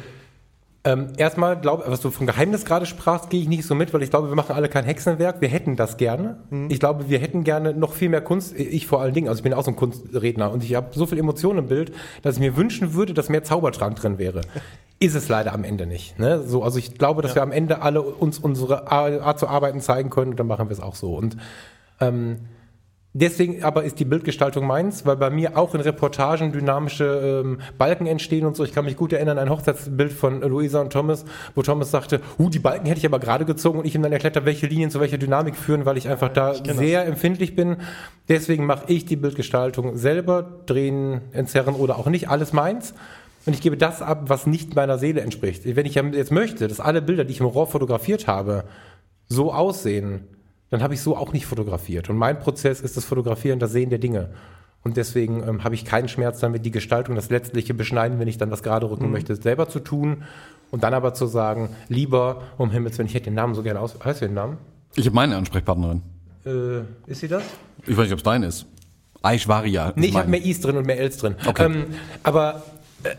ähm, 0.83 1.09
erstmal, 1.17 1.59
glaube 1.59 1.83
was 1.85 2.01
du 2.01 2.09
von 2.09 2.25
Geheimnis 2.25 2.65
gerade 2.65 2.87
sprachst, 2.87 3.29
gehe 3.29 3.39
ich 3.39 3.47
nicht 3.47 3.65
so 3.65 3.75
mit, 3.75 3.93
weil 3.93 4.01
ich 4.01 4.09
glaube, 4.09 4.29
wir 4.29 4.35
machen 4.35 4.55
alle 4.55 4.67
kein 4.67 4.83
Hexenwerk. 4.83 5.39
Wir 5.39 5.47
hätten 5.47 5.75
das 5.75 5.97
gerne. 5.97 6.37
Ich 6.69 6.79
glaube, 6.79 7.07
wir 7.07 7.19
hätten 7.19 7.43
gerne 7.43 7.73
noch 7.73 7.93
viel 7.93 8.09
mehr 8.09 8.21
Kunst. 8.21 8.55
Ich 8.57 8.87
vor 8.87 8.99
allen 8.99 9.13
Dingen, 9.13 9.27
also 9.27 9.39
ich 9.39 9.43
bin 9.43 9.53
auch 9.53 9.63
so 9.63 9.71
ein 9.71 9.75
Kunstredner 9.75 10.51
und 10.51 10.63
ich 10.63 10.73
habe 10.73 10.87
so 10.93 11.05
viel 11.05 11.19
Emotionen 11.19 11.59
im 11.59 11.67
Bild, 11.67 11.93
dass 12.23 12.35
ich 12.35 12.41
mir 12.41 12.57
wünschen 12.57 12.95
würde, 12.95 13.13
dass 13.13 13.29
mehr 13.29 13.43
Zaubertrank 13.43 13.95
drin 13.95 14.17
wäre. 14.17 14.41
Ist 14.99 15.15
es 15.15 15.29
leider 15.29 15.53
am 15.53 15.63
Ende 15.63 15.85
nicht. 15.85 16.19
Ne? 16.19 16.43
So, 16.43 16.63
also 16.63 16.77
ich 16.77 16.95
glaube, 16.97 17.21
dass 17.23 17.33
wir 17.33 17.41
am 17.41 17.51
Ende 17.51 17.81
alle 17.81 18.01
uns 18.01 18.37
unsere 18.37 18.91
Art 18.91 19.39
zu 19.39 19.47
arbeiten 19.47 19.81
zeigen 19.81 20.11
können 20.11 20.31
und 20.31 20.39
dann 20.39 20.45
machen 20.45 20.69
wir 20.69 20.73
es 20.73 20.79
auch 20.79 20.93
so. 20.93 21.15
Und 21.15 21.37
ähm, 21.99 22.37
Deswegen 23.13 23.61
aber 23.63 23.83
ist 23.83 23.99
die 23.99 24.05
Bildgestaltung 24.05 24.65
meins, 24.65 25.05
weil 25.05 25.17
bei 25.17 25.29
mir 25.29 25.57
auch 25.57 25.75
in 25.75 25.81
Reportagen 25.81 26.53
dynamische 26.53 27.43
ähm, 27.43 27.59
Balken 27.77 28.07
entstehen 28.07 28.45
und 28.45 28.55
so. 28.55 28.63
Ich 28.63 28.71
kann 28.71 28.85
mich 28.85 28.95
gut 28.95 29.11
erinnern 29.11 29.37
an 29.37 29.47
ein 29.47 29.49
Hochzeitsbild 29.49 30.13
von 30.13 30.41
Luisa 30.41 30.79
und 30.79 30.93
Thomas, 30.93 31.25
wo 31.53 31.61
Thomas 31.61 31.91
sagte, 31.91 32.21
uh, 32.39 32.49
die 32.49 32.59
Balken 32.59 32.85
hätte 32.85 32.99
ich 32.99 33.05
aber 33.05 33.19
gerade 33.19 33.43
gezogen 33.43 33.79
und 33.79 33.85
ich 33.85 33.95
ihm 33.95 34.01
dann 34.01 34.13
erklärt 34.13 34.37
habe, 34.37 34.45
welche 34.45 34.67
Linien 34.67 34.91
zu 34.91 35.01
welcher 35.01 35.17
Dynamik 35.17 35.57
führen, 35.57 35.85
weil 35.85 35.97
ich 35.97 36.07
einfach 36.07 36.29
da 36.29 36.53
das. 36.53 36.77
sehr 36.77 37.05
empfindlich 37.05 37.53
bin. 37.53 37.77
Deswegen 38.29 38.65
mache 38.65 38.85
ich 38.87 39.03
die 39.03 39.17
Bildgestaltung 39.17 39.97
selber, 39.97 40.61
drehen, 40.65 41.19
entzerren 41.33 41.75
oder 41.75 41.99
auch 41.99 42.07
nicht, 42.07 42.29
alles 42.29 42.53
meins. 42.53 42.93
Und 43.45 43.53
ich 43.53 43.61
gebe 43.61 43.75
das 43.75 44.01
ab, 44.01 44.25
was 44.27 44.47
nicht 44.47 44.75
meiner 44.75 44.97
Seele 44.97 45.19
entspricht. 45.19 45.63
Wenn 45.65 45.85
ich 45.85 45.95
jetzt 45.95 46.31
möchte, 46.31 46.67
dass 46.69 46.79
alle 46.79 47.01
Bilder, 47.01 47.25
die 47.25 47.33
ich 47.33 47.41
im 47.41 47.47
RAW 47.47 47.69
fotografiert 47.69 48.27
habe, 48.27 48.63
so 49.27 49.51
aussehen, 49.51 50.27
dann 50.71 50.81
habe 50.81 50.93
ich 50.93 51.01
so 51.01 51.15
auch 51.15 51.33
nicht 51.33 51.45
fotografiert. 51.45 52.09
Und 52.09 52.17
mein 52.17 52.39
Prozess 52.39 52.81
ist 52.81 52.97
das 52.97 53.05
Fotografieren, 53.05 53.59
das 53.59 53.71
Sehen 53.73 53.89
der 53.89 53.99
Dinge. 53.99 54.29
Und 54.83 54.97
deswegen 54.97 55.47
ähm, 55.47 55.63
habe 55.63 55.75
ich 55.75 55.85
keinen 55.85 56.07
Schmerz 56.07 56.39
damit, 56.39 56.65
die 56.65 56.71
Gestaltung, 56.71 57.15
das 57.15 57.29
letztliche 57.29 57.73
Beschneiden, 57.73 58.19
wenn 58.19 58.27
ich 58.27 58.39
dann 58.39 58.49
was 58.49 58.63
gerade 58.63 58.89
rücken 58.89 59.11
möchte, 59.11 59.35
selber 59.35 59.69
zu 59.69 59.79
tun. 59.79 60.23
Und 60.71 60.83
dann 60.83 60.93
aber 60.93 61.13
zu 61.13 61.27
sagen, 61.27 61.69
lieber, 61.89 62.41
um 62.57 62.71
Himmels 62.71 62.97
Willen, 62.97 63.07
ich 63.07 63.13
hätte 63.13 63.25
den 63.25 63.35
Namen 63.35 63.53
so 63.53 63.61
gerne 63.61 63.79
aus. 63.79 63.99
Heißt 64.03 64.21
du 64.21 64.25
den 64.25 64.33
Namen? 64.33 64.57
Ich 64.95 65.05
habe 65.05 65.13
meine 65.13 65.35
Ansprechpartnerin. 65.35 66.01
Äh, 66.45 66.79
ist 67.05 67.19
sie 67.19 67.27
das? 67.27 67.43
Ich 67.85 67.95
weiß 67.95 68.05
nicht, 68.05 68.13
ob 68.13 68.19
es 68.19 68.23
deine 68.23 68.47
ist. 68.47 68.65
Aishwarya. 69.21 69.93
Nee, 69.97 70.07
ich 70.07 70.15
habe 70.15 70.29
mehr 70.29 70.43
Is 70.43 70.61
drin 70.61 70.77
und 70.77 70.87
mehr 70.87 70.99
Ls 70.99 71.17
drin. 71.17 71.35
Okay. 71.45 71.65
Ähm, 71.65 71.85
aber 72.23 72.63
äh, 73.03 73.09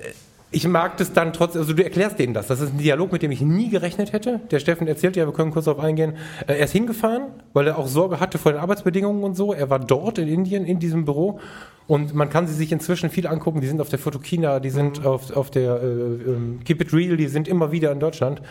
ich 0.53 0.68
mag 0.68 0.98
das 0.98 1.12
dann 1.12 1.32
trotzdem, 1.32 1.62
also 1.62 1.72
du 1.72 1.82
erklärst 1.82 2.18
denen 2.18 2.34
das. 2.34 2.46
Das 2.46 2.61
ist 2.61 2.74
ein 2.74 2.78
Dialog, 2.78 3.11
mit 3.11 3.22
dem 3.22 3.30
ich 3.30 3.40
nie 3.40 3.70
gerechnet 3.70 4.12
hätte. 4.12 4.40
Der 4.50 4.61
Steffen 4.61 4.86
erzählt 4.86 5.16
ja, 5.16 5.26
wir 5.26 5.32
können 5.32 5.50
kurz 5.50 5.64
darauf 5.64 5.82
eingehen. 5.82 6.14
Äh, 6.46 6.59
er 6.59 6.64
ist 6.64 6.72
hingefahren, 6.72 7.28
weil 7.55 7.66
er 7.66 7.78
auch 7.78 7.88
Sorge 7.88 8.20
hatte 8.20 8.38
vor 8.38 8.53
den 8.53 8.61
Arbeitsbedingungen 8.61 9.24
und 9.24 9.34
so. 9.34 9.55
Er 9.55 9.70
war 9.70 9.78
dort 9.78 10.18
in 10.18 10.28
Indien, 10.28 10.64
in 10.64 10.78
diesem 10.78 11.07
Büro. 11.07 11.40
Und 11.86 12.14
man 12.14 12.28
kann 12.28 12.46
sie 12.46 12.55
sich 12.55 12.70
inzwischen 12.70 13.11
viel 13.11 13.26
angucken. 13.26 13.61
Die 13.61 13.66
sind 13.66 13.80
auf 13.80 13.88
der 13.88 13.98
Fotokina, 13.98 14.61
die 14.61 14.70
sind 14.70 15.05
auf, 15.05 15.34
auf 15.34 15.50
der 15.50 15.82
äh, 15.82 15.86
ähm, 15.86 16.61
Keep 16.64 16.82
It 16.82 16.92
Real, 16.92 17.16
die 17.16 17.28
sind 17.28 17.48
immer 17.48 17.72
wieder 17.72 17.90
in 17.90 17.98
Deutschland. 17.98 18.42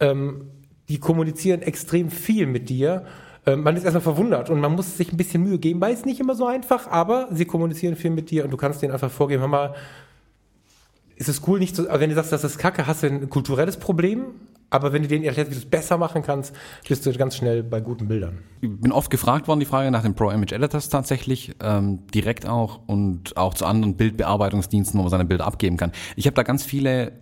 Ähm, 0.00 0.48
die 0.88 0.98
kommunizieren 0.98 1.62
extrem 1.62 2.10
viel 2.10 2.46
mit 2.46 2.68
dir. 2.68 3.04
Ähm, 3.46 3.62
man 3.62 3.76
ist 3.76 3.84
erstmal 3.84 4.02
verwundert 4.02 4.50
und 4.50 4.60
man 4.60 4.72
muss 4.72 4.96
sich 4.96 5.12
ein 5.12 5.16
bisschen 5.16 5.42
Mühe 5.42 5.58
geben, 5.58 5.80
weil 5.80 5.94
es 5.94 6.04
nicht 6.04 6.20
immer 6.20 6.34
so 6.34 6.46
einfach, 6.46 6.88
aber 6.88 7.28
sie 7.32 7.44
kommunizieren 7.44 7.96
viel 7.96 8.10
mit 8.10 8.30
dir 8.30 8.44
und 8.44 8.50
du 8.50 8.56
kannst 8.56 8.82
denen 8.82 8.92
einfach 8.92 9.10
vorgeben, 9.10 9.40
hör 9.40 9.48
mal, 9.48 9.74
ist 11.22 11.28
es 11.28 11.46
cool, 11.46 11.60
nicht 11.60 11.76
zu, 11.76 11.86
wenn 11.88 12.10
du 12.10 12.16
sagst, 12.16 12.32
das 12.32 12.42
ist 12.42 12.58
kacke, 12.58 12.86
hast 12.86 13.04
du 13.04 13.06
ein 13.06 13.30
kulturelles 13.30 13.76
Problem, 13.76 14.24
aber 14.70 14.92
wenn 14.92 15.02
du 15.02 15.08
denen 15.08 15.24
erklärst, 15.24 15.50
wie 15.52 15.54
du 15.54 15.60
es 15.60 15.70
besser 15.70 15.96
machen 15.96 16.22
kannst, 16.22 16.52
bist 16.88 17.06
du 17.06 17.12
ganz 17.12 17.36
schnell 17.36 17.62
bei 17.62 17.80
guten 17.80 18.08
Bildern. 18.08 18.38
Ich 18.60 18.68
bin 18.68 18.90
oft 18.90 19.08
gefragt 19.08 19.46
worden, 19.46 19.60
die 19.60 19.66
Frage 19.66 19.90
nach 19.92 20.02
den 20.02 20.14
Pro 20.14 20.30
Image 20.30 20.50
Editors 20.50 20.88
tatsächlich, 20.88 21.54
ähm, 21.62 22.00
direkt 22.12 22.48
auch 22.48 22.80
und 22.86 23.36
auch 23.36 23.54
zu 23.54 23.66
anderen 23.66 23.96
Bildbearbeitungsdiensten, 23.96 24.98
wo 24.98 25.02
man 25.02 25.10
seine 25.10 25.24
Bilder 25.24 25.46
abgeben 25.46 25.76
kann. 25.76 25.92
Ich 26.16 26.26
habe 26.26 26.34
da 26.34 26.42
ganz 26.42 26.64
viele 26.64 27.12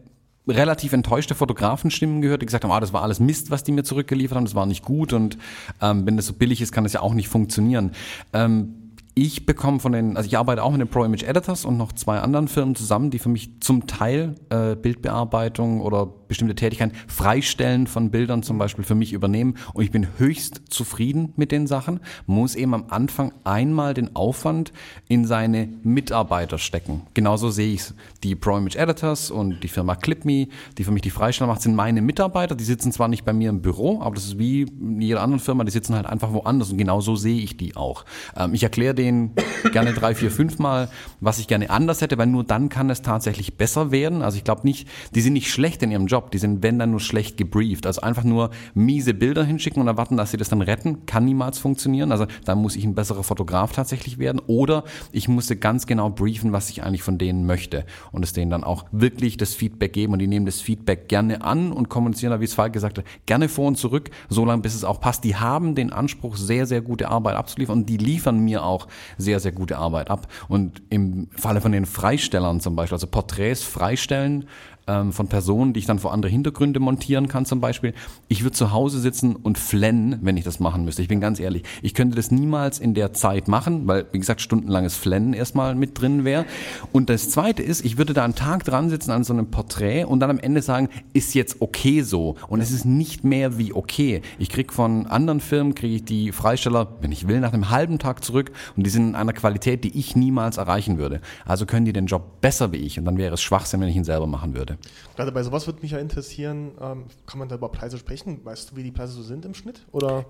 relativ 0.49 0.95
enttäuschte 0.95 1.35
Fotografenstimmen 1.35 2.23
gehört, 2.23 2.41
die 2.41 2.47
gesagt 2.47 2.65
haben, 2.65 2.73
ah, 2.73 2.81
das 2.81 2.95
war 2.95 3.03
alles 3.03 3.21
Mist, 3.21 3.51
was 3.51 3.65
die 3.65 3.73
mir 3.73 3.83
zurückgeliefert 3.83 4.37
haben, 4.37 4.47
das 4.47 4.55
war 4.55 4.65
nicht 4.65 4.83
gut 4.83 5.13
und 5.13 5.37
ähm, 5.83 6.07
wenn 6.07 6.17
das 6.17 6.27
so 6.27 6.33
billig 6.33 6.63
ist, 6.63 6.73
kann 6.73 6.85
das 6.85 6.95
ja 6.95 7.03
auch 7.03 7.13
nicht 7.13 7.29
funktionieren. 7.29 7.93
Ähm, 8.33 8.77
ich 9.15 9.47
bekomme 9.47 9.81
von 9.81 9.93
den, 9.93 10.17
also 10.17 10.27
ich 10.27 10.39
arbeite 10.39 10.63
auch 10.63 10.71
mit 10.71 10.81
den 10.81 10.89
Pro 10.89 11.05
Image 11.05 11.23
Editors 11.23 11.65
und 11.65 11.77
noch 11.77 11.93
zwei 11.93 12.19
anderen 12.19 12.49
Firmen 12.49 12.75
zusammen, 12.75 13.11
die 13.11 13.19
für 13.19 13.29
mich 13.29 13.61
zum 13.61 13.87
Teil 13.87 14.37
äh, 14.51 14.77
Bildbearbeitung 14.77 15.81
oder 15.81 16.15
bestimmte 16.31 16.55
Tätigkeiten, 16.55 16.97
Freistellen 17.09 17.89
von 17.89 18.11
Bildern 18.11 18.43
zum 18.43 18.57
Beispiel 18.57 18.85
für 18.85 18.95
mich 18.95 19.13
übernehmen 19.13 19.57
und 19.75 19.83
ich 19.83 19.91
bin 19.91 20.07
höchst 20.17 20.63
zufrieden 20.71 21.33
mit 21.37 21.51
den 21.51 21.67
Sachen, 21.67 21.99
muss 22.27 22.55
eben 22.55 22.73
am 22.73 22.87
Anfang 22.89 23.33
einmal 23.43 23.95
den 23.95 24.15
Aufwand 24.15 24.73
in 25.09 25.27
seine 25.27 25.69
Mitarbeiter 25.83 26.59
stecken. 26.59 27.03
Genauso 27.15 27.51
sehe 27.51 27.75
ich 27.75 27.81
es. 27.81 27.95
Die 28.23 28.37
Pro 28.37 28.57
Image 28.57 28.77
Editors 28.77 29.33
und 29.33 29.63
die 29.65 29.69
Firma 29.69 29.97
ClipMe, 29.97 30.47
die 30.79 30.85
für 30.85 30.93
mich 30.93 31.03
die 31.03 31.11
Freistellung 31.11 31.51
macht, 31.53 31.63
sind 31.63 31.75
meine 31.75 32.01
Mitarbeiter. 32.01 32.55
Die 32.55 32.65
sitzen 32.65 32.93
zwar 32.93 33.09
nicht 33.09 33.25
bei 33.25 33.33
mir 33.33 33.51
im 33.51 33.61
Büro, 33.61 34.01
aber 34.01 34.15
das 34.15 34.27
ist 34.27 34.39
wie 34.39 34.63
in 34.63 35.01
jeder 35.01 35.23
anderen 35.23 35.41
Firma, 35.41 35.65
die 35.65 35.73
sitzen 35.73 35.97
halt 35.97 36.07
einfach 36.07 36.33
woanders 36.33 36.71
und 36.71 36.79
genau 36.79 37.01
so 37.01 37.17
sehe 37.17 37.41
ich 37.41 37.57
die 37.57 37.75
auch. 37.75 38.05
Ähm, 38.37 38.55
ich 38.55 38.63
erkläre 38.63 38.95
denen 38.95 39.33
gerne 39.73 39.95
drei, 39.95 40.15
vier, 40.15 40.31
fünf 40.31 40.61
Mal, 40.61 40.89
was 41.19 41.41
ich 41.41 41.49
gerne 41.49 41.71
anders 41.71 42.01
hätte, 42.03 42.19
weil 42.19 42.29
nur 42.29 42.45
dann 42.45 42.69
kann 42.69 42.89
es 42.89 43.03
tatsächlich 43.03 43.57
besser 43.57 43.91
werden. 43.91 44.23
Also 44.23 44.37
ich 44.37 44.45
glaube 44.45 44.61
nicht, 44.63 44.87
die 45.13 45.23
sind 45.23 45.33
nicht 45.33 45.51
schlecht 45.51 45.83
in 45.83 45.91
ihrem 45.91 46.07
Job, 46.07 46.20
die 46.29 46.39
sind, 46.39 46.63
wenn 46.63 46.79
dann 46.79 46.91
nur 46.91 47.01
schlecht 47.01 47.37
gebrieft. 47.37 47.87
Also 47.87 48.03
einfach 48.03 48.25
nur 48.25 48.51
miese 48.75 49.15
Bilder 49.15 49.45
hinschicken 49.45 49.81
und 49.81 49.89
erwarten, 49.89 50.17
dass 50.17 50.31
sie 50.33 50.37
das 50.37 50.51
dann 50.51 50.61
retten, 50.61 51.07
kann 51.07 51.25
niemals 51.25 51.59
funktionieren. 51.59 52.13
Also 52.13 52.27
da 52.45 52.55
muss 52.55 52.77
ich 52.77 52.85
ein 52.85 52.95
besserer 52.95 53.23
Fotograf 53.23 53.73
tatsächlich 53.73 54.19
werden 54.19 54.41
oder 54.47 54.85
ich 55.13 55.29
musste 55.29 55.57
ganz 55.57 55.87
genau 55.87 56.11
briefen, 56.11 56.53
was 56.53 56.69
ich 56.71 56.83
eigentlich 56.83 57.03
von 57.03 57.17
denen 57.17 57.47
möchte 57.47 57.85
und 58.13 58.25
es 58.25 58.33
denen 58.33 58.51
dann 58.51 58.65
auch 58.65 58.85
wirklich 58.93 59.37
das 59.37 59.55
Feedback 59.55 59.93
geben 59.93 60.13
und 60.13 60.19
die 60.19 60.27
nehmen 60.27 60.47
das 60.47 60.61
Feedback 60.61 61.09
gerne 61.09 61.43
an 61.43 61.73
und 61.73 61.89
kommunizieren 61.89 62.33
da, 62.33 62.41
wie 62.41 62.45
es 62.45 62.55
Falk 62.55 62.73
gesagt 62.73 62.99
hat, 62.99 63.05
gerne 63.27 63.49
vor 63.49 63.69
und 63.69 63.77
zurück, 63.77 64.11
so 64.29 64.45
lange 64.45 64.63
bis 64.63 64.75
es 64.75 64.85
auch 64.85 65.01
passt. 65.01 65.25
Die 65.25 65.37
haben 65.37 65.75
den 65.75 65.93
Anspruch, 65.93 66.37
sehr, 66.37 66.67
sehr 66.67 66.81
gute 66.81 67.09
Arbeit 67.09 67.37
abzuliefern 67.37 67.81
und 67.81 67.89
die 67.89 67.97
liefern 67.97 68.41
mir 68.41 68.65
auch 68.65 68.89
sehr, 69.19 69.41
sehr 69.41 69.53
gute 69.53 69.79
Arbeit 69.79 70.11
ab. 70.11 70.27
Und 70.49 70.83
im 70.91 71.29
Falle 71.37 71.61
von 71.61 71.73
den 71.73 71.87
Freistellern 71.87 72.61
zum 72.61 72.77
Beispiel, 72.77 72.97
also 72.97 73.07
Porträts 73.07 73.63
freistellen, 73.63 74.47
ähm, 74.87 75.13
von 75.13 75.29
Personen, 75.29 75.73
die 75.73 75.81
ich 75.81 75.87
dann 75.87 75.99
vor 75.99 76.13
andere 76.13 76.31
Hintergründe 76.31 76.81
montieren 76.81 77.29
kann 77.29 77.45
zum 77.45 77.61
Beispiel. 77.61 77.95
Ich 78.29 78.43
würde 78.43 78.57
zu 78.57 78.73
Hause 78.73 79.01
sitzen 79.01 79.37
und 79.37 79.59
flennen, 79.59 80.19
wenn 80.23 80.37
ich 80.37 80.45
das 80.45 80.61
machen 80.61 80.85
müsste. 80.85 81.03
Ich 81.03 81.09
bin 81.09 81.21
ganz 81.21 81.41
ehrlich, 81.41 81.63
ich 81.83 81.95
könnte 81.95 82.17
das 82.17 82.31
niemals 82.31 82.79
in 82.79 82.95
der 82.95 83.13
Zeit 83.13 83.49
machen, 83.49 83.87
weil, 83.87 84.07
wie 84.13 84.19
gesagt, 84.19 84.41
stundenlanges 84.41 84.97
Flennen 84.97 85.33
erstmal 85.33 85.75
mit 85.75 86.01
drin 86.01 86.25
wäre. 86.25 86.45
Und 86.93 87.11
das 87.11 87.31
Zweite 87.31 87.63
ist, 87.63 87.85
ich 87.85 87.99
würde 87.99 88.13
da 88.13 88.25
einen 88.25 88.35
Tag 88.35 88.65
dran 88.65 88.91
sitzen 88.91 89.11
an 89.11 89.25
so 89.25 89.33
einem 89.33 89.51
Porträt 89.51 90.05
und 90.05 90.21
dann 90.21 90.31
am 90.31 90.39
Ende 90.39 90.63
sagen, 90.63 90.89
ist 91.13 91.35
jetzt 91.35 91.61
okay 91.61 92.03
so. 92.03 92.37
Und 92.49 92.61
es 92.61 92.71
ist 92.71 92.85
nicht 92.85 93.25
mehr 93.25 93.59
wie 93.59 93.73
okay. 93.73 94.23
Ich 94.39 94.49
krieg 94.49 94.73
von 94.73 95.07
anderen 95.07 95.41
Firmen, 95.41 95.75
kriege 95.75 95.97
ich 95.97 96.05
die 96.05 96.33
Freisteller, 96.33 96.97
wenn 97.01 97.13
ich 97.13 97.29
will, 97.29 97.41
nach 97.41 97.53
einem 97.53 97.71
halben 97.71 97.99
Tag 97.99 98.25
zurück 98.25 98.51
und 98.77 98.85
die 98.85 98.91
sind 98.91 99.11
in 99.11 99.15
einer 99.15 99.33
Qualität, 99.33 99.85
die 99.85 99.99
ich 99.99 100.17
niemals 100.17 100.57
erreichen 100.57 100.99
würde. 100.99 101.21
Also 101.45 101.67
können 101.67 101.85
die 101.85 101.93
den 101.93 102.07
Job 102.07 102.41
besser 102.41 102.73
wie 102.73 102.79
ich 102.79 102.99
und 102.99 103.05
dann 103.05 103.19
wäre 103.19 103.35
es 103.35 103.43
Schwachsinn, 103.43 103.81
wenn 103.81 103.89
ich 103.89 103.97
ihn 103.97 104.05
selber 104.05 104.27
machen 104.27 104.55
würde. 104.55 104.70
Gerade 105.17 105.33
bei 105.33 105.43
sowas 105.43 105.67
würde 105.67 105.81
mich 105.83 105.93
ja 105.93 105.99
interessieren, 105.99 106.73
ähm, 106.81 107.05
kann 107.27 107.39
man 107.39 107.49
da 107.49 107.57
über 107.57 107.69
Preise 107.69 107.99
sprechen? 107.99 108.41
Weißt 108.45 108.71
du, 108.71 108.77
wie 108.77 108.83
die 108.83 108.91
Preise 108.91 109.13
so 109.13 109.23
sind 109.23 109.45
im 109.45 109.55
Schnitt? 109.55 109.87
Oder? 109.93 110.25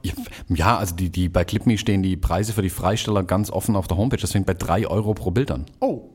Ja, 0.49 0.77
also 0.77 0.95
die, 0.95 1.11
die 1.11 1.29
bei 1.29 1.45
ClipMe 1.45 1.79
stehen 1.79 2.03
die 2.03 2.17
Preise 2.17 2.53
für 2.53 2.63
die 2.63 2.71
Freisteller 2.71 3.23
ganz 3.23 3.51
offen 3.51 3.77
auf 3.77 3.87
der 3.89 3.97
Homepage. 3.97 4.21
Das 4.21 4.33
fängt 4.33 4.47
bei 4.47 4.55
drei 4.55 4.87
Euro 4.87 5.15
pro 5.15 5.31
Bild 5.31 5.51
an. 5.51 5.67
Oh, 5.81 6.11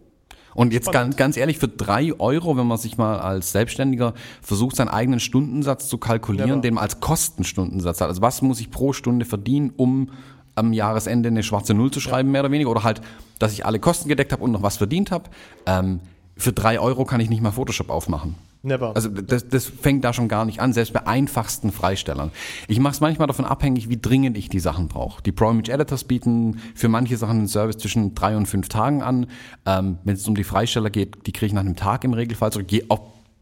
Und 0.53 0.73
jetzt 0.73 0.91
ganz, 0.91 1.15
ganz 1.17 1.37
ehrlich, 1.37 1.57
für 1.57 1.67
drei 1.67 2.17
Euro, 2.19 2.55
wenn 2.57 2.67
man 2.67 2.77
sich 2.77 2.97
mal 2.97 3.19
als 3.19 3.51
Selbstständiger 3.51 4.13
versucht, 4.41 4.75
seinen 4.77 4.89
eigenen 4.89 5.19
Stundensatz 5.19 5.87
zu 5.89 5.97
kalkulieren, 5.97 6.49
Never. 6.49 6.61
den 6.61 6.73
man 6.75 6.83
als 6.83 6.99
Kostenstundensatz 6.99 8.01
hat. 8.01 8.07
Also 8.07 8.21
was 8.21 8.41
muss 8.41 8.59
ich 8.59 8.71
pro 8.71 8.93
Stunde 8.93 9.25
verdienen, 9.25 9.73
um 9.75 10.11
am 10.55 10.71
Jahresende 10.71 11.27
eine 11.27 11.43
schwarze 11.43 11.73
Null 11.73 11.91
zu 11.91 11.99
schreiben, 11.99 12.31
mehr 12.31 12.41
oder 12.41 12.51
weniger? 12.51 12.69
Oder 12.69 12.83
halt, 12.83 13.01
dass 13.39 13.51
ich 13.51 13.65
alle 13.65 13.79
Kosten 13.79 14.07
gedeckt 14.07 14.31
habe 14.31 14.43
und 14.43 14.51
noch 14.51 14.63
was 14.63 14.77
verdient 14.77 15.11
habe. 15.11 15.29
Ähm, 15.65 15.99
für 16.37 16.53
drei 16.53 16.79
Euro 16.79 17.05
kann 17.05 17.19
ich 17.19 17.29
nicht 17.29 17.41
mal 17.41 17.51
Photoshop 17.51 17.89
aufmachen. 17.89 18.35
never. 18.63 18.95
Also 18.95 19.09
das, 19.09 19.47
das 19.47 19.65
fängt 19.65 20.03
da 20.03 20.11
schon 20.11 20.27
gar 20.27 20.43
nicht 20.45 20.59
an, 20.59 20.73
selbst 20.73 20.91
bei 20.93 21.05
einfachsten 21.07 21.71
Freistellern. 21.71 22.31
Ich 22.67 22.79
mache 22.79 22.93
es 22.93 22.99
manchmal 23.01 23.27
davon 23.27 23.45
abhängig, 23.45 23.89
wie 23.89 23.97
dringend 23.97 24.37
ich 24.37 24.49
die 24.49 24.59
Sachen 24.59 24.87
brauche. 24.87 25.21
Die 25.23 25.31
Pro 25.31 25.49
Image 25.51 25.69
Editors 25.69 26.03
bieten 26.03 26.59
für 26.73 26.89
manche 26.89 27.15
Sachen 27.17 27.37
einen 27.39 27.47
Service 27.47 27.77
zwischen 27.77 28.15
drei 28.15 28.35
und 28.35 28.47
fünf 28.47 28.67
Tagen 28.69 29.01
an. 29.01 29.27
Ähm, 29.65 29.99
Wenn 30.03 30.15
es 30.15 30.27
um 30.27 30.35
die 30.35 30.43
Freisteller 30.43 30.89
geht, 30.89 31.25
die 31.27 31.31
kriege 31.31 31.47
ich 31.47 31.53
nach 31.53 31.61
einem 31.61 31.75
Tag 31.75 32.03
im 32.03 32.13
Regelfall 32.13 32.51
zurück. 32.51 32.71
Je- 32.71 32.85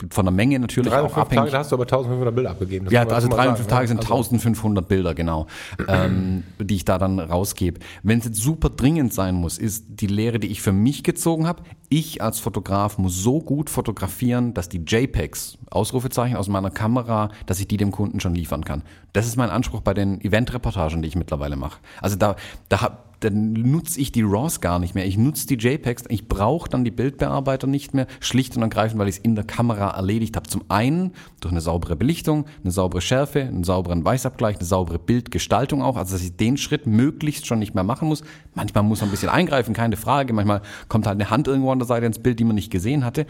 von 0.10 0.26
der 0.26 0.34
Menge 0.34 0.60
natürlich 0.60 0.92
Drei 0.92 1.02
auch 1.02 1.16
abhängig. 1.16 1.40
Tage, 1.44 1.52
da 1.52 1.60
hast 1.60 1.72
du 1.72 1.76
aber 1.76 1.84
1500 1.84 2.36
Bilder 2.36 2.52
abgegeben. 2.52 2.86
Das 2.86 2.94
Ja, 2.94 3.08
also 3.08 3.28
drei 3.30 3.48
und 3.48 3.56
fünf 3.56 3.68
Tage 3.68 3.84
ne? 3.84 3.88
sind 3.90 4.00
Also- 4.00 4.14
1500 4.14 4.88
Bilder, 4.88 5.14
genau, 5.14 5.48
ähm, 5.88 6.44
die 6.60 6.76
ich 6.76 6.84
da 6.86 6.98
dann 6.98 7.20
rausgebe. 7.20 7.80
Wenn 8.02 8.20
es 8.20 8.26
jetzt 8.26 8.40
super 8.42 8.70
dringend 8.70 9.14
sein 9.14 9.36
muss, 9.36 9.58
ist 9.58 9.86
die 9.88 10.08
Lehre, 10.08 10.40
die 10.40 10.48
ich 10.48 10.62
für 10.62 10.72
mich 10.74 11.04
gezogen 11.04 11.48
habe. 11.48 11.64
Ich 11.90 12.22
als 12.22 12.40
Fotograf 12.40 12.98
muss 12.98 13.16
so 13.22 13.40
gut 13.40 13.70
fotografieren, 13.70 14.54
dass 14.54 14.68
die 14.68 14.80
JPEGs, 14.86 15.58
Ausrufezeichen 15.70 16.36
aus 16.38 16.48
meiner 16.50 16.72
Kamera, 16.72 17.30
dass 17.46 17.60
ich 17.60 17.68
die 17.68 17.78
dem 17.78 17.92
Kunden 17.92 18.20
schon 18.20 18.36
liefern 18.36 18.66
kann. 18.66 18.84
Das 19.14 19.26
ist 19.28 19.38
mein 19.38 19.50
Anspruch 19.50 19.82
bei 19.82 19.94
den 19.94 20.20
Eventreportagen, 20.22 21.02
die 21.02 21.08
ich 21.08 21.16
mittlerweile 21.16 21.56
mache. 21.56 21.80
Also 22.02 22.16
da, 22.16 22.36
da 22.70 22.82
hab, 22.82 23.13
dann 23.24 23.54
nutze 23.54 24.00
ich 24.00 24.12
die 24.12 24.24
RAWs 24.24 24.62
gar 24.62 24.80
nicht 24.80 24.96
mehr. 24.96 25.06
Ich 25.06 25.18
nutze 25.18 25.48
die 25.48 25.56
JPEGs. 25.56 26.04
Ich 26.10 26.28
brauche 26.28 26.70
dann 26.70 26.84
die 26.84 26.92
Bildbearbeiter 26.92 27.68
nicht 27.68 27.94
mehr, 27.94 28.08
schlicht 28.20 28.56
und 28.56 28.64
ergreifend, 28.64 29.00
weil 29.00 29.08
ich 29.08 29.18
es 29.18 29.22
in 29.22 29.36
der 29.36 29.46
Kamera 29.46 29.92
erledigt 29.92 30.36
habe. 30.36 30.50
Zum 30.50 30.64
einen 30.70 31.14
durch 31.40 31.52
eine 31.52 31.62
saubere 31.62 31.96
Belichtung, 31.96 32.46
eine 32.64 32.72
saubere 32.72 33.02
Schärfe, 33.02 33.42
einen 33.42 33.64
sauberen 33.64 34.04
Weißabgleich, 34.04 34.58
eine 34.58 34.66
saubere 34.66 35.00
Bildgestaltung 35.00 35.82
auch. 35.82 35.98
Also 35.98 36.14
dass 36.14 36.24
ich 36.24 36.36
den 36.36 36.58
Schritt 36.58 36.88
möglichst 36.88 37.48
schon 37.48 37.60
nicht 37.60 37.76
mehr 37.76 37.84
machen 37.84 38.08
muss. 38.08 38.24
Manchmal 38.56 38.84
muss 38.84 39.02
man 39.02 39.10
ein 39.10 39.12
bisschen 39.12 39.30
eingreifen, 39.30 39.74
keine 39.74 39.98
Frage. 39.98 40.34
Manchmal 40.34 40.62
kommt 40.90 41.08
halt 41.08 41.20
eine 41.20 41.30
Hand 41.30 41.48
irgendwo 41.48 41.72
an 41.72 41.80
der 41.80 41.88
Seite 41.88 42.06
ins 42.06 42.20
Bild, 42.20 42.40
die 42.40 42.44
man 42.44 42.56
nicht 42.56 42.72
gesehen 42.72 43.06
hatte. 43.06 43.26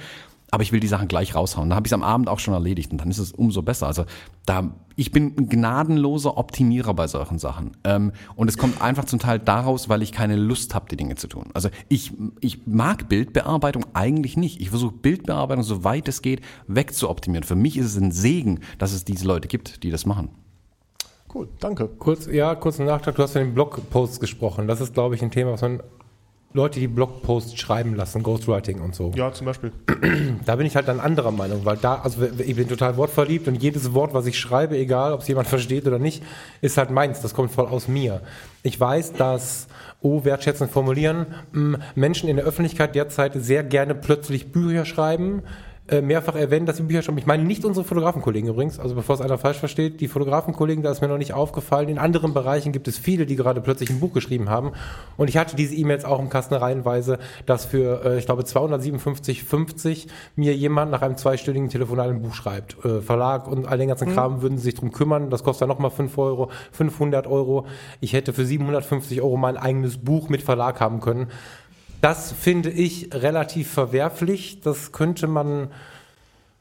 Aber 0.54 0.62
ich 0.62 0.72
will 0.72 0.80
die 0.80 0.88
Sachen 0.88 1.08
gleich 1.08 1.34
raushauen. 1.34 1.70
Da 1.72 1.76
habe 1.76 1.88
ich 1.88 1.92
es 1.92 1.94
am 1.94 2.04
Abend 2.04 2.30
auch 2.30 2.38
schon 2.38 2.54
erledigt 2.54 2.92
und 2.92 3.00
dann 3.00 3.10
ist 3.10 3.18
es 3.18 3.32
umso 3.32 3.64
besser. 3.64 3.88
Also 3.88 4.06
da, 4.46 4.72
ich 4.96 5.12
bin 5.12 5.34
ein 5.38 5.50
gnadenloser 5.50 6.38
Optimierer 6.38 6.94
bei 6.94 7.08
solchen 7.08 7.40
Sachen. 7.40 7.72
Ähm, 7.84 8.12
und 8.36 8.50
es 8.50 8.58
kommt 8.58 8.82
einfach 8.82 9.06
zum 9.06 9.20
Teil 9.20 9.40
daraus, 9.40 9.90
weil 9.90 10.02
ich 10.02 10.12
keine 10.12 10.36
Lust 10.36 10.76
habe, 10.76 10.88
die 10.90 10.98
Dinge 10.98 11.16
zu 11.16 11.28
tun. 11.28 11.46
Also 11.54 11.70
ich, 11.90 12.12
ich 12.40 12.66
mag 12.66 13.10
Bildbearbeitung 13.10 13.86
eigentlich 13.94 14.38
nicht. 14.38 14.62
Ich 14.62 14.70
versuche 14.70 14.94
Bildbearbeitung, 14.94 15.64
soweit 15.64 16.08
es 16.08 16.22
geht, 16.22 16.42
wegzuoptimieren. 16.68 17.44
Für 17.44 17.56
mich 17.56 17.78
ist 17.78 17.88
es 17.88 17.98
ein 17.98 18.12
Segen, 18.12 18.60
dass 18.78 18.94
es 18.94 19.06
diese 19.06 19.28
Leute 19.28 19.48
gibt, 19.48 19.84
die 19.84 19.92
das 19.92 20.06
machen. 20.06 20.30
cool, 21.34 21.50
danke. 21.60 21.88
Kurz, 21.88 22.28
ja, 22.28 22.56
kurzen 22.56 22.86
Nachtrag. 22.86 23.16
Du 23.16 23.24
hast 23.24 23.34
von 23.34 23.42
den 23.42 23.54
Blogposts 23.54 24.20
gesprochen. 24.20 24.68
Das 24.68 24.82
ist, 24.82 24.94
glaube 24.94 25.16
ich, 25.16 25.24
ein 25.24 25.32
Thema, 25.32 25.54
was 25.54 25.62
man 25.62 25.82
Leute, 26.56 26.80
die 26.80 26.88
Blogposts 26.88 27.60
schreiben 27.60 27.96
lassen, 27.96 28.22
Ghostwriting 28.22 28.80
und 28.80 28.94
so. 28.94 29.12
Ja, 29.16 29.32
zum 29.34 29.46
Beispiel. 29.46 29.72
Da 30.46 30.56
bin 30.58 30.66
ich 30.66 30.76
halt 30.76 30.88
dann 30.88 31.00
anderer 31.00 31.32
Meinung, 31.32 31.66
weil 31.66 31.78
da, 31.78 31.96
also 31.96 32.24
ich 32.38 32.56
bin 32.56 32.68
total 32.68 32.98
wortverliebt 32.98 33.48
und 33.48 33.56
jedes 33.56 33.94
Wort, 33.94 34.14
was 34.14 34.26
ich 34.26 34.38
schreibe, 34.38 34.78
egal 34.78 35.14
ob 35.14 35.22
es 35.22 35.28
jemand 35.28 35.48
versteht 35.54 35.88
oder 35.88 36.00
nicht, 36.00 36.22
ist 36.62 36.78
halt 36.78 36.92
meins. 36.92 37.22
Das 37.22 37.34
kommt 37.34 37.52
voll 37.52 37.66
aus 37.66 37.88
mir. 37.88 38.22
Ich 38.62 38.80
weiß, 38.80 39.14
dass, 39.14 39.68
oh, 40.02 40.24
wertschätzend 40.24 40.70
formulieren, 40.70 41.28
Menschen 41.96 42.30
in 42.30 42.36
der 42.36 42.46
Öffentlichkeit 42.46 42.94
derzeit 42.96 43.34
sehr 43.36 43.64
gerne 43.64 43.96
plötzlich 43.96 44.52
Bücher 44.52 44.86
schreiben, 44.86 45.44
äh, 45.90 46.02
mehrfach 46.02 46.36
erwähnen, 46.36 46.66
dass 46.66 46.78
sie 46.78 46.84
Bücher 46.84 47.02
schreiben. 47.02 47.18
Ich 47.18 47.26
meine 47.26 47.44
nicht 47.44 47.66
unsere 47.66 47.86
Fotografenkollegen 47.86 48.50
übrigens, 48.50 48.80
also 48.80 48.96
bevor 48.96 49.16
es 49.16 49.22
einer 49.22 49.38
falsch 49.38 49.58
versteht, 49.58 50.00
die 50.00 50.08
Fotografenkollegen, 50.08 50.82
da 50.82 50.92
ist 50.92 51.02
mir 51.02 51.10
noch 51.10 51.18
nicht 51.18 51.34
aufgefallen. 51.34 51.90
In 51.90 51.98
anderen 51.98 52.34
Bereichen 52.34 52.72
gibt 52.72 52.88
es 52.88 52.98
viele, 52.98 53.26
die 53.26 53.36
gerade 53.36 53.60
plötzlich 53.60 53.90
ein 53.90 54.00
Buch 54.00 54.14
geschrieben 54.14 54.50
haben. 54.50 54.72
Und 55.18 55.30
ich 55.30 55.36
hatte 55.36 55.58
diese 55.58 55.76
E-Mails 55.76 56.06
auch 56.06 56.20
im 56.20 56.30
Kasten 56.30 56.54
reihenweise, 56.54 57.20
dass 57.46 57.66
für, 57.66 58.06
äh, 58.06 58.18
ich 58.18 58.26
glaube, 58.26 58.44
257,50 58.44 60.08
mir 60.38 60.56
jemand 60.56 60.92
nach 60.92 61.02
einem 61.02 61.18
zweistündigen 61.18 61.68
Telefonat 61.68 62.10
ein 62.10 62.22
Buch 62.22 62.34
schreibt. 62.34 62.84
Äh, 62.86 63.02
Verlag 63.02 63.48
und 63.50 63.68
all 63.68 63.78
den 63.78 63.90
ganzen 63.90 64.14
Kram 64.14 64.42
würden 64.42 64.58
sich 64.58 64.76
drum 64.76 64.94
kümmern. 64.94 65.30
Das 65.30 65.44
kostet 65.44 65.64
dann 65.64 65.70
nochmal 65.70 65.92
5 65.92 66.18
Euro, 66.18 66.50
500 66.72 67.28
Euro. 67.28 67.66
Ich 68.00 68.14
hätte 68.14 68.32
für 68.32 68.46
750 68.46 69.22
Euro 69.22 69.36
mein 69.36 69.58
eigenes 69.58 69.98
Buch 69.98 70.30
mit 70.30 70.44
Verlag 70.44 70.80
haben 70.80 71.02
können. 71.02 71.28
Das 72.04 72.34
finde 72.34 72.70
ich 72.70 73.10
relativ 73.14 73.72
verwerflich. 73.72 74.60
Das 74.62 74.92
könnte 74.92 75.26
man 75.28 75.70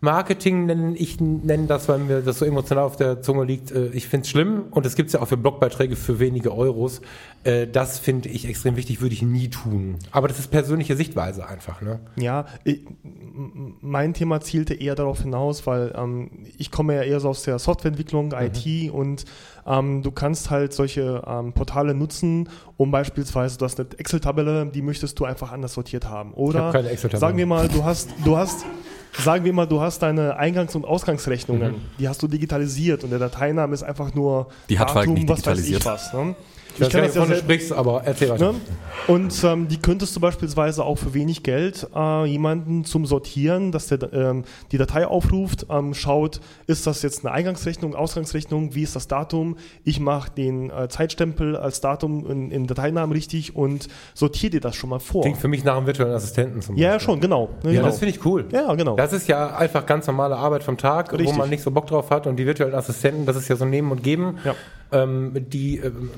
Marketing 0.00 0.66
nennen. 0.66 0.94
Ich 0.96 1.20
nenne 1.20 1.66
das, 1.68 1.88
weil 1.88 1.98
mir 1.98 2.22
das 2.22 2.38
so 2.40 2.44
emotional 2.44 2.82
auf 2.84 2.96
der 2.96 3.22
Zunge 3.22 3.44
liegt. 3.44 3.70
äh, 3.70 3.86
Ich 3.92 4.08
finde 4.08 4.24
es 4.24 4.30
schlimm 4.30 4.64
und 4.72 4.84
es 4.84 4.96
gibt 4.96 5.08
es 5.08 5.12
ja 5.12 5.20
auch 5.22 5.26
für 5.28 5.36
Blogbeiträge 5.36 5.94
für 5.94 6.18
wenige 6.18 6.52
Euros. 6.52 7.00
Äh, 7.44 7.66
Das 7.68 7.98
finde 8.00 8.28
ich 8.28 8.48
extrem 8.48 8.76
wichtig, 8.76 9.00
würde 9.00 9.14
ich 9.14 9.22
nie 9.22 9.48
tun. 9.48 9.96
Aber 10.10 10.26
das 10.28 10.38
ist 10.40 10.50
persönliche 10.50 10.96
Sichtweise 10.96 11.46
einfach. 11.48 11.80
Ne? 11.82 12.00
Ja, 12.16 12.46
ich, 12.64 12.80
m- 13.04 13.74
mein 13.80 14.12
Thema 14.14 14.40
zielte 14.40 14.74
eher 14.74 14.96
darauf 14.96 15.22
hinaus, 15.22 15.66
weil 15.68 15.92
ähm, 15.96 16.30
ich 16.58 16.70
komme 16.72 16.94
ja 16.96 17.02
eher 17.02 17.20
so 17.20 17.28
aus 17.28 17.42
der 17.44 17.58
Softwareentwicklung, 17.60 18.32
IT 18.32 18.90
und 18.92 19.24
ähm, 19.66 20.02
du 20.02 20.10
kannst 20.10 20.50
halt 20.50 20.72
solche 20.72 21.22
ähm, 21.26 21.52
Portale 21.52 21.94
nutzen, 21.94 22.48
um 22.76 22.90
beispielsweise, 22.90 23.58
du 23.58 23.64
hast 23.64 23.78
eine 23.78 23.88
Excel-Tabelle, 23.96 24.66
die 24.66 24.82
möchtest 24.82 25.18
du 25.20 25.24
einfach 25.24 25.52
anders 25.52 25.74
sortiert 25.74 26.08
haben. 26.08 26.32
Oder 26.34 26.64
hab 26.64 26.72
keine 26.72 26.88
Excel-Tabelle. 26.90 27.20
sagen 27.20 27.38
wir 27.38 27.46
mal, 27.46 27.68
du 27.68 27.84
hast, 27.84 28.10
du 28.24 28.36
hast, 28.36 28.64
sagen 29.18 29.44
wir 29.44 29.52
mal, 29.52 29.66
du 29.66 29.80
hast 29.80 30.00
deine 30.02 30.36
Eingangs- 30.38 30.74
und 30.74 30.84
Ausgangsrechnungen, 30.84 31.76
die 31.98 32.08
hast 32.08 32.22
du 32.22 32.28
digitalisiert 32.28 33.04
und 33.04 33.10
der 33.10 33.18
Dateiname 33.18 33.74
ist 33.74 33.82
einfach 33.82 34.14
nur 34.14 34.48
Die 34.68 34.78
hat 34.78 34.90
Falk 34.90 35.08
nicht 35.08 35.28
was 35.28 35.44
weiß 35.46 35.58
ich 35.60 35.66
digitalisiert. 35.66 35.84
was. 35.86 36.12
Ne? 36.12 36.34
Ich 36.74 36.80
weiß 36.80 36.88
gar 36.92 37.02
nicht, 37.02 37.14
ja 37.14 37.20
wovon 37.20 37.34
du 37.34 37.38
sprichst, 37.40 37.72
aber 37.72 38.02
erzähl 38.04 38.30
weiter. 38.30 38.52
Ne? 38.52 38.60
Und 39.08 39.44
ähm, 39.44 39.68
die 39.68 39.78
könntest 39.78 40.14
du 40.16 40.20
beispielsweise 40.20 40.84
auch 40.84 40.96
für 40.96 41.12
wenig 41.14 41.42
Geld 41.42 41.86
äh, 41.94 42.24
jemanden 42.26 42.84
zum 42.84 43.04
Sortieren, 43.06 43.72
dass 43.72 43.88
der 43.88 44.12
ähm, 44.12 44.44
die 44.70 44.78
Datei 44.78 45.06
aufruft, 45.06 45.66
ähm, 45.70 45.92
schaut, 45.94 46.40
ist 46.66 46.86
das 46.86 47.02
jetzt 47.02 47.24
eine 47.24 47.34
Eingangsrechnung, 47.34 47.94
Ausgangsrechnung, 47.94 48.74
wie 48.74 48.82
ist 48.82 48.96
das 48.96 49.08
Datum? 49.08 49.56
Ich 49.84 50.00
mache 50.00 50.30
den 50.30 50.70
äh, 50.70 50.88
Zeitstempel 50.88 51.56
als 51.56 51.80
Datum 51.80 52.30
in, 52.30 52.50
in 52.50 52.66
Dateinamen 52.66 53.12
richtig 53.12 53.54
und 53.56 53.88
sortiere 54.14 54.50
dir 54.52 54.60
das 54.60 54.76
schon 54.76 54.90
mal 54.90 55.00
vor. 55.00 55.22
Klingt 55.22 55.38
für 55.38 55.48
mich 55.48 55.64
nach 55.64 55.76
einem 55.76 55.86
virtuellen 55.86 56.14
Assistenten 56.14 56.62
zum 56.62 56.76
Ja, 56.76 56.92
Beispiel. 56.92 57.12
schon, 57.12 57.20
genau. 57.20 57.50
Ne, 57.62 57.70
Ja, 57.70 57.80
genau. 57.80 57.86
das 57.86 57.98
finde 57.98 58.14
ich 58.14 58.24
cool. 58.24 58.46
Ja, 58.52 58.72
genau. 58.74 58.96
Das 58.96 59.12
ist 59.12 59.28
ja 59.28 59.56
einfach 59.56 59.84
ganz 59.86 60.06
normale 60.06 60.36
Arbeit 60.36 60.62
vom 60.64 60.76
Tag, 60.78 61.12
wo 61.12 61.16
Richtig. 61.16 61.36
man 61.36 61.50
nicht 61.50 61.62
so 61.62 61.70
Bock 61.70 61.86
drauf 61.86 62.10
hat. 62.10 62.26
Und 62.26 62.36
die 62.36 62.46
virtuellen 62.46 62.74
Assistenten, 62.74 63.26
das 63.26 63.36
ist 63.36 63.48
ja 63.48 63.56
so 63.56 63.64
Nehmen 63.64 63.90
und 63.90 64.02
Geben. 64.02 64.38
Ja. 64.44 64.54
Ähm, 64.92 65.32
die, 65.34 65.78
ähm, 65.78 66.10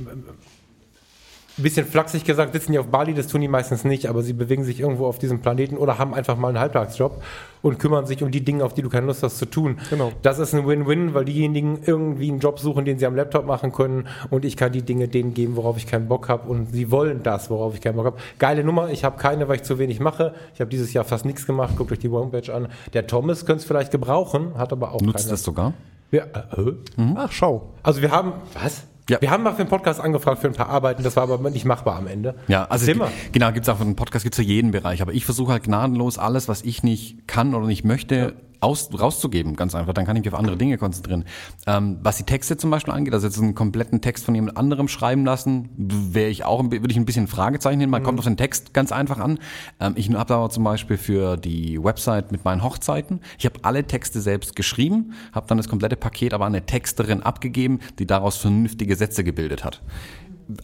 ein 1.56 1.62
bisschen 1.62 1.86
flachsig 1.86 2.24
gesagt, 2.24 2.52
sitzen 2.52 2.72
die 2.72 2.80
auf 2.80 2.88
Bali, 2.88 3.14
das 3.14 3.28
tun 3.28 3.40
die 3.40 3.46
meistens 3.46 3.84
nicht, 3.84 4.08
aber 4.08 4.22
sie 4.22 4.32
bewegen 4.32 4.64
sich 4.64 4.80
irgendwo 4.80 5.06
auf 5.06 5.20
diesem 5.20 5.40
Planeten 5.40 5.76
oder 5.76 5.98
haben 5.98 6.12
einfach 6.12 6.36
mal 6.36 6.48
einen 6.48 6.58
Halbtagsjob 6.58 7.22
und 7.62 7.78
kümmern 7.78 8.06
sich 8.06 8.24
um 8.24 8.32
die 8.32 8.44
Dinge, 8.44 8.64
auf 8.64 8.74
die 8.74 8.82
du 8.82 8.88
keine 8.88 9.06
Lust 9.06 9.22
hast 9.22 9.38
zu 9.38 9.46
tun. 9.46 9.78
Genau. 9.88 10.10
Das 10.22 10.40
ist 10.40 10.52
ein 10.52 10.66
Win-Win, 10.66 11.14
weil 11.14 11.24
diejenigen 11.24 11.78
irgendwie 11.86 12.28
einen 12.28 12.40
Job 12.40 12.58
suchen, 12.58 12.84
den 12.84 12.98
sie 12.98 13.06
am 13.06 13.14
Laptop 13.14 13.46
machen 13.46 13.70
können 13.70 14.08
und 14.30 14.44
ich 14.44 14.56
kann 14.56 14.72
die 14.72 14.82
Dinge 14.82 15.06
denen 15.06 15.32
geben, 15.32 15.54
worauf 15.54 15.76
ich 15.76 15.86
keinen 15.86 16.08
Bock 16.08 16.28
habe 16.28 16.48
und 16.48 16.72
sie 16.72 16.90
wollen 16.90 17.22
das, 17.22 17.50
worauf 17.50 17.74
ich 17.74 17.80
keinen 17.80 17.94
Bock 17.94 18.06
habe. 18.06 18.16
Geile 18.40 18.64
Nummer, 18.64 18.90
ich 18.90 19.04
habe 19.04 19.16
keine, 19.16 19.46
weil 19.46 19.56
ich 19.56 19.62
zu 19.62 19.78
wenig 19.78 20.00
mache. 20.00 20.34
Ich 20.54 20.60
habe 20.60 20.70
dieses 20.70 20.92
Jahr 20.92 21.04
fast 21.04 21.24
nichts 21.24 21.46
gemacht, 21.46 21.76
guckt 21.76 21.92
euch 21.92 22.00
die 22.00 22.10
Homepage 22.10 22.52
an. 22.52 22.66
Der 22.94 23.06
Thomas 23.06 23.46
könnte 23.46 23.60
es 23.60 23.64
vielleicht 23.64 23.92
gebrauchen, 23.92 24.58
hat 24.58 24.72
aber 24.72 24.90
auch 24.90 25.00
Nutzt 25.00 25.18
keine. 25.18 25.30
das 25.30 25.44
sogar? 25.44 25.72
Ja, 26.14 26.24
äh, 26.56 26.60
äh? 26.60 27.14
Ach, 27.16 27.32
schau. 27.32 27.74
Also 27.82 28.00
wir 28.00 28.12
haben, 28.12 28.34
was? 28.62 28.84
Ja. 29.10 29.20
Wir 29.20 29.30
haben 29.30 29.42
mal 29.42 29.52
für 29.52 29.64
den 29.64 29.68
Podcast 29.68 30.00
angefragt 30.00 30.40
für 30.40 30.46
ein 30.46 30.54
paar 30.54 30.68
Arbeiten, 30.68 31.02
das 31.02 31.16
war 31.16 31.24
aber 31.24 31.50
nicht 31.50 31.64
machbar 31.64 31.96
am 31.96 32.06
Ende. 32.06 32.36
Ja, 32.48 32.64
also 32.66 32.90
es, 32.90 32.96
mal. 32.96 33.10
genau, 33.32 33.52
gibt's 33.52 33.68
auch 33.68 33.80
einen 33.80 33.96
Podcast, 33.96 34.22
gibt's 34.22 34.38
für 34.38 34.44
jeden 34.44 34.70
Bereich. 34.70 35.02
Aber 35.02 35.12
ich 35.12 35.24
versuche 35.24 35.52
halt 35.52 35.64
gnadenlos 35.64 36.16
alles, 36.16 36.48
was 36.48 36.62
ich 36.62 36.82
nicht 36.82 37.26
kann 37.26 37.54
oder 37.54 37.66
nicht 37.66 37.84
möchte, 37.84 38.34
aus, 38.64 38.88
rauszugeben, 38.98 39.56
ganz 39.56 39.74
einfach. 39.74 39.92
Dann 39.92 40.06
kann 40.06 40.16
ich 40.16 40.24
mich 40.24 40.32
auf 40.32 40.38
andere 40.38 40.56
Dinge 40.56 40.78
konzentrieren. 40.78 41.24
Ähm, 41.66 41.98
was 42.02 42.16
die 42.16 42.24
Texte 42.24 42.56
zum 42.56 42.70
Beispiel 42.70 42.92
angeht, 42.92 43.14
also 43.14 43.26
jetzt 43.26 43.38
einen 43.38 43.54
kompletten 43.54 44.00
Text 44.00 44.24
von 44.24 44.34
jemand 44.34 44.56
anderem 44.56 44.88
schreiben 44.88 45.24
lassen, 45.24 45.68
wäre 45.76 46.30
ich 46.30 46.44
auch, 46.44 46.62
würde 46.64 46.90
ich 46.90 46.96
ein 46.96 47.04
bisschen 47.04 47.26
Fragezeichen 47.28 47.80
hin. 47.80 47.90
Man 47.90 48.02
Mhm. 48.02 48.06
kommt 48.06 48.18
auf 48.18 48.24
den 48.24 48.36
Text 48.36 48.74
ganz 48.74 48.90
einfach 48.90 49.18
an. 49.18 49.38
Ähm, 49.80 49.92
ich 49.96 50.10
habe 50.10 50.34
aber 50.34 50.50
zum 50.50 50.64
Beispiel 50.64 50.96
für 50.96 51.36
die 51.36 51.82
Website 51.82 52.32
mit 52.32 52.44
meinen 52.44 52.62
Hochzeiten, 52.64 53.20
ich 53.38 53.44
habe 53.44 53.60
alle 53.62 53.84
Texte 53.84 54.20
selbst 54.20 54.56
geschrieben, 54.56 55.12
habe 55.32 55.46
dann 55.46 55.58
das 55.58 55.68
komplette 55.68 55.96
Paket 55.96 56.34
aber 56.34 56.46
an 56.46 56.54
eine 56.54 56.66
Texterin 56.66 57.22
abgegeben, 57.22 57.80
die 57.98 58.06
daraus 58.06 58.36
vernünftige 58.36 58.96
Sätze 58.96 59.24
gebildet 59.24 59.64
hat 59.64 59.82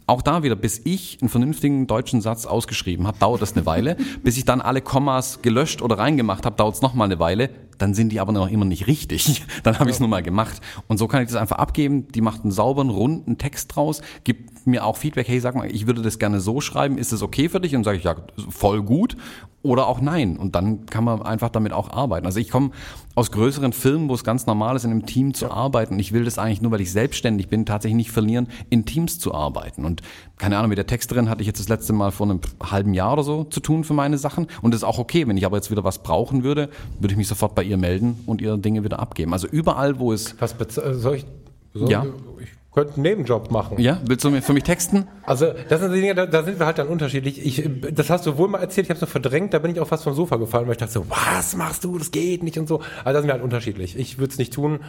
auch 0.07 0.22
da 0.22 0.42
wieder, 0.42 0.57
bis 0.57 0.80
ich 0.84 1.18
einen 1.20 1.28
vernünftigen 1.28 1.86
deutschen 1.86 2.20
Satz 2.20 2.46
ausgeschrieben 2.46 3.07
habe, 3.07 3.18
dauert 3.18 3.42
das 3.42 3.55
eine 3.55 3.66
Weile. 3.66 3.96
bis 4.22 4.36
ich 4.36 4.44
dann 4.44 4.61
alle 4.61 4.80
Kommas 4.80 5.42
gelöscht 5.42 5.82
oder 5.82 5.98
reingemacht 5.98 6.44
habe, 6.44 6.57
dauert 6.57 6.74
es 6.74 6.82
noch 6.82 6.94
mal 6.94 7.05
eine 7.05 7.18
Weile. 7.18 7.51
Dann 7.81 7.95
sind 7.95 8.11
die 8.11 8.20
aber 8.20 8.33
noch 8.33 8.51
immer 8.51 8.66
nicht 8.66 8.87
richtig. 8.87 9.43
Dann 9.62 9.78
habe 9.78 9.89
ich 9.89 9.97
es 9.97 10.01
nur 10.01 10.09
mal 10.09 10.22
gemacht. 10.22 10.61
Und 10.87 10.99
so 10.99 11.09
kann 11.09 11.22
ich 11.22 11.28
das 11.28 11.37
einfach 11.37 11.57
abgeben. 11.57 12.09
Die 12.09 12.20
macht 12.20 12.43
einen 12.43 12.53
sauberen, 12.53 12.91
runden 12.91 13.39
Text 13.39 13.74
draus, 13.74 14.03
gibt 14.22 14.66
mir 14.66 14.85
auch 14.85 14.99
Feedback, 14.99 15.28
hey, 15.28 15.41
sag 15.41 15.55
mal, 15.55 15.70
ich 15.70 15.87
würde 15.87 16.03
das 16.03 16.18
gerne 16.18 16.41
so 16.41 16.61
schreiben, 16.61 16.99
ist 16.99 17.12
das 17.12 17.22
okay 17.22 17.49
für 17.49 17.59
dich? 17.59 17.74
Und 17.74 17.85
sage 17.85 17.97
ich, 17.97 18.05
ja, 18.05 18.16
voll 18.51 18.83
gut. 18.83 19.16
Oder 19.62 19.89
auch 19.89 20.01
nein. 20.01 20.39
Und 20.39 20.55
dann 20.55 20.87
kann 20.87 21.05
man 21.05 21.20
einfach 21.20 21.51
damit 21.51 21.72
auch 21.72 21.91
arbeiten. 21.91 22.24
Also 22.24 22.41
ich 22.41 22.51
komme 22.51 22.70
aus 23.14 23.31
größeren 23.31 23.74
Firmen, 23.74 24.09
wo 24.09 24.14
es 24.14 24.24
ganz 24.24 24.47
normal 24.47 24.74
ist, 24.76 24.85
in 24.85 24.91
einem 24.91 25.05
Team 25.05 25.35
zu 25.35 25.51
arbeiten. 25.51 25.95
Und 25.95 26.01
ich 26.01 26.12
will 26.12 26.24
das 26.24 26.39
eigentlich 26.39 26.62
nur, 26.62 26.70
weil 26.70 26.81
ich 26.81 26.93
selbstständig 26.93 27.49
bin, 27.49 27.66
tatsächlich 27.66 27.97
nicht 27.97 28.11
verlieren, 28.11 28.49
in 28.70 28.87
Teams 28.87 29.18
zu 29.18 29.35
arbeiten. 29.35 29.85
Und 29.85 30.01
keine 30.39 30.57
Ahnung, 30.57 30.70
mit 30.70 30.78
der 30.78 30.87
Texterin 30.87 31.28
hatte 31.28 31.43
ich 31.43 31.47
jetzt 31.47 31.61
das 31.61 31.68
letzte 31.68 31.93
Mal 31.93 32.11
vor 32.11 32.26
einem 32.26 32.41
halben 32.62 32.95
Jahr 32.95 33.12
oder 33.12 33.22
so 33.22 33.45
zu 33.45 33.61
tun 33.61 33.85
für 33.85 33.93
meine 33.93 34.16
Sachen. 34.16 34.47
Und 34.62 34.72
das 34.72 34.81
ist 34.81 34.85
auch 34.85 34.99
okay. 34.99 35.28
Wenn 35.28 35.37
ich 35.37 35.45
aber 35.45 35.59
jetzt 35.59 35.70
wieder 35.70 35.85
was 35.85 36.03
brauchen 36.03 36.43
würde, 36.43 36.70
würde 36.99 37.12
ich 37.12 37.18
mich 37.18 37.28
sofort 37.28 37.55
bei 37.55 37.62
ihr 37.62 37.70
melden 37.77 38.18
und 38.27 38.41
ihr 38.41 38.57
Dinge 38.57 38.85
wieder 38.85 39.01
abgeben. 39.01 39.33
Also 39.33 39.47
überall, 39.49 39.99
wo 39.99 40.12
es, 40.12 40.35
Was 40.41 40.55
äh, 40.79 40.95
soll 40.95 41.16
ich? 41.16 41.27
Soll 41.75 41.91
Ja. 41.91 42.05
Ich 42.41 42.49
könnte 42.73 42.95
einen 42.95 43.03
Nebenjob 43.03 43.51
machen. 43.51 43.81
ja, 43.81 44.01
willst 44.07 44.25
du 44.25 44.31
mir 44.31 44.43
für 44.43 44.53
mich 44.53 44.62
texten? 44.62 45.09
Also 45.25 45.47
das 45.68 45.81
sind 45.81 45.93
die 45.93 46.01
Dinge, 46.01 46.14
da, 46.14 46.27
da 46.27 46.45
sind 46.45 46.61
wir 46.61 46.66
halt 46.66 46.79
dann 46.79 46.87
unterschiedlich. 46.87 47.45
Ich, 47.45 47.68
das 47.93 48.11
hast 48.11 48.27
du 48.27 48.39
wohl 48.39 48.49
mal 48.49 48.59
erzählt, 48.59 48.87
ich 48.87 48.91
habe 48.91 48.97
es 48.97 49.01
nur 49.01 49.09
verdrängt, 49.09 49.55
da 49.55 49.59
bin 49.59 49.73
ich 49.73 49.81
auch 49.81 49.89
fast 49.89 50.05
vom 50.05 50.14
Sofa 50.14 50.37
gefallen, 50.37 50.66
weil 50.66 50.73
ich 50.73 50.79
dachte 50.79 50.93
so, 50.93 51.07
was 51.09 51.57
machst 51.57 51.83
du, 51.83 51.99
das 51.99 52.12
geht 52.12 52.45
nicht 52.45 52.59
und 52.59 52.68
so. 52.68 52.81
Also 53.05 53.05
da 53.05 53.21
sind 53.21 53.27
wir 53.29 53.33
halt 53.33 53.43
unterschiedlich. 53.43 53.99
Ich 53.99 54.18
würde 54.18 54.33
es 54.33 54.39
nicht 54.39 54.53
tun. 54.53 54.81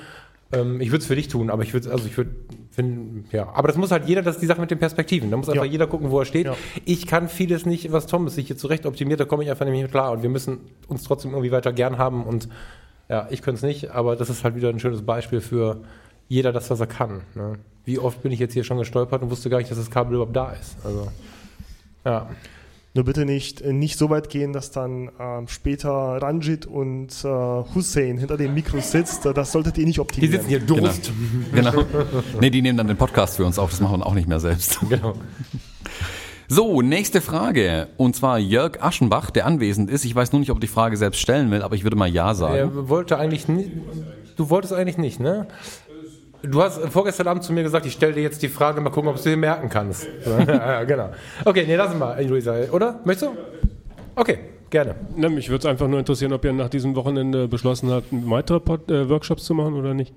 Ähm, 0.54 0.82
ich 0.82 0.90
würde 0.92 1.00
es 1.02 1.06
für 1.08 1.16
dich 1.16 1.28
tun, 1.28 1.50
aber 1.50 1.64
ich 1.64 1.74
würde, 1.74 1.92
also 1.92 2.06
ich 2.06 2.18
würde 2.18 2.32
finden, 2.72 3.26
ja. 3.32 3.50
Aber 3.54 3.68
das 3.68 3.78
muss 3.78 3.92
halt 3.92 4.06
jeder, 4.08 4.22
das 4.22 4.36
ist 4.36 4.42
die 4.42 4.48
Sache 4.48 4.60
mit 4.62 4.72
den 4.72 4.80
Perspektiven. 4.80 5.32
Da 5.32 5.38
muss 5.38 5.50
einfach 5.50 5.66
Ja. 5.66 5.72
jeder 5.72 5.88
gucken, 5.88 6.12
wo 6.12 6.20
er 6.20 6.26
steht. 6.26 6.46
Ja. 6.46 6.56
Ich 6.86 7.08
kann 7.08 7.30
vieles 7.30 7.66
nicht, 7.66 7.92
was 7.92 8.06
Thomas 8.08 8.36
sich 8.36 8.48
hier 8.48 8.58
zurecht 8.58 8.86
optimiert, 8.86 9.20
da 9.20 9.26
komme 9.26 9.44
ich 9.44 9.50
einfach 9.50 9.66
nicht 9.66 9.92
klar. 9.92 10.12
Und 10.12 10.24
wir 10.24 10.30
müssen 10.30 10.60
uns 10.88 11.04
trotzdem 11.04 11.32
irgendwie 11.32 11.52
weiter 11.52 11.72
gern 11.74 11.98
haben 11.98 12.24
und 12.26 12.50
ja, 13.10 13.28
ich 13.30 13.42
könnte 13.42 13.58
es 13.58 13.64
nicht, 13.64 13.92
aber 13.92 14.16
das 14.16 14.30
ist 14.30 14.44
halt 14.44 14.56
wieder 14.56 14.70
ein 14.70 14.80
schönes 14.80 15.02
Beispiel 15.02 15.42
für 15.42 15.82
jeder 16.30 16.54
das, 16.54 16.70
was 16.70 16.80
er 16.80 16.88
kann. 16.88 17.24
Ne? 17.36 17.60
Wie 17.84 18.00
oft 18.00 18.22
bin 18.24 18.32
ich 18.32 18.40
jetzt 18.40 18.54
hier 18.54 18.64
schon 18.64 18.78
gestolpert 18.78 19.22
und 19.22 19.30
wusste 19.32 19.50
gar 19.50 19.58
nicht, 19.58 19.70
dass 19.70 19.78
das 19.78 19.92
Kabel 19.92 20.14
überhaupt 20.16 20.36
da 20.36 20.52
ist. 20.54 20.78
Also, 20.86 21.08
ja. 22.06 22.30
Nur 22.94 23.06
bitte 23.06 23.26
nicht, 23.26 23.62
äh, 23.62 23.72
nicht 23.72 23.98
so 23.98 24.10
weit 24.10 24.30
gehen, 24.30 24.52
dass 24.52 24.72
dann 24.72 25.10
ähm, 25.18 25.48
später 25.48 25.90
Ranjit 25.90 26.66
und 26.66 27.08
äh, 27.24 27.28
Hussein 27.74 28.18
hinter 28.18 28.36
dem 28.36 28.54
Mikro 28.54 28.82
sitzt. 28.82 29.26
Das 29.26 29.52
solltet 29.54 29.78
ihr 29.78 29.86
nicht 29.86 29.96
Die 29.96 30.02
optimieren. 30.02 30.34
sitzen 30.34 30.50
hier 30.50 30.60
Durst. 30.60 31.12
Genau. 31.54 31.84
Nee, 32.42 32.50
die 32.50 32.62
nehmen 32.62 32.78
dann 32.78 32.88
den 32.88 32.98
Podcast 32.98 33.38
für 33.38 33.46
uns 33.46 33.58
auf, 33.60 33.70
das 33.72 33.80
machen 33.80 34.00
wir 34.00 34.06
auch 34.06 34.14
nicht 34.14 34.28
mehr 34.28 34.40
selbst. 34.42 34.80
Genau. 34.90 35.14
So, 36.50 36.82
nächste 36.82 37.22
Frage. 37.22 37.88
Und 37.96 38.14
zwar 38.18 38.38
Jörg 38.38 38.82
Aschenbach, 38.82 39.32
der 39.32 39.46
anwesend 39.46 39.90
ist. 39.90 40.04
Ich 40.04 40.14
weiß 40.14 40.34
nur 40.34 40.42
nicht, 40.42 40.52
ob 40.52 40.60
die 40.60 40.68
Frage 40.68 40.98
selbst 40.98 41.22
stellen 41.22 41.50
will, 41.50 41.62
aber 41.62 41.76
ich 41.76 41.84
würde 41.84 41.96
mal 41.96 42.10
Ja 42.10 42.34
sagen. 42.34 42.56
Er 42.56 42.90
wollte 42.90 43.18
eigentlich 43.18 43.48
nicht, 43.48 43.72
du 44.36 44.50
wolltest 44.50 44.74
eigentlich 44.74 44.98
nicht, 44.98 45.22
ne? 45.22 45.48
Du 46.44 46.62
hast 46.62 46.80
vorgestern 46.90 47.28
Abend 47.28 47.44
zu 47.44 47.54
mir 47.54 47.64
gesagt, 47.64 47.86
ich 47.86 47.94
stelle 47.94 48.14
dir 48.14 48.24
jetzt 48.24 48.42
die 48.42 48.50
Frage, 48.50 48.82
mal 48.82 48.90
gucken, 48.90 49.10
ob 49.10 49.16
du 49.18 49.22
sie 49.22 49.36
merken 49.36 49.70
kannst. 49.70 50.08
ja, 50.26 50.84
genau. 50.86 51.10
Okay, 51.46 51.66
nee, 51.68 51.76
lass 51.76 51.96
mal, 51.96 52.24
Luisa, 52.26 52.56
oder? 52.72 53.00
Möchtest 53.06 53.32
du? 53.32 53.38
Okay, 54.16 54.40
gerne. 54.70 54.96
Na, 55.16 55.30
mich 55.30 55.50
würde 55.50 55.60
es 55.60 55.66
einfach 55.66 55.88
nur 55.88 56.00
interessieren, 56.00 56.34
ob 56.34 56.44
ihr 56.44 56.54
nach 56.54 56.70
diesem 56.70 56.96
Wochenende 56.96 57.48
beschlossen 57.48 57.92
habt, 57.92 58.08
weitere 58.12 58.60
Pod 58.60 58.90
äh, 58.90 59.08
Workshops 59.08 59.44
zu 59.46 59.54
machen 59.54 59.76
oder 59.76 59.94
nicht. 59.94 60.14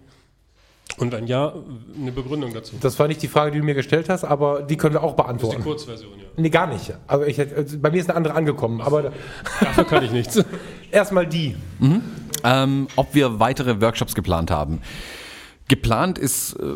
Und 0.99 1.12
wenn 1.12 1.27
ja, 1.27 1.53
eine 2.01 2.12
Begründung 2.12 2.55
dazu. 2.55 2.77
Das 2.81 2.99
war 2.99 3.09
nicht 3.09 3.20
die 3.22 3.29
Frage, 3.29 3.51
die 3.51 3.59
du 3.59 3.64
mir 3.64 3.75
gestellt 3.75 4.09
hast, 4.09 4.25
aber 4.25 4.62
die 4.62 4.77
können 4.77 4.95
wir 4.95 5.03
auch 5.03 5.16
Das 5.16 5.27
ist 5.27 5.27
die 5.27 5.39
beantworten. 5.41 5.62
Kurzversion, 5.62 6.12
ja. 6.18 6.25
Nee, 6.37 6.51
gar 6.51 6.66
nicht. 6.68 6.93
Also 7.07 7.25
ich, 7.25 7.41
also 7.41 7.79
bei 7.79 7.91
mir 7.91 7.99
ist 8.01 8.09
eine 8.09 8.16
andere 8.16 8.35
angekommen, 8.35 8.81
aber 8.81 9.12
Dafür 9.61 9.85
kann 9.85 10.05
ich 10.05 10.12
nichts. 10.12 10.43
erstmal 10.91 11.27
die. 11.27 11.57
ähm, 12.45 12.87
ob 12.97 13.14
wir 13.14 13.41
weitere 13.41 13.81
Workshops 13.81 14.14
geplant 14.14 14.51
haben. 14.51 14.81
Geplant 15.69 16.19
ist 16.19 16.55
äh, 16.55 16.75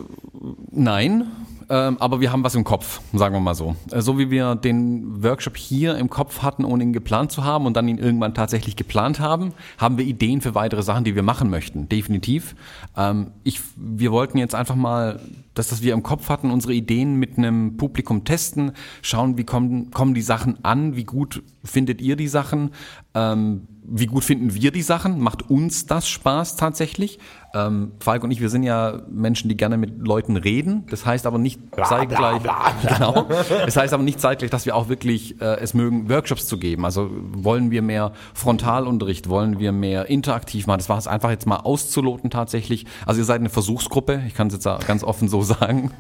nein, 0.71 1.31
ähm, 1.71 1.99
aber 2.01 2.21
wir 2.21 2.33
haben 2.33 2.43
was 2.43 2.55
im 2.55 2.65
Kopf, 2.65 3.01
sagen 3.13 3.35
wir 3.35 3.41
mal 3.41 3.55
so. 3.55 3.77
Äh, 3.91 4.01
so 4.01 4.19
wie 4.19 4.31
wir 4.31 4.55
den 4.55 5.23
Workshop 5.23 5.57
hier 5.57 5.99
im 5.99 6.09
Kopf 6.09 6.41
hatten, 6.41 6.65
ohne 6.65 6.85
ihn 6.85 6.93
geplant 6.95 7.31
zu 7.31 7.45
haben 7.45 7.67
und 7.67 7.77
dann 7.77 7.87
ihn 7.89 7.99
irgendwann 7.99 8.35
tatsächlich 8.35 8.77
geplant 8.77 9.21
haben, 9.21 9.53
haben 9.77 9.99
wir 9.99 10.07
Ideen 10.07 10.41
für 10.41 10.55
weitere 10.55 10.83
Sachen, 10.83 11.05
die 11.05 11.15
wir 11.15 11.23
machen 11.23 11.51
möchten, 11.51 11.89
definitiv. 11.89 12.55
Ähm, 12.97 13.33
ich, 13.45 13.61
wir 13.77 14.13
wollten 14.13 14.39
jetzt 14.39 14.55
einfach 14.55 14.77
mal 14.77 15.21
das, 15.53 15.71
was 15.73 15.83
wir 15.83 15.93
im 15.93 16.03
Kopf 16.03 16.31
hatten, 16.31 16.51
unsere 16.51 16.73
Ideen 16.73 17.17
mit 17.17 17.37
einem 17.37 17.77
Publikum 17.77 18.25
testen, 18.25 18.73
schauen, 19.03 19.37
wie 19.37 19.45
kommen, 19.45 19.91
kommen 19.91 20.15
die 20.15 20.23
Sachen 20.23 20.65
an, 20.65 20.97
wie 20.97 21.05
gut 21.05 21.43
findet 21.65 22.01
ihr 22.01 22.17
die 22.17 22.29
Sachen, 22.29 22.71
ähm, 23.15 23.67
wie 23.91 24.07
gut 24.07 24.25
finden 24.25 24.55
wir 24.55 24.71
die 24.71 24.83
Sachen, 24.83 25.19
macht 25.21 25.49
uns 25.51 25.87
das 25.87 26.09
Spaß 26.09 26.57
tatsächlich. 26.57 27.19
Ähm, 27.55 27.93
Falk 28.01 28.23
und 28.25 28.31
ich, 28.31 28.41
wir 28.41 28.51
sind 28.51 28.63
ja 28.63 29.01
Menschen, 29.11 29.49
die 29.49 29.57
gerne 29.57 29.79
mit 29.79 30.07
Leuten 30.07 30.37
reden. 30.37 30.85
Das 30.91 31.07
heißt 31.07 31.27
aber 31.27 31.39
nicht 31.39 31.61
zeitgleich, 31.75 32.43
genau. 32.87 33.27
Das 33.65 33.77
heißt 33.77 33.95
aber 33.95 34.03
nicht 34.03 34.21
zeitgleich, 34.21 34.51
dass 34.51 34.67
wir 34.67 34.77
auch 34.77 34.89
wirklich 34.89 35.41
äh, 35.41 35.59
es 35.61 35.73
mögen, 35.73 36.11
Workshops 36.11 36.47
zu 36.47 36.59
geben. 36.59 36.85
Also 36.85 37.11
wollen 37.33 37.71
wir 37.71 37.81
mehr 37.81 38.13
Frontalunterricht, 38.35 39.29
wollen 39.31 39.59
wir 39.59 39.73
mehr 39.73 40.07
interaktiv 40.07 40.67
machen. 40.67 40.79
Das 40.79 40.91
war 40.91 40.99
es 40.99 41.07
einfach 41.07 41.31
jetzt 41.31 41.47
mal 41.47 41.57
auszuloten 41.57 42.29
tatsächlich. 42.29 42.85
Also 43.07 43.21
ihr 43.23 43.25
seid 43.25 43.41
eine 43.41 43.49
Versuchsgruppe, 43.49 44.23
ich 44.27 44.35
kann 44.35 44.49
es 44.49 44.55
jetzt 44.55 44.87
ganz 44.87 45.03
offen 45.03 45.29
so 45.29 45.43
sagen. 45.43 45.93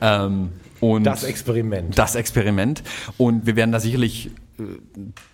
Ähm, 0.00 0.52
und 0.80 1.04
Das 1.04 1.24
Experiment. 1.24 1.98
das 1.98 2.14
Experiment. 2.14 2.82
Und 3.18 3.44
wir 3.44 3.54
werden 3.54 3.70
da 3.72 3.80
sicherlich 3.80 4.30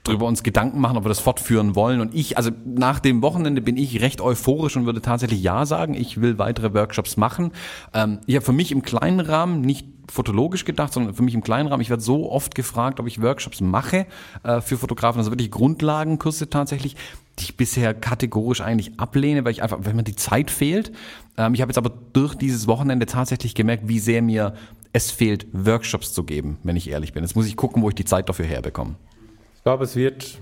drüber 0.05 0.27
uns 0.27 0.43
Gedanken 0.43 0.81
machen, 0.81 0.97
ob 0.97 1.05
wir 1.05 1.09
das 1.09 1.21
fortführen 1.21 1.75
wollen. 1.75 2.01
Und 2.01 2.15
ich, 2.15 2.37
also 2.37 2.51
nach 2.65 3.01
dem 3.01 3.23
Wochenende 3.23 3.61
bin 3.61 3.77
ich 3.77 4.01
recht 4.01 4.21
euphorisch 4.21 4.77
und 4.77 4.87
würde 4.87 5.03
tatsächlich 5.03 5.43
Ja 5.43 5.67
sagen. 5.67 5.95
Ich 5.95 6.21
will 6.21 6.39
weitere 6.39 6.75
Workshops 6.75 7.17
machen. 7.17 7.53
Ähm, 7.95 8.21
ich 8.27 8.37
habe 8.37 8.45
für 8.45 8.53
mich 8.53 8.73
im 8.73 8.83
kleinen 8.83 9.21
Rahmen 9.21 9.61
nicht 9.61 9.87
fotologisch 10.11 10.65
gedacht, 10.65 10.93
sondern 10.93 11.15
für 11.15 11.23
mich 11.23 11.35
im 11.35 11.43
kleinen 11.43 11.69
Rahmen. 11.69 11.83
Ich 11.83 11.91
werde 11.91 12.03
so 12.03 12.31
oft 12.31 12.55
gefragt, 12.55 13.01
ob 13.01 13.07
ich 13.07 13.21
Workshops 13.23 13.61
mache 13.61 14.07
äh, 14.43 14.61
für 14.61 14.79
Fotografen, 14.79 15.19
also 15.19 15.31
wirklich 15.31 15.51
Grundlagenkurse 15.51 16.49
tatsächlich, 16.49 16.97
die 17.39 17.45
ich 17.45 17.57
bisher 17.57 17.95
kategorisch 17.95 18.61
eigentlich 18.61 18.99
ablehne, 18.99 19.45
weil 19.45 19.53
ich 19.53 19.63
einfach, 19.63 19.79
wenn 19.83 19.97
mir 19.97 20.05
die 20.05 20.17
Zeit 20.17 20.51
fehlt. 20.51 20.93
Ähm, 21.37 21.55
ich 21.55 21.61
habe 21.61 21.71
jetzt 21.71 21.79
aber 21.79 21.93
durch 22.13 22.35
dieses 22.35 22.67
Wochenende 22.67 23.07
tatsächlich 23.07 23.55
gemerkt, 23.55 23.89
wie 23.89 23.99
sehr 23.99 24.23
mir 24.23 24.55
es 24.93 25.11
fehlt, 25.11 25.47
Workshops 25.53 26.13
zu 26.13 26.25
geben, 26.25 26.59
wenn 26.63 26.77
ich 26.77 26.89
ehrlich 26.89 27.13
bin. 27.13 27.23
Jetzt 27.23 27.37
muss 27.37 27.47
ich 27.47 27.57
gucken, 27.57 27.83
wo 27.83 27.89
ich 27.89 27.95
die 27.95 28.05
Zeit 28.05 28.29
dafür 28.29 28.47
herbekomme. 28.47 28.95
Ich 29.67 29.69
glaube, 29.69 29.83
es 29.83 29.97
wird. 29.97 30.39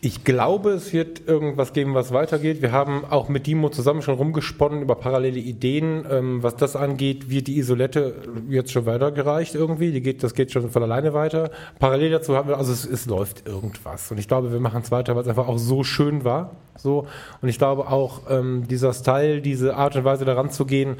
Ich 0.00 0.24
glaube, 0.24 0.70
es 0.70 0.94
wird 0.94 1.28
irgendwas 1.28 1.74
geben, 1.74 1.92
was 1.92 2.14
weitergeht. 2.14 2.62
Wir 2.62 2.72
haben 2.72 3.04
auch 3.04 3.28
mit 3.28 3.46
Dimo 3.46 3.68
zusammen 3.68 4.00
schon 4.00 4.14
rumgesponnen 4.14 4.80
über 4.80 4.94
parallele 4.94 5.38
Ideen. 5.38 6.06
Ähm, 6.10 6.42
was 6.42 6.56
das 6.56 6.76
angeht, 6.76 7.28
wird 7.28 7.46
die 7.46 7.58
Isolette 7.58 8.14
jetzt 8.48 8.72
schon 8.72 8.86
weitergereicht 8.86 9.54
irgendwie. 9.54 9.92
Die 9.92 10.00
geht, 10.00 10.22
das 10.22 10.32
geht 10.32 10.50
schon 10.50 10.70
von 10.70 10.82
alleine 10.82 11.12
weiter. 11.12 11.50
Parallel 11.78 12.12
dazu 12.12 12.34
haben 12.36 12.48
wir, 12.48 12.56
also 12.56 12.72
es, 12.72 12.86
es 12.86 13.04
läuft 13.04 13.46
irgendwas. 13.46 14.10
Und 14.10 14.16
ich 14.16 14.28
glaube, 14.28 14.50
wir 14.50 14.60
machen 14.60 14.80
es 14.82 14.90
weiter, 14.90 15.14
weil 15.14 15.24
es 15.24 15.28
einfach 15.28 15.48
auch 15.48 15.58
so 15.58 15.84
schön 15.84 16.24
war. 16.24 16.56
So. 16.78 17.06
Und 17.42 17.50
ich 17.50 17.58
glaube 17.58 17.88
auch, 17.88 18.30
ähm, 18.30 18.66
dieser 18.66 18.94
Style, 18.94 19.42
diese 19.42 19.76
Art 19.76 19.94
und 19.94 20.04
Weise 20.04 20.24
daran 20.24 20.50
zu 20.50 20.64
gehen, 20.64 20.96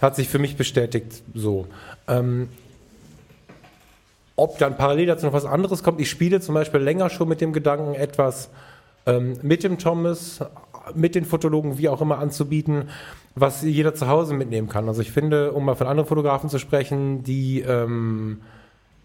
hat 0.00 0.14
sich 0.14 0.28
für 0.28 0.38
mich 0.38 0.56
bestätigt. 0.56 1.24
So. 1.34 1.66
Ähm, 2.06 2.48
ob 4.36 4.58
dann 4.58 4.76
parallel 4.76 5.06
dazu 5.06 5.26
noch 5.26 5.32
was 5.32 5.44
anderes 5.44 5.82
kommt. 5.82 6.00
Ich 6.00 6.10
spiele 6.10 6.40
zum 6.40 6.54
Beispiel 6.54 6.80
länger 6.80 7.10
schon 7.10 7.28
mit 7.28 7.40
dem 7.40 7.52
Gedanken, 7.52 7.94
etwas 7.94 8.50
ähm, 9.06 9.36
mit 9.42 9.64
dem 9.64 9.78
Thomas, 9.78 10.40
mit 10.94 11.14
den 11.14 11.24
Fotologen, 11.24 11.78
wie 11.78 11.88
auch 11.88 12.00
immer, 12.00 12.18
anzubieten, 12.18 12.88
was 13.34 13.62
jeder 13.62 13.94
zu 13.94 14.08
Hause 14.08 14.34
mitnehmen 14.34 14.68
kann. 14.68 14.88
Also 14.88 15.02
ich 15.02 15.10
finde, 15.10 15.52
um 15.52 15.64
mal 15.64 15.74
von 15.74 15.86
anderen 15.86 16.08
Fotografen 16.08 16.50
zu 16.50 16.58
sprechen, 16.58 17.22
die, 17.22 17.60
ähm, 17.60 18.42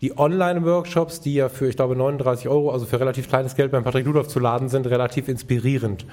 die 0.02 0.18
Online-Workshops, 0.18 1.22
die 1.22 1.34
ja 1.34 1.50
für, 1.50 1.68
ich 1.68 1.76
glaube, 1.76 1.96
39 1.96 2.48
Euro, 2.50 2.72
also 2.72 2.86
für 2.86 3.00
relativ 3.00 3.28
kleines 3.28 3.56
Geld 3.56 3.72
beim 3.72 3.84
Patrick 3.84 4.06
Ludolf 4.06 4.28
zu 4.28 4.40
laden 4.40 4.70
sind, 4.70 4.88
relativ 4.88 5.28
inspirierend. 5.28 6.06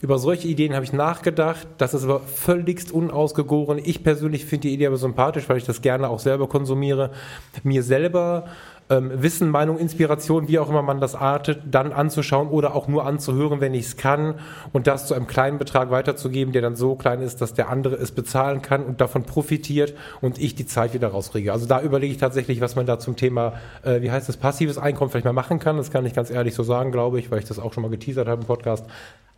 Über 0.00 0.18
solche 0.18 0.48
Ideen 0.48 0.74
habe 0.74 0.84
ich 0.84 0.92
nachgedacht. 0.92 1.66
Das 1.78 1.94
ist 1.94 2.04
aber 2.04 2.20
völligst 2.20 2.92
unausgegoren. 2.92 3.78
Ich 3.82 4.02
persönlich 4.02 4.44
finde 4.44 4.68
die 4.68 4.74
Idee 4.74 4.86
aber 4.86 4.96
sympathisch, 4.96 5.48
weil 5.48 5.56
ich 5.56 5.64
das 5.64 5.80
gerne 5.80 6.08
auch 6.08 6.18
selber 6.18 6.48
konsumiere. 6.48 7.10
Mir 7.62 7.82
selber 7.82 8.46
ähm, 8.88 9.10
Wissen, 9.22 9.50
Meinung, 9.50 9.78
Inspiration, 9.78 10.48
wie 10.48 10.58
auch 10.58 10.68
immer 10.68 10.82
man 10.82 11.00
das 11.00 11.14
artet, 11.14 11.60
dann 11.70 11.92
anzuschauen 11.92 12.48
oder 12.48 12.74
auch 12.74 12.88
nur 12.88 13.04
anzuhören, 13.04 13.60
wenn 13.60 13.74
ich 13.74 13.86
es 13.86 13.96
kann 13.96 14.36
und 14.72 14.86
das 14.86 15.06
zu 15.06 15.14
einem 15.14 15.26
kleinen 15.26 15.58
Betrag 15.58 15.90
weiterzugeben, 15.90 16.52
der 16.52 16.62
dann 16.62 16.76
so 16.76 16.94
klein 16.94 17.20
ist, 17.20 17.40
dass 17.40 17.54
der 17.54 17.68
andere 17.68 17.96
es 17.96 18.12
bezahlen 18.12 18.62
kann 18.62 18.84
und 18.84 19.00
davon 19.00 19.24
profitiert 19.24 19.94
und 20.20 20.38
ich 20.38 20.54
die 20.54 20.66
Zeit 20.66 20.94
wieder 20.94 21.08
rauskriege. 21.08 21.52
Also 21.52 21.66
da 21.66 21.80
überlege 21.80 22.12
ich 22.12 22.18
tatsächlich, 22.18 22.60
was 22.60 22.76
man 22.76 22.86
da 22.86 22.98
zum 22.98 23.16
Thema, 23.16 23.54
äh, 23.82 24.02
wie 24.02 24.10
heißt 24.10 24.28
das, 24.28 24.36
passives 24.36 24.78
Einkommen 24.78 25.10
vielleicht 25.10 25.24
mal 25.24 25.32
machen 25.32 25.58
kann. 25.58 25.76
Das 25.76 25.90
kann 25.90 26.06
ich 26.06 26.14
ganz 26.14 26.30
ehrlich 26.30 26.54
so 26.54 26.62
sagen, 26.62 26.92
glaube 26.92 27.18
ich, 27.18 27.30
weil 27.30 27.40
ich 27.40 27.46
das 27.46 27.58
auch 27.58 27.72
schon 27.72 27.82
mal 27.82 27.90
geteasert 27.90 28.28
habe 28.28 28.42
im 28.42 28.46
Podcast. 28.46 28.86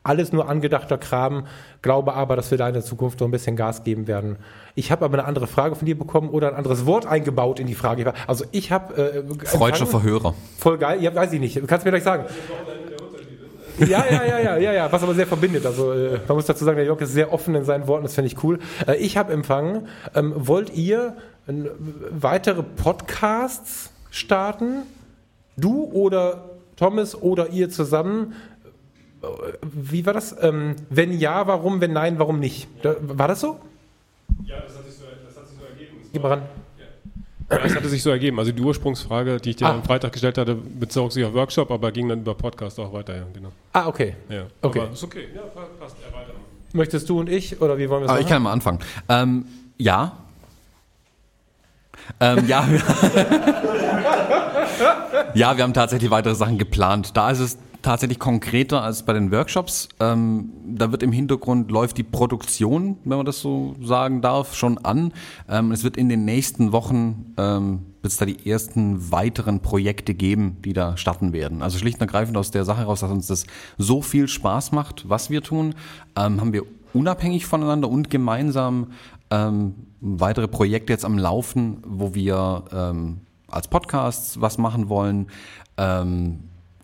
Alles 0.09 0.33
nur 0.33 0.49
angedachter 0.49 0.97
Kram, 0.97 1.47
glaube 1.83 2.15
aber, 2.15 2.35
dass 2.35 2.51
wir 2.51 2.57
da 2.57 2.67
in 2.67 2.73
der 2.73 2.83
Zukunft 2.83 3.21
noch 3.21 3.29
ein 3.29 3.31
bisschen 3.31 3.57
Gas 3.57 3.85
geben 3.85 4.07
werden. 4.07 4.37
Ich 4.75 4.91
habe 4.91 5.05
aber 5.05 5.19
eine 5.19 5.27
andere 5.27 5.47
Frage 5.47 5.75
von 5.75 5.85
dir 5.85 5.99
bekommen 5.99 6.31
oder 6.31 6.49
ein 6.49 6.55
anderes 6.55 6.87
Wort 6.87 7.05
eingebaut 7.05 7.61
in 7.61 7.67
die 7.67 7.75
Frage. 7.75 8.15
Also 8.27 8.47
ich 8.51 8.73
habe... 8.73 8.97
Äh, 8.97 9.47
Freudscher 9.47 9.87
Verhörer. 9.87 10.35
Voll 10.59 10.79
geil, 10.79 11.03
ja, 11.03 11.15
weiß 11.15 11.35
ich 11.35 11.41
nicht. 11.41 11.57
Kannst 11.67 11.85
du 11.85 11.91
mir 11.91 11.99
gleich 11.99 12.05
sagen. 12.05 12.25
ja, 13.81 13.87
ja, 14.11 14.25
ja, 14.25 14.39
ja, 14.39 14.57
ja, 14.57 14.73
ja, 14.73 14.91
was 14.91 15.03
aber 15.03 15.15
sehr 15.15 15.27
verbindet. 15.27 15.67
Also 15.67 15.93
äh, 15.93 16.21
man 16.27 16.39
muss 16.39 16.47
dazu 16.47 16.65
sagen, 16.65 16.79
der 16.79 16.87
Jörg 16.87 17.03
ist 17.03 17.13
sehr 17.13 17.31
offen 17.31 17.55
in 17.55 17.65
seinen 17.65 17.87
Worten, 17.87 18.05
das 18.05 18.15
finde 18.15 18.29
ich 18.29 18.43
cool. 18.43 18.61
Äh, 18.87 18.97
ich 18.97 19.19
habe 19.19 19.31
empfangen, 19.35 19.89
ähm, 20.15 20.33
wollt 20.35 20.75
ihr 20.75 21.17
äh, 21.47 21.53
weitere 22.11 22.63
Podcasts 22.63 23.91
starten? 24.11 24.85
Du 25.59 25.85
oder 25.93 26.45
Thomas 26.77 27.21
oder 27.21 27.51
ihr 27.51 27.69
zusammen 27.69 28.35
wie 29.63 30.07
war 30.07 30.13
das? 30.13 30.37
Ähm, 30.41 30.77
wenn 30.91 31.19
ja, 31.19 31.47
warum? 31.47 31.81
Wenn 31.81 31.93
nein, 31.93 32.19
warum 32.19 32.39
nicht? 32.39 32.69
Da, 32.83 32.95
war 33.01 33.29
das 33.29 33.41
so? 33.41 33.59
Ja, 34.45 34.61
das 34.61 34.77
hat 34.77 34.85
sich 34.87 34.95
so, 34.95 35.05
das 35.27 35.37
hat 35.37 35.49
sich 35.49 35.59
so 35.59 35.65
ergeben. 35.65 35.97
Geh 36.13 36.19
mal 36.19 36.29
ran. 36.29 36.43
Ja, 37.51 37.59
das 37.59 37.75
hatte 37.75 37.89
sich 37.89 38.03
so 38.03 38.11
ergeben. 38.11 38.39
Also 38.39 38.53
die 38.53 38.63
Ursprungsfrage, 38.63 39.39
die 39.39 39.51
ich 39.51 39.57
dir 39.57 39.67
Ah. 39.67 39.71
am 39.71 39.83
Freitag 39.83 40.13
gestellt 40.13 40.37
hatte, 40.39 40.55
bezog 40.55 41.13
sich 41.13 41.25
auf 41.25 41.33
Workshop, 41.35 41.71
aber 41.71 41.91
ging 41.93 42.09
dann 42.09 42.21
über 42.21 42.35
Podcast 42.35 42.79
auch 42.79 42.93
weiter, 42.93 43.17
ja, 43.17 43.23
genau. 43.33 43.51
Ah, 43.73 43.87
okay. 43.89 44.15
Ja. 44.29 44.43
Okay. 44.63 44.81
Aber 44.81 44.93
ist 44.93 45.03
okay. 45.03 45.29
Ja, 45.35 45.41
passt. 45.81 45.97
Erweitern. 46.05 46.37
Möchtest 46.75 47.09
du 47.09 47.19
und 47.21 47.31
ich 47.31 47.61
oder 47.63 47.79
wie 47.79 47.89
wollen 47.89 48.03
wir 48.03 48.07
es 48.07 48.11
Aber 48.11 48.21
ich 48.21 48.27
machen? 48.27 48.35
kann 48.35 48.43
mal 48.43 48.53
anfangen. 48.53 48.79
Ähm, 49.09 49.47
ja. 49.79 50.19
Ähm, 52.21 52.47
ja, 52.47 52.67
wir 52.71 52.81
ja, 55.35 55.57
wir 55.57 55.65
haben 55.65 55.75
tatsächlich 55.75 56.11
weitere 56.11 56.35
Sachen 56.35 56.59
geplant. 56.59 57.17
Da 57.17 57.31
ist 57.31 57.41
es 57.41 57.59
tatsächlich 57.83 58.19
konkreter 58.19 58.83
als 58.83 59.05
bei 59.05 59.13
den 59.13 59.31
Workshops. 59.31 59.89
Ähm, 60.01 60.51
da 60.67 60.91
wird 60.91 61.03
im 61.03 61.13
Hintergrund 61.13 61.71
läuft 61.71 61.99
die 61.99 62.03
Produktion, 62.03 62.99
wenn 63.05 63.17
man 63.19 63.27
das 63.27 63.41
so 63.41 63.77
sagen 63.83 64.21
darf, 64.21 64.55
schon 64.55 64.79
an. 64.79 65.13
Ähm, 65.49 65.73
es 65.73 65.85
wird 65.85 65.97
in 65.97 66.09
den 66.09 66.25
nächsten 66.25 66.73
Wochen 66.73 67.35
ähm, 67.37 67.87
wird 68.03 68.13
es 68.13 68.19
da 68.19 68.25
die 68.27 68.49
ersten 68.49 69.11
weiteren 69.11 69.61
Projekte 69.61 70.15
geben, 70.15 70.59
die 70.65 70.73
da 70.73 70.97
starten 70.97 71.33
werden. 71.33 71.63
Also 71.63 71.79
schlicht 71.79 71.97
und 71.97 72.03
ergreifend 72.03 72.37
aus 72.37 72.51
der 72.51 72.65
Sache 72.65 72.81
heraus, 72.81 73.01
dass 73.01 73.11
uns 73.11 73.27
das 73.27 73.45
so 73.77 74.03
viel 74.03 74.29
Spaß 74.29 74.73
macht, 74.73 75.09
was 75.09 75.31
wir 75.31 75.43
tun, 75.43 75.75
ähm, 76.17 76.41
haben 76.41 76.53
wir 76.53 76.65
unabhängig 76.93 77.47
voneinander 77.47 77.89
und 77.89 78.11
gemeinsam 78.11 78.89
ähm, 79.31 79.75
weitere 80.01 80.49
Projekte 80.49 80.93
jetzt 80.93 81.05
am 81.05 81.19
Laufen, 81.19 81.79
wo 81.87 82.15
wir 82.15 82.65
ähm, 82.73 83.21
als 83.51 83.69
Podcasts 83.69 84.41
was 84.41 84.59
machen 84.59 84.89
wollen, 84.89 85.29
ähm, 85.77 86.41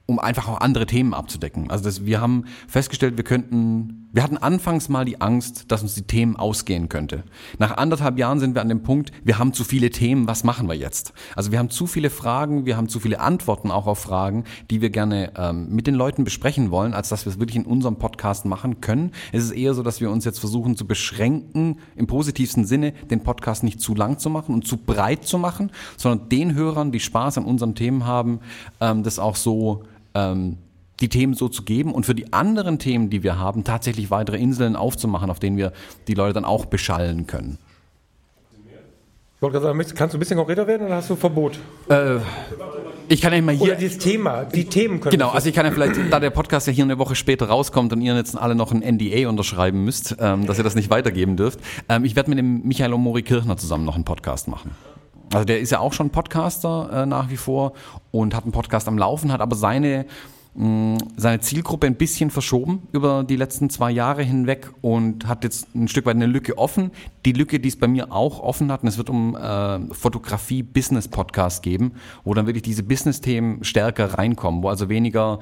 um 0.07 0.19
einfach 0.19 0.49
auch 0.49 0.61
andere 0.61 0.87
Themen 0.87 1.15
abzudecken. 1.15 1.71
Also 1.71 1.85
das, 1.85 2.05
wir 2.05 2.21
haben 2.21 2.45
festgestellt, 2.69 3.17
wir 3.17 3.25
könnten, 3.25 4.04
wir 4.15 4.23
hatten 4.23 4.39
anfangs 4.39 4.89
mal 4.89 5.05
die 5.05 5.21
Angst, 5.21 5.73
dass 5.73 5.83
uns 5.83 5.97
die 5.97 6.03
Themen 6.03 6.37
ausgehen 6.37 6.89
könnte. 6.89 7.25
Nach 7.59 7.77
anderthalb 7.77 8.17
Jahren 8.17 8.39
sind 8.39 8.55
wir 8.55 8.63
an 8.63 8.69
dem 8.69 8.85
Punkt, 8.85 9.11
wir 9.25 9.41
haben 9.41 9.53
zu 9.53 9.65
viele 9.65 9.91
Themen, 9.91 10.29
was 10.29 10.45
machen 10.45 10.69
wir 10.69 10.77
jetzt? 10.77 11.13
Also 11.35 11.51
wir 11.51 11.59
haben 11.59 11.69
zu 11.69 11.89
viele 11.89 12.11
Fragen, 12.11 12.65
wir 12.65 12.77
haben 12.77 12.89
zu 12.89 13.01
viele 13.01 13.19
Antworten 13.19 13.73
auch 13.73 13.89
auf 13.89 13.99
Fragen, 13.99 14.45
die 14.71 14.81
wir 14.81 14.91
gerne 14.91 15.33
ähm, 15.37 15.69
mit 15.71 15.89
den 15.89 15.97
Leuten 15.97 16.23
besprechen 16.23 16.71
wollen, 16.71 16.95
als 16.95 17.09
dass 17.09 17.27
wir 17.27 17.33
es 17.33 17.41
wirklich 17.41 17.57
in 17.57 17.67
unserem 17.67 17.97
Podcast 17.97 18.45
machen 18.45 18.81
können. 18.81 19.11
Es 19.33 19.43
ist 19.43 19.51
eher 19.51 19.75
so, 19.75 19.83
dass 19.83 20.01
wir 20.01 20.13
uns 20.13 20.25
jetzt 20.25 20.39
versuchen 20.39 20.77
zu 20.77 20.87
beschränken, 20.87 21.81
im 21.97 22.07
positivsten 22.07 22.65
Sinne, 22.65 22.93
den 23.11 23.25
Podcast 23.25 23.65
nicht 23.65 23.81
zu 23.81 23.97
lang 23.97 24.19
zu 24.19 24.31
machen 24.31 24.55
und 24.55 24.65
zu 24.65 24.77
breit 24.77 25.25
zu 25.25 25.39
machen, 25.39 25.73
sondern 25.97 26.29
den 26.29 26.55
Hörern, 26.55 26.93
die 26.93 27.01
Spaß 27.01 27.39
an 27.39 27.47
unseren 27.47 27.75
Themen 27.75 28.07
haben, 28.07 28.39
ähm, 28.81 29.03
das 29.03 29.19
auch 29.19 29.35
so 29.35 29.83
ähm, 30.15 30.59
die 31.01 31.09
Themen 31.09 31.35
so 31.35 31.49
zu 31.49 31.63
geben 31.63 31.93
und 31.93 32.07
für 32.07 32.15
die 32.15 32.33
anderen 32.33 32.79
Themen, 32.79 33.11
die 33.11 33.23
wir 33.23 33.39
haben, 33.39 33.65
tatsächlich 33.65 34.11
weitere 34.11 34.39
Inseln 34.39 34.77
aufzumachen, 34.77 35.31
auf 35.31 35.41
denen 35.41 35.57
wir 35.57 35.73
die 36.09 36.15
Leute 36.15 36.35
dann 36.35 36.45
auch 36.45 36.67
beschallen 36.67 37.27
können. 37.27 37.59
Ich 39.37 39.43
wollte 39.43 39.61
gerade 39.61 39.77
sagen, 39.79 39.97
kannst 39.97 40.15
du 40.15 40.19
ein 40.19 40.21
bisschen 40.21 40.37
konkreter 40.37 40.67
werden 40.67 40.87
oder 40.87 40.97
hast 40.97 41.11
du 41.11 41.17
Verbot? 41.17 41.59
Äh, 41.89 42.17
ich 43.09 43.21
kann 43.21 43.35
ja 43.35 43.43
mal 43.43 43.55
Oder 43.57 43.65
hier. 43.65 43.75
dieses 43.75 43.99
Thema, 43.99 44.45
die 44.45 44.65
Themen 44.65 45.01
können 45.01 45.11
Genau, 45.11 45.31
also 45.31 45.49
ich 45.49 45.55
kann 45.55 45.67
ja 45.67 45.73
vielleicht, 45.73 45.97
da 46.11 46.19
der 46.19 46.31
Podcast 46.31 46.67
ja 46.67 46.73
hier 46.73 46.85
eine 46.85 46.99
Woche 46.99 47.15
später 47.15 47.49
rauskommt 47.49 47.93
und 47.93 48.01
ihr 48.01 48.15
jetzt 48.15 48.39
alle 48.39 48.55
noch 48.55 48.73
ein 48.73 48.81
NDA 48.81 49.29
unterschreiben 49.29 49.85
müsst, 49.85 50.17
ähm, 50.19 50.47
dass 50.47 50.57
ihr 50.57 50.65
das 50.65 50.75
nicht 50.75 50.89
weitergeben 50.89 51.37
dürft, 51.37 51.61
ähm, 51.91 52.05
ich 52.05 52.17
werde 52.17 52.31
mit 52.31 52.39
dem 52.39 52.63
Michael 52.63 52.95
Omori 52.95 53.23
Kirchner 53.23 53.57
zusammen 53.59 53.85
noch 53.85 53.97
einen 53.97 54.05
Podcast 54.05 54.49
machen. 54.49 54.71
Also 55.33 55.45
der 55.45 55.61
ist 55.61 55.71
ja 55.71 55.81
auch 55.81 55.93
schon 55.93 56.11
Podcaster 56.11 57.03
äh, 57.03 57.07
nach 57.07 57.29
wie 57.29 57.37
vor 57.37 57.73
und 58.13 58.35
hat 58.35 58.45
einen 58.45 58.53
Podcast 58.53 58.89
am 58.89 58.97
Laufen, 58.97 59.33
hat 59.33 59.41
aber 59.41 59.57
seine 59.57 60.07
seine 60.57 61.41
Zielgruppe 61.41 61.89
ein 61.89 61.97
bisschen 61.97 62.31
verschoben 62.31 62.83
über 62.93 63.25
die 63.25 63.35
letzten 63.35 63.71
zwei 63.71 63.91
Jahre 63.91 64.23
hinweg 64.23 64.71
und 64.83 65.27
hat 65.27 65.43
jetzt 65.43 65.75
ein 65.75 65.89
Stück 65.89 66.07
weit 66.07 66.15
eine 66.15 66.27
Lücke 66.27 66.57
offen. 66.59 66.93
Die 67.25 67.33
Lücke, 67.33 67.59
die 67.59 67.69
es 67.69 67.77
bei 67.77 67.89
mir 67.89 68.13
auch 68.13 68.39
offen 68.39 68.71
hat, 68.71 68.83
und 68.83 68.89
es 68.89 68.97
wird 68.97 69.11
um 69.11 69.35
äh, 69.35 69.93
Fotografie-Business-Podcast 69.93 71.65
geben, 71.65 71.95
wo 72.23 72.35
dann 72.35 72.47
wirklich 72.47 72.63
diese 72.63 72.85
Business-Themen 72.85 73.65
stärker 73.65 74.15
reinkommen, 74.15 74.63
wo 74.63 74.69
also 74.69 74.89
weniger 74.89 75.41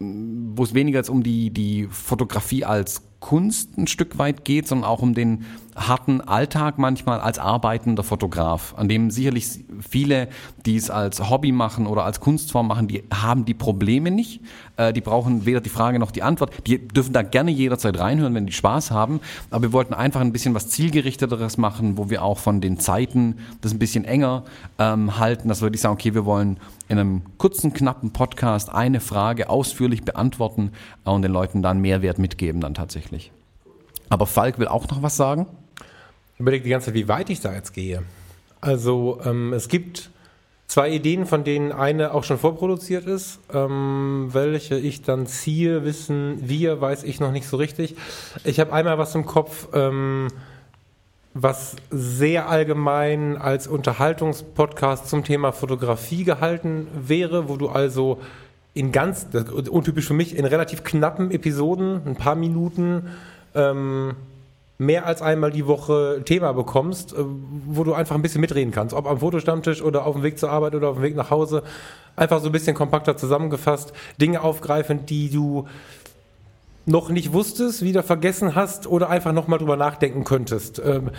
wo 0.00 0.62
es 0.62 0.74
weniger 0.74 1.00
jetzt 1.00 1.10
um 1.10 1.24
die, 1.24 1.50
die 1.50 1.88
Fotografie 1.90 2.64
als 2.64 3.02
Kunst 3.20 3.76
ein 3.76 3.88
Stück 3.88 4.16
weit 4.18 4.44
geht, 4.44 4.68
sondern 4.68 4.88
auch 4.88 5.02
um 5.02 5.12
den 5.12 5.44
harten 5.78 6.20
Alltag 6.20 6.78
manchmal 6.78 7.20
als 7.20 7.38
arbeitender 7.38 8.02
Fotograf, 8.02 8.74
an 8.76 8.88
dem 8.88 9.10
sicherlich 9.10 9.46
viele, 9.88 10.28
die 10.66 10.76
es 10.76 10.90
als 10.90 11.30
Hobby 11.30 11.52
machen 11.52 11.86
oder 11.86 12.04
als 12.04 12.20
Kunstform 12.20 12.66
machen, 12.68 12.88
die 12.88 13.04
haben 13.12 13.44
die 13.44 13.54
Probleme 13.54 14.10
nicht. 14.10 14.40
Äh, 14.76 14.92
die 14.92 15.00
brauchen 15.00 15.46
weder 15.46 15.60
die 15.60 15.68
Frage 15.68 15.98
noch 15.98 16.10
die 16.10 16.22
Antwort. 16.22 16.52
Die 16.66 16.86
dürfen 16.88 17.12
da 17.12 17.22
gerne 17.22 17.50
jederzeit 17.50 17.98
reinhören, 17.98 18.34
wenn 18.34 18.46
die 18.46 18.52
Spaß 18.52 18.90
haben. 18.90 19.20
Aber 19.50 19.62
wir 19.62 19.72
wollten 19.72 19.94
einfach 19.94 20.20
ein 20.20 20.32
bisschen 20.32 20.54
was 20.54 20.68
zielgerichteteres 20.68 21.58
machen, 21.58 21.96
wo 21.96 22.10
wir 22.10 22.22
auch 22.22 22.38
von 22.38 22.60
den 22.60 22.78
Zeiten 22.78 23.36
das 23.60 23.72
ein 23.72 23.78
bisschen 23.78 24.04
enger 24.04 24.44
ähm, 24.78 25.18
halten, 25.18 25.48
dass 25.48 25.60
wir 25.60 25.66
wirklich 25.66 25.82
sagen, 25.82 25.94
okay, 25.94 26.14
wir 26.14 26.24
wollen 26.24 26.58
in 26.88 26.98
einem 26.98 27.22
kurzen, 27.36 27.72
knappen 27.72 28.12
Podcast 28.12 28.72
eine 28.72 29.00
Frage 29.00 29.50
ausführlich 29.50 30.02
beantworten 30.02 30.72
und 31.04 31.22
den 31.22 31.32
Leuten 31.32 31.62
dann 31.62 31.80
Mehrwert 31.80 32.18
mitgeben 32.18 32.60
dann 32.60 32.74
tatsächlich. 32.74 33.30
Aber 34.08 34.26
Falk 34.26 34.58
will 34.58 34.68
auch 34.68 34.88
noch 34.88 35.02
was 35.02 35.16
sagen. 35.16 35.46
Ich 36.38 36.40
überlege 36.40 36.62
die 36.62 36.70
ganze 36.70 36.86
Zeit, 36.86 36.94
wie 36.94 37.08
weit 37.08 37.30
ich 37.30 37.40
da 37.40 37.52
jetzt 37.52 37.74
gehe. 37.74 38.04
Also 38.60 39.18
ähm, 39.24 39.52
es 39.52 39.66
gibt 39.66 40.10
zwei 40.68 40.88
Ideen, 40.88 41.26
von 41.26 41.42
denen 41.42 41.72
eine 41.72 42.14
auch 42.14 42.22
schon 42.22 42.38
vorproduziert 42.38 43.06
ist. 43.06 43.40
Ähm, 43.52 44.28
welche 44.30 44.78
ich 44.78 45.02
dann 45.02 45.26
ziehe, 45.26 45.84
wissen 45.84 46.38
wir, 46.40 46.80
weiß 46.80 47.02
ich 47.02 47.18
noch 47.18 47.32
nicht 47.32 47.48
so 47.48 47.56
richtig. 47.56 47.96
Ich 48.44 48.60
habe 48.60 48.72
einmal 48.72 48.98
was 48.98 49.16
im 49.16 49.26
Kopf, 49.26 49.66
ähm, 49.74 50.28
was 51.34 51.74
sehr 51.90 52.48
allgemein 52.48 53.36
als 53.36 53.66
Unterhaltungspodcast 53.66 55.08
zum 55.08 55.24
Thema 55.24 55.50
Fotografie 55.50 56.22
gehalten 56.22 56.86
wäre, 56.94 57.48
wo 57.48 57.56
du 57.56 57.68
also 57.68 58.20
in 58.74 58.92
ganz, 58.92 59.26
untypisch 59.68 60.06
für 60.06 60.14
mich, 60.14 60.36
in 60.36 60.44
relativ 60.44 60.84
knappen 60.84 61.32
Episoden, 61.32 62.00
ein 62.06 62.14
paar 62.14 62.36
Minuten, 62.36 63.08
ähm, 63.56 64.14
mehr 64.78 65.06
als 65.06 65.20
einmal 65.20 65.50
die 65.50 65.66
Woche 65.66 66.22
Thema 66.24 66.52
bekommst, 66.52 67.12
äh, 67.12 67.16
wo 67.66 67.84
du 67.84 67.92
einfach 67.94 68.14
ein 68.14 68.22
bisschen 68.22 68.40
mitreden 68.40 68.72
kannst. 68.72 68.94
Ob 68.94 69.06
am 69.06 69.18
Fotostammtisch 69.18 69.82
oder 69.82 70.06
auf 70.06 70.14
dem 70.14 70.22
Weg 70.22 70.38
zur 70.38 70.50
Arbeit 70.50 70.74
oder 70.74 70.88
auf 70.88 70.96
dem 70.96 71.02
Weg 71.02 71.16
nach 71.16 71.30
Hause. 71.30 71.64
Einfach 72.16 72.40
so 72.40 72.46
ein 72.46 72.52
bisschen 72.52 72.74
kompakter 72.74 73.16
zusammengefasst. 73.16 73.92
Dinge 74.20 74.42
aufgreifen, 74.42 75.04
die 75.06 75.30
du 75.30 75.66
noch 76.86 77.10
nicht 77.10 77.32
wusstest, 77.32 77.82
wieder 77.82 78.02
vergessen 78.02 78.54
hast 78.54 78.86
oder 78.86 79.10
einfach 79.10 79.32
nochmal 79.32 79.58
drüber 79.58 79.76
nachdenken 79.76 80.24
könntest. 80.24 80.80
Ähm, 80.82 81.10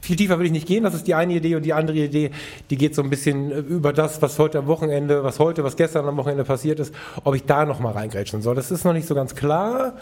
viel 0.00 0.16
tiefer 0.16 0.38
will 0.38 0.46
ich 0.46 0.52
nicht 0.52 0.66
gehen, 0.66 0.84
das 0.84 0.94
ist 0.94 1.06
die 1.06 1.14
eine 1.14 1.34
Idee 1.34 1.54
und 1.54 1.64
die 1.64 1.72
andere 1.72 1.98
Idee, 1.98 2.30
die 2.70 2.76
geht 2.76 2.94
so 2.94 3.02
ein 3.02 3.10
bisschen 3.10 3.50
äh, 3.50 3.58
über 3.58 3.92
das, 3.92 4.22
was 4.22 4.38
heute 4.38 4.58
am 4.58 4.66
Wochenende, 4.66 5.22
was 5.22 5.38
heute, 5.38 5.64
was 5.64 5.76
gestern 5.76 6.06
am 6.06 6.16
Wochenende 6.16 6.44
passiert 6.44 6.80
ist, 6.80 6.94
ob 7.24 7.34
ich 7.34 7.44
da 7.44 7.64
nochmal 7.66 7.92
reingrätschen 7.92 8.42
soll. 8.42 8.54
Das 8.54 8.70
ist 8.70 8.84
noch 8.84 8.92
nicht 8.94 9.06
so 9.06 9.14
ganz 9.14 9.34
klar. 9.34 9.94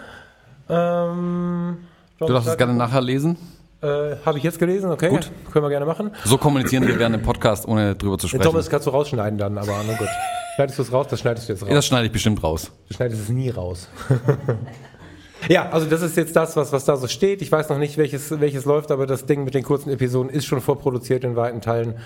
Ähm, 0.69 1.79
Du 2.19 2.27
darfst 2.27 2.49
es 2.49 2.57
gerne 2.57 2.75
nachher 2.75 3.01
lesen. 3.01 3.37
Äh, 3.83 4.17
Habe 4.25 4.39
ich 4.39 4.45
jetzt 4.45 4.59
gelesen, 4.59 4.91
okay. 4.91 5.11
Gut. 5.11 5.31
Können 5.53 5.65
wir 5.65 5.69
gerne 5.69 5.85
machen. 5.85 6.11
So 6.25 6.39
kommunizieren 6.39 6.87
wir 6.87 6.99
während 6.99 7.15
dem 7.15 7.23
Podcast, 7.23 7.69
ohne 7.69 7.95
drüber 7.95 8.17
zu 8.17 8.27
sprechen. 8.27 8.43
Thomas 8.43 8.71
kannst 8.71 8.87
du 8.87 8.91
rausschneiden 8.91 9.39
dann, 9.39 9.59
aber 9.59 9.81
na 9.87 9.95
gut. 9.97 10.09
Schneidest 10.55 10.79
du 10.79 10.83
es 10.83 10.93
raus, 10.93 11.07
das 11.11 11.21
schneidest 11.21 11.49
du 11.49 11.53
jetzt 11.53 11.63
raus. 11.63 11.71
Das 11.71 11.87
schneide 11.87 12.07
ich 12.07 12.13
bestimmt 12.13 12.43
raus. 12.43 12.73
Du 12.89 12.95
schneidest 12.95 13.23
es 13.25 13.29
nie 13.29 13.51
raus. 13.51 13.89
ja, 15.49 15.69
also 15.69 15.87
das 15.87 16.01
ist 16.01 16.17
jetzt 16.17 16.35
das, 16.35 16.57
was, 16.57 16.73
was 16.73 16.87
da 16.87 16.97
so 16.97 17.07
steht. 17.07 17.43
Ich 17.43 17.53
weiß 17.53 17.69
noch 17.69 17.79
nicht, 17.79 17.99
welches, 17.99 18.41
welches 18.41 18.65
läuft, 18.65 18.91
aber 18.91 19.07
das 19.07 19.27
Ding 19.27 19.45
mit 19.45 19.55
den 19.55 19.63
kurzen 19.63 19.91
Episoden 19.91 20.31
ist 20.31 20.47
schon 20.47 20.63
vorproduziert 20.63 21.25
in 21.25 21.37
weiten 21.37 21.61
Teilen. 21.61 21.97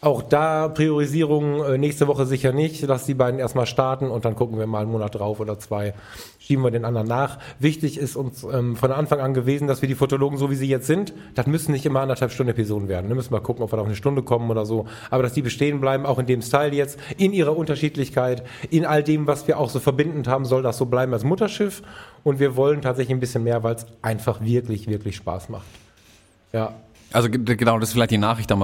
Auch 0.00 0.20
da 0.20 0.68
Priorisierung 0.68 1.64
äh, 1.64 1.78
nächste 1.78 2.08
Woche 2.08 2.26
sicher 2.26 2.52
nicht. 2.52 2.82
Lass 2.82 3.06
die 3.06 3.14
beiden 3.14 3.40
erstmal 3.40 3.66
starten 3.66 4.10
und 4.10 4.24
dann 4.24 4.34
gucken 4.34 4.58
wir 4.58 4.66
mal 4.66 4.82
einen 4.82 4.90
Monat 4.90 5.14
drauf 5.14 5.40
oder 5.40 5.58
zwei. 5.58 5.94
Schieben 6.46 6.62
wir 6.62 6.70
den 6.70 6.84
anderen 6.84 7.06
nach. 7.08 7.38
Wichtig 7.58 7.96
ist 7.96 8.16
uns 8.16 8.44
ähm, 8.44 8.76
von 8.76 8.92
Anfang 8.92 9.18
an 9.20 9.32
gewesen, 9.32 9.66
dass 9.66 9.80
wir 9.80 9.88
die 9.88 9.94
Fotologen, 9.94 10.36
so 10.36 10.50
wie 10.50 10.56
sie 10.56 10.68
jetzt 10.68 10.86
sind, 10.86 11.14
das 11.34 11.46
müssen 11.46 11.72
nicht 11.72 11.86
immer 11.86 12.00
anderthalb 12.02 12.32
Stunden 12.32 12.50
Episoden 12.50 12.86
werden. 12.88 13.08
Wir 13.08 13.14
müssen 13.16 13.32
mal 13.32 13.40
gucken, 13.40 13.62
ob 13.64 13.72
wir 13.72 13.76
da 13.76 13.80
auf 13.82 13.86
eine 13.88 13.96
Stunde 13.96 14.22
kommen 14.22 14.50
oder 14.50 14.66
so. 14.66 14.86
Aber 15.08 15.22
dass 15.22 15.32
die 15.32 15.40
bestehen 15.40 15.80
bleiben, 15.80 16.04
auch 16.04 16.18
in 16.18 16.26
dem 16.26 16.42
Style 16.42 16.74
jetzt, 16.74 16.98
in 17.16 17.32
ihrer 17.32 17.56
Unterschiedlichkeit, 17.56 18.42
in 18.68 18.84
all 18.84 19.02
dem, 19.02 19.26
was 19.26 19.48
wir 19.48 19.58
auch 19.58 19.70
so 19.70 19.80
verbindend 19.80 20.28
haben, 20.28 20.44
soll 20.44 20.62
das 20.62 20.76
so 20.76 20.84
bleiben 20.84 21.14
als 21.14 21.24
Mutterschiff. 21.24 21.82
Und 22.24 22.40
wir 22.40 22.56
wollen 22.56 22.82
tatsächlich 22.82 23.16
ein 23.16 23.20
bisschen 23.20 23.42
mehr, 23.44 23.62
weil 23.62 23.76
es 23.76 23.86
einfach 24.02 24.42
wirklich, 24.42 24.86
wirklich 24.86 25.16
Spaß 25.16 25.48
macht. 25.48 25.64
Ja, 26.52 26.74
Also 27.12 27.30
ge- 27.30 27.56
genau, 27.56 27.78
das 27.78 27.88
ist 27.88 27.92
vielleicht 27.94 28.10
die 28.10 28.18
Nachricht, 28.18 28.50
die 28.50 28.54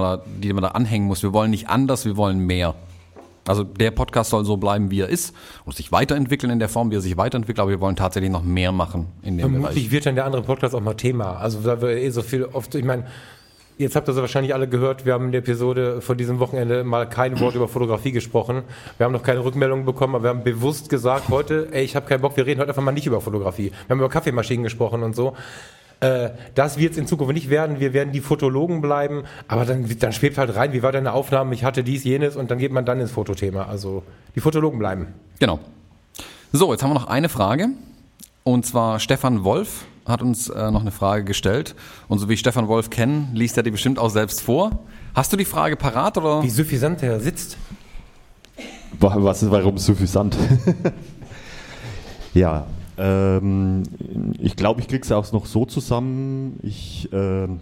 man 0.52 0.62
da 0.62 0.69
anhängen 0.69 1.07
muss. 1.07 1.23
Wir 1.23 1.32
wollen 1.32 1.51
nicht 1.51 1.70
anders, 1.70 2.05
wir 2.05 2.19
wollen 2.19 2.40
mehr. 2.47 2.74
Also 3.51 3.65
der 3.65 3.91
Podcast 3.91 4.31
soll 4.31 4.45
so 4.45 4.57
bleiben, 4.57 4.93
wie 4.93 5.01
er 5.01 5.09
ist 5.09 5.35
und 5.65 5.75
sich 5.75 5.91
weiterentwickeln 5.91 6.53
in 6.53 6.61
der 6.61 6.69
Form, 6.69 6.93
wie 6.93 6.95
er 6.95 7.01
sich 7.01 7.17
weiterentwickelt, 7.17 7.59
aber 7.59 7.71
wir 7.71 7.81
wollen 7.81 7.97
tatsächlich 7.97 8.31
noch 8.31 8.45
mehr 8.45 8.71
machen 8.71 9.09
in 9.23 9.39
dem 9.39 9.51
Vermutlich 9.51 9.75
Bereich. 9.75 9.91
wird 9.91 10.07
dann 10.07 10.15
der 10.15 10.25
andere 10.25 10.43
Podcast 10.43 10.73
auch 10.73 10.81
mal 10.81 10.95
Thema. 10.95 11.37
Also 11.37 11.59
da 11.61 11.83
wir 11.83 11.89
eh 11.91 12.11
so 12.11 12.23
viel 12.23 12.45
oft, 12.45 12.77
ich 12.77 12.85
meine, 12.85 13.07
jetzt 13.77 13.97
habt 13.97 14.09
ihr 14.09 14.13
so 14.13 14.21
wahrscheinlich 14.21 14.55
alle 14.55 14.69
gehört, 14.69 15.05
wir 15.05 15.15
haben 15.15 15.27
in 15.27 15.33
der 15.33 15.41
Episode 15.41 16.01
von 16.01 16.17
diesem 16.17 16.39
Wochenende 16.39 16.85
mal 16.85 17.09
kein 17.09 17.41
Wort 17.41 17.57
über 17.57 17.67
Fotografie 17.67 18.13
gesprochen. 18.13 18.63
Wir 18.99 19.05
haben 19.07 19.13
noch 19.13 19.25
keine 19.25 19.45
Rückmeldung 19.45 19.85
bekommen, 19.85 20.15
aber 20.15 20.25
wir 20.25 20.31
haben 20.31 20.45
bewusst 20.45 20.89
gesagt, 20.89 21.29
heute, 21.29 21.69
ey, 21.73 21.83
ich 21.83 21.97
habe 21.97 22.07
keinen 22.07 22.21
Bock, 22.21 22.37
wir 22.37 22.47
reden 22.47 22.61
heute 22.61 22.69
einfach 22.69 22.83
mal 22.83 22.93
nicht 22.93 23.07
über 23.07 23.21
Fotografie. 23.21 23.73
Wir 23.73 23.89
haben 23.89 23.99
über 23.99 24.09
Kaffeemaschinen 24.09 24.63
gesprochen 24.63 25.03
und 25.03 25.17
so. 25.17 25.35
Äh, 26.01 26.31
das 26.55 26.79
wird 26.79 26.93
es 26.93 26.99
in 26.99 27.07
Zukunft 27.07 27.35
nicht 27.35 27.51
werden. 27.51 27.79
Wir 27.79 27.93
werden 27.93 28.13
die 28.13 28.21
Fotologen 28.21 28.81
bleiben, 28.81 29.25
aber 29.49 29.65
dann, 29.67 29.87
dann 29.99 30.13
schwebt 30.13 30.39
halt 30.39 30.55
rein, 30.57 30.73
wie 30.73 30.83
war 30.83 30.93
deine 30.93 31.13
Aufnahme, 31.13 31.55
ich 31.55 31.63
hatte 31.65 31.85
dies, 31.85 32.05
jenes 32.05 32.37
und 32.37 32.51
dann 32.51 32.59
geht 32.59 32.73
man 32.73 32.85
dann 32.87 33.01
ins 33.01 33.11
Fotothema. 33.11 33.65
Also 33.67 34.03
die 34.35 34.41
Fotologen 34.41 34.79
bleiben. 34.79 35.09
Genau. 35.39 35.59
So, 36.53 36.73
jetzt 36.73 36.83
haben 36.83 36.91
wir 36.91 36.95
noch 36.95 37.07
eine 37.09 37.29
Frage. 37.29 37.69
Und 38.45 38.65
zwar 38.65 38.99
Stefan 38.99 39.45
Wolf 39.45 39.85
hat 40.07 40.23
uns 40.23 40.49
äh, 40.49 40.71
noch 40.71 40.81
eine 40.81 40.91
Frage 40.91 41.25
gestellt. 41.25 41.75
Und 42.09 42.19
so 42.19 42.29
wie 42.29 42.33
ich 42.33 42.41
Stefan 42.41 42.67
Wolf 42.69 42.89
kenne, 42.91 43.29
liest 43.35 43.57
er 43.59 43.63
die 43.63 43.71
bestimmt 43.71 43.99
auch 43.99 44.09
selbst 44.09 44.41
vor. 44.41 44.71
Hast 45.15 45.33
du 45.33 45.37
die 45.37 45.45
Frage 45.45 45.77
parat 45.77 46.17
oder? 46.17 46.43
Wie 46.43 46.49
suffisant 46.51 47.03
der 47.03 47.21
sitzt. 47.21 47.59
Wa- 48.99 49.15
Was 49.19 49.43
ist, 49.43 49.51
warum 49.51 49.77
suffisant? 49.77 50.37
ja, 52.35 52.67
ähm, 53.01 53.83
ich 54.39 54.57
glaube, 54.57 54.81
ich 54.81 54.89
kriege 54.89 55.03
es 55.03 55.11
auch 55.11 55.33
noch 55.33 55.47
so 55.47 55.65
zusammen. 55.65 56.61
Ich, 56.63 57.09
ähm, 57.13 57.61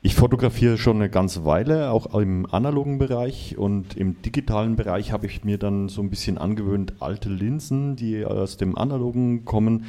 ich 0.00 0.14
fotografiere 0.14 0.78
schon 0.78 0.96
eine 0.96 1.10
ganze 1.10 1.44
Weile, 1.44 1.90
auch 1.90 2.14
im 2.14 2.46
analogen 2.52 2.98
Bereich 2.98 3.58
und 3.58 3.96
im 3.96 4.22
digitalen 4.22 4.76
Bereich 4.76 5.12
habe 5.12 5.26
ich 5.26 5.44
mir 5.44 5.58
dann 5.58 5.88
so 5.88 6.00
ein 6.00 6.08
bisschen 6.08 6.38
angewöhnt, 6.38 6.94
alte 7.00 7.28
Linsen, 7.28 7.96
die 7.96 8.24
aus 8.24 8.56
dem 8.56 8.78
analogen 8.78 9.44
kommen, 9.44 9.84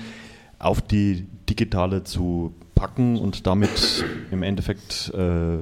auf 0.57 0.81
die 0.81 1.25
digitale 1.49 2.03
zu 2.03 2.53
packen 2.75 3.17
und 3.17 3.45
damit 3.47 4.03
im 4.31 4.43
Endeffekt 4.43 5.13
äh, 5.13 5.57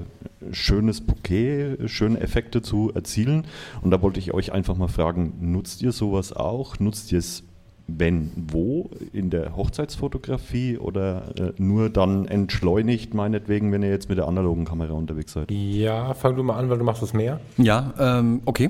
schönes 0.52 1.02
Bouquet, 1.02 1.78
schöne 1.88 2.20
Effekte 2.20 2.62
zu 2.62 2.92
erzielen. 2.94 3.46
Und 3.82 3.92
da 3.92 4.02
wollte 4.02 4.20
ich 4.20 4.34
euch 4.34 4.52
einfach 4.52 4.76
mal 4.78 4.88
fragen, 4.88 5.34
nutzt 5.40 5.82
ihr 5.82 5.92
sowas 5.92 6.32
auch? 6.32 6.80
Nutzt 6.80 7.12
ihr 7.12 7.20
es, 7.20 7.44
wenn, 7.88 8.32
wo? 8.36 8.90
In 9.14 9.30
der 9.30 9.56
Hochzeitsfotografie 9.56 10.78
oder 10.78 11.24
äh, 11.38 11.54
nur 11.58 11.90
dann 11.90 12.28
entschleunigt, 12.28 13.14
meinetwegen, 13.14 13.72
wenn 13.72 13.82
ihr 13.82 13.90
jetzt 13.90 14.10
mit 14.10 14.18
der 14.18 14.28
analogen 14.28 14.66
Kamera 14.66 14.94
unterwegs 14.94 15.34
seid? 15.34 15.50
Ja, 15.52 16.14
fang 16.14 16.36
du 16.36 16.44
mal 16.44 16.58
an, 16.58 16.70
weil 16.70 16.78
du 16.78 16.84
machst 16.84 17.02
es 17.02 17.14
mehr. 17.14 17.40
Ja, 17.58 17.94
ähm, 18.00 18.42
okay. 18.46 18.70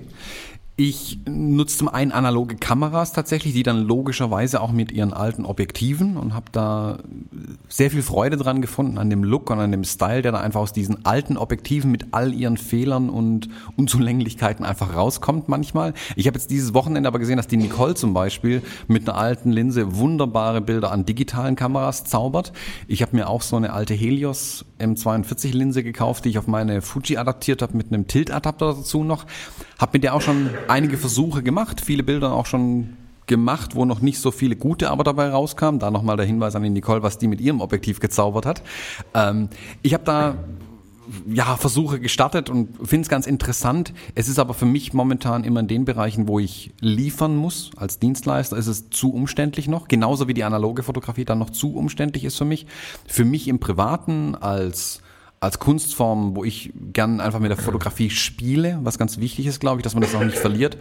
Ich 0.79 1.17
nutze 1.27 1.75
zum 1.75 1.89
einen 1.89 2.11
analoge 2.11 2.55
Kameras 2.55 3.11
tatsächlich, 3.11 3.55
die 3.55 3.63
dann 3.63 3.81
logischerweise 3.81 4.61
auch 4.61 4.71
mit 4.71 4.91
ihren 4.91 5.11
alten 5.11 5.43
Objektiven 5.43 6.17
und 6.17 6.35
habe 6.35 6.51
da 6.51 6.99
sehr 7.67 7.89
viel 7.89 8.03
Freude 8.03 8.37
dran 8.37 8.61
gefunden 8.61 8.99
an 8.99 9.09
dem 9.09 9.23
Look 9.23 9.49
und 9.49 9.57
an 9.57 9.71
dem 9.71 9.83
Style, 9.83 10.21
der 10.21 10.33
da 10.33 10.39
einfach 10.39 10.59
aus 10.59 10.73
diesen 10.73 11.03
alten 11.03 11.35
Objektiven 11.35 11.89
mit 11.89 12.13
all 12.13 12.31
ihren 12.31 12.57
Fehlern 12.57 13.09
und 13.09 13.49
Unzulänglichkeiten 13.75 14.63
einfach 14.63 14.95
rauskommt 14.95 15.49
manchmal. 15.49 15.95
Ich 16.15 16.27
habe 16.27 16.37
jetzt 16.37 16.51
dieses 16.51 16.75
Wochenende 16.75 17.07
aber 17.07 17.17
gesehen, 17.17 17.37
dass 17.37 17.47
die 17.47 17.57
Nicole 17.57 17.95
zum 17.95 18.13
Beispiel 18.13 18.61
mit 18.87 19.09
einer 19.09 19.17
alten 19.17 19.51
Linse 19.51 19.95
wunderbare 19.95 20.61
Bilder 20.61 20.91
an 20.91 21.07
digitalen 21.07 21.55
Kameras 21.55 22.03
zaubert. 22.03 22.53
Ich 22.87 23.01
habe 23.01 23.15
mir 23.15 23.29
auch 23.29 23.41
so 23.41 23.55
eine 23.55 23.73
alte 23.73 23.95
Helios 23.95 24.63
M42 24.79 25.53
Linse 25.53 25.81
gekauft, 25.81 26.25
die 26.25 26.29
ich 26.29 26.37
auf 26.37 26.45
meine 26.45 26.83
Fuji 26.83 27.17
adaptiert 27.17 27.63
habe 27.63 27.75
mit 27.75 27.87
einem 27.87 28.05
Tilt-Adapter 28.05 28.75
dazu 28.75 29.03
noch. 29.03 29.25
Habe 29.79 29.91
mit 29.93 30.03
der 30.03 30.15
auch 30.15 30.21
schon 30.21 30.49
einige 30.67 30.97
Versuche 30.97 31.43
gemacht, 31.43 31.81
viele 31.81 32.03
Bilder 32.03 32.33
auch 32.33 32.45
schon 32.45 32.97
gemacht, 33.27 33.75
wo 33.75 33.85
noch 33.85 34.01
nicht 34.01 34.19
so 34.19 34.31
viele 34.31 34.55
gute 34.55 34.89
aber 34.89 35.03
dabei 35.03 35.29
rauskamen. 35.29 35.79
Da 35.79 35.91
nochmal 35.91 36.17
der 36.17 36.25
Hinweis 36.25 36.55
an 36.55 36.63
die 36.63 36.69
Nicole, 36.69 37.03
was 37.03 37.17
die 37.17 37.27
mit 37.27 37.41
ihrem 37.41 37.61
Objektiv 37.61 37.99
gezaubert 37.99 38.45
hat. 38.45 38.63
Ähm, 39.13 39.49
ich 39.83 39.93
habe 39.93 40.03
da 40.05 40.35
ja, 41.25 41.55
Versuche 41.55 41.99
gestartet 41.99 42.49
und 42.49 42.69
finde 42.87 43.03
es 43.03 43.09
ganz 43.09 43.27
interessant. 43.27 43.93
Es 44.15 44.27
ist 44.27 44.39
aber 44.39 44.53
für 44.53 44.65
mich 44.65 44.93
momentan 44.93 45.43
immer 45.43 45.61
in 45.61 45.67
den 45.67 45.85
Bereichen, 45.85 46.27
wo 46.27 46.39
ich 46.39 46.73
liefern 46.79 47.35
muss 47.35 47.71
als 47.77 47.99
Dienstleister, 47.99 48.57
ist 48.57 48.67
es 48.67 48.89
zu 48.89 49.13
umständlich 49.13 49.67
noch. 49.67 49.87
Genauso 49.87 50.27
wie 50.27 50.33
die 50.33 50.43
analoge 50.43 50.83
Fotografie 50.83 51.25
dann 51.25 51.39
noch 51.39 51.49
zu 51.49 51.75
umständlich 51.75 52.23
ist 52.23 52.37
für 52.37 52.45
mich. 52.45 52.65
Für 53.07 53.25
mich 53.25 53.47
im 53.47 53.59
Privaten 53.59 54.35
als 54.35 55.01
als 55.39 55.59
Kunstform, 55.59 56.35
wo 56.35 56.43
ich 56.43 56.73
gern 56.93 57.21
einfach 57.21 57.39
mit 57.39 57.51
der 57.51 57.57
Fotografie 57.57 58.09
spiele, 58.09 58.79
was 58.81 58.97
ganz 58.97 59.19
wichtig 59.19 59.45
ist, 59.45 59.59
glaube 59.59 59.79
ich, 59.79 59.83
dass 59.83 59.93
man 59.93 60.01
das 60.01 60.15
auch 60.15 60.23
nicht 60.23 60.37
verliert. 60.37 60.77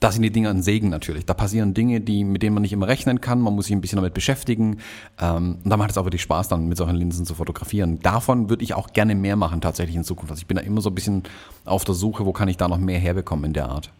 Da 0.00 0.12
sind 0.12 0.22
die 0.22 0.30
Dinge 0.30 0.48
ein 0.48 0.62
Segen 0.62 0.90
natürlich. 0.90 1.26
Da 1.26 1.34
passieren 1.34 1.74
Dinge, 1.74 2.00
die, 2.00 2.22
mit 2.22 2.42
denen 2.42 2.54
man 2.54 2.62
nicht 2.62 2.72
immer 2.72 2.86
rechnen 2.86 3.20
kann. 3.20 3.40
Man 3.40 3.54
muss 3.54 3.66
sich 3.66 3.74
ein 3.74 3.80
bisschen 3.80 3.96
damit 3.96 4.14
beschäftigen. 4.14 4.78
Ähm, 5.20 5.58
und 5.62 5.68
da 5.68 5.76
macht 5.76 5.90
es 5.90 5.98
auch 5.98 6.04
wirklich 6.04 6.22
Spaß, 6.22 6.48
dann 6.48 6.68
mit 6.68 6.78
solchen 6.78 6.94
Linsen 6.94 7.26
zu 7.26 7.34
fotografieren. 7.34 7.98
Davon 8.00 8.48
würde 8.48 8.62
ich 8.62 8.74
auch 8.74 8.92
gerne 8.92 9.16
mehr 9.16 9.34
machen 9.34 9.60
tatsächlich 9.60 9.96
in 9.96 10.04
Zukunft. 10.04 10.30
Also 10.30 10.40
ich 10.40 10.46
bin 10.46 10.56
da 10.56 10.62
immer 10.62 10.80
so 10.80 10.90
ein 10.90 10.94
bisschen 10.94 11.24
auf 11.64 11.84
der 11.84 11.96
Suche, 11.96 12.24
wo 12.24 12.32
kann 12.32 12.48
ich 12.48 12.56
da 12.56 12.68
noch 12.68 12.78
mehr 12.78 13.00
herbekommen 13.00 13.46
in 13.46 13.52
der 13.54 13.68
Art. 13.68 13.90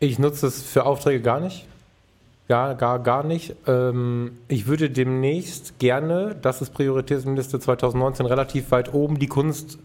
Ich 0.00 0.18
nutze 0.18 0.48
es 0.48 0.60
für 0.60 0.84
Aufträge 0.84 1.22
gar 1.22 1.38
nicht. 1.38 1.68
Gar, 2.48 2.74
gar, 2.74 2.98
gar 2.98 3.22
nicht. 3.22 3.54
Ähm, 3.66 4.32
ich 4.48 4.66
würde 4.66 4.90
demnächst 4.90 5.78
gerne, 5.78 6.36
das 6.40 6.60
ist 6.60 6.74
Prioritätenliste 6.74 7.60
2019, 7.60 8.26
relativ 8.26 8.70
weit 8.70 8.92
oben 8.92 9.18
die 9.18 9.28
Kunst, 9.28 9.78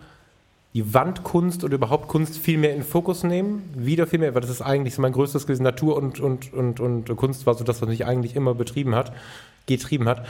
die 0.73 0.93
Wandkunst 0.93 1.63
oder 1.63 1.75
überhaupt 1.75 2.07
Kunst 2.07 2.37
viel 2.37 2.57
mehr 2.57 2.75
in 2.75 2.83
Fokus 2.83 3.23
nehmen. 3.23 3.69
Wieder 3.75 4.05
viel 4.05 4.19
mehr, 4.19 4.33
weil 4.33 4.41
das 4.41 4.49
ist 4.49 4.61
eigentlich 4.61 4.95
so 4.95 5.01
mein 5.01 5.13
größtes 5.13 5.45
gewesen. 5.45 5.63
Natur 5.63 5.97
und, 5.97 6.19
und, 6.19 6.53
und, 6.53 6.79
und 6.79 7.15
Kunst 7.15 7.45
war 7.45 7.53
so 7.53 7.63
das, 7.63 7.81
was 7.81 7.89
mich 7.89 8.05
eigentlich 8.05 8.35
immer 8.35 8.53
betrieben 8.53 8.95
hat, 8.95 9.11
getrieben 9.65 10.07
hat. 10.07 10.25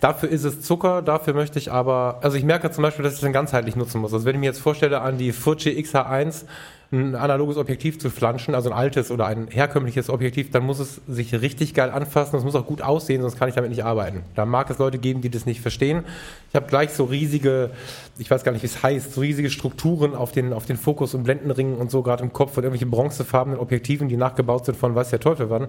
Dafür 0.00 0.30
ist 0.30 0.42
es 0.42 0.62
Zucker, 0.62 1.00
dafür 1.02 1.34
möchte 1.34 1.60
ich 1.60 1.70
aber, 1.70 2.18
also 2.22 2.36
ich 2.36 2.42
merke 2.42 2.72
zum 2.72 2.82
Beispiel, 2.82 3.04
dass 3.04 3.12
ich 3.12 3.18
es 3.18 3.22
dann 3.22 3.32
ganzheitlich 3.32 3.76
nutzen 3.76 4.00
muss. 4.00 4.12
Also 4.12 4.24
wenn 4.24 4.34
ich 4.34 4.40
mir 4.40 4.46
jetzt 4.46 4.60
vorstelle, 4.60 5.00
an 5.00 5.18
die 5.18 5.30
Fuji 5.30 5.80
XH1 5.80 6.46
ein 6.92 7.14
analoges 7.14 7.56
Objektiv 7.56 7.98
zu 7.98 8.10
flanschen, 8.10 8.54
also 8.54 8.70
ein 8.70 8.76
altes 8.76 9.10
oder 9.10 9.26
ein 9.26 9.48
herkömmliches 9.48 10.10
Objektiv, 10.10 10.50
dann 10.50 10.64
muss 10.64 10.78
es 10.78 11.00
sich 11.08 11.32
richtig 11.32 11.72
geil 11.72 11.90
anfassen, 11.90 12.36
es 12.36 12.44
muss 12.44 12.54
auch 12.54 12.66
gut 12.66 12.82
aussehen, 12.82 13.22
sonst 13.22 13.38
kann 13.38 13.48
ich 13.48 13.54
damit 13.54 13.70
nicht 13.70 13.82
arbeiten. 13.82 14.22
Da 14.34 14.44
mag 14.44 14.68
es 14.68 14.76
Leute 14.76 14.98
geben, 14.98 15.22
die 15.22 15.30
das 15.30 15.46
nicht 15.46 15.62
verstehen. 15.62 16.04
Ich 16.50 16.54
habe 16.54 16.66
gleich 16.66 16.90
so 16.90 17.04
riesige, 17.04 17.70
ich 18.18 18.30
weiß 18.30 18.44
gar 18.44 18.52
nicht, 18.52 18.62
wie 18.62 18.66
es 18.66 18.82
heißt, 18.82 19.14
so 19.14 19.22
riesige 19.22 19.48
Strukturen 19.48 20.14
auf 20.14 20.32
den, 20.32 20.52
auf 20.52 20.66
den 20.66 20.76
Fokus- 20.76 21.14
und 21.14 21.22
Blendenringen 21.22 21.76
und 21.76 21.90
so 21.90 22.02
gerade 22.02 22.22
im 22.22 22.34
Kopf 22.34 22.52
von 22.52 22.62
irgendwelchen 22.62 22.90
bronzefarbenen 22.90 23.58
Objektiven, 23.58 24.08
die 24.08 24.18
nachgebaut 24.18 24.66
sind 24.66 24.76
von 24.76 24.94
weiß 24.94 25.08
der 25.08 25.20
Teufel 25.20 25.48
wann. 25.48 25.68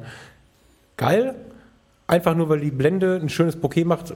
Geil, 0.98 1.36
einfach 2.06 2.36
nur 2.36 2.50
weil 2.50 2.60
die 2.60 2.72
Blende 2.72 3.16
ein 3.22 3.30
schönes 3.30 3.56
Bouquet 3.56 3.86
macht, 3.86 4.14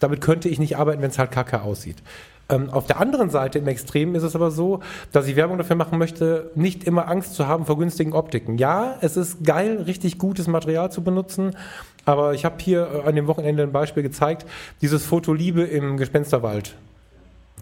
damit 0.00 0.20
könnte 0.20 0.48
ich 0.48 0.58
nicht 0.58 0.76
arbeiten, 0.76 1.02
wenn 1.02 1.10
es 1.10 1.20
halt 1.20 1.30
kacke 1.30 1.62
aussieht. 1.62 2.02
Ähm, 2.50 2.70
auf 2.70 2.86
der 2.86 2.98
anderen 2.98 3.28
Seite 3.28 3.58
im 3.58 3.68
Extrem 3.68 4.14
ist 4.14 4.22
es 4.22 4.34
aber 4.34 4.50
so, 4.50 4.80
dass 5.12 5.26
ich 5.26 5.36
Werbung 5.36 5.58
dafür 5.58 5.76
machen 5.76 5.98
möchte, 5.98 6.50
nicht 6.54 6.84
immer 6.84 7.08
Angst 7.08 7.34
zu 7.34 7.46
haben 7.46 7.66
vor 7.66 7.78
günstigen 7.78 8.14
Optiken. 8.14 8.56
Ja, 8.56 8.96
es 9.02 9.16
ist 9.16 9.44
geil, 9.44 9.82
richtig 9.86 10.18
gutes 10.18 10.46
Material 10.46 10.90
zu 10.90 11.02
benutzen, 11.02 11.54
aber 12.06 12.32
ich 12.32 12.44
habe 12.44 12.56
hier 12.58 12.88
äh, 13.04 13.08
an 13.08 13.16
dem 13.16 13.26
Wochenende 13.26 13.62
ein 13.62 13.72
Beispiel 13.72 14.02
gezeigt, 14.02 14.46
dieses 14.80 15.04
Foto 15.04 15.34
Liebe 15.34 15.62
im 15.62 15.96
Gespensterwald 15.98 16.74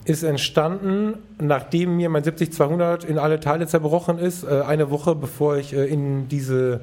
ist 0.04 0.22
entstanden, 0.22 1.14
nachdem 1.40 1.96
mir 1.96 2.08
mein 2.08 2.22
70-200 2.22 3.04
in 3.04 3.18
alle 3.18 3.40
Teile 3.40 3.66
zerbrochen 3.66 4.18
ist, 4.18 4.44
äh, 4.44 4.60
eine 4.60 4.90
Woche 4.90 5.16
bevor 5.16 5.56
ich 5.56 5.72
äh, 5.72 5.84
in 5.86 6.28
diese 6.28 6.82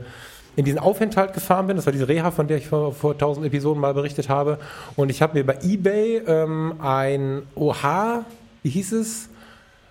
in 0.56 0.66
diesen 0.66 0.80
Aufenthalt 0.80 1.34
gefahren 1.34 1.68
bin. 1.68 1.76
Das 1.76 1.86
war 1.86 1.94
diese 1.94 2.08
Reha, 2.08 2.32
von 2.32 2.48
der 2.48 2.58
ich 2.58 2.68
vor, 2.68 2.94
vor 2.94 3.14
1000 3.14 3.46
Episoden 3.46 3.82
mal 3.82 3.94
berichtet 3.94 4.30
habe. 4.30 4.60
Und 4.96 5.10
ich 5.10 5.22
habe 5.22 5.38
mir 5.38 5.46
bei 5.46 5.58
eBay 5.64 6.22
ähm, 6.28 6.76
ein 6.80 7.44
OH, 7.56 8.24
wie 8.62 8.70
hieß 8.70 8.94
es? 8.94 9.30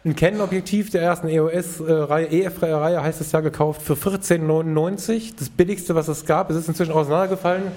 Ein 0.04 0.16
Canon-Objektiv 0.16 0.90
der 0.90 1.02
ersten 1.02 1.28
EOS-Reihe, 1.28 2.26
EF-Reihe 2.26 3.02
heißt 3.02 3.20
es 3.20 3.30
ja, 3.30 3.40
gekauft 3.40 3.82
für 3.82 3.94
14,99. 3.94 5.34
Das 5.38 5.48
billigste, 5.48 5.94
was 5.94 6.08
es 6.08 6.26
gab. 6.26 6.50
Es 6.50 6.56
ist 6.56 6.66
inzwischen 6.68 6.92
auseinandergefallen. 6.92 7.70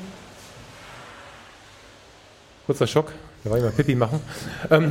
Kurzer 2.65 2.87
Schock. 2.87 3.11
Da 3.45 3.51
war 3.51 3.57
ich 3.59 3.63
mal 3.63 3.71
Pipi 3.71 3.93
machen. 3.93 4.21
Ähm, 4.71 4.89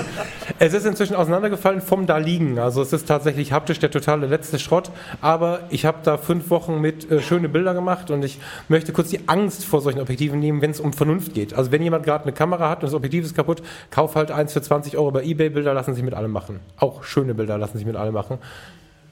es 0.58 0.74
ist 0.74 0.84
inzwischen 0.84 1.16
auseinandergefallen 1.16 1.80
vom 1.80 2.04
da 2.04 2.18
liegen. 2.18 2.58
Also 2.58 2.82
es 2.82 2.92
ist 2.92 3.08
tatsächlich 3.08 3.52
haptisch 3.52 3.78
der 3.78 3.90
totale 3.90 4.26
letzte 4.26 4.58
Schrott. 4.58 4.90
Aber 5.22 5.60
ich 5.70 5.86
habe 5.86 6.00
da 6.02 6.18
fünf 6.18 6.50
Wochen 6.50 6.78
mit 6.82 7.10
äh, 7.10 7.22
schöne 7.22 7.48
Bilder 7.48 7.72
gemacht 7.72 8.10
und 8.10 8.22
ich 8.22 8.38
möchte 8.68 8.92
kurz 8.92 9.08
die 9.08 9.26
Angst 9.30 9.64
vor 9.64 9.80
solchen 9.80 10.00
Objektiven 10.00 10.38
nehmen, 10.38 10.60
wenn 10.60 10.72
es 10.72 10.78
um 10.78 10.92
Vernunft 10.92 11.32
geht. 11.32 11.54
Also 11.54 11.72
wenn 11.72 11.80
jemand 11.82 12.04
gerade 12.04 12.24
eine 12.24 12.34
Kamera 12.34 12.68
hat 12.68 12.82
und 12.82 12.88
das 12.88 12.94
Objektiv 12.94 13.24
ist 13.24 13.34
kaputt, 13.34 13.62
kauf 13.90 14.14
halt 14.14 14.30
eins 14.30 14.52
für 14.52 14.60
20 14.60 14.98
Euro 14.98 15.10
bei 15.10 15.22
eBay. 15.24 15.48
Bilder 15.48 15.72
lassen 15.72 15.94
sich 15.94 16.04
mit 16.04 16.12
allem 16.12 16.32
machen. 16.32 16.60
Auch 16.76 17.02
schöne 17.02 17.34
Bilder 17.34 17.56
lassen 17.56 17.78
sich 17.78 17.86
mit 17.86 17.96
allem 17.96 18.12
machen. 18.12 18.36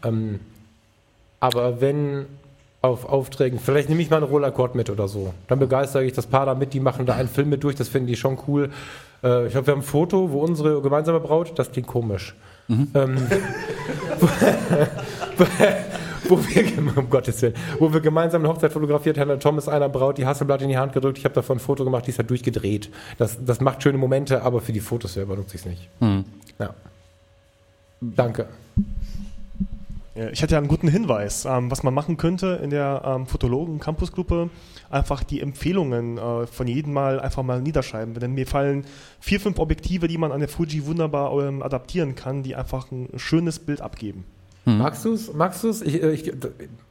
Ähm, 0.04 0.40
aber 1.40 1.80
wenn 1.80 2.26
auf 2.84 3.06
Aufträgen. 3.06 3.58
Vielleicht 3.58 3.88
nehme 3.88 4.02
ich 4.02 4.10
mal 4.10 4.18
einen 4.18 4.26
Rollakkord 4.26 4.74
mit 4.74 4.90
oder 4.90 5.08
so. 5.08 5.32
Dann 5.48 5.58
begeistere 5.58 6.04
ich 6.04 6.12
das 6.12 6.26
Paar 6.26 6.44
da 6.44 6.54
mit, 6.54 6.74
die 6.74 6.80
machen 6.80 7.06
da 7.06 7.14
einen 7.14 7.28
Film 7.28 7.48
mit 7.48 7.64
durch, 7.64 7.74
das 7.74 7.88
finden 7.88 8.08
die 8.08 8.16
schon 8.16 8.38
cool. 8.46 8.70
Äh, 9.22 9.46
ich 9.46 9.52
glaube, 9.52 9.68
wir 9.68 9.72
haben 9.72 9.80
ein 9.80 9.82
Foto, 9.82 10.30
wo 10.30 10.40
unsere 10.40 10.82
gemeinsame 10.82 11.20
Braut, 11.20 11.58
das 11.58 11.72
klingt 11.72 11.88
komisch. 11.88 12.34
Mhm. 12.68 12.88
Ähm, 12.94 13.16
wo, 14.20 14.26
wo, 16.28 16.38
wir, 16.46 16.98
um 16.98 17.08
Gottes 17.08 17.40
Willen, 17.40 17.54
wo 17.78 17.90
wir 17.90 18.00
gemeinsam 18.00 18.42
eine 18.42 18.52
Hochzeit 18.52 18.72
fotografiert 18.72 19.16
haben, 19.16 19.40
Tom 19.40 19.56
ist 19.56 19.68
einer 19.68 19.88
Braut, 19.88 20.18
die 20.18 20.26
Hasselblatt 20.26 20.60
in 20.60 20.68
die 20.68 20.76
Hand 20.76 20.92
gedrückt, 20.92 21.16
ich 21.16 21.24
habe 21.24 21.34
davon 21.34 21.56
ein 21.56 21.60
Foto 21.60 21.84
gemacht, 21.84 22.06
die 22.06 22.10
ist 22.10 22.18
halt 22.18 22.28
durchgedreht. 22.28 22.90
Das, 23.16 23.38
das 23.42 23.62
macht 23.62 23.82
schöne 23.82 23.96
Momente, 23.96 24.42
aber 24.42 24.60
für 24.60 24.72
die 24.72 24.80
Fotos 24.80 25.14
selber 25.14 25.36
nutze 25.36 25.56
ich 25.56 25.62
es 25.62 25.66
nicht. 25.66 25.88
Mhm. 26.00 26.24
Ja. 26.58 26.74
Danke. 28.00 28.46
Ich 30.16 30.44
hatte 30.44 30.52
ja 30.52 30.58
einen 30.58 30.68
guten 30.68 30.86
Hinweis, 30.86 31.44
ähm, 31.44 31.72
was 31.72 31.82
man 31.82 31.92
machen 31.92 32.16
könnte 32.16 32.60
in 32.62 32.70
der 32.70 33.02
ähm, 33.04 33.26
Fotologen 33.26 33.80
Campusgruppe, 33.80 34.48
einfach 34.88 35.24
die 35.24 35.40
Empfehlungen 35.40 36.18
äh, 36.18 36.46
von 36.46 36.68
jedem 36.68 36.92
Mal 36.92 37.18
einfach 37.18 37.42
mal 37.42 37.60
niederschreiben. 37.60 38.14
Denn 38.14 38.32
mir 38.32 38.46
fallen 38.46 38.86
vier, 39.18 39.40
fünf 39.40 39.58
Objektive, 39.58 40.06
die 40.06 40.16
man 40.16 40.30
an 40.30 40.38
der 40.38 40.48
Fuji 40.48 40.86
wunderbar 40.86 41.32
ähm, 41.44 41.64
adaptieren 41.64 42.14
kann, 42.14 42.44
die 42.44 42.54
einfach 42.54 42.92
ein 42.92 43.08
schönes 43.16 43.58
Bild 43.58 43.80
abgeben. 43.80 44.24
Hm. 44.64 44.78
Magst 44.78 45.04
du 45.04 45.12
es? 45.12 45.32
Magst 45.32 45.62
du 45.62 45.68
es? 45.68 45.82
Ich, 45.82 46.02
äh, 46.02 46.12
ich, 46.12 46.32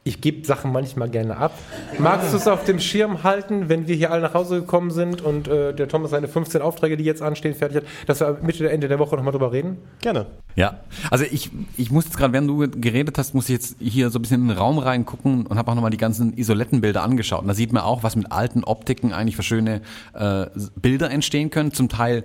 ich 0.04 0.20
gebe 0.20 0.46
Sachen 0.46 0.70
manchmal 0.72 1.08
gerne 1.08 1.36
ab. 1.36 1.58
Magst 1.98 2.32
du 2.32 2.36
es 2.36 2.46
auf 2.46 2.64
dem 2.64 2.78
Schirm 2.78 3.24
halten, 3.24 3.68
wenn 3.68 3.88
wir 3.88 3.96
hier 3.96 4.12
alle 4.12 4.22
nach 4.22 4.34
Hause 4.34 4.60
gekommen 4.60 4.90
sind 4.90 5.22
und 5.22 5.48
äh, 5.48 5.74
der 5.74 5.88
Thomas 5.88 6.12
seine 6.12 6.28
15 6.28 6.62
Aufträge, 6.62 6.96
die 6.96 7.04
jetzt 7.04 7.20
anstehen, 7.20 7.54
fertig 7.54 7.78
hat, 7.78 7.84
dass 8.06 8.20
wir 8.20 8.38
Mitte 8.42 8.62
der 8.62 8.72
Ende 8.72 8.86
der 8.86 9.00
Woche 9.00 9.16
nochmal 9.16 9.32
drüber 9.32 9.50
reden? 9.50 9.78
Gerne. 10.00 10.26
Ja, 10.54 10.80
also 11.10 11.24
ich, 11.28 11.50
ich 11.76 11.90
muss 11.90 12.04
jetzt 12.04 12.16
gerade, 12.16 12.32
während 12.32 12.48
du 12.48 12.58
geredet 12.80 13.18
hast, 13.18 13.34
muss 13.34 13.48
ich 13.48 13.54
jetzt 13.54 13.76
hier 13.80 14.10
so 14.10 14.20
ein 14.20 14.22
bisschen 14.22 14.42
in 14.42 14.48
den 14.48 14.56
Raum 14.56 14.78
reingucken 14.78 15.46
und 15.46 15.58
habe 15.58 15.70
auch 15.70 15.74
nochmal 15.74 15.90
die 15.90 15.96
ganzen 15.96 16.36
Isolettenbilder 16.36 17.02
angeschaut. 17.02 17.42
Und 17.42 17.48
da 17.48 17.54
sieht 17.54 17.72
man 17.72 17.82
auch, 17.82 18.04
was 18.04 18.14
mit 18.14 18.30
alten 18.30 18.62
Optiken 18.62 19.12
eigentlich 19.12 19.34
für 19.34 19.42
schöne 19.42 19.80
äh, 20.12 20.46
Bilder 20.80 21.10
entstehen 21.10 21.50
können. 21.50 21.72
Zum 21.72 21.88
Teil 21.88 22.22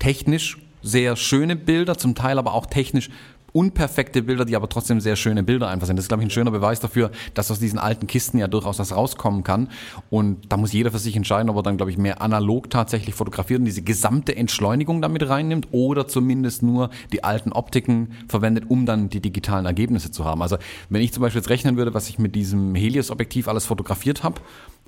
technisch 0.00 0.58
sehr 0.82 1.16
schöne 1.16 1.56
Bilder, 1.56 1.98
zum 1.98 2.14
Teil 2.14 2.38
aber 2.38 2.54
auch 2.54 2.66
technisch 2.66 3.10
unperfekte 3.56 4.22
Bilder, 4.22 4.44
die 4.44 4.54
aber 4.54 4.68
trotzdem 4.68 5.00
sehr 5.00 5.16
schöne 5.16 5.42
Bilder 5.42 5.68
einfach 5.68 5.86
sind. 5.86 5.96
Das 5.96 6.04
ist, 6.04 6.08
glaube 6.08 6.22
ich, 6.22 6.26
ein 6.26 6.30
schöner 6.30 6.50
Beweis 6.50 6.78
dafür, 6.78 7.10
dass 7.32 7.50
aus 7.50 7.58
diesen 7.58 7.78
alten 7.78 8.06
Kisten 8.06 8.36
ja 8.36 8.48
durchaus 8.48 8.78
was 8.78 8.94
rauskommen 8.94 9.44
kann. 9.44 9.70
Und 10.10 10.52
da 10.52 10.58
muss 10.58 10.74
jeder 10.74 10.90
für 10.90 10.98
sich 10.98 11.16
entscheiden, 11.16 11.48
ob 11.48 11.56
er 11.56 11.62
dann, 11.62 11.78
glaube 11.78 11.90
ich, 11.90 11.96
mehr 11.96 12.20
analog 12.20 12.68
tatsächlich 12.68 13.14
fotografiert 13.14 13.60
und 13.60 13.64
diese 13.64 13.80
gesamte 13.80 14.36
Entschleunigung 14.36 15.00
damit 15.00 15.26
reinnimmt 15.26 15.68
oder 15.72 16.06
zumindest 16.06 16.62
nur 16.62 16.90
die 17.14 17.24
alten 17.24 17.52
Optiken 17.52 18.10
verwendet, 18.28 18.64
um 18.68 18.84
dann 18.84 19.08
die 19.08 19.20
digitalen 19.20 19.64
Ergebnisse 19.64 20.10
zu 20.10 20.26
haben. 20.26 20.42
Also 20.42 20.58
wenn 20.90 21.00
ich 21.00 21.14
zum 21.14 21.22
Beispiel 21.22 21.40
jetzt 21.40 21.48
rechnen 21.48 21.78
würde, 21.78 21.94
was 21.94 22.10
ich 22.10 22.18
mit 22.18 22.34
diesem 22.34 22.74
Helios-Objektiv 22.74 23.48
alles 23.48 23.64
fotografiert 23.64 24.22
habe, 24.22 24.38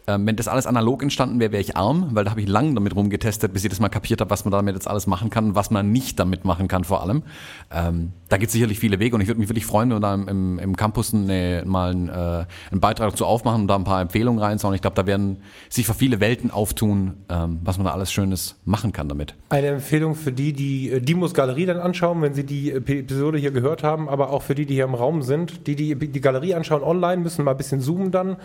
ähm, 0.09 0.27
wenn 0.27 0.37
das 0.37 0.49
alles 0.49 0.67
analog 0.67 1.03
entstanden 1.03 1.39
wäre, 1.39 1.53
wäre 1.53 1.61
ich 1.61 1.77
arm, 1.77 2.09
weil 2.13 2.25
da 2.25 2.31
habe 2.31 2.41
ich 2.41 2.49
lange 2.49 2.73
damit 2.73 2.97
rumgetestet, 2.97 3.53
bis 3.53 3.63
ich 3.65 3.69
das 3.69 3.79
mal 3.79 3.91
kapiert 3.91 4.23
habe, 4.23 4.31
was 4.31 4.47
man 4.47 4.53
damit 4.53 4.75
jetzt 4.75 4.89
alles 4.89 5.07
machen 5.07 5.29
kann 5.29 5.49
und 5.49 5.55
was 5.55 5.71
man 5.71 5.93
nicht 5.93 6.19
damit 6.19 6.47
machen 6.47 6.67
kann 6.67 6.85
vor 6.85 7.03
allem. 7.03 7.23
Ähm, 7.71 8.13
da 8.31 8.39
gibt 8.39 8.49
es 8.49 8.58
sicherlich 8.59 8.79
viele 8.79 8.99
Wege 8.99 9.15
und 9.15 9.21
ich 9.21 9.29
würde 9.29 9.41
mich 9.41 9.49
wirklich 9.49 9.67
freuen, 9.67 9.91
wenn 9.91 9.97
wir 9.97 10.01
da 10.01 10.15
im, 10.15 10.59
im 10.59 10.77
Campus 10.77 11.15
eine, 11.15 11.63
mal 11.65 11.91
einen, 11.91 12.09
äh, 12.09 12.45
einen 12.71 12.81
Beitrag 12.81 13.11
dazu 13.11 13.25
aufmachen 13.25 13.63
und 13.63 13.69
da 13.69 13.77
ein 13.77 13.85
paar 13.85 14.01
Empfehlungen 14.01 14.41
reinsauen. 14.41 14.75
Ich 14.75 14.81
glaube, 14.81 14.97
da 14.97 15.07
werden 15.07 15.39
sich 15.69 15.87
für 15.87 15.95
viele 15.95 16.21
Welten 16.21 16.51
auftun, 16.51 17.15
ähm, 17.29 17.61
was 17.63 17.79
man 17.79 17.87
da 17.87 17.93
alles 17.93 18.13
Schönes 18.13 18.57
machen 18.65 18.93
kann 18.93 19.09
damit. 19.09 19.35
Eine 19.49 19.69
Empfehlung 19.69 20.15
für 20.15 20.33
die, 20.33 20.53
die 20.53 20.91
äh, 20.91 21.01
Dimos 21.01 21.35
Galerie 21.35 21.67
dann 21.67 21.79
anschauen, 21.79 22.21
wenn 22.23 22.35
sie 22.35 22.45
die 22.45 22.73
Episode 22.73 23.39
hier 23.39 23.53
gehört 23.53 23.83
haben, 23.83 24.09
aber 24.09 24.31
auch 24.31 24.43
für 24.43 24.55
die, 24.55 24.67
die 24.67 24.75
hier 24.75 24.85
im 24.85 24.95
Raum 24.95 25.23
sind, 25.23 25.67
die 25.67 25.77
die, 25.77 25.95
die 25.95 26.21
Galerie 26.21 26.55
anschauen 26.55 26.83
online, 26.83 27.23
müssen 27.23 27.45
mal 27.45 27.53
ein 27.53 27.57
bisschen 27.57 27.81
zoomen 27.81 28.11
dann 28.11 28.37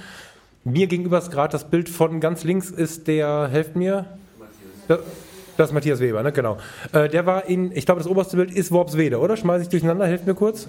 mir 0.64 0.88
gegenüber 0.88 1.18
ist 1.18 1.32
gerade 1.32 1.52
das 1.52 1.70
Bild 1.70 1.90
von 1.90 2.20
ganz 2.20 2.44
links 2.44 2.70
ist 2.70 3.08
der, 3.08 3.50
helft 3.52 3.76
mir. 3.76 4.06
Das, 4.88 5.00
das 5.58 5.70
ist 5.70 5.74
Matthias 5.74 6.00
Weber, 6.00 6.24
ne? 6.24 6.32
Genau. 6.32 6.58
Äh, 6.92 7.10
der 7.10 7.26
war 7.26 7.46
in, 7.46 7.72
ich 7.76 7.86
glaube, 7.86 8.00
das 8.00 8.08
oberste 8.10 8.38
Bild 8.38 8.52
ist 8.52 8.72
Worpswede, 8.72 9.20
oder? 9.20 9.38
Schmeiße 9.38 9.64
ich 9.64 9.70
durcheinander, 9.70 10.06
helft 10.06 10.26
mir 10.26 10.34
kurz. 10.34 10.68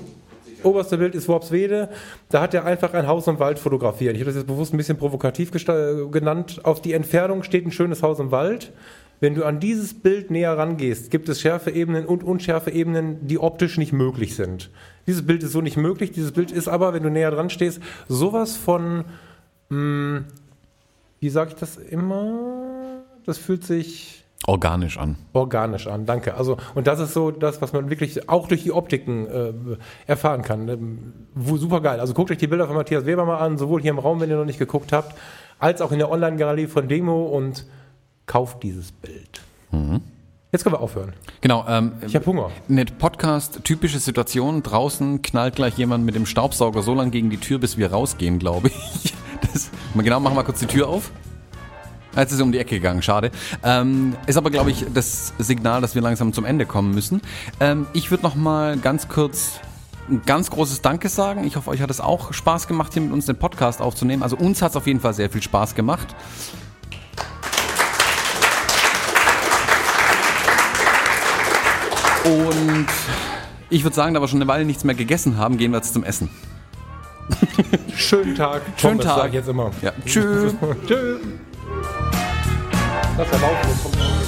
Oberste 0.63 0.97
Bild 0.97 1.15
ist 1.15 1.29
Worpswede. 1.29 1.91
Da 2.31 2.41
hat 2.41 2.55
er 2.55 2.65
einfach 2.65 2.95
ein 2.95 3.07
Haus 3.07 3.27
im 3.27 3.39
Wald 3.39 3.59
fotografiert. 3.59 4.15
Ich 4.15 4.21
habe 4.21 4.31
das 4.31 4.37
jetzt 4.37 4.47
bewusst 4.47 4.73
ein 4.73 4.79
bisschen 4.79 4.97
provokativ 4.97 5.51
genannt. 5.51 6.61
Auf 6.63 6.81
die 6.81 6.95
Entfernung 6.95 7.43
steht 7.43 7.67
ein 7.67 7.73
schönes 7.73 8.03
Haus 8.03 8.19
im 8.19 8.31
Wald. 8.31 8.73
Wenn 9.21 9.35
du 9.35 9.45
an 9.45 9.61
dieses 9.61 9.95
Bild 9.95 10.31
näher 10.31 10.57
rangehst, 10.57 11.11
gibt 11.11 11.29
es 11.29 11.41
Schärfeebenen 11.41 12.07
und 12.07 12.25
Unschärfeebenen, 12.25 13.27
die 13.27 13.39
optisch 13.39 13.77
nicht 13.79 13.93
möglich 13.93 14.37
sind. 14.37 14.71
Dieses 15.07 15.27
Bild 15.27 15.43
ist 15.43 15.53
so 15.53 15.61
nicht 15.61 15.77
möglich. 15.77 16.13
Dieses 16.13 16.33
Bild 16.33 16.51
ist 16.51 16.69
aber, 16.69 16.95
wenn 16.95 17.03
du 17.03 17.11
näher 17.11 17.31
dran 17.31 17.51
stehst, 17.51 17.81
sowas 18.09 18.57
von 18.57 19.05
hm, 19.71 20.25
wie 21.21 21.31
sage 21.31 21.51
ich 21.55 21.57
das 21.57 21.79
immer? 21.79 23.03
Das 23.25 23.39
fühlt 23.39 23.65
sich 23.65 24.14
organisch 24.47 24.99
an. 24.99 25.17
Organisch 25.33 25.87
an, 25.87 26.07
danke. 26.07 26.35
Also 26.35 26.57
und 26.75 26.87
das 26.87 27.01
ist 27.01 27.15
so 27.15 27.31
das, 27.31 27.63
was 27.63 27.73
man 27.73 27.91
wirklich 27.91 28.29
auch 28.29 28.49
durch 28.49 28.63
die 28.63 28.73
Optiken 28.73 29.27
äh, 29.27 29.53
erfahren 30.07 30.43
kann. 30.43 30.69
Ähm, 30.69 31.13
super 31.35 31.81
geil. 31.81 32.01
Also 32.01 32.15
guckt 32.15 32.31
euch 32.31 32.39
die 32.39 32.47
Bilder 32.47 32.67
von 32.67 32.77
Matthias 32.77 33.07
Weber 33.07 33.25
mal 33.25 33.39
an, 33.39 33.59
sowohl 33.59 33.81
hier 33.81 33.91
im 33.91 33.99
Raum, 33.99 34.21
wenn 34.21 34.31
ihr 34.31 34.37
noch 34.37 34.45
nicht 34.45 34.59
geguckt 34.59 34.93
habt, 34.93 35.15
als 35.59 35.81
auch 35.81 35.93
in 35.93 35.99
der 35.99 36.11
Online-Galerie 36.11 36.67
von 36.67 36.89
Demo 36.89 37.25
und 37.25 37.67
kauft 38.27 38.63
dieses 38.63 38.93
Bild. 38.93 39.41
Mhm. 39.71 40.01
Jetzt 40.53 40.63
können 40.63 40.77
wir 40.77 40.81
aufhören. 40.81 41.15
Genau. 41.41 41.65
Ähm, 41.69 41.95
ich 42.07 42.15
habe 42.15 42.25
Hunger. 42.27 42.51
Eine 42.69 42.85
Podcast-typische 42.85 43.99
Situation. 43.99 44.63
Draußen 44.63 45.21
knallt 45.21 45.57
gleich 45.57 45.77
jemand 45.77 46.05
mit 46.05 46.15
dem 46.15 46.27
Staubsauger 46.27 46.83
so 46.83 46.95
lange 46.95 47.11
gegen 47.11 47.29
die 47.29 47.39
Tür, 47.39 47.59
bis 47.59 47.77
wir 47.77 47.91
rausgehen, 47.91 48.39
glaube 48.39 48.69
ich. 48.69 49.15
Das, 49.53 49.71
genau, 49.95 50.21
machen 50.21 50.37
wir 50.37 50.43
kurz 50.43 50.61
die 50.61 50.67
Tür 50.67 50.89
auf. 50.89 51.11
Jetzt 52.17 52.33
ist 52.33 52.39
er 52.39 52.45
um 52.45 52.53
die 52.53 52.59
Ecke 52.59 52.77
gegangen, 52.77 53.03
schade. 53.03 53.31
Ähm, 53.63 54.17
ist 54.27 54.37
aber, 54.37 54.51
glaube 54.51 54.71
ich, 54.71 54.85
das 54.95 55.33
Signal, 55.39 55.81
dass 55.81 55.95
wir 55.95 56.03
langsam 56.03 56.33
zum 56.33 56.45
Ende 56.45 56.65
kommen 56.65 56.95
müssen. 56.95 57.21
Ähm, 57.61 57.87
ich 57.93 58.11
würde 58.11 58.23
noch 58.23 58.37
mal 58.37 58.77
ganz 58.77 59.09
kurz 59.09 59.61
ein 60.09 60.23
ganz 60.25 60.51
großes 60.51 60.83
Danke 60.83 61.09
sagen. 61.09 61.45
Ich 61.45 61.57
hoffe, 61.57 61.71
euch 61.71 61.81
hat 61.81 61.91
es 61.91 62.01
auch 62.01 62.33
Spaß 62.33 62.69
gemacht, 62.69 62.93
hier 62.93 63.03
mit 63.03 63.13
uns 63.13 63.27
den 63.27 63.37
Podcast 63.37 63.81
aufzunehmen. 63.81 64.23
Also 64.23 64.37
uns 64.37 64.63
hat 64.63 64.71
es 64.71 64.77
auf 64.77 64.87
jeden 64.87 65.01
Fall 65.01 65.15
sehr 65.15 65.31
viel 65.31 65.43
Spaß 65.43 65.75
gemacht. 65.75 66.15
Und 72.25 72.87
ich 73.71 73.83
würde 73.83 73.95
sagen, 73.97 74.15
da 74.15 74.21
wir 74.21 74.29
schon 74.29 74.41
eine 74.41 74.49
Weile 74.49 74.65
nichts 74.65 74.85
mehr 74.85 74.95
gegessen 74.95 75.37
haben, 75.37 75.59
gehen 75.59 75.73
wir 75.73 75.79
jetzt 75.79 75.93
zum 75.93 76.05
Essen. 76.05 76.31
Schönen 77.97 78.35
Tag. 78.35 78.63
Schönen 78.77 79.01
Tag. 79.01 79.17
Sag 79.17 79.29
ich 79.29 79.35
jetzt 79.35 79.49
immer. 79.49 79.71
Ja. 79.83 79.93
Tschüss. 80.05 80.55
Tschö. 80.87 81.19
Lass 83.17 83.31
ja 83.31 83.39
laufen. 83.39 83.69
jetzt 83.69 83.83
kommt- 83.83 84.24